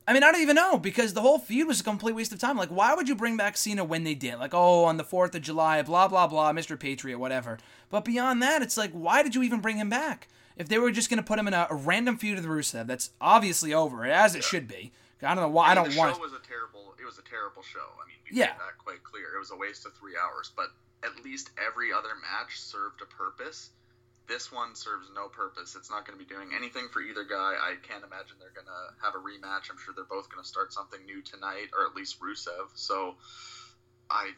I 0.06 0.12
mean, 0.12 0.22
I 0.22 0.30
don't 0.30 0.42
even 0.42 0.56
know 0.56 0.78
because 0.78 1.14
the 1.14 1.22
whole 1.22 1.38
feud 1.38 1.66
was 1.66 1.80
a 1.80 1.84
complete 1.84 2.14
waste 2.14 2.32
of 2.32 2.38
time. 2.38 2.58
Like, 2.58 2.68
why 2.68 2.94
would 2.94 3.08
you 3.08 3.14
bring 3.14 3.36
back 3.36 3.56
Cena 3.56 3.84
when 3.84 4.04
they 4.04 4.14
did? 4.14 4.38
Like, 4.38 4.52
oh, 4.52 4.84
on 4.84 4.98
the 4.98 5.04
4th 5.04 5.34
of 5.34 5.40
July, 5.42 5.80
blah, 5.82 6.08
blah, 6.08 6.26
blah, 6.26 6.52
Mr. 6.52 6.78
Patriot, 6.78 7.18
whatever. 7.18 7.58
But 7.88 8.04
beyond 8.04 8.42
that, 8.42 8.60
it's 8.60 8.76
like, 8.76 8.90
why 8.92 9.22
did 9.22 9.34
you 9.34 9.42
even 9.42 9.60
bring 9.60 9.78
him 9.78 9.88
back? 9.88 10.28
If 10.56 10.68
they 10.68 10.78
were 10.78 10.90
just 10.90 11.08
going 11.08 11.18
to 11.18 11.24
put 11.24 11.38
him 11.38 11.48
in 11.48 11.54
a, 11.54 11.66
a, 11.70 11.74
random 11.74 12.18
feud 12.18 12.36
with 12.36 12.46
Rusev, 12.46 12.86
that's 12.86 13.10
obviously 13.20 13.72
over, 13.72 14.04
as 14.04 14.34
it 14.34 14.38
yeah. 14.38 14.44
should 14.44 14.68
be. 14.68 14.92
I 15.22 15.34
don't 15.34 15.42
know 15.42 15.48
why. 15.48 15.66
I, 15.66 15.68
mean, 15.70 15.78
I 15.78 15.82
don't 15.82 15.92
the 15.92 15.98
want. 15.98 16.16
show 16.16 16.22
was 16.22 16.32
a 16.32 16.46
terrible. 16.46 16.94
It 17.00 17.06
was 17.06 17.18
a 17.18 17.22
terrible 17.22 17.62
show. 17.62 17.80
I 17.80 18.06
mean, 18.06 18.16
we 18.30 18.38
yeah. 18.38 18.46
made 18.46 18.60
that 18.60 18.78
quite 18.78 19.02
clear. 19.02 19.34
It 19.34 19.38
was 19.38 19.50
a 19.50 19.56
waste 19.56 19.86
of 19.86 19.94
three 19.94 20.12
hours, 20.20 20.52
but 20.54 20.68
at 21.02 21.24
least 21.24 21.50
every 21.58 21.92
other 21.92 22.10
match 22.20 22.60
served 22.60 23.00
a 23.02 23.06
purpose 23.06 23.70
this 24.26 24.50
one 24.50 24.74
serves 24.74 25.08
no 25.14 25.28
purpose. 25.28 25.76
It's 25.76 25.90
not 25.90 26.06
going 26.06 26.18
to 26.18 26.24
be 26.24 26.28
doing 26.28 26.50
anything 26.56 26.88
for 26.92 27.00
either 27.00 27.24
guy. 27.24 27.54
I 27.60 27.74
can't 27.86 28.04
imagine 28.04 28.36
they're 28.40 28.54
going 28.54 28.66
to 28.66 29.04
have 29.04 29.14
a 29.14 29.18
rematch. 29.18 29.70
I'm 29.70 29.78
sure 29.78 29.92
they're 29.94 30.04
both 30.04 30.30
going 30.30 30.42
to 30.42 30.48
start 30.48 30.72
something 30.72 31.04
new 31.04 31.22
tonight, 31.22 31.68
or 31.76 31.84
at 31.86 31.94
least 31.94 32.20
Rusev. 32.20 32.72
So, 32.74 33.16
I 34.10 34.30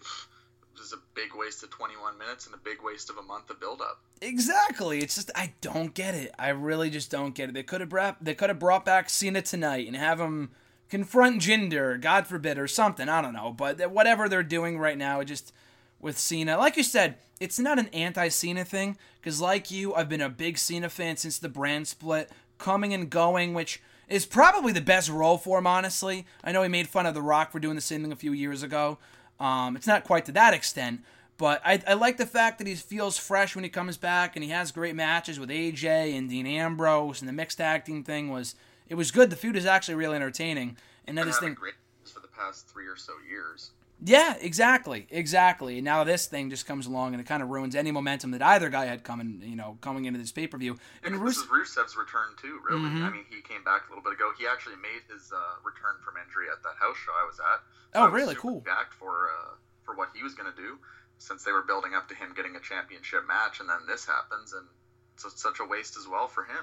this 0.77 0.87
is 0.87 0.93
a 0.93 1.01
big 1.15 1.35
waste 1.35 1.63
of 1.63 1.71
21 1.71 2.19
minutes 2.19 2.47
and 2.47 2.55
a 2.55 2.59
big 2.59 2.79
waste 2.83 3.09
of 3.09 3.17
a 3.17 3.23
month 3.23 3.49
of 3.49 3.59
build-up. 3.59 3.99
Exactly. 4.21 4.99
It's 4.99 5.15
just 5.15 5.31
I 5.35 5.55
don't 5.61 5.95
get 5.95 6.15
it. 6.15 6.35
I 6.39 6.49
really 6.51 6.91
just 6.91 7.11
don't 7.11 7.35
get 7.35 7.49
it. 7.49 7.55
They 7.55 7.63
could 7.63 7.81
have 7.81 7.91
brought 7.91 8.23
they 8.23 8.35
could 8.35 8.51
have 8.51 8.59
brought 8.59 8.85
back 8.85 9.09
Cena 9.09 9.43
tonight 9.43 9.87
and 9.87 9.97
have 9.97 10.21
him 10.21 10.51
confront 10.89 11.43
Jinder, 11.43 12.01
God 12.01 12.27
forbid, 12.27 12.59
or 12.59 12.69
something. 12.69 13.09
I 13.09 13.21
don't 13.23 13.35
know. 13.35 13.53
But 13.53 13.91
whatever 13.91 14.29
they're 14.29 14.43
doing 14.43 14.79
right 14.79 14.99
now, 14.99 15.23
just 15.23 15.53
with 16.01 16.19
Cena. 16.19 16.57
Like 16.57 16.77
you 16.77 16.83
said, 16.83 17.17
it's 17.41 17.59
not 17.59 17.79
an 17.79 17.89
anti 17.89 18.29
Cena 18.29 18.65
thing, 18.65 18.97
because 19.21 19.41
like 19.41 19.71
you, 19.71 19.95
I've 19.95 20.09
been 20.09 20.21
a 20.21 20.29
big 20.29 20.59
Cena 20.59 20.89
fan 20.89 21.17
since 21.17 21.39
the 21.39 21.49
brand 21.49 21.89
split, 21.89 22.31
coming 22.59 22.93
and 22.95 23.11
going, 23.11 23.55
which 23.55 23.81
is 24.09 24.25
probably 24.25 24.73
the 24.73 24.81
best 24.81 25.09
role 25.09 25.39
for 25.39 25.59
him, 25.59 25.67
honestly. 25.67 26.27
I 26.45 26.53
know 26.53 26.63
he 26.63 26.69
made 26.69 26.89
fun 26.89 27.07
of 27.07 27.15
The 27.15 27.23
Rock 27.23 27.53
for 27.53 27.59
doing 27.59 27.75
the 27.75 27.81
same 27.83 28.03
thing 28.03 28.13
a 28.13 28.17
few 28.17 28.33
years 28.33 28.63
ago. 28.63 28.99
Um, 29.39 29.77
it's 29.77 29.87
not 29.87 30.05
quite 30.05 30.25
to 30.27 30.33
that 30.33 30.55
extent, 30.55 31.03
but 31.37 31.61
I, 31.65 31.83
I, 31.87 31.95
like 31.95 32.17
the 32.17 32.25
fact 32.25 32.59
that 32.59 32.67
he 32.67 32.75
feels 32.75 33.19
fresh 33.19 33.55
when 33.55 33.65
he 33.65 33.71
comes 33.71 33.97
back, 33.97 34.37
and 34.37 34.43
he 34.43 34.51
has 34.51 34.73
great 34.73 34.95
matches 34.95 35.39
with 35.39 35.51
AJ 35.51 36.17
and 36.17 36.31
Dean 36.31 36.47
Ambrose, 36.47 37.21
and 37.21 37.29
the 37.29 37.35
mixed 37.35 37.61
acting 37.61 38.03
thing 38.03 38.31
was 38.31 38.55
it 38.89 38.95
was 38.95 39.11
good. 39.11 39.29
The 39.31 39.37
feud 39.37 39.57
is 39.57 39.67
actually 39.67 39.97
really 39.97 40.17
entertaining, 40.17 40.77
and 41.07 41.19
then 41.19 41.27
this 41.27 41.39
thing 41.39 41.55
great 41.55 41.75
for 42.05 42.21
the 42.21 42.29
past 42.29 42.69
three 42.69 42.87
or 42.87 42.97
so 42.97 43.13
years. 43.29 43.73
Yeah, 44.07 44.37
exactly, 44.41 45.09
exactly. 45.11 45.81
Now 45.81 46.05
this 46.05 46.27
thing 46.27 46.49
just 46.49 46.65
comes 46.65 46.87
along 46.87 47.15
and 47.15 47.21
it 47.21 47.27
kind 47.27 47.43
of 47.43 47.49
ruins 47.49 47.75
any 47.75 47.91
momentum 47.91 48.31
that 48.31 48.43
either 48.43 48.69
guy 48.69 48.87
had 48.87 49.03
coming, 49.03 49.43
you 49.45 49.57
know, 49.57 49.79
coming 49.81 50.05
into 50.05 50.21
this 50.21 50.31
pay 50.31 50.47
per 50.47 50.57
view. 50.57 50.79
And 51.03 51.17
Rus- 51.17 51.35
this 51.35 51.45
is 51.45 51.51
Rusev's 51.51 51.97
return 51.97 52.29
too. 52.41 52.61
Really, 52.71 52.83
mm-hmm. 52.83 53.05
I 53.05 53.11
mean, 53.11 53.25
he 53.29 53.43
came 53.43 53.65
back 53.65 53.89
a 53.89 53.91
little 53.91 54.05
bit 54.05 54.13
ago. 54.13 54.31
He 54.39 54.47
actually 54.47 54.77
made 54.77 55.03
his 55.13 55.33
uh, 55.35 55.59
return 55.65 55.99
from 56.05 56.15
injury 56.25 56.47
at 56.53 56.63
that 56.63 56.79
house 56.79 56.97
show 56.97 57.11
I 57.21 57.27
was 57.27 57.41
at. 57.41 57.61
So 57.95 58.07
oh, 58.07 58.09
really? 58.09 58.37
Cool. 58.37 58.61
Back 58.61 58.93
for 58.93 59.27
uh, 59.27 59.55
for 59.83 59.97
what 59.97 60.11
he 60.15 60.23
was 60.23 60.35
going 60.35 60.51
to 60.51 60.57
do, 60.57 60.79
since 61.19 61.43
they 61.43 61.51
were 61.51 61.63
building 61.63 61.95
up 61.95 62.09
to 62.09 62.15
him 62.15 62.33
getting 62.37 62.55
a 62.55 62.61
championship 62.61 63.27
match, 63.27 63.59
and 63.59 63.69
then 63.69 63.83
this 63.89 64.07
happens, 64.07 64.53
and 64.53 64.69
it's 65.15 65.43
such 65.43 65.59
a 65.59 65.67
waste 65.67 65.97
as 65.97 66.07
well 66.07 66.29
for 66.29 66.45
him. 66.45 66.63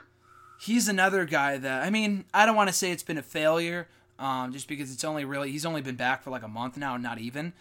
He's 0.61 0.87
another 0.87 1.25
guy 1.25 1.57
that 1.57 1.83
I 1.83 1.89
mean, 1.89 2.23
I 2.33 2.45
don't 2.45 2.55
want 2.55 2.69
to 2.69 2.73
say 2.73 2.91
it's 2.91 3.03
been 3.03 3.17
a 3.17 3.23
failure 3.23 3.89
um, 4.19 4.53
just 4.53 4.67
because 4.67 4.91
it's 4.91 5.03
only 5.03 5.25
really 5.25 5.51
he's 5.51 5.65
only 5.65 5.81
been 5.81 5.95
back 5.95 6.23
for 6.23 6.29
like 6.29 6.43
a 6.43 6.47
month 6.47 6.77
now, 6.77 6.97
not 6.97 7.19
even. 7.19 7.53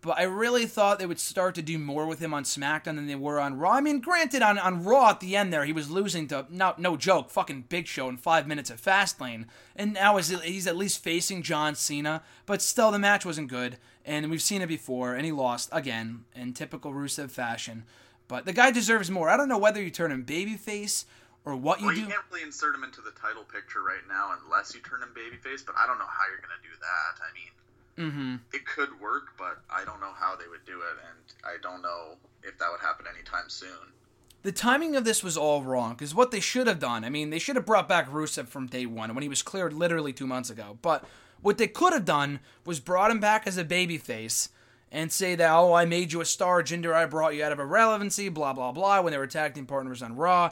But 0.00 0.18
I 0.18 0.22
really 0.22 0.66
thought 0.66 1.00
they 1.00 1.06
would 1.06 1.18
start 1.18 1.56
to 1.56 1.62
do 1.62 1.76
more 1.76 2.06
with 2.06 2.20
him 2.20 2.32
on 2.32 2.44
SmackDown 2.44 2.94
than 2.94 3.08
they 3.08 3.16
were 3.16 3.40
on 3.40 3.58
Raw. 3.58 3.72
I 3.72 3.80
mean, 3.80 4.00
granted, 4.00 4.42
on, 4.42 4.56
on 4.56 4.84
Raw 4.84 5.10
at 5.10 5.18
the 5.18 5.34
end 5.34 5.52
there, 5.52 5.64
he 5.64 5.72
was 5.72 5.90
losing 5.90 6.28
to 6.28 6.46
no 6.50 6.74
no 6.78 6.96
joke, 6.96 7.30
fucking 7.30 7.64
Big 7.68 7.88
Show 7.88 8.08
in 8.08 8.16
five 8.16 8.46
minutes 8.46 8.70
at 8.70 8.80
Fastlane, 8.80 9.46
and 9.74 9.94
now 9.94 10.16
he's 10.16 10.66
at 10.66 10.76
least 10.76 11.02
facing 11.02 11.42
John 11.42 11.74
Cena. 11.74 12.22
But 12.46 12.62
still, 12.62 12.92
the 12.92 12.98
match 12.98 13.26
wasn't 13.26 13.48
good, 13.48 13.76
and 14.04 14.30
we've 14.30 14.42
seen 14.42 14.62
it 14.62 14.68
before, 14.68 15.14
and 15.14 15.24
he 15.24 15.32
lost 15.32 15.68
again 15.72 16.24
in 16.34 16.52
typical 16.52 16.92
Rusev 16.92 17.32
fashion. 17.32 17.82
But 18.28 18.44
the 18.44 18.52
guy 18.52 18.70
deserves 18.70 19.10
more. 19.10 19.28
I 19.28 19.36
don't 19.36 19.48
know 19.48 19.58
whether 19.58 19.82
you 19.82 19.90
turn 19.90 20.12
him 20.12 20.24
babyface 20.24 21.06
or 21.48 21.56
what 21.56 21.80
you 21.80 21.86
well, 21.86 21.94
do. 21.94 22.02
You 22.02 22.06
can't 22.06 22.20
really 22.30 22.44
insert 22.44 22.74
him 22.74 22.84
into 22.84 23.00
the 23.00 23.12
title 23.12 23.42
picture 23.42 23.80
right 23.80 24.04
now 24.06 24.36
unless 24.44 24.74
you 24.74 24.80
turn 24.82 25.00
him 25.02 25.08
babyface. 25.16 25.64
But 25.64 25.76
I 25.78 25.86
don't 25.86 25.98
know 25.98 26.04
how 26.04 26.28
you're 26.28 26.44
going 26.44 26.60
to 26.60 26.68
do 26.68 26.76
that. 26.76 27.12
I 27.24 27.30
mean, 27.32 28.12
mm-hmm. 28.12 28.34
it 28.52 28.66
could 28.66 29.00
work, 29.00 29.32
but 29.38 29.64
I 29.70 29.84
don't 29.86 30.00
know 30.00 30.12
how 30.14 30.36
they 30.36 30.46
would 30.46 30.66
do 30.66 30.76
it, 30.76 30.96
and 31.08 31.24
I 31.44 31.56
don't 31.62 31.80
know 31.80 32.16
if 32.42 32.58
that 32.58 32.70
would 32.70 32.80
happen 32.80 33.06
anytime 33.12 33.48
soon. 33.48 33.96
The 34.42 34.52
timing 34.52 34.94
of 34.94 35.04
this 35.04 35.24
was 35.24 35.36
all 35.36 35.62
wrong 35.62 35.94
because 35.94 36.14
what 36.14 36.30
they 36.30 36.40
should 36.40 36.68
have 36.68 36.78
done, 36.78 37.02
I 37.04 37.08
mean, 37.08 37.30
they 37.30 37.40
should 37.40 37.56
have 37.56 37.66
brought 37.66 37.88
back 37.88 38.08
Rusev 38.08 38.46
from 38.46 38.66
day 38.66 38.86
one 38.86 39.14
when 39.14 39.22
he 39.22 39.28
was 39.28 39.42
cleared 39.42 39.72
literally 39.72 40.12
two 40.12 40.26
months 40.26 40.50
ago. 40.50 40.78
But 40.80 41.04
what 41.40 41.58
they 41.58 41.66
could 41.66 41.92
have 41.92 42.04
done 42.04 42.40
was 42.64 42.78
brought 42.78 43.10
him 43.10 43.20
back 43.20 43.46
as 43.46 43.58
a 43.58 43.64
babyface 43.64 44.50
and 44.92 45.10
say 45.12 45.34
that, 45.34 45.50
oh, 45.50 45.74
I 45.74 45.84
made 45.84 46.12
you 46.12 46.20
a 46.20 46.24
star, 46.24 46.62
Jinder, 46.62 46.94
I 46.94 47.04
brought 47.06 47.34
you 47.34 47.44
out 47.44 47.52
of 47.52 47.58
irrelevancy, 47.58 48.28
blah, 48.28 48.52
blah, 48.52 48.72
blah, 48.72 49.00
when 49.00 49.12
they 49.12 49.18
were 49.18 49.26
tag 49.26 49.54
team 49.54 49.66
partners 49.66 50.02
on 50.02 50.16
Raw. 50.16 50.50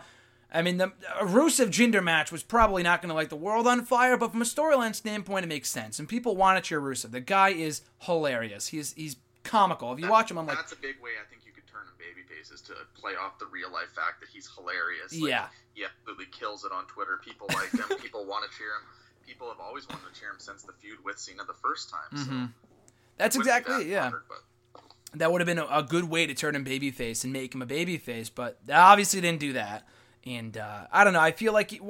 I 0.53 0.63
mean, 0.63 0.77
the 0.77 0.93
Rusev 1.21 1.69
Jinder 1.69 2.03
match 2.03 2.31
was 2.31 2.43
probably 2.43 2.83
not 2.83 3.03
going 3.03 3.09
to 3.09 3.15
light 3.15 3.31
the 3.31 3.37
world 3.37 3.67
on 3.67 3.85
fire, 3.85 4.17
but 4.17 4.31
from 4.31 4.43
a 4.43 4.45
storyline 4.45 4.95
standpoint, 4.95 5.45
it 5.45 5.49
makes 5.49 5.69
sense, 5.69 5.99
and 5.99 6.09
people 6.09 6.37
want 6.37 6.57
to 6.57 6.67
cheer 6.67 6.81
Rusev. 6.81 7.11
The 7.11 7.21
guy 7.21 7.51
is 7.51 7.83
hilarious. 8.01 8.69
He's 8.69 8.93
he's 8.93 9.17
comical. 9.43 9.93
If 9.93 9.99
you 9.99 10.07
that, 10.07 10.13
watch 10.13 10.31
him, 10.31 10.39
I'm 10.39 10.47
like, 10.47 10.57
that's 10.57 10.73
a 10.73 10.77
big 10.77 11.01
way 11.03 11.11
I 11.21 11.29
think 11.29 11.43
you 11.47 11.53
could 11.53 11.67
turn 11.67 11.83
him 11.83 11.95
babyface 11.99 12.53
is 12.53 12.61
to 12.63 12.75
play 12.95 13.13
off 13.21 13.39
the 13.39 13.47
real 13.47 13.73
life 13.73 13.89
fact 13.95 14.21
that 14.21 14.29
he's 14.33 14.49
hilarious. 14.55 15.19
Like, 15.19 15.31
yeah, 15.31 15.47
he 15.75 15.85
absolutely 15.85 16.27
kills 16.27 16.65
it 16.65 16.73
on 16.73 16.85
Twitter. 16.87 17.21
People 17.25 17.49
like 17.55 17.73
him. 17.73 17.99
people 18.03 18.25
want 18.25 18.51
to 18.51 18.57
cheer 18.57 18.69
him. 18.69 18.87
People 19.27 19.49
have 19.49 19.61
always 19.61 19.89
wanted 19.89 20.13
to 20.13 20.21
cheer 20.21 20.31
him 20.31 20.39
since 20.39 20.63
the 20.63 20.73
feud 20.73 20.99
with 21.05 21.19
Cena 21.19 21.43
the 21.45 21.55
first 21.55 21.91
time. 21.91 22.21
Mm-hmm. 22.21 22.45
So 22.47 22.53
that's 23.19 23.37
exactly 23.37 23.85
that 23.85 23.87
yeah. 23.87 24.11
That 25.15 25.33
would 25.33 25.41
have 25.41 25.47
been 25.47 25.59
a, 25.59 25.67
a 25.71 25.83
good 25.83 26.05
way 26.05 26.27
to 26.27 26.35
turn 26.35 26.55
him 26.55 26.65
babyface 26.65 27.25
and 27.25 27.33
make 27.33 27.55
him 27.55 27.63
a 27.63 27.67
babyface, 27.67 28.31
but 28.33 28.59
they 28.67 28.75
obviously 28.75 29.21
didn't 29.21 29.41
do 29.41 29.55
that. 29.55 29.87
And 30.27 30.57
uh, 30.57 30.87
I 30.91 31.05
don't 31.05 31.13
know. 31.13 31.21
I 31.21 31.31
feel 31.31 31.53
like 31.53 31.81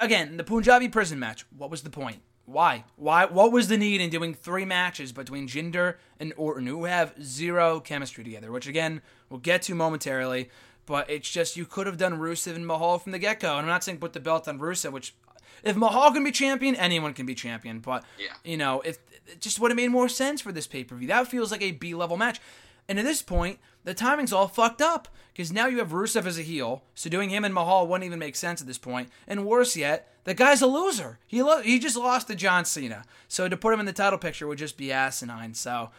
again 0.00 0.36
the 0.36 0.44
Punjabi 0.44 0.88
prison 0.88 1.18
match. 1.18 1.44
What 1.56 1.70
was 1.70 1.82
the 1.82 1.90
point? 1.90 2.22
Why? 2.46 2.84
Why? 2.96 3.24
What 3.24 3.52
was 3.52 3.68
the 3.68 3.78
need 3.78 4.00
in 4.00 4.10
doing 4.10 4.34
three 4.34 4.64
matches 4.64 5.12
between 5.12 5.48
Jinder 5.48 5.96
and 6.20 6.32
Orton, 6.36 6.66
who 6.66 6.84
have 6.84 7.14
zero 7.22 7.80
chemistry 7.80 8.22
together? 8.22 8.52
Which 8.52 8.66
again 8.66 9.02
we'll 9.28 9.40
get 9.40 9.62
to 9.62 9.74
momentarily. 9.74 10.50
But 10.86 11.08
it's 11.08 11.30
just 11.30 11.56
you 11.56 11.64
could 11.64 11.86
have 11.86 11.96
done 11.96 12.18
Rusev 12.18 12.54
and 12.54 12.66
Mahal 12.66 12.98
from 12.98 13.12
the 13.12 13.18
get 13.18 13.40
go. 13.40 13.52
And 13.52 13.60
I'm 13.60 13.66
not 13.66 13.82
saying 13.82 13.98
put 13.98 14.12
the 14.12 14.20
belt 14.20 14.46
on 14.46 14.58
Rusev, 14.58 14.92
which 14.92 15.14
if 15.62 15.76
Mahal 15.76 16.12
can 16.12 16.22
be 16.22 16.30
champion, 16.30 16.74
anyone 16.76 17.14
can 17.14 17.24
be 17.24 17.34
champion. 17.34 17.80
But 17.80 18.04
yeah. 18.18 18.34
you 18.44 18.58
know, 18.58 18.82
if 18.82 18.98
it 19.26 19.40
just 19.40 19.58
would 19.60 19.70
have 19.70 19.76
made 19.76 19.90
more 19.90 20.08
sense 20.08 20.40
for 20.40 20.52
this 20.52 20.66
pay 20.66 20.84
per 20.84 20.96
view. 20.96 21.08
That 21.08 21.28
feels 21.28 21.50
like 21.50 21.62
a 21.62 21.72
B 21.72 21.94
level 21.94 22.16
match. 22.16 22.40
And 22.88 22.98
at 22.98 23.04
this 23.04 23.22
point, 23.22 23.58
the 23.84 23.94
timing's 23.94 24.32
all 24.32 24.48
fucked 24.48 24.82
up 24.82 25.08
because 25.32 25.52
now 25.52 25.66
you 25.66 25.78
have 25.78 25.90
Rusev 25.90 26.26
as 26.26 26.38
a 26.38 26.42
heel, 26.42 26.82
so 26.94 27.10
doing 27.10 27.30
him 27.30 27.44
and 27.44 27.52
Mahal 27.52 27.86
wouldn't 27.86 28.06
even 28.06 28.18
make 28.18 28.36
sense 28.36 28.60
at 28.60 28.66
this 28.66 28.78
point. 28.78 29.08
And 29.26 29.44
worse 29.44 29.76
yet, 29.76 30.08
the 30.24 30.34
guy's 30.34 30.62
a 30.62 30.66
loser. 30.66 31.18
He 31.26 31.42
lo- 31.42 31.62
he 31.62 31.78
just 31.78 31.96
lost 31.96 32.28
to 32.28 32.34
John 32.34 32.64
Cena, 32.64 33.04
so 33.28 33.48
to 33.48 33.56
put 33.56 33.74
him 33.74 33.80
in 33.80 33.86
the 33.86 33.92
title 33.92 34.18
picture 34.18 34.46
would 34.46 34.58
just 34.58 34.76
be 34.76 34.92
asinine. 34.92 35.54
So, 35.54 35.90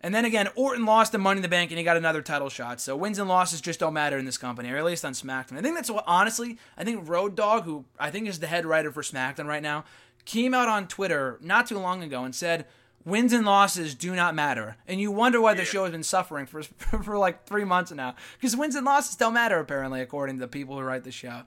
and 0.00 0.14
then 0.14 0.24
again, 0.24 0.48
Orton 0.54 0.86
lost 0.86 1.12
the 1.12 1.18
Money 1.18 1.38
in 1.38 1.42
the 1.42 1.48
Bank 1.48 1.70
and 1.70 1.78
he 1.78 1.84
got 1.84 1.96
another 1.96 2.22
title 2.22 2.48
shot. 2.48 2.80
So 2.80 2.96
wins 2.96 3.18
and 3.18 3.28
losses 3.28 3.60
just 3.60 3.80
don't 3.80 3.94
matter 3.94 4.16
in 4.16 4.24
this 4.24 4.38
company, 4.38 4.70
or 4.70 4.76
at 4.76 4.84
least 4.84 5.04
on 5.04 5.12
SmackDown. 5.12 5.58
I 5.58 5.62
think 5.62 5.74
that's 5.74 5.90
what 5.90 6.04
honestly, 6.06 6.58
I 6.78 6.84
think 6.84 7.08
Road 7.08 7.34
Dog, 7.34 7.64
who 7.64 7.84
I 7.98 8.10
think 8.10 8.28
is 8.28 8.38
the 8.38 8.46
head 8.46 8.64
writer 8.64 8.92
for 8.92 9.02
SmackDown 9.02 9.46
right 9.46 9.62
now, 9.62 9.84
came 10.24 10.54
out 10.54 10.68
on 10.68 10.88
Twitter 10.88 11.38
not 11.40 11.66
too 11.66 11.78
long 11.78 12.02
ago 12.02 12.24
and 12.24 12.34
said 12.34 12.66
wins 13.04 13.32
and 13.32 13.44
losses 13.44 13.94
do 13.94 14.14
not 14.14 14.34
matter. 14.34 14.76
And 14.88 15.00
you 15.00 15.10
wonder 15.10 15.40
why 15.40 15.54
the 15.54 15.64
show 15.64 15.84
has 15.84 15.92
been 15.92 16.02
suffering 16.02 16.46
for, 16.46 16.62
for 17.02 17.18
like 17.18 17.46
three 17.46 17.64
months 17.64 17.92
now. 17.92 18.14
Because 18.38 18.56
wins 18.56 18.74
and 18.74 18.86
losses 18.86 19.16
don't 19.16 19.34
matter, 19.34 19.58
apparently, 19.58 20.00
according 20.00 20.36
to 20.36 20.40
the 20.40 20.48
people 20.48 20.76
who 20.76 20.82
write 20.82 21.04
the 21.04 21.12
show. 21.12 21.42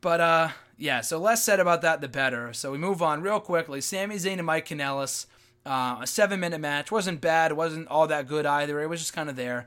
But, 0.00 0.20
uh, 0.20 0.48
yeah, 0.76 1.00
so 1.00 1.18
less 1.18 1.42
said 1.42 1.60
about 1.60 1.82
that, 1.82 2.00
the 2.00 2.08
better. 2.08 2.52
So 2.52 2.72
we 2.72 2.78
move 2.78 3.02
on 3.02 3.22
real 3.22 3.40
quickly. 3.40 3.80
Sami 3.80 4.16
Zayn 4.16 4.38
and 4.38 4.46
Mike 4.46 4.68
Kanellis. 4.68 5.26
Uh, 5.66 6.00
a 6.02 6.06
seven 6.06 6.40
minute 6.40 6.60
match. 6.60 6.92
Wasn't 6.92 7.22
bad. 7.22 7.52
Wasn't 7.52 7.88
all 7.88 8.06
that 8.08 8.28
good 8.28 8.44
either. 8.44 8.82
It 8.82 8.88
was 8.88 9.00
just 9.00 9.14
kind 9.14 9.30
of 9.30 9.36
there. 9.36 9.66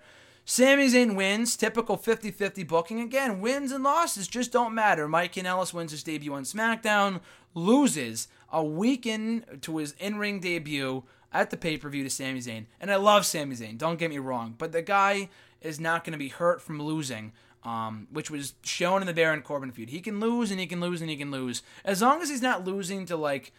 Sami 0.49 0.87
Zayn 0.87 1.15
wins, 1.15 1.57
typical 1.57 1.97
50 1.97 2.31
50 2.31 2.63
booking. 2.63 3.01
Again, 3.01 3.41
wins 3.41 3.71
and 3.73 3.83
losses 3.83 4.29
just 4.29 4.51
don't 4.51 4.73
matter. 4.73 5.05
Mike 5.05 5.33
Kanellis 5.33 5.73
wins 5.73 5.91
his 5.91 6.03
debut 6.03 6.33
on 6.33 6.43
SmackDown, 6.43 7.19
loses 7.57 8.27
a 8.51 8.63
week 8.63 9.05
in 9.05 9.43
to 9.61 9.77
his 9.77 9.93
in 9.99 10.17
ring 10.17 10.39
debut 10.39 11.03
at 11.33 11.49
the 11.49 11.57
pay 11.57 11.77
per 11.77 11.89
view 11.89 12.03
to 12.03 12.09
Sami 12.09 12.39
Zayn. 12.39 12.65
And 12.79 12.91
I 12.91 12.95
love 12.95 13.25
Sami 13.25 13.55
Zayn, 13.55 13.77
don't 13.77 13.99
get 13.99 14.09
me 14.09 14.19
wrong, 14.19 14.55
but 14.57 14.71
the 14.71 14.81
guy 14.81 15.29
is 15.61 15.79
not 15.79 16.03
going 16.03 16.13
to 16.13 16.19
be 16.19 16.29
hurt 16.29 16.61
from 16.61 16.81
losing. 16.81 17.33
Um, 17.63 18.07
which 18.11 18.31
was 18.31 18.53
shown 18.61 19.01
in 19.01 19.07
the 19.07 19.13
Baron 19.13 19.41
Corbin 19.41 19.71
feud. 19.71 19.89
He 19.89 19.99
can 19.99 20.21
lose 20.21 20.51
and 20.51 20.59
he 20.59 20.67
can 20.67 20.79
lose 20.79 21.01
and 21.01 21.09
he 21.09 21.17
can 21.17 21.31
lose. 21.31 21.63
As 21.83 22.01
long 22.01 22.21
as 22.21 22.29
he's 22.29 22.41
not 22.41 22.63
losing 22.63 23.05
to 23.07 23.17
like 23.17 23.51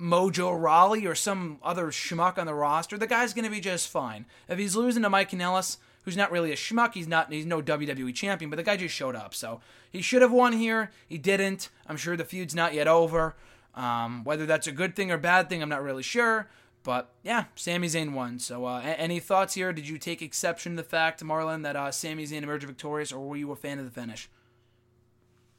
Mojo 0.00 0.62
Rawley 0.62 1.04
or 1.04 1.16
some 1.16 1.58
other 1.64 1.86
schmuck 1.86 2.38
on 2.38 2.46
the 2.46 2.54
roster, 2.54 2.96
the 2.96 3.08
guy's 3.08 3.32
going 3.32 3.46
to 3.46 3.50
be 3.50 3.58
just 3.58 3.88
fine. 3.88 4.24
If 4.48 4.58
he's 4.58 4.76
losing 4.76 5.02
to 5.02 5.10
Mike 5.10 5.30
Kanellis, 5.30 5.78
who's 6.06 6.16
not 6.16 6.30
really 6.30 6.52
a 6.52 6.56
schmuck, 6.56 6.94
he's 6.94 7.08
not 7.08 7.30
he's 7.30 7.44
no 7.44 7.60
WWE 7.60 8.14
champion, 8.14 8.48
but 8.48 8.56
the 8.56 8.62
guy 8.62 8.76
just 8.76 8.94
showed 8.94 9.16
up. 9.16 9.34
So 9.34 9.60
he 9.90 10.00
should 10.00 10.22
have 10.22 10.32
won 10.32 10.54
here. 10.54 10.90
He 11.06 11.18
didn't. 11.18 11.68
I'm 11.86 11.98
sure 11.98 12.16
the 12.16 12.24
feud's 12.24 12.54
not 12.54 12.72
yet 12.72 12.88
over. 12.88 13.36
Um, 13.74 14.24
whether 14.24 14.46
that's 14.46 14.66
a 14.66 14.72
good 14.72 14.96
thing 14.96 15.10
or 15.10 15.18
bad 15.18 15.50
thing, 15.50 15.60
I'm 15.60 15.68
not 15.68 15.82
really 15.82 16.04
sure. 16.04 16.48
But 16.84 17.10
yeah, 17.24 17.46
Sami 17.56 17.88
Zayn 17.88 18.12
won. 18.12 18.38
So 18.38 18.64
uh, 18.64 18.80
any 18.84 19.18
thoughts 19.18 19.54
here? 19.54 19.72
Did 19.72 19.88
you 19.88 19.98
take 19.98 20.22
exception 20.22 20.72
to 20.72 20.76
the 20.76 20.88
fact, 20.88 21.22
Marlon, 21.24 21.64
that 21.64 21.74
uh, 21.74 21.90
Sami 21.90 22.24
Zayn 22.24 22.44
emerged 22.44 22.64
victorious, 22.64 23.10
or 23.10 23.26
were 23.26 23.36
you 23.36 23.50
a 23.50 23.56
fan 23.56 23.80
of 23.80 23.84
the 23.84 23.90
finish? 23.90 24.30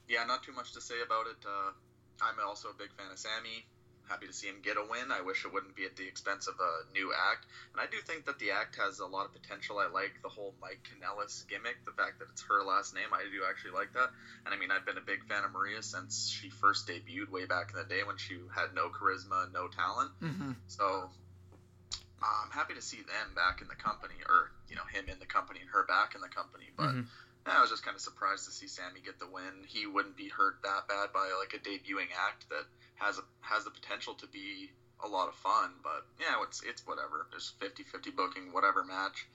Yeah, 0.08 0.24
not 0.24 0.42
too 0.42 0.54
much 0.54 0.72
to 0.74 0.82
say 0.82 0.96
about 1.06 1.28
it. 1.28 1.46
Uh, 1.46 1.72
I'm 2.22 2.36
also 2.48 2.70
a 2.70 2.74
big 2.74 2.94
fan 2.94 3.12
of 3.12 3.20
Sami 3.20 3.66
happy 4.10 4.28
to 4.28 4.34
see 4.34 4.48
him 4.48 4.58
get 4.64 4.78
a 4.78 4.86
win. 4.90 5.12
I 5.12 5.22
wish 5.22 5.46
it 5.46 5.54
wouldn't 5.54 5.76
be 5.76 5.86
at 5.86 5.96
the 5.96 6.08
expense 6.08 6.48
of 6.48 6.56
a 6.60 6.94
new 6.94 7.14
act. 7.14 7.46
And 7.74 7.82
I 7.82 7.86
do 7.86 7.98
think 8.06 8.26
that 8.26 8.40
the 8.40 8.52
act 8.52 8.78
has 8.78 9.00
a 9.00 9.06
lot 9.06 9.26
of 9.26 9.34
potential. 9.34 9.80
I 9.80 9.88
like 9.88 10.22
the 10.22 10.30
whole 10.30 10.54
Mike 10.62 10.88
Kanellis 10.88 11.48
gimmick, 11.48 11.84
the 11.86 11.92
fact 11.92 12.20
that 12.20 12.28
it's 12.32 12.44
her 12.44 12.64
last 12.64 12.96
name. 12.96 13.12
I 13.14 13.24
do 13.24 13.44
actually 13.48 13.72
like 13.72 13.94
that. 13.94 14.10
And 14.46 14.54
I 14.54 14.58
mean, 14.58 14.72
I've 14.72 14.86
been 14.86 14.98
a 14.98 15.06
big 15.06 15.26
fan 15.26 15.44
of 15.44 15.52
Maria 15.52 15.84
since 15.84 16.30
she 16.30 16.50
first 16.50 16.88
debuted 16.88 17.30
way 17.30 17.46
back 17.46 17.72
in 17.72 17.78
the 17.78 17.88
day 17.88 18.04
when 18.04 18.18
she 18.18 18.40
had 18.56 18.74
no 18.74 18.90
charisma, 18.90 19.52
no 19.54 19.68
talent. 19.68 20.12
Mm-hmm. 20.22 20.52
So 20.68 21.10
uh, 22.22 22.26
I'm 22.46 22.52
happy 22.52 22.74
to 22.74 22.82
see 22.82 22.98
them 22.98 23.36
back 23.36 23.62
in 23.62 23.68
the 23.68 23.76
company, 23.76 24.16
or 24.28 24.52
you 24.70 24.76
know, 24.76 24.86
him 24.92 25.06
in 25.12 25.20
the 25.20 25.26
company 25.26 25.60
and 25.62 25.70
her 25.70 25.86
back 25.86 26.16
in 26.16 26.22
the 26.22 26.30
company. 26.30 26.66
But 26.76 26.96
mm-hmm. 26.96 27.12
I 27.52 27.62
was 27.62 27.70
just 27.70 27.86
kind 27.86 27.96
of 27.96 28.02
surprised 28.02 28.46
to 28.46 28.52
see 28.52 28.68
Sammy 28.68 29.00
get 29.04 29.20
the 29.20 29.28
win. 29.32 29.64
He 29.66 29.86
wouldn't 29.86 30.18
be 30.18 30.30
hurt 30.30 30.56
that 30.64 30.88
bad 30.88 31.14
by 31.14 31.30
like 31.40 31.54
a 31.54 31.64
debuting 31.64 32.12
act 32.28 32.50
that 32.50 32.66
has 32.96 33.18
a 33.18 33.24
has 33.42 33.64
the 33.64 33.72
potential 33.72 34.14
to 34.16 34.28
be 34.28 34.72
a 35.04 35.08
lot 35.08 35.28
of 35.28 35.36
fun. 35.36 35.72
But 35.84 36.06
yeah, 36.20 36.42
it's 36.44 36.62
it's 36.64 36.86
whatever. 36.86 37.28
There's 37.32 37.54
50-50 37.62 38.16
booking, 38.16 38.52
whatever 38.52 38.84
match, 38.84 39.28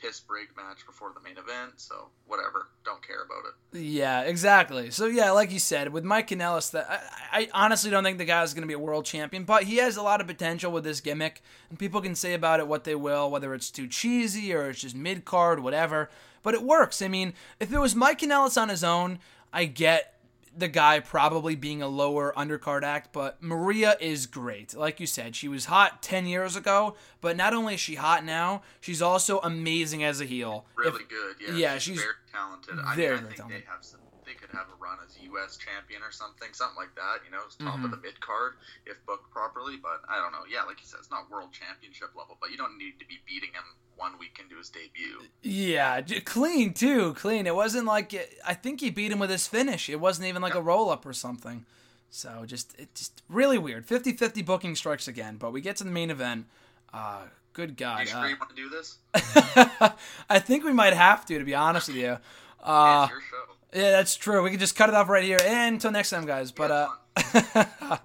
piss 0.00 0.20
break 0.20 0.56
match 0.56 0.86
before 0.86 1.12
the 1.14 1.20
main 1.20 1.38
event. 1.38 1.74
So 1.76 2.08
whatever, 2.26 2.68
don't 2.84 3.06
care 3.06 3.22
about 3.22 3.44
it. 3.48 3.78
Yeah, 3.78 4.22
exactly. 4.22 4.90
So 4.90 5.06
yeah, 5.06 5.30
like 5.30 5.52
you 5.52 5.58
said, 5.58 5.92
with 5.92 6.04
Mike 6.04 6.28
Kanellis, 6.28 6.70
that 6.72 6.86
I, 7.32 7.42
I 7.42 7.48
honestly 7.52 7.90
don't 7.90 8.04
think 8.04 8.18
the 8.18 8.24
guy 8.24 8.42
is 8.42 8.54
going 8.54 8.62
to 8.62 8.68
be 8.68 8.74
a 8.74 8.78
world 8.78 9.04
champion, 9.04 9.44
but 9.44 9.64
he 9.64 9.76
has 9.76 9.96
a 9.96 10.02
lot 10.02 10.20
of 10.20 10.26
potential 10.26 10.72
with 10.72 10.84
this 10.84 11.00
gimmick, 11.00 11.42
and 11.68 11.78
people 11.78 12.00
can 12.00 12.14
say 12.14 12.34
about 12.34 12.60
it 12.60 12.68
what 12.68 12.84
they 12.84 12.94
will, 12.94 13.30
whether 13.30 13.54
it's 13.54 13.70
too 13.70 13.86
cheesy 13.86 14.52
or 14.54 14.70
it's 14.70 14.80
just 14.80 14.96
mid 14.96 15.24
card, 15.24 15.60
whatever. 15.60 16.10
But 16.42 16.54
it 16.54 16.62
works. 16.62 17.02
I 17.02 17.08
mean, 17.08 17.34
if 17.58 17.72
it 17.72 17.78
was 17.78 17.94
Mike 17.94 18.20
Kanellis 18.20 18.60
on 18.60 18.68
his 18.68 18.82
own, 18.84 19.18
I 19.52 19.64
get 19.66 20.14
the 20.56 20.68
guy 20.68 21.00
probably 21.00 21.54
being 21.54 21.80
a 21.80 21.88
lower 21.88 22.32
undercard 22.36 22.82
act, 22.82 23.12
but 23.12 23.42
Maria 23.42 23.96
is 24.00 24.26
great. 24.26 24.74
Like 24.74 25.00
you 25.00 25.06
said, 25.06 25.36
she 25.36 25.48
was 25.48 25.66
hot 25.66 26.02
10 26.02 26.26
years 26.26 26.56
ago, 26.56 26.96
but 27.20 27.36
not 27.36 27.54
only 27.54 27.74
is 27.74 27.80
she 27.80 27.94
hot 27.94 28.24
now, 28.24 28.62
she's 28.80 29.00
also 29.00 29.38
amazing 29.40 30.02
as 30.02 30.20
a 30.20 30.24
heel. 30.24 30.66
Really 30.76 31.02
if, 31.02 31.08
good, 31.08 31.36
yeah. 31.40 31.54
Yeah, 31.54 31.74
she's, 31.74 31.94
she's 31.94 32.02
very 32.02 32.14
talented. 32.32 32.74
Very, 32.96 33.18
I, 33.18 33.20
mean, 33.20 33.24
I 33.24 33.26
think 33.26 33.36
talented. 33.36 33.62
they 33.62 33.66
have 33.66 33.84
some 33.84 34.00
they 34.30 34.34
could 34.34 34.50
have 34.50 34.66
a 34.68 34.82
run 34.82 34.98
as 35.04 35.09
U.S. 35.32 35.56
champion 35.56 36.02
or 36.02 36.12
something, 36.12 36.48
something 36.52 36.76
like 36.76 36.94
that. 36.94 37.24
You 37.24 37.30
know, 37.30 37.44
top 37.58 37.76
mm-hmm. 37.76 37.84
of 37.84 37.90
the 37.90 37.98
mid 37.98 38.20
card 38.20 38.54
if 38.86 38.96
booked 39.06 39.30
properly. 39.30 39.76
But 39.76 40.02
I 40.08 40.20
don't 40.20 40.32
know. 40.32 40.44
Yeah, 40.50 40.64
like 40.64 40.80
you 40.80 40.86
said, 40.86 40.98
it's 41.00 41.10
not 41.10 41.30
world 41.30 41.50
championship 41.52 42.10
level, 42.16 42.36
but 42.40 42.50
you 42.50 42.56
don't 42.56 42.78
need 42.78 42.98
to 43.00 43.06
be 43.06 43.18
beating 43.26 43.50
him 43.52 43.64
one 43.96 44.18
week 44.18 44.40
into 44.42 44.56
his 44.56 44.70
debut. 44.70 45.28
Yeah, 45.42 46.00
clean 46.24 46.72
too, 46.72 47.14
clean. 47.14 47.46
It 47.46 47.54
wasn't 47.54 47.86
like 47.86 48.14
I 48.46 48.54
think 48.54 48.80
he 48.80 48.90
beat 48.90 49.12
him 49.12 49.18
with 49.18 49.30
his 49.30 49.46
finish. 49.46 49.88
It 49.88 50.00
wasn't 50.00 50.28
even 50.28 50.42
like 50.42 50.54
a 50.54 50.62
roll 50.62 50.90
up 50.90 51.04
or 51.06 51.12
something. 51.12 51.66
So 52.10 52.44
just 52.44 52.78
it 52.78 52.94
just 52.94 53.22
really 53.28 53.58
weird. 53.58 53.86
50-50 53.86 54.44
booking 54.44 54.74
strikes 54.74 55.06
again, 55.06 55.36
but 55.36 55.52
we 55.52 55.60
get 55.60 55.76
to 55.76 55.84
the 55.84 55.90
main 55.90 56.10
event. 56.10 56.46
Uh, 56.92 57.22
good 57.52 57.76
God. 57.76 58.00
you 58.00 58.06
sure 58.06 58.18
uh, 58.18 58.26
you 58.26 58.36
want 58.36 58.50
to 58.50 58.56
do 58.56 58.68
this? 58.68 58.98
I 60.28 60.40
think 60.40 60.64
we 60.64 60.72
might 60.72 60.92
have 60.92 61.24
to, 61.26 61.38
to 61.38 61.44
be 61.44 61.54
honest 61.54 61.88
with 61.88 61.98
you. 61.98 62.18
Uh, 62.62 63.08
it's 63.08 63.12
your 63.12 63.20
show. 63.20 63.54
Yeah, 63.72 63.92
that's 63.92 64.16
true. 64.16 64.42
We 64.42 64.50
can 64.50 64.58
just 64.58 64.74
cut 64.76 64.88
it 64.88 64.94
off 64.94 65.08
right 65.08 65.24
here. 65.24 65.38
And 65.44 65.74
until 65.74 65.92
next 65.92 66.10
time, 66.10 66.26
guys. 66.26 66.50
But 66.50 66.70
uh, 66.70 67.98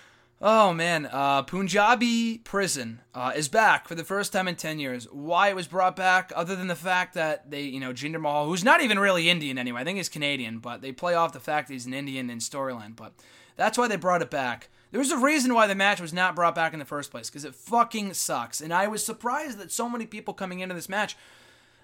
oh 0.42 0.74
man, 0.74 1.08
uh, 1.10 1.42
Punjabi 1.42 2.38
Prison 2.38 3.00
uh, 3.14 3.32
is 3.34 3.48
back 3.48 3.88
for 3.88 3.94
the 3.94 4.04
first 4.04 4.32
time 4.32 4.46
in 4.46 4.56
ten 4.56 4.78
years. 4.78 5.06
Why 5.10 5.48
it 5.48 5.56
was 5.56 5.66
brought 5.66 5.96
back, 5.96 6.32
other 6.36 6.54
than 6.54 6.66
the 6.66 6.74
fact 6.74 7.14
that 7.14 7.50
they, 7.50 7.62
you 7.62 7.80
know, 7.80 7.92
Jinder 7.92 8.20
Mahal, 8.20 8.46
who's 8.46 8.64
not 8.64 8.82
even 8.82 8.98
really 8.98 9.30
Indian 9.30 9.56
anyway. 9.56 9.80
I 9.80 9.84
think 9.84 9.96
he's 9.96 10.10
Canadian, 10.10 10.58
but 10.58 10.82
they 10.82 10.92
play 10.92 11.14
off 11.14 11.32
the 11.32 11.40
fact 11.40 11.68
that 11.68 11.74
he's 11.74 11.86
an 11.86 11.94
Indian 11.94 12.28
in 12.28 12.38
storyline. 12.38 12.94
But 12.94 13.14
that's 13.56 13.78
why 13.78 13.88
they 13.88 13.96
brought 13.96 14.22
it 14.22 14.30
back. 14.30 14.68
There 14.90 15.00
was 15.00 15.10
a 15.10 15.18
reason 15.18 15.52
why 15.54 15.66
the 15.66 15.74
match 15.74 16.00
was 16.00 16.12
not 16.12 16.36
brought 16.36 16.54
back 16.54 16.72
in 16.72 16.78
the 16.78 16.84
first 16.84 17.10
place 17.10 17.28
because 17.28 17.44
it 17.44 17.54
fucking 17.54 18.14
sucks. 18.14 18.60
And 18.60 18.72
I 18.72 18.86
was 18.86 19.04
surprised 19.04 19.58
that 19.58 19.72
so 19.72 19.88
many 19.88 20.06
people 20.06 20.32
coming 20.32 20.60
into 20.60 20.74
this 20.74 20.88
match. 20.88 21.16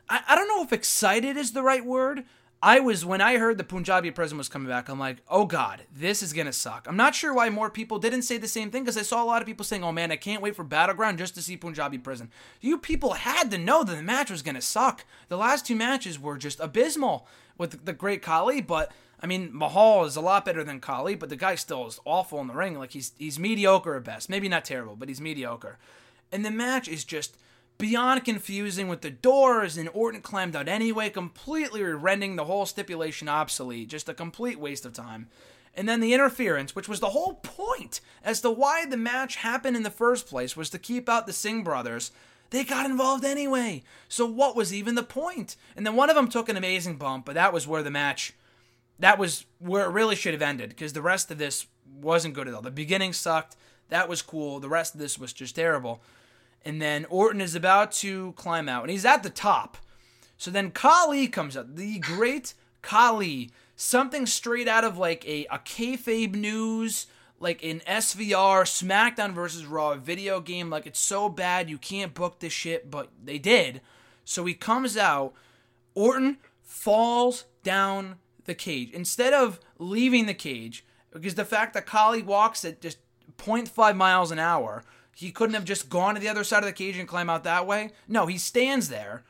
I, 0.08 0.20
I 0.28 0.34
don't 0.34 0.48
know 0.48 0.62
if 0.62 0.72
excited 0.72 1.36
is 1.36 1.52
the 1.52 1.62
right 1.62 1.84
word, 1.84 2.24
I 2.64 2.78
was 2.78 3.04
when 3.04 3.20
I 3.20 3.38
heard 3.38 3.58
the 3.58 3.64
Punjabi 3.64 4.12
prison 4.12 4.38
was 4.38 4.48
coming 4.48 4.68
back, 4.68 4.88
I'm 4.88 4.98
like, 4.98 5.16
oh 5.28 5.46
god, 5.46 5.82
this 5.92 6.22
is 6.22 6.32
gonna 6.32 6.52
suck. 6.52 6.86
I'm 6.88 6.96
not 6.96 7.14
sure 7.14 7.34
why 7.34 7.50
more 7.50 7.68
people 7.68 7.98
didn't 7.98 8.22
say 8.22 8.38
the 8.38 8.46
same 8.46 8.70
thing 8.70 8.84
because 8.84 8.96
I 8.96 9.02
saw 9.02 9.22
a 9.22 9.26
lot 9.26 9.42
of 9.42 9.46
people 9.46 9.64
saying, 9.64 9.82
oh 9.82 9.90
man, 9.90 10.12
I 10.12 10.16
can't 10.16 10.40
wait 10.40 10.54
for 10.54 10.62
Battleground 10.62 11.18
just 11.18 11.34
to 11.34 11.42
see 11.42 11.56
Punjabi 11.56 11.98
prison. 11.98 12.30
You 12.60 12.78
people 12.78 13.14
had 13.14 13.50
to 13.50 13.58
know 13.58 13.82
that 13.82 13.96
the 13.96 14.02
match 14.02 14.30
was 14.30 14.42
gonna 14.42 14.62
suck. 14.62 15.04
The 15.28 15.36
last 15.36 15.66
two 15.66 15.74
matches 15.74 16.20
were 16.20 16.38
just 16.38 16.60
abysmal 16.60 17.26
with 17.58 17.84
the 17.84 17.92
great 17.92 18.22
Khali, 18.22 18.60
but 18.60 18.92
I 19.20 19.26
mean, 19.26 19.50
Mahal 19.52 20.04
is 20.04 20.14
a 20.14 20.20
lot 20.20 20.44
better 20.44 20.62
than 20.62 20.80
Khali, 20.80 21.16
but 21.16 21.30
the 21.30 21.36
guy 21.36 21.56
still 21.56 21.88
is 21.88 21.98
awful 22.04 22.40
in 22.40 22.46
the 22.46 22.54
ring. 22.54 22.78
Like 22.78 22.92
he's 22.92 23.10
he's 23.18 23.40
mediocre 23.40 23.96
at 23.96 24.04
best. 24.04 24.30
Maybe 24.30 24.48
not 24.48 24.64
terrible, 24.64 24.94
but 24.94 25.08
he's 25.08 25.20
mediocre. 25.20 25.78
And 26.30 26.44
the 26.44 26.50
match 26.52 26.86
is 26.86 27.02
just 27.02 27.36
beyond 27.82 28.24
confusing 28.24 28.86
with 28.86 29.00
the 29.00 29.10
doors 29.10 29.76
and 29.76 29.90
Orton 29.92 30.20
climbed 30.20 30.54
out 30.54 30.68
anyway, 30.68 31.10
completely 31.10 31.82
rendering 31.82 32.36
the 32.36 32.44
whole 32.44 32.64
stipulation 32.64 33.28
obsolete. 33.28 33.88
Just 33.88 34.08
a 34.08 34.14
complete 34.14 34.60
waste 34.60 34.86
of 34.86 34.92
time. 34.92 35.26
And 35.74 35.88
then 35.88 35.98
the 35.98 36.14
interference, 36.14 36.76
which 36.76 36.88
was 36.88 37.00
the 37.00 37.10
whole 37.10 37.34
point 37.42 38.00
as 38.22 38.40
to 38.42 38.52
why 38.52 38.86
the 38.86 38.96
match 38.96 39.34
happened 39.34 39.76
in 39.76 39.82
the 39.82 39.90
first 39.90 40.28
place, 40.28 40.56
was 40.56 40.70
to 40.70 40.78
keep 40.78 41.08
out 41.08 41.26
the 41.26 41.32
Singh 41.32 41.64
brothers. 41.64 42.12
They 42.50 42.62
got 42.62 42.86
involved 42.86 43.24
anyway. 43.24 43.82
So 44.08 44.26
what 44.26 44.54
was 44.54 44.72
even 44.72 44.94
the 44.94 45.02
point? 45.02 45.56
And 45.74 45.84
then 45.84 45.96
one 45.96 46.08
of 46.08 46.14
them 46.14 46.28
took 46.28 46.48
an 46.48 46.56
amazing 46.56 46.98
bump, 46.98 47.24
but 47.26 47.34
that 47.34 47.52
was 47.52 47.66
where 47.66 47.82
the 47.82 47.90
match 47.90 48.32
that 49.00 49.18
was 49.18 49.44
where 49.58 49.86
it 49.86 49.92
really 49.92 50.14
should 50.14 50.34
have 50.34 50.42
ended 50.42 50.68
because 50.68 50.92
the 50.92 51.02
rest 51.02 51.32
of 51.32 51.38
this 51.38 51.66
wasn't 52.00 52.34
good 52.34 52.46
at 52.46 52.54
all. 52.54 52.62
The 52.62 52.70
beginning 52.70 53.12
sucked. 53.12 53.56
That 53.88 54.08
was 54.08 54.22
cool. 54.22 54.60
The 54.60 54.68
rest 54.68 54.94
of 54.94 55.00
this 55.00 55.18
was 55.18 55.32
just 55.32 55.56
terrible. 55.56 56.00
And 56.64 56.80
then 56.80 57.06
Orton 57.06 57.40
is 57.40 57.54
about 57.54 57.92
to 57.92 58.32
climb 58.32 58.68
out, 58.68 58.82
and 58.82 58.90
he's 58.90 59.04
at 59.04 59.22
the 59.22 59.30
top. 59.30 59.78
So 60.36 60.50
then 60.50 60.70
Khali 60.70 61.28
comes 61.28 61.56
up, 61.56 61.76
the 61.76 61.98
great 61.98 62.54
Khali, 62.82 63.50
something 63.76 64.26
straight 64.26 64.68
out 64.68 64.84
of 64.84 64.98
like 64.98 65.26
a, 65.26 65.46
a 65.46 65.58
kayfabe 65.58 66.34
news, 66.34 67.06
like 67.38 67.62
an 67.64 67.80
SVR 67.86 68.62
SmackDown 68.64 69.32
versus 69.32 69.66
Raw 69.66 69.94
video 69.94 70.40
game. 70.40 70.70
Like 70.70 70.86
it's 70.86 71.00
so 71.00 71.28
bad 71.28 71.68
you 71.68 71.78
can't 71.78 72.14
book 72.14 72.38
this 72.38 72.52
shit, 72.52 72.90
but 72.90 73.10
they 73.22 73.38
did. 73.38 73.80
So 74.24 74.44
he 74.44 74.54
comes 74.54 74.96
out. 74.96 75.32
Orton 75.94 76.38
falls 76.62 77.44
down 77.62 78.16
the 78.44 78.54
cage 78.54 78.90
instead 78.92 79.32
of 79.32 79.60
leaving 79.78 80.26
the 80.26 80.34
cage 80.34 80.84
because 81.12 81.34
the 81.34 81.44
fact 81.44 81.74
that 81.74 81.86
Khali 81.86 82.22
walks 82.22 82.64
at 82.64 82.80
just 82.80 82.98
0.5 83.38 83.96
miles 83.96 84.30
an 84.30 84.38
hour 84.38 84.82
he 85.14 85.30
couldn't 85.30 85.54
have 85.54 85.64
just 85.64 85.88
gone 85.88 86.14
to 86.14 86.20
the 86.20 86.28
other 86.28 86.44
side 86.44 86.62
of 86.62 86.66
the 86.66 86.72
cage 86.72 86.96
and 86.96 87.08
climb 87.08 87.30
out 87.30 87.44
that 87.44 87.66
way. 87.66 87.90
No, 88.08 88.26
he 88.26 88.38
stands 88.38 88.88
there 88.88 89.24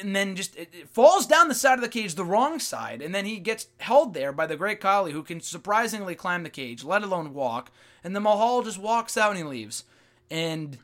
and 0.00 0.14
then 0.14 0.36
just 0.36 0.56
it, 0.56 0.68
it 0.72 0.88
falls 0.88 1.26
down 1.26 1.48
the 1.48 1.54
side 1.54 1.74
of 1.74 1.80
the 1.80 1.88
cage, 1.88 2.14
the 2.14 2.24
wrong 2.24 2.58
side, 2.58 3.02
and 3.02 3.14
then 3.14 3.24
he 3.24 3.38
gets 3.38 3.68
held 3.78 4.14
there 4.14 4.32
by 4.32 4.46
the 4.46 4.56
great 4.56 4.80
Khali, 4.80 5.12
who 5.12 5.22
can 5.22 5.40
surprisingly 5.40 6.14
climb 6.14 6.42
the 6.42 6.50
cage, 6.50 6.84
let 6.84 7.02
alone 7.02 7.34
walk. 7.34 7.70
And 8.02 8.14
the 8.14 8.20
Mahal 8.20 8.62
just 8.62 8.78
walks 8.78 9.16
out 9.16 9.30
and 9.30 9.38
he 9.38 9.44
leaves. 9.44 9.84
And 10.30 10.78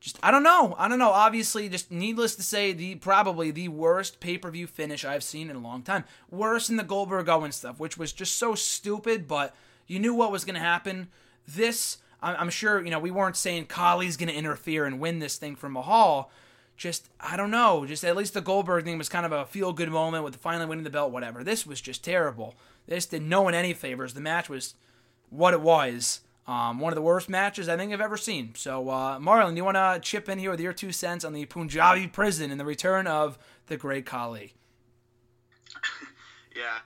just 0.00 0.18
I 0.22 0.30
don't 0.30 0.42
know, 0.42 0.74
I 0.78 0.88
don't 0.88 0.98
know. 0.98 1.10
Obviously, 1.10 1.68
just 1.68 1.90
needless 1.90 2.34
to 2.36 2.42
say, 2.42 2.72
the 2.72 2.96
probably 2.96 3.50
the 3.50 3.68
worst 3.68 4.20
pay 4.20 4.38
per 4.38 4.50
view 4.50 4.66
finish 4.66 5.04
I've 5.04 5.24
seen 5.24 5.50
in 5.50 5.56
a 5.56 5.60
long 5.60 5.82
time. 5.82 6.04
Worse 6.30 6.68
than 6.68 6.76
the 6.76 6.84
Goldberg 6.84 7.28
Owen 7.28 7.52
stuff, 7.52 7.78
which 7.78 7.98
was 7.98 8.12
just 8.12 8.36
so 8.36 8.54
stupid, 8.54 9.28
but 9.28 9.54
you 9.86 9.98
knew 9.98 10.14
what 10.14 10.32
was 10.32 10.44
going 10.44 10.54
to 10.54 10.60
happen. 10.60 11.08
This 11.46 11.98
I'm 12.22 12.50
sure, 12.50 12.82
you 12.82 12.90
know, 12.90 12.98
we 12.98 13.10
weren't 13.10 13.36
saying 13.36 13.66
Khali's 13.66 14.16
going 14.16 14.28
to 14.28 14.34
interfere 14.34 14.84
and 14.84 15.00
win 15.00 15.18
this 15.18 15.36
thing 15.36 15.56
from 15.56 15.72
Mahal. 15.72 16.30
just 16.76 17.10
I 17.20 17.36
don't 17.36 17.50
know. 17.50 17.84
Just 17.84 18.04
at 18.04 18.16
least 18.16 18.34
the 18.34 18.40
Goldberg 18.40 18.84
thing 18.84 18.98
was 18.98 19.08
kind 19.08 19.26
of 19.26 19.32
a 19.32 19.44
feel 19.44 19.72
good 19.72 19.90
moment 19.90 20.24
with 20.24 20.36
finally 20.36 20.66
winning 20.66 20.84
the 20.84 20.90
belt. 20.90 21.12
Whatever. 21.12 21.42
This 21.42 21.66
was 21.66 21.80
just 21.80 22.04
terrible. 22.04 22.54
This 22.86 23.06
did 23.06 23.22
no 23.22 23.42
one 23.42 23.54
any 23.54 23.74
favors. 23.74 24.14
The 24.14 24.20
match 24.20 24.48
was 24.48 24.74
what 25.30 25.54
it 25.54 25.60
was. 25.60 26.20
Um, 26.46 26.80
one 26.80 26.92
of 26.92 26.96
the 26.96 27.02
worst 27.02 27.28
matches 27.28 27.68
I 27.68 27.76
think 27.76 27.92
I've 27.92 28.00
ever 28.00 28.16
seen. 28.16 28.54
So, 28.56 28.88
uh, 28.88 29.18
Marlon, 29.18 29.56
you 29.56 29.64
want 29.64 29.76
to 29.76 30.00
chip 30.02 30.28
in 30.28 30.40
here 30.40 30.50
with 30.50 30.60
your 30.60 30.72
two 30.72 30.90
cents 30.90 31.24
on 31.24 31.32
the 31.32 31.46
Punjabi 31.46 32.08
prison 32.08 32.50
and 32.50 32.58
the 32.58 32.64
return 32.64 33.06
of 33.06 33.38
the 33.68 33.76
Great 33.76 34.06
Khali? 34.06 34.54
yeah. 36.56 36.80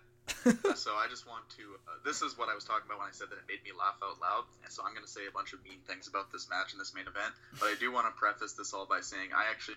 so 0.77 0.95
I 0.95 1.07
just 1.11 1.27
want 1.27 1.49
to. 1.59 1.65
Uh, 1.89 1.99
this 2.05 2.23
is 2.23 2.39
what 2.39 2.49
I 2.49 2.55
was 2.55 2.65
talking 2.65 2.87
about 2.87 3.03
when 3.03 3.09
I 3.09 3.17
said 3.17 3.31
that 3.31 3.39
it 3.43 3.47
made 3.51 3.63
me 3.67 3.75
laugh 3.75 3.99
out 4.03 4.21
loud. 4.23 4.47
So 4.71 4.83
I'm 4.87 4.95
going 4.95 5.05
to 5.07 5.11
say 5.11 5.27
a 5.27 5.35
bunch 5.35 5.53
of 5.53 5.63
mean 5.65 5.83
things 5.87 6.07
about 6.07 6.31
this 6.31 6.47
match 6.49 6.73
and 6.73 6.81
this 6.81 6.95
main 6.95 7.11
event. 7.11 7.35
But 7.59 7.73
I 7.73 7.77
do 7.79 7.91
want 7.91 8.07
to 8.07 8.15
preface 8.15 8.55
this 8.55 8.71
all 8.75 8.87
by 8.87 9.01
saying 9.01 9.35
I 9.35 9.51
actually 9.51 9.77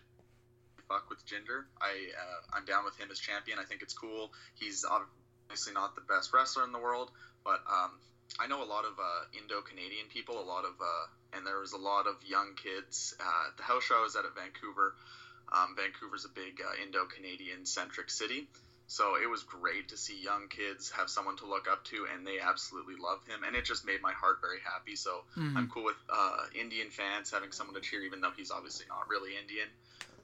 fuck 0.87 1.09
with 1.09 1.25
Jinder. 1.25 1.65
I 1.81 1.93
uh, 2.13 2.57
I'm 2.57 2.65
down 2.65 2.85
with 2.85 2.97
him 2.97 3.09
as 3.11 3.17
champion. 3.17 3.57
I 3.57 3.65
think 3.65 3.81
it's 3.81 3.93
cool. 3.93 4.33
He's 4.55 4.85
obviously 4.85 5.73
not 5.73 5.95
the 5.95 6.05
best 6.05 6.33
wrestler 6.33 6.63
in 6.65 6.71
the 6.71 6.81
world, 6.81 7.09
but 7.43 7.61
um, 7.65 7.97
I 8.37 8.47
know 8.47 8.61
a 8.61 8.69
lot 8.69 8.85
of 8.85 8.93
uh, 8.99 9.37
Indo-Canadian 9.41 10.07
people, 10.13 10.37
a 10.37 10.45
lot 10.45 10.65
of, 10.65 10.77
uh, 10.77 11.37
and 11.37 11.47
there 11.47 11.59
was 11.59 11.73
a 11.73 11.81
lot 11.81 12.05
of 12.05 12.15
young 12.25 12.53
kids. 12.55 13.15
Uh, 13.19 13.49
the 13.57 13.63
house 13.63 13.83
show 13.83 13.97
I 13.97 14.03
was 14.03 14.15
at 14.15 14.25
at 14.25 14.35
Vancouver. 14.35 14.93
Um, 15.51 15.73
Vancouver's 15.75 16.25
a 16.25 16.29
big 16.29 16.61
uh, 16.61 16.83
Indo-Canadian 16.83 17.65
centric 17.65 18.09
city, 18.11 18.47
so 18.89 19.13
it 19.21 19.29
was 19.29 19.43
great 19.43 19.89
to 19.89 19.97
see 19.97 20.19
young 20.19 20.47
kids 20.49 20.89
have 20.97 21.11
someone 21.11 21.37
to 21.37 21.45
look 21.45 21.67
up 21.71 21.85
to, 21.85 22.07
and 22.11 22.25
they 22.25 22.39
absolutely 22.41 22.95
love 22.95 23.19
him, 23.27 23.43
and 23.45 23.55
it 23.55 23.63
just 23.63 23.85
made 23.85 24.01
my 24.01 24.13
heart 24.13 24.41
very 24.41 24.57
happy. 24.65 24.95
So 24.95 25.21
mm-hmm. 25.37 25.55
I'm 25.55 25.69
cool 25.69 25.83
with 25.83 25.95
uh, 26.11 26.37
Indian 26.59 26.89
fans 26.89 27.29
having 27.29 27.51
someone 27.51 27.75
to 27.75 27.81
cheer, 27.81 28.01
even 28.01 28.19
though 28.19 28.31
he's 28.35 28.49
obviously 28.49 28.87
not 28.89 29.07
really 29.07 29.37
Indian. 29.39 29.67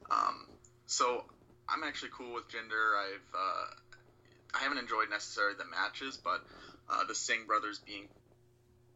Um, 0.10 0.48
so 0.88 1.26
I'm 1.70 1.84
actually 1.84 2.10
cool 2.18 2.34
with 2.34 2.50
Jinder. 2.50 2.98
I've 2.98 3.30
uh, 3.38 4.58
I 4.58 4.64
haven't 4.64 4.80
enjoyed 4.80 5.12
necessarily 5.12 5.58
the 5.60 5.70
matches, 5.70 6.18
but 6.18 6.42
uh, 6.90 7.04
the 7.08 7.14
Singh 7.14 7.46
brothers 7.46 7.78
being 7.78 8.10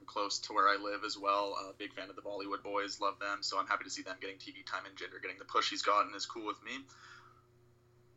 close 0.07 0.39
to 0.49 0.53
where 0.53 0.67
I 0.67 0.81
live 0.81 1.03
as 1.05 1.15
well. 1.15 1.53
Uh, 1.53 1.73
big 1.77 1.93
fan 1.93 2.09
of 2.09 2.15
the 2.15 2.23
Bollywood 2.23 2.63
boys, 2.63 2.99
love 2.99 3.19
them. 3.19 3.45
So 3.45 3.59
I'm 3.59 3.67
happy 3.67 3.83
to 3.83 3.91
see 3.91 4.01
them 4.01 4.17
getting 4.19 4.37
TV 4.37 4.65
time 4.65 4.89
and 4.89 4.97
Jinder 4.97 5.21
getting 5.21 5.37
the 5.37 5.45
push 5.45 5.69
he's 5.69 5.83
gotten 5.83 6.15
is 6.15 6.25
cool 6.25 6.47
with 6.47 6.57
me. 6.65 6.73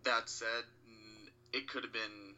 That 0.05 0.31
said, 0.31 0.65
it 1.53 1.69
could 1.69 1.85
have 1.85 1.93
been 1.93 2.35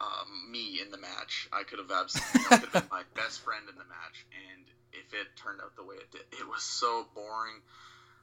um, 0.00 0.50
me 0.50 0.80
in 0.82 0.90
the 0.90 0.98
match. 0.98 1.48
I 1.52 1.62
could 1.64 1.78
have 1.78 1.90
absolutely 1.90 2.44
could 2.44 2.60
have 2.60 2.72
been 2.72 2.90
my 2.90 3.02
best 3.14 3.40
friend 3.40 3.64
in 3.68 3.76
the 3.76 3.88
match, 3.88 4.26
and 4.52 4.64
if 4.92 5.12
it 5.12 5.28
turned 5.36 5.60
out 5.60 5.76
the 5.76 5.84
way 5.84 5.96
it 5.96 6.10
did, 6.10 6.22
it 6.32 6.46
was 6.46 6.62
so 6.62 7.06
boring. 7.14 7.60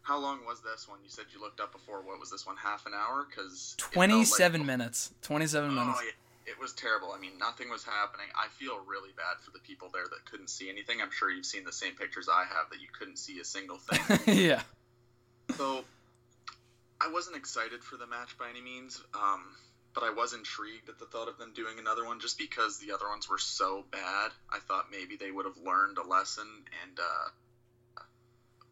How 0.02 0.20
long 0.20 0.46
was 0.46 0.62
this 0.62 0.88
one? 0.88 1.00
You 1.04 1.10
said 1.10 1.26
you 1.34 1.42
looked 1.42 1.60
up 1.60 1.74
before. 1.74 2.02
What 2.02 2.20
was 2.20 2.32
this 2.32 2.46
one? 2.46 2.56
Half 2.56 2.86
an 2.86 2.94
hour? 2.94 3.28
Because 3.30 3.76
twenty-seven 3.78 4.62
like, 4.62 4.68
minutes. 4.68 5.14
Twenty-seven 5.22 5.72
oh, 5.72 5.74
minutes. 5.74 6.02
Yeah 6.04 6.12
it 6.48 6.58
was 6.60 6.72
terrible. 6.74 7.12
I 7.12 7.20
mean, 7.20 7.38
nothing 7.38 7.70
was 7.70 7.84
happening. 7.84 8.28
I 8.34 8.48
feel 8.48 8.80
really 8.88 9.12
bad 9.18 9.44
for 9.44 9.52
the 9.52 9.60
people 9.60 9.90
there 9.94 10.06
that 10.06 10.26
couldn't 10.26 10.50
see 10.50 10.70
anything. 10.70 11.02
I'm 11.02 11.12
sure 11.12 11.30
you've 11.30 11.46
seen 11.46 11.66
the 11.66 11.74
same 11.74 11.94
pictures 11.96 12.30
I 12.32 12.46
have 12.46 12.70
that 12.72 12.80
you 12.80 12.88
couldn't 12.98 13.18
see 13.18 13.40
a 13.40 13.44
single 13.44 13.78
thing. 13.78 14.38
yeah. 14.48 14.62
So, 15.58 15.84
I 17.02 17.12
wasn't 17.12 17.36
excited 17.36 17.84
for 17.84 17.98
the 17.98 18.08
match 18.08 18.38
by 18.40 18.50
any 18.50 18.62
means, 18.62 19.04
um, 19.14 19.44
but 19.98 20.06
I 20.06 20.14
was 20.14 20.34
intrigued 20.34 20.90
at 20.90 21.00
the 21.00 21.08
thought 21.08 21.28
of 21.28 21.40
them 21.40 21.54
doing 21.56 21.80
another 21.80 22.06
one 22.06 22.20
just 22.20 22.38
because 22.38 22.78
the 22.78 22.94
other 22.94 23.10
ones 23.10 23.28
were 23.28 23.40
so 23.40 23.84
bad. 23.90 24.30
I 24.48 24.60
thought 24.60 24.92
maybe 24.92 25.18
they 25.18 25.32
would 25.32 25.48
have 25.48 25.58
learned 25.58 25.98
a 25.98 26.06
lesson, 26.06 26.46
and 26.86 27.00
uh, 27.00 28.04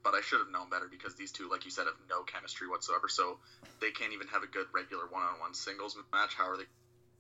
but 0.04 0.14
I 0.14 0.22
should 0.22 0.38
have 0.38 0.52
known 0.52 0.70
better 0.70 0.86
because 0.86 1.16
these 1.16 1.32
two, 1.32 1.50
like 1.50 1.66
you 1.66 1.72
said, 1.72 1.88
have 1.88 1.98
no 2.08 2.22
chemistry 2.22 2.70
whatsoever. 2.70 3.10
So 3.10 3.40
they 3.82 3.90
can't 3.90 4.14
even 4.14 4.28
have 4.28 4.44
a 4.44 4.48
good 4.48 4.68
regular 4.72 5.08
one-on-one 5.10 5.56
singles 5.56 5.98
match. 6.14 6.36
How 6.38 6.46
are 6.46 6.58
they 6.58 6.70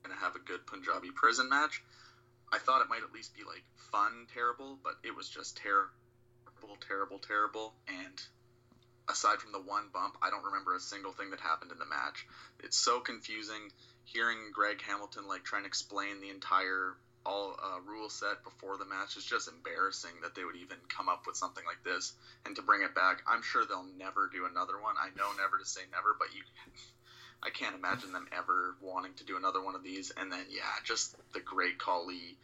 going 0.06 0.16
to 0.16 0.24
have 0.24 0.36
a 0.36 0.39
good 0.39 0.68
Punjabi 0.68 1.10
prison 1.10 1.49
match. 1.49 1.82
I 2.53 2.60
thought 2.60 2.82
it 2.82 2.89
might 2.89 3.01
at 3.01 3.12
least 3.12 3.36
be 3.36 3.41
like 3.41 3.66
fun, 3.91 4.28
terrible, 4.32 4.78
but 4.84 4.93
it 5.03 5.16
was 5.16 5.28
just 5.28 5.58
terrible, 5.58 6.78
terrible, 6.88 7.18
terrible. 7.18 7.74
And 7.88 8.22
aside 9.10 9.39
from 9.39 9.51
the 9.51 9.62
one 9.62 9.89
bump, 9.91 10.18
I 10.22 10.30
don't 10.30 10.45
remember 10.45 10.76
a 10.76 10.80
single 10.80 11.12
thing 11.12 11.32
that 11.32 11.39
happened 11.39 11.72
in 11.72 11.80
the 11.80 11.86
match. 11.86 12.28
It's 12.64 12.78
so 12.78 12.99
confusing 12.99 13.72
hearing 14.06 14.38
Greg 14.53 14.82
Hamilton 14.82 15.28
like 15.28 15.43
trying 15.43 15.64
to 15.64 15.68
explain 15.68 16.22
the 16.22 16.30
entire 16.30 16.95
all 17.26 17.58
uh, 17.58 17.82
rule 17.82 18.10
set 18.10 18.43
before 18.43 18.78
the 18.78 18.86
match 18.86 19.18
is 19.18 19.26
just 19.26 19.49
embarrassing 19.49 20.12
that 20.22 20.36
they 20.36 20.43
would 20.43 20.56
even 20.56 20.78
come 20.88 21.10
up 21.10 21.26
with 21.26 21.36
something 21.36 21.64
like 21.66 21.82
this 21.84 22.14
and 22.45 22.56
to 22.56 22.62
bring 22.62 22.84
it 22.84 22.93
back. 22.93 23.24
I'm 23.28 23.41
sure 23.41 23.66
they'll 23.66 23.89
never 23.97 24.30
do 24.32 24.45
another 24.45 24.80
one. 24.80 24.93
I 25.01 25.10
know 25.18 25.34
never 25.36 25.58
to 25.58 25.66
say 25.66 25.82
never, 25.91 26.16
but 26.18 26.30
you 26.36 26.41
I 27.43 27.49
can't 27.49 27.76
imagine 27.76 28.12
them 28.12 28.28
ever 28.36 28.76
wanting 28.82 29.14
to 29.16 29.24
do 29.24 29.38
another 29.38 29.62
one 29.62 29.76
of 29.76 29.84
these. 29.84 30.12
And 30.16 30.32
then, 30.32 30.45
yeah, 30.49 30.64
just 30.84 31.16
the 31.34 31.39
great 31.39 31.78
Khali 31.78 32.38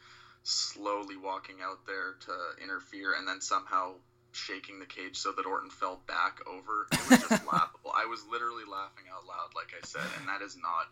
slowly 0.44 1.18
walking 1.18 1.58
out 1.64 1.86
there 1.88 2.18
to 2.26 2.64
interfere 2.64 3.14
and 3.18 3.28
then 3.28 3.42
somehow 3.42 3.94
shaking 4.32 4.80
the 4.80 4.86
cage 4.86 5.18
so 5.18 5.32
that 5.32 5.46
Orton 5.46 5.70
fell 5.70 6.02
back 6.08 6.40
over. 6.48 6.88
It 6.92 7.10
was 7.10 7.20
just 7.30 7.46
laughable. 7.52 7.92
I 7.94 8.06
was 8.06 8.24
literally 8.32 8.64
laughing 8.70 9.06
out 9.12 9.26
loud, 9.26 9.54
like 9.56 9.74
I 9.76 9.86
said, 9.86 10.06
and 10.20 10.30
that 10.30 10.42
is 10.42 10.56
not 10.56 10.88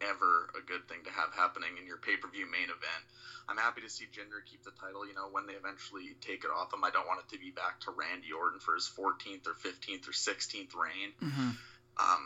ever 0.00 0.50
a 0.56 0.62
good 0.64 0.88
thing 0.88 1.04
to 1.04 1.12
have 1.12 1.32
happening 1.34 1.78
in 1.80 1.86
your 1.86 1.96
pay 1.96 2.16
per 2.16 2.28
view 2.28 2.46
main 2.50 2.68
event. 2.68 3.02
I'm 3.48 3.56
happy 3.56 3.80
to 3.82 3.90
see 3.90 4.06
Jinder 4.10 4.42
keep 4.44 4.64
the 4.64 4.74
title. 4.74 5.06
You 5.06 5.14
know, 5.14 5.28
when 5.30 5.46
they 5.46 5.54
eventually 5.54 6.16
take 6.20 6.44
it 6.44 6.50
off 6.50 6.74
him, 6.74 6.82
I 6.82 6.90
don't 6.90 7.06
want 7.06 7.20
it 7.22 7.28
to 7.34 7.38
be 7.38 7.50
back 7.50 7.80
to 7.86 7.94
Randy 7.94 8.32
Orton 8.32 8.60
for 8.60 8.74
his 8.74 8.90
14th 8.90 9.46
or 9.46 9.54
15th 9.54 10.08
or 10.08 10.14
16th 10.14 10.74
reign. 10.74 11.10
Mm-hmm. 11.22 11.50
Um, 11.96 12.22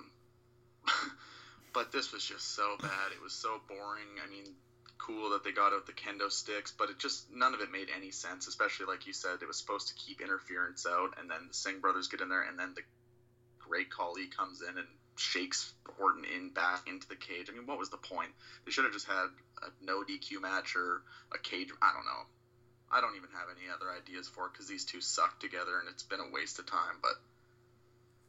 but 1.74 1.92
this 1.92 2.12
was 2.12 2.24
just 2.24 2.56
so 2.56 2.76
bad. 2.80 3.12
It 3.12 3.22
was 3.22 3.34
so 3.34 3.60
boring. 3.68 4.16
I 4.24 4.30
mean, 4.30 4.56
cool 4.98 5.30
that 5.30 5.44
they 5.44 5.52
got 5.52 5.72
out 5.72 5.86
the 5.86 5.92
kendo 5.92 6.30
sticks, 6.30 6.72
but 6.76 6.90
it 6.90 6.98
just 6.98 7.30
none 7.32 7.54
of 7.54 7.60
it 7.60 7.70
made 7.72 7.88
any 7.94 8.10
sense. 8.10 8.48
Especially 8.48 8.86
like 8.86 9.06
you 9.06 9.12
said, 9.12 9.42
it 9.42 9.48
was 9.48 9.58
supposed 9.58 9.88
to 9.88 9.94
keep 9.94 10.20
interference 10.20 10.86
out, 10.86 11.14
and 11.20 11.30
then 11.30 11.48
the 11.48 11.54
Singh 11.54 11.80
brothers 11.80 12.08
get 12.08 12.20
in 12.20 12.28
there, 12.28 12.42
and 12.42 12.58
then 12.58 12.72
the 12.74 12.82
Great 13.58 13.90
Khali 13.90 14.26
comes 14.26 14.62
in 14.62 14.76
and 14.76 14.88
shakes 15.20 15.72
Orton 15.98 16.24
in 16.24 16.50
back 16.50 16.88
into 16.88 17.06
the 17.08 17.16
cage. 17.16 17.48
I 17.50 17.56
mean, 17.56 17.66
what 17.66 17.78
was 17.78 17.90
the 17.90 17.98
point? 17.98 18.30
They 18.64 18.72
should 18.72 18.84
have 18.84 18.92
just 18.92 19.06
had 19.06 19.26
a 19.62 19.84
no 19.84 20.02
DQ 20.02 20.40
match 20.40 20.74
or 20.76 21.02
a 21.32 21.38
cage. 21.38 21.68
I 21.82 21.92
don't 21.92 22.04
know. 22.04 22.24
I 22.92 23.00
don't 23.00 23.14
even 23.16 23.28
have 23.30 23.46
any 23.54 23.70
other 23.72 23.86
ideas 23.90 24.26
for 24.26 24.46
it 24.46 24.52
because 24.52 24.66
these 24.66 24.84
two 24.84 25.00
suck 25.00 25.38
together, 25.38 25.78
and 25.78 25.88
it's 25.88 26.02
been 26.02 26.20
a 26.20 26.32
waste 26.32 26.58
of 26.58 26.66
time. 26.66 26.98
But 27.02 27.20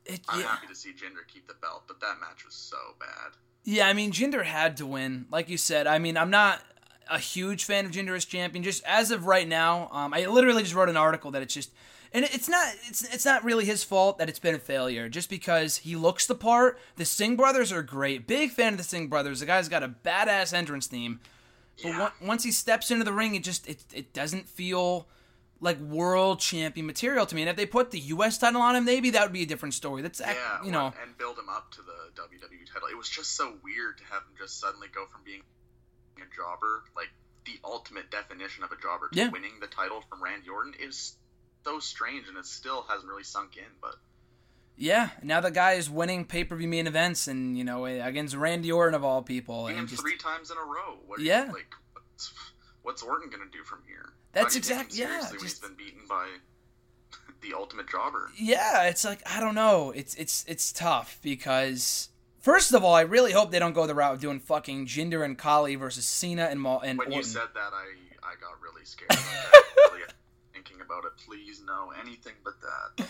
it, 0.06 0.22
I'm 0.28 0.42
yeah. 0.42 0.48
happy 0.48 0.68
to 0.68 0.76
see 0.76 0.90
Jinder 0.90 1.26
keep 1.28 1.48
the 1.48 1.56
belt, 1.62 1.84
but 1.88 2.00
that 2.02 2.20
match 2.20 2.46
was 2.46 2.54
so 2.54 2.78
bad. 3.00 3.32
Yeah, 3.64 3.88
I 3.88 3.94
mean 3.94 4.12
Jinder 4.12 4.44
had 4.44 4.78
to 4.78 4.86
win, 4.86 5.26
like 5.32 5.50
you 5.50 5.58
said. 5.58 5.88
I 5.88 5.98
mean, 5.98 6.18
I'm 6.18 6.30
not 6.30 6.62
a 7.10 7.20
huge 7.20 7.66
fan 7.66 7.86
of 7.86 7.92
Jinder 7.92 8.16
as 8.16 8.26
champion. 8.26 8.64
Just 8.64 8.84
as 8.86 9.12
of 9.12 9.26
right 9.26 9.48
now, 9.48 9.90
um, 9.92 10.14
I 10.14 10.26
literally 10.26 10.64
just 10.64 10.76
wrote 10.76 10.90
an 10.90 10.98
article 10.98 11.32
that 11.32 11.42
it's 11.42 11.54
just, 11.54 11.72
and 12.14 12.26
it's 12.26 12.50
not, 12.50 12.74
it's 12.88 13.04
it's 13.14 13.26
not 13.26 13.44
really 13.44 13.66
his 13.66 13.84
fault 13.84 14.18
that 14.18 14.30
it's 14.30 14.40
been 14.40 14.56
a 14.56 14.60
failure. 14.60 15.08
Just 15.08 15.30
because 15.30 15.78
he 15.78 15.96
looks 15.96 16.28
the 16.28 16.36
part. 16.36 16.78
The 16.98 17.06
Singh 17.06 17.36
brothers 17.36 17.72
are 17.72 17.84
great. 17.84 18.28
Big 18.28 18.52
fan 18.52 18.74
of 18.74 18.78
the 18.78 18.84
Singh 18.84 19.08
brothers. 19.08 19.40
The 19.40 19.46
guy's 19.46 19.70
got 19.70 19.84
a 19.84 19.90
badass 19.90 20.54
entrance 20.54 20.88
theme. 20.88 21.20
But 21.84 22.14
once 22.22 22.44
he 22.44 22.52
steps 22.52 22.92
into 22.92 23.04
the 23.04 23.14
ring, 23.14 23.36
it 23.36 23.44
just 23.44 23.68
it 23.68 23.84
it 23.94 24.14
doesn't 24.14 24.48
feel 24.48 25.08
like 25.60 25.80
world 25.80 26.40
champion 26.40 26.86
material 26.86 27.26
to 27.26 27.36
me. 27.36 27.42
And 27.44 27.50
if 27.50 27.56
they 27.56 27.66
put 27.66 27.92
the 27.92 28.00
U.S. 28.00 28.38
title 28.38 28.62
on 28.62 28.76
him, 28.76 28.84
maybe 28.84 29.12
that 29.12 29.24
would 29.24 29.34
be 29.34 29.44
a 29.44 29.46
different 29.46 29.74
story. 29.74 30.02
That's 30.02 30.20
yeah, 30.20 30.64
you 30.64 30.72
know, 30.72 30.94
and 31.02 31.18
build 31.18 31.38
him 31.38 31.50
up 31.50 31.72
to 31.72 31.82
the 31.82 32.22
WWE 32.22 32.72
title. 32.72 32.90
It 32.92 32.98
was 32.98 33.10
just 33.10 33.36
so 33.36 33.54
weird 33.64 33.98
to 34.00 34.04
have 34.06 34.24
him 34.24 34.34
just 34.38 34.60
suddenly 34.60 34.88
go 34.94 35.06
from 35.06 35.22
being 35.24 35.42
a 36.18 36.36
jobber, 36.36 36.84
like 36.96 37.10
the 37.46 37.60
ultimate 37.64 38.12
definition 38.12 38.64
of 38.64 38.72
a 38.72 38.82
jobber, 38.82 39.10
to 39.10 39.18
yeah. 39.18 39.30
winning 39.30 39.60
the 39.62 39.68
title 39.68 40.04
from 40.10 40.22
Randy 40.22 40.50
Orton 40.50 40.74
is 40.80 41.16
so 41.64 41.80
strange, 41.80 42.28
and 42.28 42.38
it 42.38 42.46
still 42.46 42.84
hasn't 42.90 43.10
really 43.10 43.24
sunk 43.24 43.58
in. 43.58 43.64
But 43.82 43.96
yeah, 44.78 45.10
now 45.22 45.42
the 45.42 45.52
guy 45.52 45.74
is 45.74 45.90
winning 45.90 46.26
pay 46.26 46.44
per 46.44 46.56
view 46.56 46.68
main 46.68 46.88
events, 46.88 47.28
and 47.28 47.58
you 47.58 47.64
know 47.64 47.86
against 47.86 48.36
Randy 48.36 48.72
Orton 48.72 48.96
of 48.96 49.04
all 49.04 49.22
people, 49.22 49.68
and 49.68 49.88
just, 49.88 50.02
three 50.02 50.18
times 50.18 50.52
in 50.52 50.58
a 50.58 50.62
row. 50.62 50.98
What 51.06 51.20
yeah, 51.20 51.48
you, 51.48 51.54
like 51.54 51.74
what's, 51.94 52.34
what's 52.82 53.04
Orton 53.04 53.30
gonna 53.30 53.50
do 53.52 53.64
from 53.64 53.80
here? 53.88 54.14
That's 54.34 54.56
exactly 54.56 55.00
yeah. 55.00 55.20
Just, 55.20 55.42
he's 55.42 55.60
been 55.60 55.76
beaten 55.76 56.02
by 56.08 56.28
the 57.42 57.54
ultimate 57.54 57.90
jobber. 57.90 58.32
Yeah, 58.38 58.84
it's 58.84 59.04
like 59.04 59.22
I 59.26 59.40
don't 59.40 59.56
know. 59.56 59.92
It's 59.92 60.16
it's 60.16 60.46
it's 60.48 60.72
tough 60.72 61.20
because 61.22 62.10
first 62.40 62.74
of 62.74 62.84
all, 62.84 62.94
I 62.94 63.02
really 63.02 63.34
hope 63.34 63.52
they 63.52 63.60
don't 63.60 63.74
go 63.74 63.88
the 63.88 63.96
route 63.96 64.16
of 64.16 64.22
doing 64.22 64.40
fucking 64.40 64.88
Jinder 64.88 65.24
and 65.24 65.38
Khali 65.38 65.76
versus 65.76 66.06
Cena 66.06 66.46
and 66.46 66.62
Mal 66.62 66.80
and 66.80 66.98
When 66.98 67.08
Orton. 67.08 67.20
you 67.20 67.24
said 67.24 67.50
that, 67.54 67.72
I 67.74 67.86
I 68.24 68.34
got 68.40 68.62
really 68.62 68.86
scared. 68.86 69.12
really 69.92 70.02
about 70.92 71.06
it. 71.06 71.14
Please 71.26 71.62
no, 71.66 71.92
anything 72.00 72.34
but 72.44 72.56
that. 72.62 73.08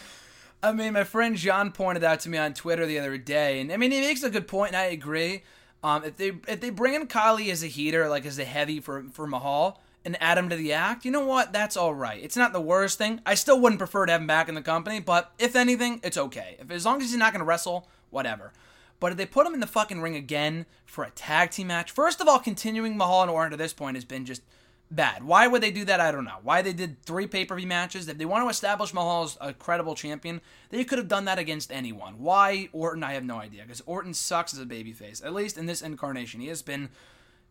I 0.64 0.72
mean, 0.72 0.94
my 0.94 1.03
friend 1.03 1.36
John 1.36 1.72
pointed 1.72 2.03
out 2.03 2.20
to 2.22 2.30
me 2.30 2.38
on 2.38 2.53
Twitter 2.53 2.86
the 2.86 2.99
other 2.99 3.18
day, 3.18 3.60
and 3.60 3.72
I 3.72 3.78
mean, 3.78 3.91
he 3.91 4.02
makes 4.02 4.24
a 4.24 4.30
good 4.30 4.48
point, 4.48 4.74
and 4.74 4.78
I 4.78 4.86
agree. 4.86 5.44
Um, 5.84 6.03
if 6.03 6.18
they 6.18 6.34
if 6.48 6.62
they 6.62 6.70
bring 6.70 6.94
in 6.94 7.08
Khali 7.08 7.49
as 7.49 7.64
a 7.64 7.68
heater, 7.68 8.08
like 8.08 8.26
as 8.26 8.38
a 8.38 8.45
heavy 8.45 8.80
for 8.80 9.03
for 9.12 9.26
Mahal, 9.26 9.82
and 10.06 10.22
add 10.22 10.38
him 10.38 10.49
to 10.49 10.56
the 10.56 10.74
act, 10.74 11.06
you 11.06 11.12
know 11.12 11.26
what? 11.26 11.52
That's 11.52 11.76
all 11.76 11.95
right. 11.95 12.24
It's 12.24 12.38
not 12.38 12.53
the 12.53 12.62
worst 12.62 12.99
thing. 12.99 13.22
I 13.26 13.34
still 13.34 13.60
wouldn't 13.60 13.80
prefer 13.80 14.06
to 14.06 14.12
have 14.12 14.22
him 14.22 14.28
back 14.28 14.48
in 14.48 14.56
the 14.56 14.62
company, 14.62 14.99
but 14.99 15.32
if 15.40 15.56
anything, 15.56 15.99
it's 16.03 16.18
okay. 16.18 16.58
If 16.60 16.70
as 16.70 16.86
long 16.86 17.02
as 17.02 17.10
he's 17.10 17.18
not 17.18 17.34
going 17.34 17.40
to 17.40 17.45
wrestle, 17.45 17.88
whatever. 18.12 18.52
But 18.99 19.14
if 19.14 19.18
they 19.18 19.26
put 19.26 19.48
him 19.48 19.56
in 19.56 19.60
the 19.62 19.68
fucking 19.68 19.99
ring 19.99 20.16
again 20.16 20.68
for 20.86 21.03
a 21.03 21.10
tag 21.10 21.49
team 21.49 21.68
match, 21.68 21.90
first 21.90 22.22
of 22.22 22.28
all, 22.28 22.38
continuing 22.38 22.95
Mahal 22.95 23.24
and 23.24 23.32
Orton 23.32 23.49
to 23.49 23.58
this 23.58 23.74
point 23.74 23.98
has 23.98 24.06
been 24.06 24.26
just 24.26 24.44
bad. 24.91 25.23
Why 25.23 25.47
would 25.47 25.63
they 25.63 25.72
do 25.72 25.85
that? 25.85 25.99
I 25.99 26.11
don't 26.11 26.26
know. 26.26 26.38
Why 26.43 26.61
they 26.61 26.73
did 26.73 27.01
three 27.03 27.26
pay 27.26 27.45
per 27.45 27.55
view 27.55 27.68
matches? 27.68 28.07
If 28.07 28.18
they 28.18 28.26
want 28.26 28.45
to 28.45 28.49
establish 28.49 28.93
Mahal 28.93 29.23
as 29.23 29.38
a 29.41 29.53
credible 29.53 29.95
champion, 29.95 30.41
they 30.69 30.84
could 30.84 30.97
have 30.97 31.07
done 31.07 31.26
that 31.26 31.39
against 31.39 31.72
anyone. 31.72 32.19
Why 32.19 32.69
Orton? 32.73 33.03
I 33.03 33.13
have 33.13 33.23
no 33.23 33.38
idea 33.38 33.63
because 33.63 33.81
Orton 33.85 34.13
sucks 34.13 34.53
as 34.53 34.59
a 34.59 34.65
babyface. 34.65 35.26
At 35.26 35.34
least 35.34 35.57
in 35.57 35.65
this 35.65 35.81
incarnation, 35.81 36.41
he 36.41 36.47
has 36.47 36.61
been. 36.61 36.89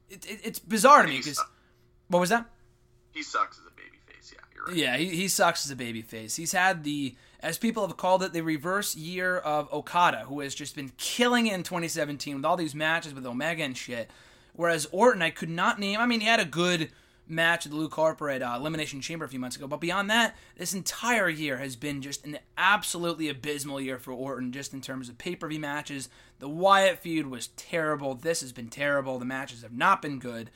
It, 0.09 0.25
it, 0.29 0.41
it's 0.45 0.59
bizarre 0.59 1.03
to 1.03 1.09
me 1.09 1.19
because. 1.19 1.43
What 2.09 2.19
was 2.19 2.31
that? 2.31 2.47
He 3.13 3.23
sucks 3.23 3.59
as 3.59 3.67
a 3.67 3.71
babyface. 3.71 4.33
Yeah, 4.33 4.39
you're 4.55 4.65
right. 4.67 4.77
Yeah, 4.77 4.97
he, 4.97 5.17
he 5.17 5.29
sucks 5.29 5.65
as 5.65 5.71
a 5.71 5.77
babyface. 5.77 6.37
He's 6.37 6.51
had 6.51 6.83
the, 6.83 7.15
as 7.39 7.57
people 7.57 7.87
have 7.87 7.97
called 7.97 8.25
it, 8.25 8.33
the 8.33 8.41
reverse 8.41 8.97
year 8.97 9.39
of 9.39 9.73
Okada, 9.73 10.25
who 10.27 10.41
has 10.41 10.55
just 10.55 10.75
been 10.75 10.91
killing 10.97 11.47
it 11.47 11.55
in 11.55 11.63
2017 11.63 12.35
with 12.35 12.45
all 12.45 12.57
these 12.57 12.75
matches 12.75 13.15
with 13.15 13.25
Omega 13.25 13.63
and 13.63 13.77
shit. 13.77 14.11
Whereas 14.55 14.89
Orton, 14.91 15.23
I 15.23 15.31
could 15.31 15.49
not 15.49 15.79
name. 15.79 16.01
I 16.01 16.07
mean, 16.07 16.21
he 16.21 16.27
had 16.27 16.41
a 16.41 16.45
good 16.45 16.91
match 17.31 17.65
with 17.65 17.73
Luke 17.73 17.95
Harper 17.95 18.29
at 18.29 18.43
uh, 18.43 18.55
Elimination 18.57 19.01
Chamber 19.01 19.25
a 19.25 19.29
few 19.29 19.39
months 19.39 19.57
ago. 19.57 19.67
But 19.67 19.81
beyond 19.81 20.11
that, 20.11 20.37
this 20.57 20.75
entire 20.75 21.29
year 21.29 21.59
has 21.59 21.77
been 21.77 22.03
just 22.03 22.25
an 22.27 22.39
absolutely 22.59 23.29
abysmal 23.29 23.81
year 23.81 23.99
for 23.99 24.13
Orton, 24.13 24.53
just 24.53 24.75
in 24.75 24.81
terms 24.81 25.09
of 25.09 25.19
pay 25.19 25.37
per 25.37 25.49
view 25.49 25.61
matches. 25.61 26.09
The 26.39 26.49
Wyatt 26.49 26.99
feud 26.99 27.27
was 27.27 27.49
terrible. 27.49 28.15
This 28.15 28.41
has 28.41 28.53
been 28.53 28.69
terrible. 28.69 29.19
The 29.19 29.25
matches 29.25 29.63
have 29.63 29.73
not 29.73 30.03
been 30.03 30.19
good. 30.19 30.51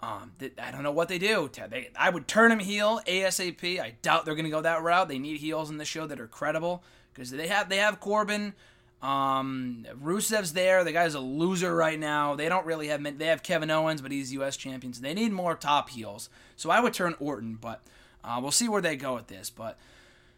Um, 0.00 0.32
I 0.60 0.72
don't 0.72 0.82
know 0.82 0.90
what 0.90 1.08
they 1.08 1.18
do. 1.18 1.48
They, 1.70 1.90
I 1.96 2.10
would 2.10 2.26
turn 2.26 2.50
him 2.50 2.58
heel 2.58 3.00
ASAP. 3.06 3.80
I 3.80 3.94
doubt 4.02 4.24
they're 4.24 4.34
going 4.34 4.44
to 4.44 4.50
go 4.50 4.60
that 4.60 4.82
route. 4.82 5.08
They 5.08 5.18
need 5.18 5.38
heels 5.38 5.70
in 5.70 5.78
the 5.78 5.84
show 5.84 6.06
that 6.08 6.18
are 6.18 6.26
credible 6.26 6.82
because 7.14 7.30
they 7.30 7.46
have 7.46 7.68
they 7.68 7.76
have 7.76 8.00
Corbin. 8.00 8.54
Um, 9.02 9.84
Rusev's 10.00 10.52
there. 10.52 10.84
The 10.84 10.92
guy's 10.92 11.14
a 11.14 11.20
loser 11.20 11.74
right 11.74 11.98
now. 11.98 12.36
They 12.36 12.48
don't 12.48 12.64
really 12.64 12.86
have 12.88 13.18
they 13.18 13.26
have 13.26 13.42
Kevin 13.42 13.70
Owens, 13.70 14.00
but 14.00 14.12
he's 14.12 14.32
U.S. 14.34 14.56
champion. 14.56 14.92
So 14.92 15.02
they 15.02 15.12
need 15.12 15.32
more 15.32 15.56
top 15.56 15.90
heels. 15.90 16.30
So 16.56 16.70
I 16.70 16.78
would 16.78 16.94
turn 16.94 17.16
Orton, 17.18 17.58
but 17.60 17.82
uh, 18.22 18.38
we'll 18.40 18.52
see 18.52 18.68
where 18.68 18.80
they 18.80 18.94
go 18.94 19.14
with 19.14 19.26
this. 19.26 19.50
But 19.50 19.76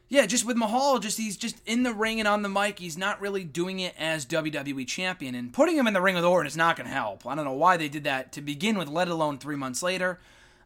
yeah, 0.09 0.25
just 0.25 0.47
with 0.47 0.57
Mahal, 0.57 0.99
just 0.99 1.19
he's 1.19 1.37
just 1.37 1.61
in 1.67 1.83
the 1.83 1.93
ring 1.93 2.21
and 2.21 2.29
on 2.29 2.41
the 2.41 2.49
mic. 2.49 2.79
He's 2.79 2.97
not 2.97 3.21
really 3.21 3.45
doing 3.45 3.81
it 3.81 3.95
as 3.99 4.25
WWE 4.25 4.87
champion, 4.87 5.35
and 5.35 5.53
putting 5.53 5.77
him 5.77 5.87
in 5.87 5.93
the 5.93 6.01
ring 6.01 6.15
with 6.15 6.25
Orton 6.25 6.47
is 6.47 6.57
not 6.57 6.77
going 6.77 6.89
to 6.89 6.95
help. 6.95 7.27
I 7.27 7.35
don't 7.35 7.45
know 7.45 7.53
why 7.53 7.77
they 7.77 7.89
did 7.89 8.05
that 8.05 8.33
to 8.33 8.41
begin 8.41 8.79
with, 8.79 8.89
let 8.89 9.09
alone 9.09 9.39
three 9.39 9.57
months 9.57 9.83
later. 9.83 10.21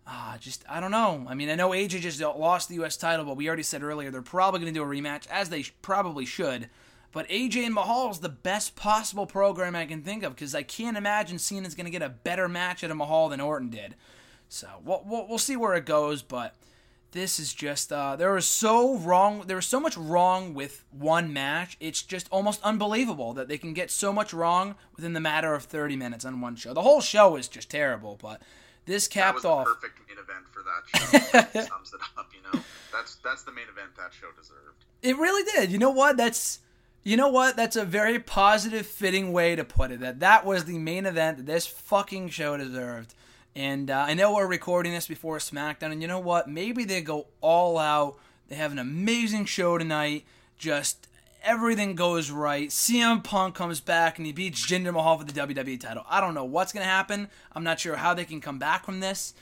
Uh, 0.06 0.38
just 0.38 0.64
I 0.68 0.78
don't 0.80 0.92
know. 0.92 1.26
I 1.28 1.34
mean, 1.34 1.50
I 1.50 1.56
know 1.56 1.70
AJ 1.70 2.00
just 2.00 2.20
lost 2.20 2.68
the 2.68 2.76
U.S. 2.76 2.96
title, 2.96 3.24
but 3.24 3.36
we 3.36 3.48
already 3.48 3.64
said 3.64 3.82
earlier 3.82 4.12
they're 4.12 4.22
probably 4.22 4.60
going 4.60 4.72
to 4.72 4.78
do 4.78 4.84
a 4.84 4.86
rematch, 4.86 5.26
as 5.28 5.48
they 5.48 5.64
probably 5.82 6.24
should. 6.24 6.68
But 7.12 7.28
AJ 7.28 7.64
and 7.64 7.74
Mahal 7.74 8.10
is 8.10 8.18
the 8.18 8.28
best 8.28 8.76
possible 8.76 9.26
program 9.26 9.74
I 9.74 9.86
can 9.86 10.02
think 10.02 10.22
of 10.22 10.34
because 10.34 10.54
I 10.54 10.62
can't 10.62 10.96
imagine 10.96 11.38
Cena's 11.38 11.74
going 11.74 11.86
to 11.86 11.90
get 11.90 12.02
a 12.02 12.08
better 12.08 12.48
match 12.48 12.84
at 12.84 12.90
a 12.90 12.94
Mahal 12.94 13.28
than 13.28 13.40
Orton 13.40 13.70
did. 13.70 13.94
So 14.48 14.68
we'll, 14.84 15.02
we'll, 15.06 15.26
we'll 15.28 15.38
see 15.38 15.56
where 15.56 15.74
it 15.74 15.86
goes, 15.86 16.22
but 16.22 16.54
this 17.12 17.38
is 17.38 17.54
just 17.54 17.90
uh, 17.90 18.16
there 18.16 18.32
was 18.32 18.46
so 18.46 18.96
wrong 18.98 19.44
there 19.46 19.56
was 19.56 19.66
so 19.66 19.80
much 19.80 19.96
wrong 19.96 20.52
with 20.52 20.84
one 20.90 21.32
match 21.32 21.74
it's 21.80 22.02
just 22.02 22.28
almost 22.30 22.62
unbelievable 22.62 23.32
that 23.32 23.48
they 23.48 23.56
can 23.56 23.72
get 23.72 23.90
so 23.90 24.12
much 24.12 24.34
wrong 24.34 24.74
within 24.94 25.14
the 25.14 25.20
matter 25.20 25.54
of 25.54 25.64
30 25.64 25.96
minutes 25.96 26.26
on 26.26 26.42
one 26.42 26.54
show. 26.54 26.74
The 26.74 26.82
whole 26.82 27.00
show 27.00 27.36
is 27.36 27.48
just 27.48 27.70
terrible 27.70 28.18
but 28.20 28.42
this 28.84 29.08
capped 29.08 29.42
that 29.42 29.48
off 29.48 29.66
perfect 29.66 30.00
main 30.06 30.18
event 30.18 30.44
for 30.50 30.62
that 30.62 31.52
show 31.54 31.60
sums 31.66 31.94
it 31.94 32.00
up 32.18 32.30
you 32.34 32.42
know? 32.52 32.64
That's 32.92 33.16
that's 33.16 33.42
the 33.42 33.52
main 33.52 33.68
event 33.70 33.96
that 33.96 34.12
show 34.12 34.28
deserved. 34.38 34.84
It 35.02 35.16
really 35.16 35.50
did. 35.52 35.70
You 35.70 35.78
know 35.78 35.90
what? 35.90 36.16
That's 36.16 36.60
you 37.08 37.16
know 37.16 37.28
what 37.28 37.56
that's 37.56 37.76
a 37.76 37.84
very 37.84 38.18
positive 38.18 38.86
fitting 38.86 39.32
way 39.32 39.56
to 39.56 39.64
put 39.64 39.90
it 39.90 40.00
that 40.00 40.20
that 40.20 40.44
was 40.44 40.64
the 40.64 40.78
main 40.78 41.06
event 41.06 41.38
that 41.38 41.46
this 41.46 41.66
fucking 41.66 42.28
show 42.28 42.56
deserved 42.56 43.14
and 43.58 43.90
uh, 43.90 44.04
I 44.06 44.14
know 44.14 44.34
we're 44.34 44.46
recording 44.46 44.92
this 44.92 45.08
before 45.08 45.38
SmackDown, 45.38 45.90
and 45.90 46.00
you 46.00 46.06
know 46.06 46.20
what? 46.20 46.48
Maybe 46.48 46.84
they 46.84 47.00
go 47.00 47.26
all 47.40 47.76
out. 47.76 48.16
They 48.48 48.54
have 48.54 48.70
an 48.70 48.78
amazing 48.78 49.46
show 49.46 49.78
tonight. 49.78 50.24
Just 50.58 51.08
everything 51.42 51.96
goes 51.96 52.30
right. 52.30 52.68
CM 52.68 53.24
Punk 53.24 53.56
comes 53.56 53.80
back 53.80 54.16
and 54.16 54.26
he 54.26 54.32
beats 54.32 54.64
Jinder 54.64 54.92
Mahal 54.92 55.18
for 55.18 55.24
the 55.24 55.32
WWE 55.32 55.80
title. 55.80 56.04
I 56.08 56.20
don't 56.20 56.34
know 56.34 56.44
what's 56.44 56.72
going 56.72 56.84
to 56.84 56.90
happen. 56.90 57.28
I'm 57.52 57.64
not 57.64 57.80
sure 57.80 57.96
how 57.96 58.14
they 58.14 58.24
can 58.24 58.40
come 58.40 58.60
back 58.60 58.84
from 58.84 59.00
this. 59.00 59.34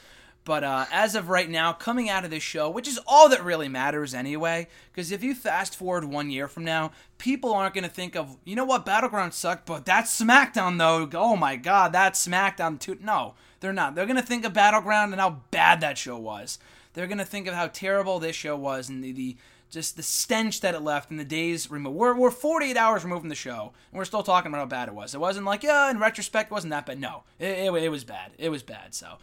But 0.47 0.63
uh, 0.63 0.87
as 0.93 1.17
of 1.17 1.29
right 1.29 1.51
now, 1.51 1.73
coming 1.73 2.09
out 2.09 2.25
of 2.25 2.31
this 2.31 2.43
show, 2.45 2.71
which 2.71 2.87
is 2.87 3.01
all 3.05 3.29
that 3.31 3.43
really 3.43 3.69
matters 3.69 4.15
anyway, 4.15 4.69
because 4.93 5.11
if 5.11 5.25
you 5.25 5.35
fast 5.35 5.75
forward 5.75 6.05
one 6.05 6.31
year 6.31 6.47
from 6.47 6.65
now, 6.65 6.93
people 7.19 7.53
aren't 7.53 7.75
going 7.75 7.83
to 7.83 7.91
think 7.91 8.15
of, 8.15 8.37
you 8.45 8.55
know 8.55 8.65
what, 8.65 8.87
Battleground 8.87 9.35
sucked, 9.35 9.67
but 9.67 9.87
that 9.87 10.05
SmackDown 10.05 10.79
though. 10.79 11.11
Oh 11.19 11.35
my 11.35 11.57
God, 11.57 11.93
that 11.95 12.15
SmackDown 12.15 12.79
too. 12.79 12.97
No, 13.03 13.35
they're 13.59 13.73
not. 13.73 13.97
They're 13.97 14.07
going 14.07 14.21
to 14.21 14.23
think 14.23 14.45
of 14.45 14.53
Battleground 14.53 15.11
and 15.11 15.21
how 15.21 15.41
bad 15.51 15.81
that 15.81 15.99
show 15.99 16.17
was. 16.17 16.61
They're 16.93 17.09
going 17.09 17.19
to 17.19 17.25
think 17.25 17.49
of 17.49 17.55
how 17.55 17.67
terrible 17.67 18.21
this 18.21 18.37
show 18.37 18.55
was 18.55 18.89
and 18.89 19.03
the, 19.03 19.11
the 19.11 19.37
just 19.69 19.97
the 19.97 20.03
stench 20.05 20.61
that 20.61 20.77
it 20.77 20.81
left 20.81 21.11
in 21.11 21.17
the 21.17 21.25
days 21.25 21.73
removed. 21.73 21.97
We're, 21.97 22.15
we're 22.15 22.31
48 22.31 22.77
hours 22.77 23.03
removed 23.03 23.23
from 23.23 23.31
the 23.31 23.35
show, 23.35 23.73
and 23.91 23.99
we're 23.99 24.05
still 24.05 24.23
talking 24.23 24.53
about 24.53 24.61
how 24.61 24.67
bad 24.67 24.89
it 24.89 24.95
was. 24.95 25.13
It 25.13 25.19
wasn't 25.19 25.45
like, 25.45 25.65
yeah, 25.65 25.91
in 25.91 25.99
retrospect, 25.99 26.53
it 26.53 26.55
wasn't 26.55 26.71
that 26.71 26.87
bad. 26.87 27.01
No, 27.01 27.25
it, 27.41 27.49
it, 27.49 27.75
it 27.83 27.89
was 27.89 28.05
bad. 28.05 28.31
It 28.39 28.51
was 28.51 28.63
bad. 28.63 28.95
So 28.95 29.19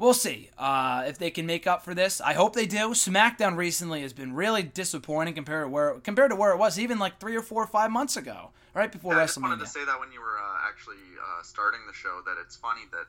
we'll 0.00 0.14
see 0.14 0.48
uh, 0.58 1.04
if 1.06 1.18
they 1.18 1.30
can 1.30 1.46
make 1.46 1.66
up 1.66 1.84
for 1.84 1.94
this. 1.94 2.20
I 2.20 2.32
hope 2.32 2.54
they 2.54 2.66
do. 2.66 2.90
SmackDown 2.90 3.56
recently 3.56 4.00
has 4.00 4.12
been 4.12 4.34
really 4.34 4.64
disappointing 4.64 5.34
compared 5.34 5.66
to 5.66 5.68
where 5.68 6.00
compared 6.00 6.30
to 6.30 6.36
where 6.36 6.50
it 6.52 6.58
was 6.58 6.78
even 6.78 6.98
like 6.98 7.20
three 7.20 7.36
or 7.36 7.42
four 7.42 7.62
or 7.62 7.68
five 7.68 7.92
months 7.92 8.16
ago, 8.16 8.50
right 8.74 8.90
before 8.90 9.12
yeah, 9.12 9.20
WrestleMania. 9.20 9.22
I 9.22 9.26
just 9.26 9.42
wanted 9.42 9.60
to 9.60 9.66
say 9.66 9.84
that 9.84 10.00
when 10.00 10.10
you 10.10 10.20
were 10.20 10.38
uh, 10.40 10.68
actually 10.68 11.04
uh, 11.20 11.42
starting 11.42 11.80
the 11.86 11.94
show, 11.94 12.20
that 12.26 12.36
it's 12.42 12.56
funny 12.56 12.82
that 12.90 13.06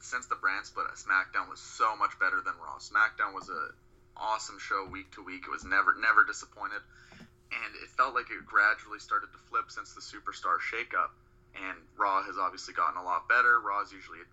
since 0.00 0.26
the 0.26 0.36
brand 0.36 0.66
split, 0.66 0.86
SmackDown 0.96 1.48
was 1.48 1.60
so 1.60 1.94
much 1.96 2.18
better 2.18 2.40
than 2.40 2.54
Raw. 2.58 2.80
SmackDown 2.80 3.34
was 3.34 3.48
a 3.48 3.70
awesome 4.16 4.58
show 4.58 4.88
week 4.90 5.12
to 5.12 5.22
week. 5.22 5.44
It 5.46 5.50
was 5.50 5.64
never 5.64 5.94
never 6.00 6.24
disappointed, 6.24 6.80
and 7.20 7.70
it 7.82 7.88
felt 7.96 8.14
like 8.14 8.32
it 8.32 8.44
gradually 8.46 8.98
started 8.98 9.28
to 9.32 9.38
flip 9.52 9.68
since 9.68 9.92
the 9.92 10.00
Superstar 10.00 10.56
shakeup. 10.58 11.12
And 11.54 11.78
Raw 11.94 12.24
has 12.24 12.34
obviously 12.34 12.74
gotten 12.74 12.98
a 12.98 13.04
lot 13.04 13.28
better. 13.28 13.60
Raw 13.60 13.82
is 13.82 13.92
usually 13.92 14.18
a 14.18 14.26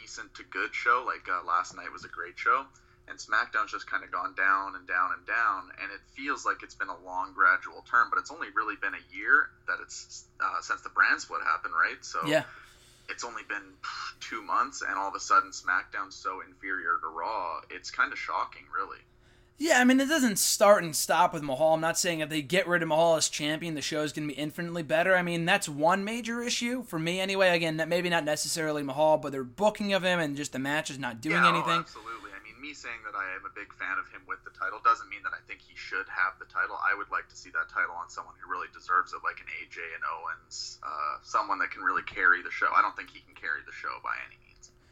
decent 0.00 0.34
to 0.34 0.44
good 0.44 0.74
show. 0.74 1.04
Like 1.06 1.28
uh, 1.28 1.46
last 1.46 1.74
night 1.76 1.92
was 1.92 2.04
a 2.04 2.08
great 2.08 2.38
show, 2.38 2.64
and 3.08 3.18
SmackDown's 3.18 3.72
just 3.72 3.90
kind 3.90 4.04
of 4.04 4.10
gone 4.10 4.34
down 4.34 4.76
and 4.76 4.86
down 4.86 5.10
and 5.16 5.26
down. 5.26 5.70
And 5.82 5.90
it 5.92 6.00
feels 6.16 6.44
like 6.44 6.62
it's 6.62 6.74
been 6.74 6.88
a 6.88 7.00
long 7.04 7.32
gradual 7.34 7.84
turn, 7.90 8.08
but 8.10 8.18
it's 8.18 8.30
only 8.30 8.48
really 8.54 8.76
been 8.80 8.94
a 8.94 9.04
year 9.14 9.50
that 9.66 9.78
it's 9.82 10.24
uh, 10.40 10.60
since 10.60 10.82
the 10.82 10.90
brand 10.90 11.20
split 11.20 11.42
happened, 11.42 11.74
right? 11.74 11.98
So 12.04 12.26
yeah 12.26 12.44
it's 13.08 13.24
only 13.24 13.42
been 13.48 13.64
two 14.20 14.42
months 14.42 14.82
and 14.82 14.96
all 14.98 15.08
of 15.08 15.14
a 15.14 15.20
sudden 15.20 15.50
SmackDown's 15.50 16.14
so 16.14 16.40
inferior 16.46 16.98
to 17.00 17.08
Raw. 17.08 17.60
It's 17.70 17.90
kind 17.90 18.12
of 18.12 18.18
shocking, 18.18 18.64
really. 18.74 19.00
Yeah, 19.58 19.80
I 19.80 19.84
mean, 19.84 19.98
it 19.98 20.06
doesn't 20.06 20.38
start 20.38 20.84
and 20.84 20.94
stop 20.94 21.34
with 21.34 21.42
Mahal. 21.42 21.74
I'm 21.74 21.80
not 21.80 21.98
saying 21.98 22.20
if 22.20 22.30
they 22.30 22.42
get 22.42 22.68
rid 22.68 22.80
of 22.80 22.88
Mahal 22.88 23.16
as 23.16 23.28
champion, 23.28 23.74
the 23.74 23.82
show 23.82 24.02
is 24.06 24.12
going 24.12 24.28
to 24.28 24.32
be 24.32 24.38
infinitely 24.38 24.84
better. 24.84 25.16
I 25.16 25.22
mean, 25.22 25.44
that's 25.46 25.68
one 25.68 26.04
major 26.04 26.40
issue 26.40 26.84
for 26.84 26.98
me 26.98 27.18
anyway. 27.18 27.50
Again, 27.50 27.74
maybe 27.88 28.08
not 28.08 28.22
necessarily 28.22 28.84
Mahal, 28.84 29.18
but 29.18 29.32
their 29.32 29.42
booking 29.42 29.92
of 29.92 30.04
him 30.04 30.20
and 30.20 30.36
just 30.36 30.52
the 30.52 30.62
match 30.62 30.90
is 30.90 30.98
not 30.98 31.20
doing 31.20 31.42
yeah, 31.42 31.50
anything. 31.50 31.74
Oh, 31.74 31.82
absolutely. 31.82 32.30
I 32.30 32.38
mean, 32.46 32.54
me 32.62 32.72
saying 32.72 33.02
that 33.02 33.18
I 33.18 33.34
am 33.34 33.42
a 33.50 33.52
big 33.58 33.74
fan 33.74 33.98
of 33.98 34.06
him 34.14 34.22
with 34.30 34.38
the 34.46 34.54
title 34.54 34.78
doesn't 34.86 35.10
mean 35.10 35.26
that 35.26 35.34
I 35.34 35.42
think 35.50 35.58
he 35.58 35.74
should 35.74 36.06
have 36.06 36.38
the 36.38 36.46
title. 36.46 36.78
I 36.78 36.94
would 36.94 37.10
like 37.10 37.26
to 37.26 37.36
see 37.36 37.50
that 37.50 37.66
title 37.66 37.98
on 37.98 38.06
someone 38.06 38.38
who 38.38 38.46
really 38.46 38.70
deserves 38.70 39.10
it, 39.10 39.26
like 39.26 39.42
an 39.42 39.50
AJ 39.58 39.82
and 39.98 40.06
Owens, 40.06 40.78
uh, 40.86 41.18
someone 41.26 41.58
that 41.58 41.74
can 41.74 41.82
really 41.82 42.06
carry 42.06 42.46
the 42.46 42.54
show. 42.54 42.70
I 42.70 42.78
don't 42.78 42.94
think 42.94 43.10
he 43.10 43.26
can 43.26 43.34
carry 43.34 43.66
the 43.66 43.74
show 43.74 43.98
by 44.06 44.14
any 44.22 44.38
means 44.38 44.47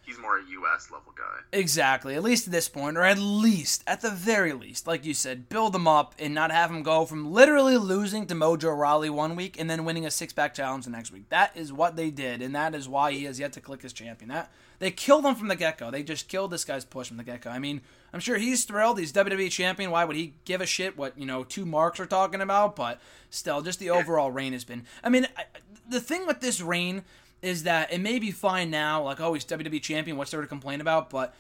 he's 0.07 0.19
more 0.19 0.39
a 0.39 0.45
U.S. 0.45 0.91
level 0.91 1.13
guy. 1.17 1.41
Exactly, 1.53 2.15
at 2.15 2.23
least 2.23 2.47
at 2.47 2.53
this 2.53 2.69
point, 2.69 2.97
or 2.97 3.03
at 3.03 3.19
least, 3.19 3.83
at 3.87 4.01
the 4.01 4.11
very 4.11 4.53
least, 4.53 4.87
like 4.87 5.05
you 5.05 5.13
said, 5.13 5.49
build 5.49 5.75
him 5.75 5.89
up 5.89 6.15
and 6.19 6.33
not 6.33 6.53
have 6.53 6.71
him 6.71 6.83
go 6.83 7.05
from 7.05 7.33
literally 7.33 7.77
losing 7.77 8.27
to 8.27 8.35
Mojo 8.35 8.77
Rawley 8.77 9.11
one 9.11 9.37
week 9.37 9.59
and 9.59 9.69
then 9.69 9.85
winning 9.85 10.07
a 10.07 10.11
six-pack 10.11 10.55
challenge 10.55 10.85
the 10.85 10.91
next 10.91 11.13
week. 11.13 11.29
That 11.29 11.57
is 11.57 11.73
what 11.73 11.97
they 11.97 12.11
did, 12.11 12.41
and 12.41 12.55
that 12.55 12.75
is 12.75 12.89
why 12.89 13.13
he 13.13 13.25
has 13.25 13.41
yet 13.41 13.53
to 13.55 13.61
click 13.61 13.83
his 13.83 13.93
champion. 13.93 14.29
That 14.31 14.51
they 14.79 14.91
killed 14.91 15.25
him 15.25 15.35
from 15.35 15.49
the 15.49 15.57
get-go. 15.57 15.91
They 15.91 16.03
just 16.03 16.29
killed 16.29 16.51
this 16.51 16.65
guy's 16.65 16.85
push 16.85 17.09
from 17.09 17.17
the 17.17 17.25
get-go. 17.25 17.51
I 17.51 17.59
mean, 17.59 17.81
I'm 18.13 18.21
sure 18.21 18.39
he's 18.39 18.65
thrilled. 18.65 18.99
He's 18.99 19.13
WWE 19.13 19.51
champion. 19.51 19.91
Why 19.91 20.05
would 20.05 20.17
he 20.17 20.35
give 20.45 20.61
a 20.61 20.67
shit 20.67 20.97
what 20.97 21.19
you 21.19 21.27
know 21.27 21.45
two 21.45 21.67
marks 21.67 22.01
are 22.01 22.07
talking 22.07 22.41
about? 22.41 22.77
But 22.77 23.01
still, 23.31 23.63
just 23.63 23.79
the 23.79 23.91
overall 23.91 24.31
reign 24.31 24.53
has 24.53 24.65
been. 24.65 24.85
I 25.03 25.09
mean, 25.09 25.27
I, 25.37 25.45
the 25.89 26.01
thing 26.01 26.27
with 26.27 26.41
this 26.41 26.61
reign 26.61 27.05
is 27.43 27.65
that 27.65 27.93
it 27.93 28.01
may 28.01 28.19
be 28.19 28.31
fine 28.31 28.71
now, 28.71 29.03
like, 29.03 29.21
oh, 29.21 29.35
he's 29.35 29.45
WWE 29.45 29.83
champion, 29.83 30.17
what's 30.17 30.31
there 30.31 30.41
to 30.41 30.47
complain 30.47 30.81
about? 30.81 31.11
But 31.11 31.35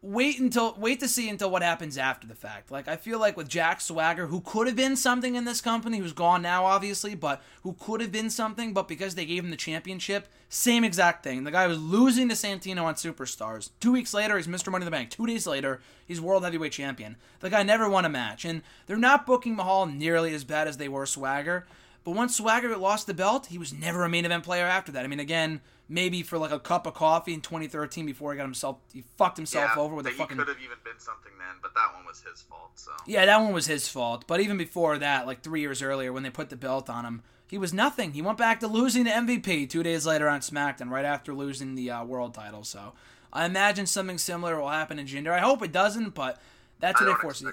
wait 0.00 0.38
until 0.38 0.76
wait 0.78 1.00
to 1.00 1.08
see 1.08 1.28
until 1.28 1.50
what 1.50 1.62
happens 1.62 1.98
after 1.98 2.26
the 2.26 2.34
fact. 2.34 2.70
Like 2.70 2.86
I 2.86 2.96
feel 2.96 3.18
like 3.18 3.36
with 3.36 3.48
Jack 3.48 3.80
Swagger, 3.80 4.26
who 4.26 4.40
could 4.40 4.66
have 4.66 4.76
been 4.76 4.96
something 4.96 5.34
in 5.34 5.44
this 5.44 5.60
company, 5.60 5.98
who's 5.98 6.12
gone 6.12 6.42
now 6.42 6.64
obviously, 6.64 7.14
but 7.14 7.42
who 7.62 7.74
could 7.78 8.00
have 8.00 8.12
been 8.12 8.30
something, 8.30 8.72
but 8.72 8.88
because 8.88 9.14
they 9.14 9.26
gave 9.26 9.44
him 9.44 9.50
the 9.50 9.56
championship, 9.56 10.28
same 10.48 10.84
exact 10.84 11.24
thing. 11.24 11.44
The 11.44 11.50
guy 11.50 11.66
was 11.66 11.80
losing 11.80 12.28
to 12.28 12.34
Santino 12.34 12.84
on 12.84 12.94
Superstars. 12.94 13.70
Two 13.80 13.92
weeks 13.92 14.14
later, 14.14 14.36
he's 14.36 14.46
Mr. 14.46 14.70
Money 14.70 14.82
in 14.82 14.86
the 14.86 14.90
Bank. 14.90 15.10
Two 15.10 15.26
days 15.26 15.46
later, 15.46 15.80
he's 16.06 16.20
World 16.20 16.44
Heavyweight 16.44 16.72
Champion. 16.72 17.16
The 17.40 17.50
guy 17.50 17.62
never 17.62 17.88
won 17.88 18.04
a 18.04 18.08
match, 18.08 18.44
and 18.44 18.62
they're 18.86 18.96
not 18.96 19.26
booking 19.26 19.56
Mahal 19.56 19.86
nearly 19.86 20.32
as 20.32 20.44
bad 20.44 20.68
as 20.68 20.76
they 20.76 20.88
were 20.88 21.06
Swagger. 21.06 21.66
But 22.04 22.12
once 22.12 22.36
Swagger 22.36 22.74
lost 22.76 23.06
the 23.06 23.14
belt, 23.14 23.46
he 23.46 23.58
was 23.58 23.72
never 23.72 24.04
a 24.04 24.08
main 24.08 24.24
event 24.24 24.44
player 24.44 24.64
after 24.64 24.92
that. 24.92 25.04
I 25.04 25.08
mean, 25.08 25.20
again 25.20 25.60
maybe 25.88 26.22
for 26.22 26.38
like 26.38 26.50
a 26.50 26.60
cup 26.60 26.86
of 26.86 26.94
coffee 26.94 27.32
in 27.32 27.40
2013 27.40 28.04
before 28.04 28.32
he 28.32 28.36
got 28.36 28.44
himself 28.44 28.76
he 28.92 29.02
fucked 29.16 29.36
himself 29.36 29.72
yeah, 29.74 29.82
over 29.82 29.94
with 29.94 30.06
a 30.06 30.10
fucking. 30.10 30.36
He 30.36 30.44
could 30.44 30.48
have 30.48 30.62
even 30.62 30.76
been 30.84 30.98
something 30.98 31.32
then, 31.38 31.56
but 31.62 31.74
that 31.74 31.94
one 31.94 32.04
was 32.04 32.22
his 32.22 32.42
fault. 32.42 32.70
So 32.74 32.92
yeah, 33.06 33.24
that 33.24 33.40
one 33.40 33.52
was 33.52 33.66
his 33.66 33.88
fault. 33.88 34.24
But 34.26 34.40
even 34.40 34.58
before 34.58 34.98
that, 34.98 35.26
like 35.26 35.42
three 35.42 35.60
years 35.60 35.82
earlier, 35.82 36.12
when 36.12 36.22
they 36.22 36.30
put 36.30 36.50
the 36.50 36.56
belt 36.56 36.90
on 36.90 37.04
him, 37.04 37.22
he 37.46 37.56
was 37.56 37.72
nothing. 37.72 38.12
He 38.12 38.22
went 38.22 38.38
back 38.38 38.60
to 38.60 38.66
losing 38.66 39.04
the 39.04 39.10
MVP 39.10 39.70
two 39.70 39.82
days 39.82 40.06
later 40.06 40.28
on 40.28 40.40
SmackDown, 40.40 40.90
right 40.90 41.04
after 41.04 41.32
losing 41.32 41.74
the 41.74 41.90
uh, 41.90 42.04
world 42.04 42.34
title. 42.34 42.64
So 42.64 42.92
I 43.32 43.46
imagine 43.46 43.86
something 43.86 44.18
similar 44.18 44.60
will 44.60 44.68
happen 44.68 44.98
in 44.98 45.06
Jinder. 45.06 45.32
I 45.32 45.40
hope 45.40 45.62
it 45.62 45.72
doesn't, 45.72 46.14
but 46.14 46.38
that's 46.80 47.00
what 47.00 47.08
I 47.08 47.12
they 47.14 47.20
foresee. 47.20 47.46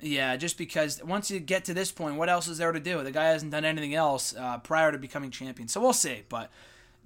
Yeah, 0.00 0.36
just 0.36 0.56
because 0.56 1.02
once 1.02 1.30
you 1.30 1.40
get 1.40 1.64
to 1.64 1.74
this 1.74 1.90
point, 1.90 2.16
what 2.16 2.28
else 2.28 2.46
is 2.46 2.58
there 2.58 2.70
to 2.70 2.78
do? 2.80 3.02
The 3.02 3.10
guy 3.10 3.24
hasn't 3.24 3.50
done 3.50 3.64
anything 3.64 3.94
else 3.94 4.34
uh, 4.36 4.58
prior 4.58 4.92
to 4.92 4.98
becoming 4.98 5.30
champion. 5.30 5.66
So 5.68 5.80
we'll 5.80 5.92
see. 5.92 6.22
But 6.28 6.50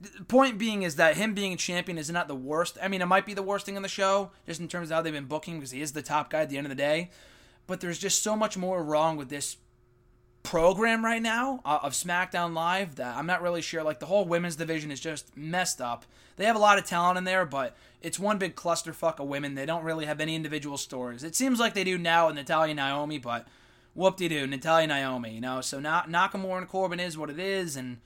the 0.01 0.25
point 0.25 0.59
being 0.59 0.83
is 0.83 0.97
that 0.97 1.17
him 1.17 1.33
being 1.33 1.55
a 1.55 1.57
champion 1.57 1.97
is 1.97 2.11
not 2.11 2.29
the 2.29 2.35
worst. 2.35 2.77
I 2.83 2.89
mean, 2.89 3.01
it 3.01 3.07
might 3.07 3.25
be 3.25 3.35
the 3.35 3.43
worst 3.43 3.65
thing 3.65 3.77
on 3.77 3.83
the 3.83 3.89
show, 3.89 4.31
just 4.47 4.61
in 4.61 4.69
terms 4.69 4.91
of 4.91 4.97
how 4.97 5.03
they've 5.03 5.13
been 5.13 5.25
booking, 5.25 5.55
because 5.55 5.71
he 5.71 5.81
is 5.81 5.93
the 5.93 6.03
top 6.03 6.29
guy 6.31 6.43
at 6.43 6.51
the 6.51 6.59
end 6.59 6.67
of 6.67 6.71
the 6.71 6.77
day. 6.77 7.11
But 7.67 7.81
there's 7.81 7.99
just 7.99 8.23
so 8.23 8.37
much 8.37 8.59
more 8.59 8.83
wrong 8.83 9.17
with 9.17 9.31
this 9.31 9.57
program 10.43 11.05
right 11.05 11.23
now 11.23 11.61
uh, 11.65 11.79
of 11.83 11.93
SmackDown 11.93 12.53
Live 12.53 12.97
that 12.97 13.17
I'm 13.17 13.27
not 13.27 13.43
really 13.43 13.63
sure. 13.63 13.83
Like 13.83 14.01
the 14.01 14.07
whole 14.07 14.25
women's 14.25 14.57
division 14.57 14.91
is 14.91 15.01
just 15.01 15.35
messed 15.37 15.81
up. 15.81 16.05
They 16.37 16.45
have 16.45 16.57
a 16.57 16.61
lot 16.61 16.79
of 16.79 16.85
talent 16.85 17.19
in 17.19 17.25
there, 17.25 17.45
but 17.45 17.77
it's 18.01 18.19
one 18.19 18.39
big 18.39 18.57
clusterfuck 18.57 19.21
of 19.21 19.29
women. 19.29 19.55
They 19.55 19.67
don't 19.67 19.85
really 19.85 20.07
have 20.07 20.21
any 20.21 20.35
individual 20.35 20.77
stories. 20.77 21.23
It 21.23 21.37
seems 21.37 21.61
like 21.61 21.75
they 21.75 21.85
do 21.85 21.99
now 21.99 22.27
with 22.27 22.37
Natalya 22.37 22.75
Naomi, 22.75 23.19
but 23.19 23.47
whoop 23.95 24.17
de 24.17 24.29
doo, 24.29 24.47
Natalya 24.47 24.87
Naomi, 24.87 25.35
you 25.35 25.41
know. 25.41 25.61
So 25.61 25.81
now 25.81 26.03
Nakamura 26.03 26.59
and 26.59 26.69
Corbin 26.69 27.01
is 27.01 27.17
what 27.17 27.31
it 27.31 27.39
is, 27.39 27.77
and 27.77 27.99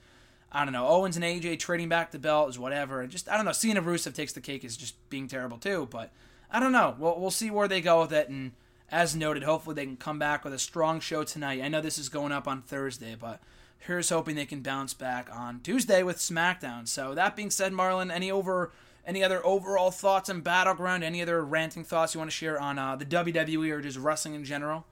I 0.51 0.63
don't 0.63 0.73
know. 0.73 0.87
Owens 0.87 1.15
and 1.15 1.25
AJ 1.25 1.59
trading 1.59 1.89
back 1.89 2.11
the 2.11 2.19
belt 2.19 2.49
is 2.49 2.59
whatever. 2.59 3.01
And 3.01 3.11
just 3.11 3.29
I 3.29 3.35
don't 3.35 3.45
know. 3.45 3.51
If 3.51 3.57
Rusev 3.61 4.13
takes 4.13 4.33
the 4.33 4.41
cake 4.41 4.63
is 4.63 4.77
just 4.77 4.95
being 5.09 5.27
terrible 5.27 5.57
too. 5.57 5.87
But 5.89 6.11
I 6.51 6.59
don't 6.59 6.71
know. 6.71 6.95
We'll 6.97 7.19
we'll 7.19 7.31
see 7.31 7.51
where 7.51 7.67
they 7.67 7.81
go 7.81 8.01
with 8.01 8.13
it. 8.13 8.29
And 8.29 8.53
as 8.89 9.15
noted, 9.15 9.43
hopefully 9.43 9.75
they 9.75 9.85
can 9.85 9.97
come 9.97 10.19
back 10.19 10.43
with 10.43 10.53
a 10.53 10.59
strong 10.59 10.99
show 10.99 11.23
tonight. 11.23 11.61
I 11.61 11.67
know 11.67 11.81
this 11.81 11.97
is 11.97 12.09
going 12.09 12.31
up 12.31 12.47
on 12.47 12.61
Thursday, 12.61 13.15
but 13.19 13.41
here's 13.79 14.09
hoping 14.09 14.35
they 14.35 14.45
can 14.45 14.61
bounce 14.61 14.93
back 14.93 15.29
on 15.31 15.59
Tuesday 15.61 16.03
with 16.03 16.17
SmackDown. 16.17 16.87
So 16.87 17.13
that 17.15 17.35
being 17.35 17.49
said, 17.49 17.73
Marlon, 17.73 18.11
any 18.11 18.31
over 18.31 18.71
any 19.05 19.23
other 19.23 19.43
overall 19.45 19.89
thoughts 19.89 20.29
on 20.29 20.41
Battleground? 20.41 21.03
Any 21.03 21.21
other 21.21 21.43
ranting 21.43 21.85
thoughts 21.85 22.13
you 22.13 22.19
want 22.19 22.29
to 22.29 22.35
share 22.35 22.59
on 22.59 22.77
uh, 22.77 22.97
the 22.97 23.05
WWE 23.05 23.71
or 23.71 23.81
just 23.81 23.97
wrestling 23.97 24.35
in 24.35 24.43
general? 24.43 24.85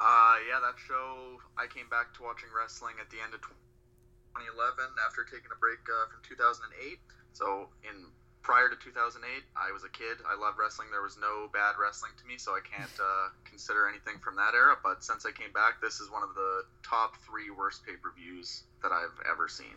Uh, 0.00 0.36
yeah, 0.48 0.58
that 0.64 0.80
show. 0.80 1.36
I 1.58 1.66
came 1.66 1.90
back 1.90 2.14
to 2.14 2.22
watching 2.22 2.48
wrestling 2.56 2.94
at 3.00 3.10
the 3.10 3.18
end 3.20 3.34
of 3.34 3.42
2011 3.42 4.80
after 5.04 5.24
taking 5.24 5.52
a 5.52 5.58
break 5.60 5.82
uh, 5.84 6.08
from 6.08 6.24
2008. 6.24 6.98
So 7.34 7.68
in 7.84 8.08
prior 8.48 8.72
to 8.72 8.80
2008, 8.80 9.20
I 9.52 9.76
was 9.76 9.84
a 9.84 9.92
kid. 9.92 10.24
I 10.24 10.32
loved 10.40 10.56
wrestling. 10.56 10.88
There 10.88 11.04
was 11.04 11.20
no 11.20 11.52
bad 11.52 11.76
wrestling 11.76 12.16
to 12.16 12.24
me, 12.24 12.40
so 12.40 12.56
I 12.56 12.64
can't 12.64 12.96
uh, 12.96 13.28
consider 13.44 13.84
anything 13.84 14.16
from 14.24 14.40
that 14.40 14.56
era. 14.56 14.72
But 14.80 15.04
since 15.04 15.28
I 15.28 15.36
came 15.36 15.52
back, 15.52 15.84
this 15.84 16.00
is 16.00 16.08
one 16.08 16.24
of 16.24 16.32
the 16.32 16.64
top 16.80 17.20
three 17.28 17.52
worst 17.52 17.84
pay 17.84 18.00
per 18.00 18.08
views 18.16 18.64
that 18.80 18.88
I've 18.88 19.12
ever 19.28 19.52
seen. 19.52 19.76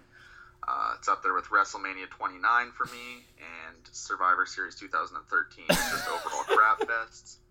Uh, 0.64 0.95
it's 0.95 1.11
up 1.11 1.19
there 1.19 1.35
with 1.35 1.52
WrestleMania 1.52 2.07
29 2.15 2.72
for 2.72 2.88
me 2.88 3.27
and 3.43 3.84
Survivor 3.91 4.48
Series 4.48 4.80
2013. 4.80 5.19
It's 5.68 5.91
just 5.91 6.07
overall 6.07 6.48
crap 6.48 6.80
fests. 6.88 7.43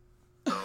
So 0.48 0.56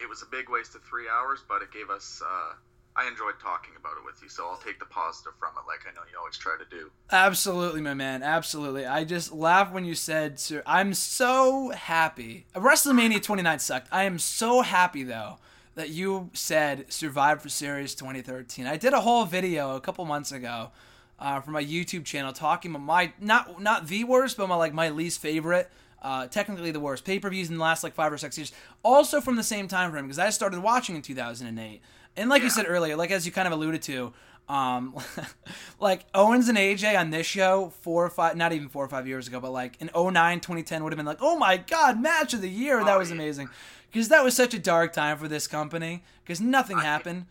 it 0.00 0.08
was 0.08 0.22
a 0.22 0.26
big 0.32 0.48
waste 0.48 0.74
of 0.74 0.88
three 0.88 1.04
hours, 1.12 1.44
but 1.44 1.60
it 1.60 1.68
gave 1.68 1.92
us 1.92 2.22
uh, 2.24 2.56
I 2.96 3.06
enjoyed 3.06 3.34
talking 3.42 3.74
about 3.78 3.92
it 3.98 4.04
with 4.06 4.22
you, 4.22 4.28
so 4.28 4.48
I'll 4.48 4.56
take 4.56 4.78
the 4.78 4.86
positive 4.86 5.34
from 5.38 5.50
it, 5.50 5.66
like 5.68 5.80
I 5.86 5.94
know 5.94 6.00
you 6.10 6.18
always 6.18 6.38
try 6.38 6.56
to 6.58 6.64
do. 6.70 6.90
Absolutely, 7.12 7.82
my 7.82 7.92
man. 7.92 8.22
Absolutely. 8.22 8.86
I 8.86 9.04
just 9.04 9.32
laughed 9.32 9.72
when 9.72 9.84
you 9.84 9.94
said, 9.94 10.40
"Sir, 10.40 10.62
I'm 10.64 10.94
so 10.94 11.70
happy." 11.70 12.46
WrestleMania 12.54 13.22
29 13.22 13.58
sucked. 13.58 13.88
I 13.92 14.04
am 14.04 14.18
so 14.18 14.62
happy 14.62 15.02
though 15.02 15.38
that 15.74 15.90
you 15.90 16.30
said 16.32 16.90
Survivor 16.90 17.40
for 17.42 17.48
Series 17.50 17.94
2013. 17.94 18.66
I 18.66 18.78
did 18.78 18.94
a 18.94 19.02
whole 19.02 19.26
video 19.26 19.76
a 19.76 19.80
couple 19.80 20.04
months 20.06 20.32
ago 20.32 20.70
uh, 21.18 21.40
for 21.40 21.50
my 21.50 21.62
YouTube 21.62 22.04
channel 22.04 22.32
talking 22.32 22.70
about 22.70 22.82
my 22.82 23.12
not 23.20 23.60
not 23.60 23.88
the 23.88 24.04
worst, 24.04 24.38
but 24.38 24.48
my 24.48 24.56
like 24.56 24.72
my 24.72 24.88
least 24.88 25.20
favorite. 25.20 25.70
Uh, 26.02 26.26
technically 26.26 26.70
the 26.70 26.80
worst 26.80 27.04
pay 27.04 27.18
per 27.18 27.28
views 27.28 27.48
in 27.48 27.56
the 27.56 27.62
last 27.62 27.82
like 27.82 27.94
five 27.94 28.12
or 28.12 28.18
six 28.18 28.38
years. 28.38 28.52
Also 28.82 29.20
from 29.20 29.36
the 29.36 29.42
same 29.42 29.68
time 29.68 29.90
frame 29.90 30.04
because 30.04 30.18
I 30.18 30.30
started 30.30 30.60
watching 30.60 30.96
in 30.96 31.02
2008. 31.02 31.80
And 32.16 32.30
like 32.30 32.40
yeah. 32.40 32.44
you 32.44 32.50
said 32.50 32.66
earlier, 32.68 32.96
like 32.96 33.10
as 33.10 33.26
you 33.26 33.32
kind 33.32 33.46
of 33.46 33.52
alluded 33.52 33.82
to, 33.82 34.12
um, 34.48 34.94
like 35.80 36.06
Owens 36.14 36.48
and 36.48 36.56
AJ 36.56 36.98
on 36.98 37.10
this 37.10 37.26
show 37.26 37.72
four 37.80 38.04
or 38.04 38.10
five, 38.10 38.36
not 38.36 38.52
even 38.52 38.68
four 38.68 38.84
or 38.84 38.88
five 38.88 39.06
years 39.06 39.28
ago, 39.28 39.40
but 39.40 39.52
like 39.52 39.80
in 39.80 39.90
09, 39.94 40.40
2010 40.40 40.84
would 40.84 40.92
have 40.92 40.96
been 40.96 41.06
like, 41.06 41.18
oh 41.20 41.36
my 41.36 41.56
god, 41.56 42.00
match 42.00 42.32
of 42.34 42.40
the 42.40 42.50
year. 42.50 42.84
That 42.84 42.98
was 42.98 43.10
amazing. 43.10 43.48
Because 43.90 44.08
that 44.08 44.24
was 44.24 44.34
such 44.34 44.54
a 44.54 44.58
dark 44.58 44.92
time 44.92 45.16
for 45.18 45.28
this 45.28 45.46
company 45.46 46.02
because 46.22 46.40
nothing 46.40 46.78
I 46.78 46.84
happened. 46.84 47.26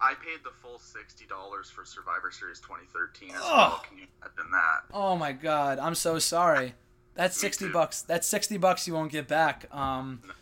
Paid, 0.00 0.06
I 0.06 0.14
paid 0.14 0.44
the 0.44 0.50
full 0.50 0.78
$60 0.78 1.70
for 1.70 1.84
Survivor 1.84 2.30
Series 2.30 2.60
2013 2.60 3.30
as 3.30 3.36
oh. 3.42 3.56
well. 3.56 3.84
Can 3.88 3.98
you 3.98 4.06
imagine 4.22 4.50
that? 4.52 4.80
Oh 4.92 5.16
my 5.16 5.32
god, 5.32 5.78
I'm 5.78 5.94
so 5.94 6.18
sorry. 6.18 6.74
That's 7.14 7.36
60 7.38 7.68
bucks. 7.70 8.02
That's 8.02 8.26
60 8.26 8.58
bucks 8.58 8.86
you 8.86 8.94
won't 8.94 9.10
get 9.10 9.26
back. 9.26 9.66
Um, 9.74 10.20
no. 10.26 10.32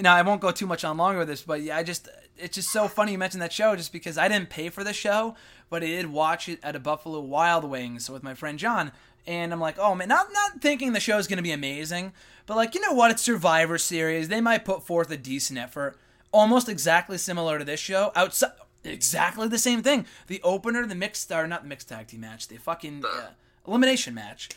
Now 0.00 0.14
I 0.14 0.22
won't 0.22 0.40
go 0.40 0.50
too 0.50 0.66
much 0.66 0.84
on 0.84 0.96
longer 0.96 1.20
with 1.20 1.28
this, 1.28 1.42
but 1.42 1.62
yeah, 1.62 1.76
I 1.76 1.82
just 1.82 2.08
it's 2.36 2.56
just 2.56 2.70
so 2.70 2.88
funny 2.88 3.12
you 3.12 3.18
mentioned 3.18 3.42
that 3.42 3.52
show 3.52 3.76
just 3.76 3.92
because 3.92 4.18
I 4.18 4.28
didn't 4.28 4.50
pay 4.50 4.68
for 4.68 4.84
the 4.84 4.92
show, 4.92 5.34
but 5.70 5.82
I 5.82 5.86
did 5.86 6.06
watch 6.12 6.48
it 6.48 6.58
at 6.62 6.76
a 6.76 6.80
Buffalo 6.80 7.20
Wild 7.20 7.64
Wings 7.64 8.10
with 8.10 8.22
my 8.22 8.34
friend 8.34 8.58
John. 8.58 8.92
And 9.26 9.52
I'm 9.52 9.60
like, 9.60 9.78
oh 9.78 9.94
man, 9.94 10.08
not 10.08 10.32
not 10.32 10.60
thinking 10.60 10.92
the 10.92 11.00
show's 11.00 11.28
gonna 11.28 11.42
be 11.42 11.52
amazing, 11.52 12.12
but 12.46 12.56
like, 12.56 12.74
you 12.74 12.80
know 12.80 12.92
what? 12.92 13.10
It's 13.12 13.22
Survivor 13.22 13.78
Series. 13.78 14.28
They 14.28 14.40
might 14.40 14.64
put 14.64 14.84
forth 14.84 15.10
a 15.10 15.16
decent 15.16 15.58
effort, 15.58 15.96
almost 16.32 16.68
exactly 16.68 17.18
similar 17.18 17.58
to 17.58 17.64
this 17.64 17.78
show. 17.78 18.10
Outside, 18.16 18.50
exactly 18.84 19.46
the 19.46 19.58
same 19.58 19.82
thing. 19.82 20.06
The 20.26 20.40
opener, 20.42 20.86
the 20.86 20.96
mixed 20.96 21.30
or 21.30 21.46
not 21.46 21.62
the 21.62 21.68
mixed 21.68 21.88
tag 21.88 22.08
team 22.08 22.20
match, 22.22 22.48
the 22.48 22.56
fucking 22.56 23.04
uh, 23.04 23.28
elimination 23.66 24.14
match. 24.14 24.48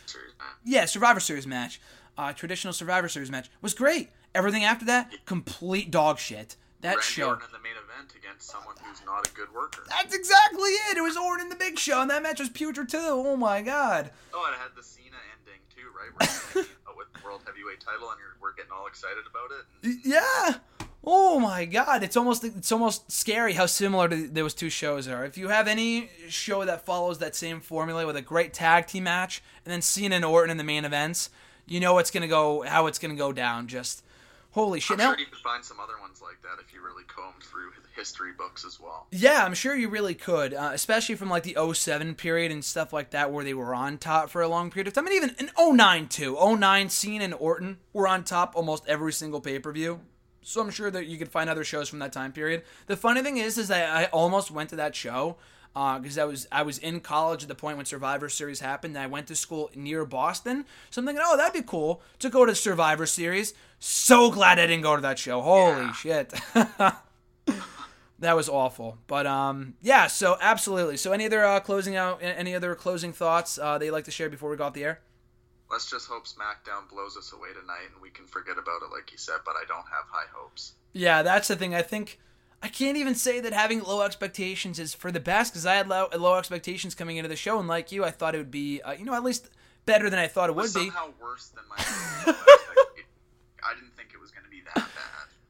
Yeah, 0.64 0.84
Survivor 0.86 1.20
Series 1.20 1.46
match, 1.46 1.80
uh, 2.18 2.32
traditional 2.32 2.72
Survivor 2.72 3.08
Series 3.08 3.30
match 3.30 3.48
was 3.62 3.72
great. 3.72 4.10
Everything 4.34 4.64
after 4.64 4.84
that, 4.86 5.12
complete 5.26 5.90
dog 5.90 6.18
shit. 6.18 6.56
That 6.86 7.02
Randy 7.02 7.02
show. 7.02 7.28
Orton 7.30 7.46
in 7.46 7.52
the 7.52 7.58
main 7.58 7.72
event 7.72 8.14
against 8.14 8.48
someone 8.48 8.76
who's 8.80 9.04
not 9.04 9.26
a 9.26 9.32
good 9.32 9.52
worker. 9.52 9.84
That's 9.88 10.14
exactly 10.14 10.70
it. 10.86 10.96
It 10.96 11.00
was 11.02 11.16
Orton 11.16 11.46
in 11.46 11.48
the 11.48 11.56
Big 11.56 11.80
Show, 11.80 12.00
and 12.00 12.08
that 12.10 12.22
match 12.22 12.38
was 12.38 12.48
putrid 12.48 12.88
too. 12.88 12.98
Oh 13.02 13.36
my 13.36 13.60
god. 13.60 14.12
Oh, 14.32 14.44
and 14.46 14.54
it 14.54 14.58
had 14.60 14.70
the 14.76 14.84
Cena 14.84 15.16
ending 15.34 15.60
too, 15.74 15.90
right? 15.90 16.14
Where 16.54 16.64
uh, 16.64 16.92
with 16.96 17.12
the 17.12 17.24
world 17.24 17.42
heavyweight 17.44 17.80
title, 17.80 18.08
and 18.10 18.20
we're 18.40 18.54
getting 18.54 18.70
all 18.70 18.86
excited 18.86 19.24
about 19.28 19.50
it. 19.50 19.98
Yeah. 20.04 20.58
Oh 21.04 21.40
my 21.40 21.64
god, 21.64 22.04
it's 22.04 22.16
almost 22.16 22.44
it's 22.44 22.70
almost 22.70 23.10
scary 23.10 23.54
how 23.54 23.66
similar 23.66 24.06
those 24.06 24.54
two 24.54 24.70
shows 24.70 25.08
are. 25.08 25.24
If 25.24 25.36
you 25.36 25.48
have 25.48 25.66
any 25.66 26.10
show 26.28 26.64
that 26.64 26.86
follows 26.86 27.18
that 27.18 27.34
same 27.34 27.60
formula 27.60 28.06
with 28.06 28.16
a 28.16 28.22
great 28.22 28.52
tag 28.54 28.86
team 28.86 29.04
match 29.04 29.42
and 29.64 29.72
then 29.72 29.82
Cena 29.82 30.16
and 30.16 30.24
Orton 30.24 30.50
in 30.50 30.56
the 30.56 30.64
main 30.64 30.84
events, 30.84 31.30
you 31.66 31.80
know 31.80 31.98
it's 31.98 32.12
gonna 32.12 32.28
go 32.28 32.62
how 32.62 32.86
it's 32.86 33.00
gonna 33.00 33.14
go 33.16 33.32
down. 33.32 33.66
Just 33.66 34.04
Holy 34.56 34.80
shit! 34.80 34.94
I'm 34.94 34.98
now, 34.98 35.10
sure 35.10 35.18
you 35.18 35.26
could 35.26 35.36
find 35.36 35.62
some 35.62 35.78
other 35.78 36.00
ones 36.00 36.22
like 36.22 36.40
that 36.40 36.64
if 36.64 36.72
you 36.72 36.82
really 36.82 37.02
combed 37.04 37.42
through 37.42 37.72
history 37.94 38.32
books 38.32 38.64
as 38.64 38.80
well. 38.80 39.06
Yeah, 39.12 39.44
I'm 39.44 39.52
sure 39.52 39.76
you 39.76 39.90
really 39.90 40.14
could, 40.14 40.54
uh, 40.54 40.70
especially 40.72 41.14
from 41.14 41.28
like 41.28 41.42
the 41.42 41.58
07 41.74 42.14
period 42.14 42.50
and 42.50 42.64
stuff 42.64 42.90
like 42.90 43.10
that, 43.10 43.30
where 43.30 43.44
they 43.44 43.52
were 43.52 43.74
on 43.74 43.98
top 43.98 44.30
for 44.30 44.40
a 44.40 44.48
long 44.48 44.70
period 44.70 44.88
of 44.88 44.94
time. 44.94 45.06
And 45.06 45.14
even 45.14 45.36
in 45.38 45.50
09 45.58 46.08
too. 46.08 46.38
09, 46.40 46.88
Cena 46.88 47.24
and 47.24 47.34
Orton 47.34 47.76
were 47.92 48.08
on 48.08 48.24
top 48.24 48.52
almost 48.56 48.88
every 48.88 49.12
single 49.12 49.42
pay 49.42 49.58
per 49.58 49.72
view. 49.72 50.00
So 50.40 50.62
I'm 50.62 50.70
sure 50.70 50.90
that 50.90 51.06
you 51.06 51.18
could 51.18 51.28
find 51.28 51.50
other 51.50 51.62
shows 51.62 51.90
from 51.90 51.98
that 51.98 52.14
time 52.14 52.32
period. 52.32 52.62
The 52.86 52.96
funny 52.96 53.20
thing 53.20 53.36
is, 53.36 53.58
is 53.58 53.68
that 53.68 53.94
I 53.94 54.06
almost 54.06 54.50
went 54.50 54.70
to 54.70 54.76
that 54.76 54.94
show 54.94 55.36
because 55.76 56.16
uh, 56.16 56.22
I 56.22 56.24
was 56.24 56.46
I 56.50 56.62
was 56.62 56.78
in 56.78 57.00
college 57.00 57.42
at 57.42 57.48
the 57.48 57.54
point 57.54 57.76
when 57.76 57.84
Survivor 57.84 58.30
Series 58.30 58.60
happened. 58.60 58.96
And 58.96 59.04
I 59.04 59.06
went 59.06 59.26
to 59.26 59.36
school 59.36 59.70
near 59.74 60.06
Boston, 60.06 60.64
so 60.90 61.00
I'm 61.00 61.06
thinking, 61.06 61.22
oh, 61.26 61.36
that'd 61.36 61.52
be 61.52 61.66
cool 61.66 62.00
to 62.20 62.30
go 62.30 62.46
to 62.46 62.54
Survivor 62.54 63.04
Series. 63.04 63.52
So 63.78 64.30
glad 64.30 64.58
I 64.58 64.66
didn't 64.66 64.82
go 64.82 64.96
to 64.96 65.02
that 65.02 65.18
show. 65.18 65.42
Holy 65.42 65.82
yeah. 65.82 65.92
shit. 65.92 66.34
that 68.18 68.34
was 68.34 68.48
awful. 68.48 68.96
But 69.06 69.26
um, 69.26 69.74
yeah. 69.82 70.06
So 70.06 70.38
absolutely. 70.40 70.96
So 70.96 71.12
any 71.12 71.26
other 71.26 71.44
uh, 71.44 71.60
closing 71.60 71.94
out? 71.94 72.20
Any 72.22 72.54
other 72.54 72.74
closing 72.74 73.12
thoughts 73.12 73.58
uh, 73.58 73.76
that 73.76 73.84
you'd 73.84 73.92
like 73.92 74.04
to 74.04 74.10
share 74.10 74.30
before 74.30 74.48
we 74.48 74.56
go 74.56 74.64
off 74.64 74.72
the 74.72 74.84
air? 74.84 75.00
let's 75.70 75.90
just 75.90 76.06
hope 76.06 76.26
SmackDown 76.26 76.88
blows 76.88 77.16
us 77.16 77.32
away 77.32 77.48
tonight 77.48 77.90
and 77.92 78.00
we 78.00 78.10
can 78.10 78.26
forget 78.26 78.56
about 78.58 78.82
it, 78.82 78.92
like 78.92 79.10
you 79.12 79.18
said. 79.18 79.38
But 79.44 79.56
I 79.56 79.64
don't 79.66 79.78
have 79.78 80.06
high 80.08 80.28
hopes. 80.32 80.74
Yeah, 80.92 81.22
that's 81.22 81.48
the 81.48 81.56
thing. 81.56 81.74
I 81.74 81.82
think 81.82 82.20
I 82.62 82.68
can't 82.68 82.96
even 82.96 83.14
say 83.14 83.40
that 83.40 83.52
having 83.52 83.82
low 83.82 84.02
expectations 84.02 84.78
is 84.78 84.94
for 84.94 85.12
the 85.12 85.20
best 85.20 85.52
because 85.52 85.66
I 85.66 85.74
had 85.74 85.88
low, 85.88 86.08
low 86.16 86.36
expectations 86.36 86.94
coming 86.94 87.16
into 87.16 87.28
the 87.28 87.36
show, 87.36 87.58
and 87.58 87.68
like 87.68 87.92
you, 87.92 88.04
I 88.04 88.10
thought 88.10 88.34
it 88.34 88.38
would 88.38 88.50
be, 88.50 88.80
uh, 88.82 88.92
you 88.92 89.04
know, 89.04 89.14
at 89.14 89.22
least 89.22 89.50
better 89.84 90.10
than 90.10 90.18
I 90.18 90.26
thought 90.26 90.48
it, 90.48 90.52
it 90.52 90.56
would 90.56 90.74
be. 90.74 90.90
Somehow 90.90 91.10
worse 91.20 91.48
than 91.48 91.64
my. 91.68 91.76
I 93.62 93.74
didn't 93.74 93.96
think 93.96 94.10
it 94.14 94.20
was 94.20 94.30
going 94.30 94.44
to 94.44 94.50
be 94.50 94.62
that 94.66 94.74
bad. 94.74 94.86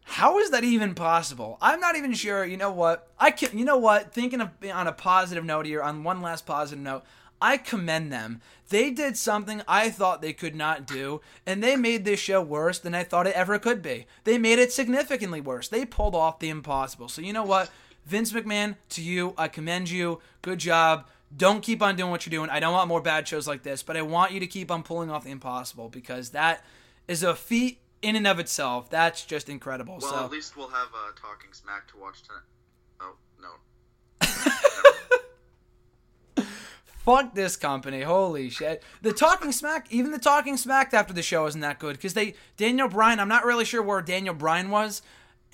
How 0.05 0.39
is 0.39 0.51
that 0.51 0.65
even 0.65 0.95
possible? 0.95 1.59
I'm 1.61 1.81
not 1.81 1.97
even 1.97 2.15
sure. 2.15 2.45
You 2.45 2.57
know 2.57 2.71
what? 2.71 3.11
I 3.19 3.31
can. 3.31 3.57
You 3.59 3.65
know 3.65 3.77
what? 3.77 4.13
Thinking 4.13 4.41
of 4.41 4.51
on 4.73 4.87
a 4.87 4.93
positive 4.93 5.45
note 5.45 5.67
here, 5.67 5.83
on 5.83 6.05
one 6.05 6.23
last 6.23 6.47
positive 6.47 6.83
note, 6.83 7.05
I 7.41 7.57
commend 7.57 8.13
them. 8.13 8.41
They 8.69 8.91
did 8.91 9.17
something 9.17 9.63
I 9.69 9.91
thought 9.91 10.23
they 10.23 10.33
could 10.33 10.57
not 10.57 10.87
do, 10.87 11.21
and 11.45 11.63
they 11.63 11.77
made 11.77 12.05
this 12.05 12.19
show 12.19 12.43
worse 12.43 12.79
than 12.79 12.95
I 12.95 13.05
thought 13.05 13.27
it 13.27 13.37
ever 13.37 13.59
could 13.59 13.83
be. 13.83 14.07
They 14.25 14.39
made 14.39 14.59
it 14.59 14.73
significantly 14.73 15.41
worse. 15.41 15.69
They 15.69 15.85
pulled 15.85 16.15
off 16.15 16.39
the 16.41 16.49
impossible. 16.49 17.09
So, 17.09 17.23
you 17.23 17.33
know 17.33 17.45
what? 17.45 17.71
Vince 18.07 18.33
McMahon, 18.33 18.77
to 18.91 19.03
you, 19.03 19.35
I 19.37 19.49
commend 19.49 19.91
you. 19.91 20.21
Good 20.43 20.59
job. 20.59 21.07
Don't 21.37 21.61
keep 21.61 21.83
on 21.83 21.97
doing 21.97 22.11
what 22.11 22.25
you're 22.25 22.31
doing. 22.31 22.51
I 22.51 22.61
don't 22.61 22.73
want 22.73 22.89
more 22.89 23.01
bad 23.01 23.27
shows 23.27 23.47
like 23.49 23.63
this, 23.63 23.83
but 23.83 23.97
I 23.97 24.03
want 24.03 24.33
you 24.33 24.41
to 24.41 24.47
keep 24.47 24.71
on 24.71 24.83
pulling 24.83 25.11
off 25.11 25.25
the 25.25 25.31
impossible 25.31 25.89
because 25.89 26.31
that 26.31 26.65
is 27.09 27.23
a 27.23 27.35
feat 27.35 27.81
in 28.03 28.15
and 28.17 28.27
of 28.27 28.39
itself. 28.39 28.91
That's 28.91 29.25
just 29.25 29.49
incredible. 29.49 29.99
Well, 30.01 30.13
so. 30.13 30.25
at 30.25 30.31
least 30.31 30.57
we'll 30.57 30.69
have 30.69 30.89
uh, 30.95 31.11
Talking 31.21 31.53
Smack 31.53 31.89
to 31.89 31.99
watch 31.99 32.23
tonight. 32.23 32.43
Oh, 33.01 33.17
no. 33.41 33.49
Fuck 37.07 37.35
this 37.35 37.57
company. 37.57 38.03
Holy 38.03 38.51
shit. 38.51 38.83
The 39.01 39.13
Talking 39.15 39.53
Smack, 39.53 39.87
even 39.91 40.11
the 40.13 40.19
Talking 40.19 40.59
Smack 40.59 40.93
after 40.93 41.15
the 41.15 41.23
show 41.23 41.47
isn't 41.47 41.63
that 41.63 41.79
good 41.79 41.97
because 41.97 42.13
they 42.13 42.35
Daniel 42.59 42.89
Bryan. 42.89 43.19
I'm 43.21 43.29
not 43.29 43.47
really 43.47 43.65
sure 43.65 43.83
where 43.83 44.03
Daniel 44.03 44.35
Bryan 44.35 44.69
was, 44.69 45.01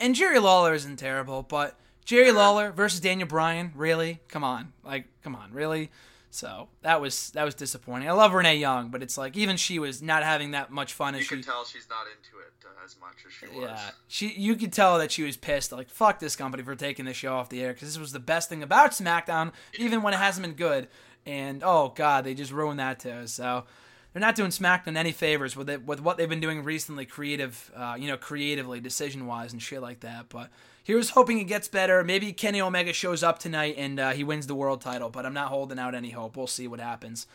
and 0.00 0.16
Jerry 0.16 0.40
Lawler 0.40 0.74
isn't 0.74 0.96
terrible, 0.96 1.44
but 1.44 1.78
Jerry 2.04 2.32
Lawler 2.32 2.72
versus 2.72 2.98
Daniel 2.98 3.28
Bryan, 3.28 3.70
really? 3.76 4.20
Come 4.26 4.42
on, 4.42 4.72
like, 4.82 5.06
come 5.22 5.36
on, 5.36 5.52
really? 5.52 5.90
So 6.34 6.68
that 6.80 6.98
was 7.02 7.30
that 7.32 7.44
was 7.44 7.54
disappointing. 7.54 8.08
I 8.08 8.12
love 8.12 8.32
Renee 8.32 8.56
Young, 8.56 8.88
but 8.88 9.02
it's 9.02 9.18
like 9.18 9.36
even 9.36 9.58
she 9.58 9.78
was 9.78 10.00
not 10.00 10.22
having 10.22 10.52
that 10.52 10.70
much 10.70 10.94
fun 10.94 11.14
as 11.14 11.20
You 11.20 11.24
she. 11.26 11.34
can 11.34 11.44
tell 11.44 11.66
she's 11.66 11.86
not 11.90 12.06
into 12.06 12.38
it 12.42 12.54
uh, 12.64 12.82
as 12.82 12.96
much 12.98 13.16
as 13.26 13.32
she 13.34 13.46
was. 13.54 13.68
Yeah, 13.68 13.90
she. 14.08 14.32
You 14.32 14.56
could 14.56 14.72
tell 14.72 14.96
that 14.98 15.12
she 15.12 15.24
was 15.24 15.36
pissed. 15.36 15.72
Like, 15.72 15.90
fuck 15.90 16.20
this 16.20 16.34
company 16.34 16.62
for 16.62 16.74
taking 16.74 17.04
this 17.04 17.18
show 17.18 17.34
off 17.34 17.50
the 17.50 17.62
air 17.62 17.74
because 17.74 17.88
this 17.88 17.98
was 17.98 18.12
the 18.12 18.18
best 18.18 18.48
thing 18.48 18.62
about 18.62 18.92
SmackDown, 18.92 19.52
even 19.78 20.00
when 20.00 20.14
it 20.14 20.20
hasn't 20.20 20.46
been 20.46 20.56
good. 20.56 20.88
And 21.26 21.62
oh 21.64 21.92
god, 21.94 22.24
they 22.24 22.34
just 22.34 22.52
ruined 22.52 22.80
that 22.80 23.00
too. 23.00 23.26
So 23.26 23.64
they're 24.12 24.20
not 24.20 24.34
doing 24.34 24.50
SmackDown 24.50 24.96
any 24.96 25.12
favors 25.12 25.56
with 25.56 25.70
it 25.70 25.86
with 25.86 26.00
what 26.00 26.16
they've 26.16 26.28
been 26.28 26.40
doing 26.40 26.64
recently, 26.64 27.06
creative, 27.06 27.70
uh, 27.74 27.96
you 27.98 28.08
know, 28.08 28.16
creatively, 28.16 28.80
decision 28.80 29.26
wise, 29.26 29.52
and 29.52 29.62
shit 29.62 29.80
like 29.80 30.00
that. 30.00 30.28
But 30.28 30.50
here's 30.82 31.10
hoping 31.10 31.38
it 31.38 31.44
gets 31.44 31.68
better. 31.68 32.04
Maybe 32.04 32.32
Kenny 32.32 32.60
Omega 32.60 32.92
shows 32.92 33.22
up 33.22 33.38
tonight 33.38 33.76
and 33.78 33.98
uh, 33.98 34.10
he 34.10 34.24
wins 34.24 34.46
the 34.46 34.54
world 34.54 34.80
title. 34.80 35.08
But 35.08 35.24
I'm 35.24 35.34
not 35.34 35.48
holding 35.48 35.78
out 35.78 35.94
any 35.94 36.10
hope. 36.10 36.36
We'll 36.36 36.46
see 36.46 36.68
what 36.68 36.80
happens. 36.80 37.26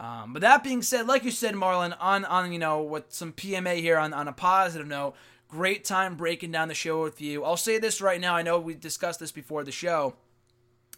Um, 0.00 0.32
but 0.32 0.42
that 0.42 0.64
being 0.64 0.82
said, 0.82 1.06
like 1.06 1.22
you 1.24 1.30
said, 1.30 1.54
Marlon, 1.54 1.94
on 2.00 2.24
on 2.24 2.52
you 2.52 2.58
know 2.58 2.82
with 2.82 3.04
some 3.12 3.32
PMA 3.32 3.76
here 3.76 3.98
on 3.98 4.12
on 4.12 4.26
a 4.26 4.32
positive 4.32 4.86
note. 4.86 5.14
Great 5.48 5.84
time 5.84 6.16
breaking 6.16 6.50
down 6.50 6.68
the 6.68 6.74
show 6.74 7.02
with 7.02 7.20
you. 7.20 7.44
I'll 7.44 7.58
say 7.58 7.78
this 7.78 8.00
right 8.00 8.18
now. 8.18 8.34
I 8.34 8.40
know 8.40 8.58
we 8.58 8.72
discussed 8.72 9.20
this 9.20 9.30
before 9.32 9.64
the 9.64 9.72
show 9.72 10.14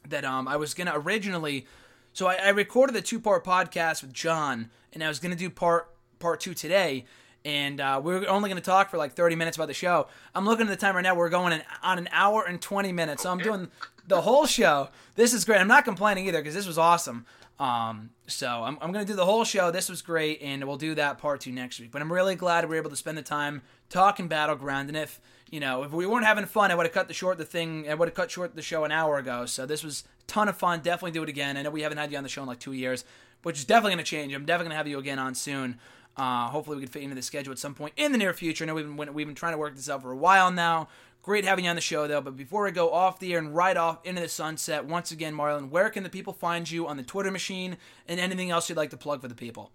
that 0.08 0.24
um 0.24 0.46
I 0.46 0.56
was 0.56 0.74
gonna 0.74 0.92
originally 0.94 1.66
so 2.14 2.26
I, 2.26 2.36
I 2.36 2.48
recorded 2.48 2.96
a 2.96 3.02
two 3.02 3.20
part 3.20 3.44
podcast 3.44 4.00
with 4.00 4.14
John 4.14 4.70
and 4.94 5.04
I 5.04 5.08
was 5.08 5.18
gonna 5.18 5.36
do 5.36 5.50
part 5.50 5.90
part 6.18 6.40
two 6.40 6.54
today 6.54 7.04
and 7.44 7.80
uh, 7.80 8.00
we 8.02 8.14
are 8.14 8.28
only 8.28 8.48
going 8.48 8.60
to 8.60 8.64
talk 8.64 8.90
for 8.90 8.96
like 8.96 9.12
30 9.12 9.36
minutes 9.36 9.56
about 9.56 9.68
the 9.68 9.74
show. 9.74 10.06
I'm 10.34 10.46
looking 10.46 10.66
at 10.66 10.70
the 10.70 10.76
time 10.76 10.94
right 10.94 11.02
now. 11.02 11.14
We're 11.14 11.28
going 11.28 11.52
in, 11.52 11.62
on 11.82 11.98
an 11.98 12.08
hour 12.10 12.42
and 12.42 12.60
20 12.60 12.90
minutes. 12.92 13.22
So 13.22 13.30
I'm 13.30 13.38
doing 13.38 13.68
the 14.08 14.22
whole 14.22 14.46
show. 14.46 14.88
This 15.14 15.34
is 15.34 15.44
great. 15.44 15.60
I'm 15.60 15.68
not 15.68 15.84
complaining 15.84 16.26
either 16.26 16.38
because 16.38 16.54
this 16.54 16.66
was 16.66 16.78
awesome. 16.78 17.26
Um, 17.60 18.10
so 18.26 18.48
I'm, 18.48 18.78
I'm 18.80 18.92
going 18.92 19.04
to 19.04 19.12
do 19.12 19.14
the 19.14 19.26
whole 19.26 19.44
show. 19.44 19.70
This 19.70 19.90
was 19.90 20.02
great, 20.02 20.40
and 20.42 20.64
we'll 20.64 20.78
do 20.78 20.94
that 20.94 21.18
part 21.18 21.42
two 21.42 21.52
next 21.52 21.78
week. 21.78 21.90
But 21.92 22.00
I'm 22.00 22.12
really 22.12 22.34
glad 22.34 22.64
we 22.64 22.70
were 22.70 22.80
able 22.80 22.90
to 22.90 22.96
spend 22.96 23.18
the 23.18 23.22
time 23.22 23.62
talking 23.90 24.26
Battleground. 24.26 24.88
And 24.88 24.96
if 24.96 25.20
you 25.50 25.60
know, 25.60 25.82
if 25.82 25.92
we 25.92 26.06
weren't 26.06 26.26
having 26.26 26.46
fun, 26.46 26.70
I 26.70 26.74
would 26.74 26.86
have 26.86 26.92
cut 26.92 27.08
the 27.08 27.14
short 27.14 27.38
the 27.38 27.44
thing. 27.44 27.88
I 27.88 27.94
would 27.94 28.08
have 28.08 28.14
cut 28.14 28.30
short 28.30 28.54
the 28.54 28.62
show 28.62 28.84
an 28.84 28.92
hour 28.92 29.18
ago. 29.18 29.46
So 29.46 29.66
this 29.66 29.84
was 29.84 30.04
a 30.20 30.26
ton 30.26 30.48
of 30.48 30.56
fun. 30.56 30.80
Definitely 30.80 31.12
do 31.12 31.22
it 31.22 31.28
again. 31.28 31.56
I 31.56 31.62
know 31.62 31.70
we 31.70 31.82
haven't 31.82 31.98
had 31.98 32.10
you 32.10 32.16
on 32.16 32.22
the 32.22 32.28
show 32.28 32.42
in 32.42 32.48
like 32.48 32.60
two 32.60 32.72
years, 32.72 33.04
which 33.42 33.58
is 33.58 33.64
definitely 33.64 33.92
going 33.92 34.04
to 34.04 34.10
change. 34.10 34.32
I'm 34.32 34.44
definitely 34.44 34.64
going 34.64 34.72
to 34.72 34.76
have 34.78 34.88
you 34.88 34.98
again 34.98 35.18
on 35.18 35.34
soon. 35.34 35.78
Uh, 36.16 36.48
hopefully, 36.48 36.76
we 36.76 36.82
can 36.82 36.92
fit 36.92 37.02
into 37.02 37.14
the 37.16 37.22
schedule 37.22 37.52
at 37.52 37.58
some 37.58 37.74
point 37.74 37.92
in 37.96 38.12
the 38.12 38.18
near 38.18 38.32
future. 38.32 38.64
I 38.64 38.66
know 38.68 38.74
we've 38.74 38.96
been 38.96 39.14
we've 39.14 39.26
been 39.26 39.34
trying 39.34 39.52
to 39.52 39.58
work 39.58 39.74
this 39.74 39.88
out 39.88 40.02
for 40.02 40.12
a 40.12 40.16
while 40.16 40.50
now. 40.50 40.88
Great 41.22 41.46
having 41.46 41.64
you 41.64 41.70
on 41.70 41.76
the 41.76 41.82
show, 41.82 42.06
though. 42.06 42.20
But 42.20 42.36
before 42.36 42.64
we 42.64 42.70
go 42.70 42.92
off 42.92 43.18
the 43.18 43.32
air 43.32 43.38
and 43.38 43.54
right 43.56 43.76
off 43.76 44.04
into 44.04 44.20
the 44.20 44.28
sunset, 44.28 44.84
once 44.84 45.10
again, 45.10 45.34
Marlon, 45.34 45.70
where 45.70 45.88
can 45.88 46.02
the 46.02 46.10
people 46.10 46.34
find 46.34 46.70
you 46.70 46.86
on 46.86 46.98
the 46.98 47.02
Twitter 47.02 47.30
machine 47.30 47.78
and 48.06 48.20
anything 48.20 48.50
else 48.50 48.68
you'd 48.68 48.76
like 48.76 48.90
to 48.90 48.98
plug 48.98 49.22
for 49.22 49.28
the 49.28 49.34
people? 49.34 49.70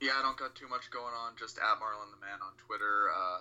Yeah, 0.00 0.12
I 0.16 0.22
don't 0.22 0.36
got 0.36 0.54
too 0.54 0.68
much 0.68 0.90
going 0.90 1.12
on. 1.12 1.32
Just 1.36 1.58
at 1.58 1.80
Marlon 1.80 2.12
the 2.14 2.24
Man 2.24 2.38
on 2.40 2.52
Twitter. 2.56 3.08
Uh, 3.10 3.40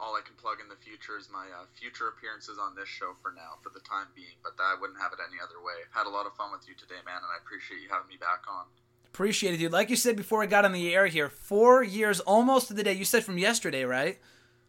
all 0.00 0.14
I 0.14 0.22
can 0.24 0.34
plug 0.36 0.58
in 0.62 0.68
the 0.68 0.76
future 0.78 1.18
is 1.18 1.28
my 1.32 1.46
uh, 1.50 1.66
future 1.78 2.08
appearances 2.08 2.58
on 2.58 2.74
this 2.74 2.88
show 2.88 3.12
for 3.20 3.32
now, 3.34 3.58
for 3.62 3.70
the 3.70 3.80
time 3.80 4.06
being. 4.14 4.38
But 4.42 4.54
I 4.58 4.76
wouldn't 4.80 4.98
have 5.00 5.12
it 5.12 5.18
any 5.20 5.38
other 5.42 5.58
way. 5.64 5.84
Had 5.90 6.06
a 6.06 6.10
lot 6.14 6.26
of 6.26 6.34
fun 6.34 6.50
with 6.52 6.66
you 6.68 6.74
today, 6.74 7.00
man, 7.04 7.18
and 7.22 7.30
I 7.32 7.38
appreciate 7.42 7.80
you 7.82 7.88
having 7.90 8.08
me 8.08 8.16
back 8.16 8.44
on. 8.48 8.64
Appreciate 9.12 9.54
it, 9.54 9.58
dude. 9.58 9.72
Like 9.72 9.90
you 9.90 9.96
said 9.96 10.16
before 10.16 10.42
I 10.42 10.46
got 10.46 10.64
on 10.64 10.72
the 10.72 10.94
air 10.94 11.06
here, 11.06 11.28
four 11.28 11.82
years 11.82 12.20
almost 12.20 12.68
to 12.68 12.74
the 12.74 12.84
day. 12.84 12.92
You 12.92 13.04
said 13.04 13.24
from 13.24 13.38
yesterday, 13.38 13.84
right? 13.84 14.18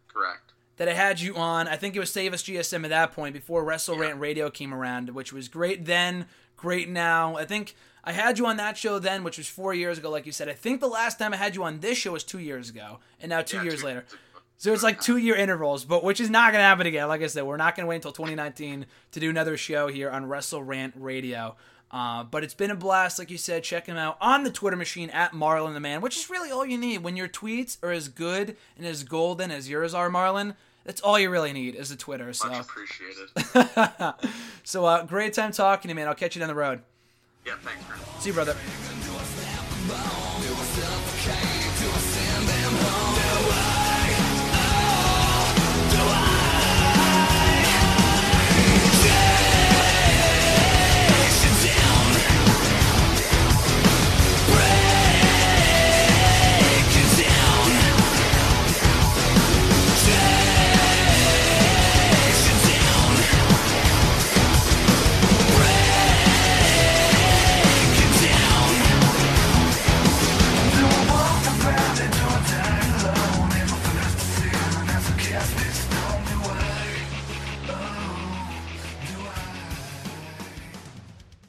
Correct. 0.07 0.53
That 0.77 0.87
I 0.87 0.93
had 0.93 1.19
you 1.19 1.35
on. 1.35 1.67
I 1.67 1.75
think 1.75 1.95
it 1.95 1.99
was 1.99 2.11
Save 2.11 2.33
Us 2.33 2.43
GSM 2.43 2.83
at 2.85 2.89
that 2.89 3.11
point 3.11 3.33
before 3.33 3.63
Wrestle 3.63 3.95
Yeah. 3.95 4.01
Rant 4.01 4.19
Radio 4.19 4.49
came 4.49 4.73
around, 4.73 5.09
which 5.11 5.33
was 5.33 5.47
great 5.49 5.85
then, 5.85 6.25
great 6.55 6.87
now. 6.89 7.35
I 7.35 7.43
think 7.45 7.75
I 8.03 8.13
had 8.13 8.39
you 8.39 8.45
on 8.45 8.55
that 8.57 8.77
show 8.77 8.97
then, 8.97 9.25
which 9.25 9.37
was 9.37 9.47
four 9.47 9.73
years 9.73 9.97
ago, 9.97 10.09
like 10.09 10.25
you 10.25 10.31
said. 10.31 10.47
I 10.47 10.53
think 10.53 10.79
the 10.79 10.87
last 10.87 11.19
time 11.19 11.33
I 11.33 11.37
had 11.37 11.53
you 11.53 11.63
on 11.65 11.81
this 11.81 11.97
show 11.97 12.13
was 12.13 12.23
two 12.23 12.39
years 12.39 12.69
ago, 12.69 12.99
and 13.21 13.29
now 13.29 13.41
two 13.41 13.57
Yeah, 13.57 13.63
years 13.63 13.81
two- 13.81 13.85
later. 13.87 14.05
So 14.59 14.73
it's 14.73 14.83
like 14.83 14.99
two 14.99 15.15
year 15.15 15.35
intervals, 15.35 15.85
but 15.85 16.03
which 16.03 16.19
is 16.19 16.29
not 16.29 16.51
going 16.51 16.59
to 16.59 16.65
happen 16.65 16.85
again. 16.85 17.07
Like 17.07 17.21
I 17.21 17.27
said, 17.27 17.45
we're 17.45 17.55
not 17.55 17.77
going 17.77 17.85
to 17.85 17.87
wait 17.87 17.95
until 17.95 18.11
2019 18.11 18.85
to 19.13 19.19
do 19.19 19.29
another 19.29 19.55
show 19.55 19.87
here 19.87 20.09
on 20.09 20.25
Wrestle 20.25 20.61
Rant 20.61 20.93
Radio. 20.97 21.55
Uh, 21.89 22.25
but 22.25 22.43
it's 22.43 22.53
been 22.53 22.69
a 22.69 22.75
blast, 22.75 23.17
like 23.19 23.31
you 23.31 23.37
said. 23.37 23.63
Check 23.63 23.85
him 23.85 23.95
out 23.95 24.17
on 24.19 24.43
the 24.43 24.51
Twitter 24.51 24.75
machine 24.75 25.09
at 25.11 25.31
Marlon 25.31 25.73
the 25.73 25.79
Man, 25.79 26.01
which 26.01 26.17
is 26.17 26.29
really 26.29 26.51
all 26.51 26.65
you 26.65 26.77
need. 26.77 27.03
When 27.03 27.15
your 27.15 27.29
tweets 27.29 27.81
are 27.81 27.91
as 27.91 28.09
good 28.09 28.57
and 28.77 28.85
as 28.85 29.05
golden 29.05 29.49
as 29.49 29.69
yours 29.69 29.93
are, 29.93 30.09
Marlon, 30.09 30.55
that's 30.83 30.99
all 30.99 31.17
you 31.17 31.29
really 31.29 31.53
need 31.53 31.75
is 31.75 31.89
a 31.89 31.95
Twitter. 31.95 32.33
So, 32.33 32.49
Much 32.49 32.65
appreciated. 32.65 33.29
so 34.65 34.83
uh, 34.83 35.05
great 35.05 35.33
time 35.33 35.53
talking 35.53 35.83
to 35.83 35.89
you, 35.93 35.95
man. 35.95 36.09
I'll 36.09 36.15
catch 36.15 36.35
you 36.35 36.41
down 36.41 36.49
the 36.49 36.55
road. 36.55 36.81
yeah, 37.45 37.53
thanks, 37.61 37.87
man. 37.87 37.97
See 38.19 38.31
you, 38.31 38.33
brother. 38.33 38.57
Bow 39.87 40.28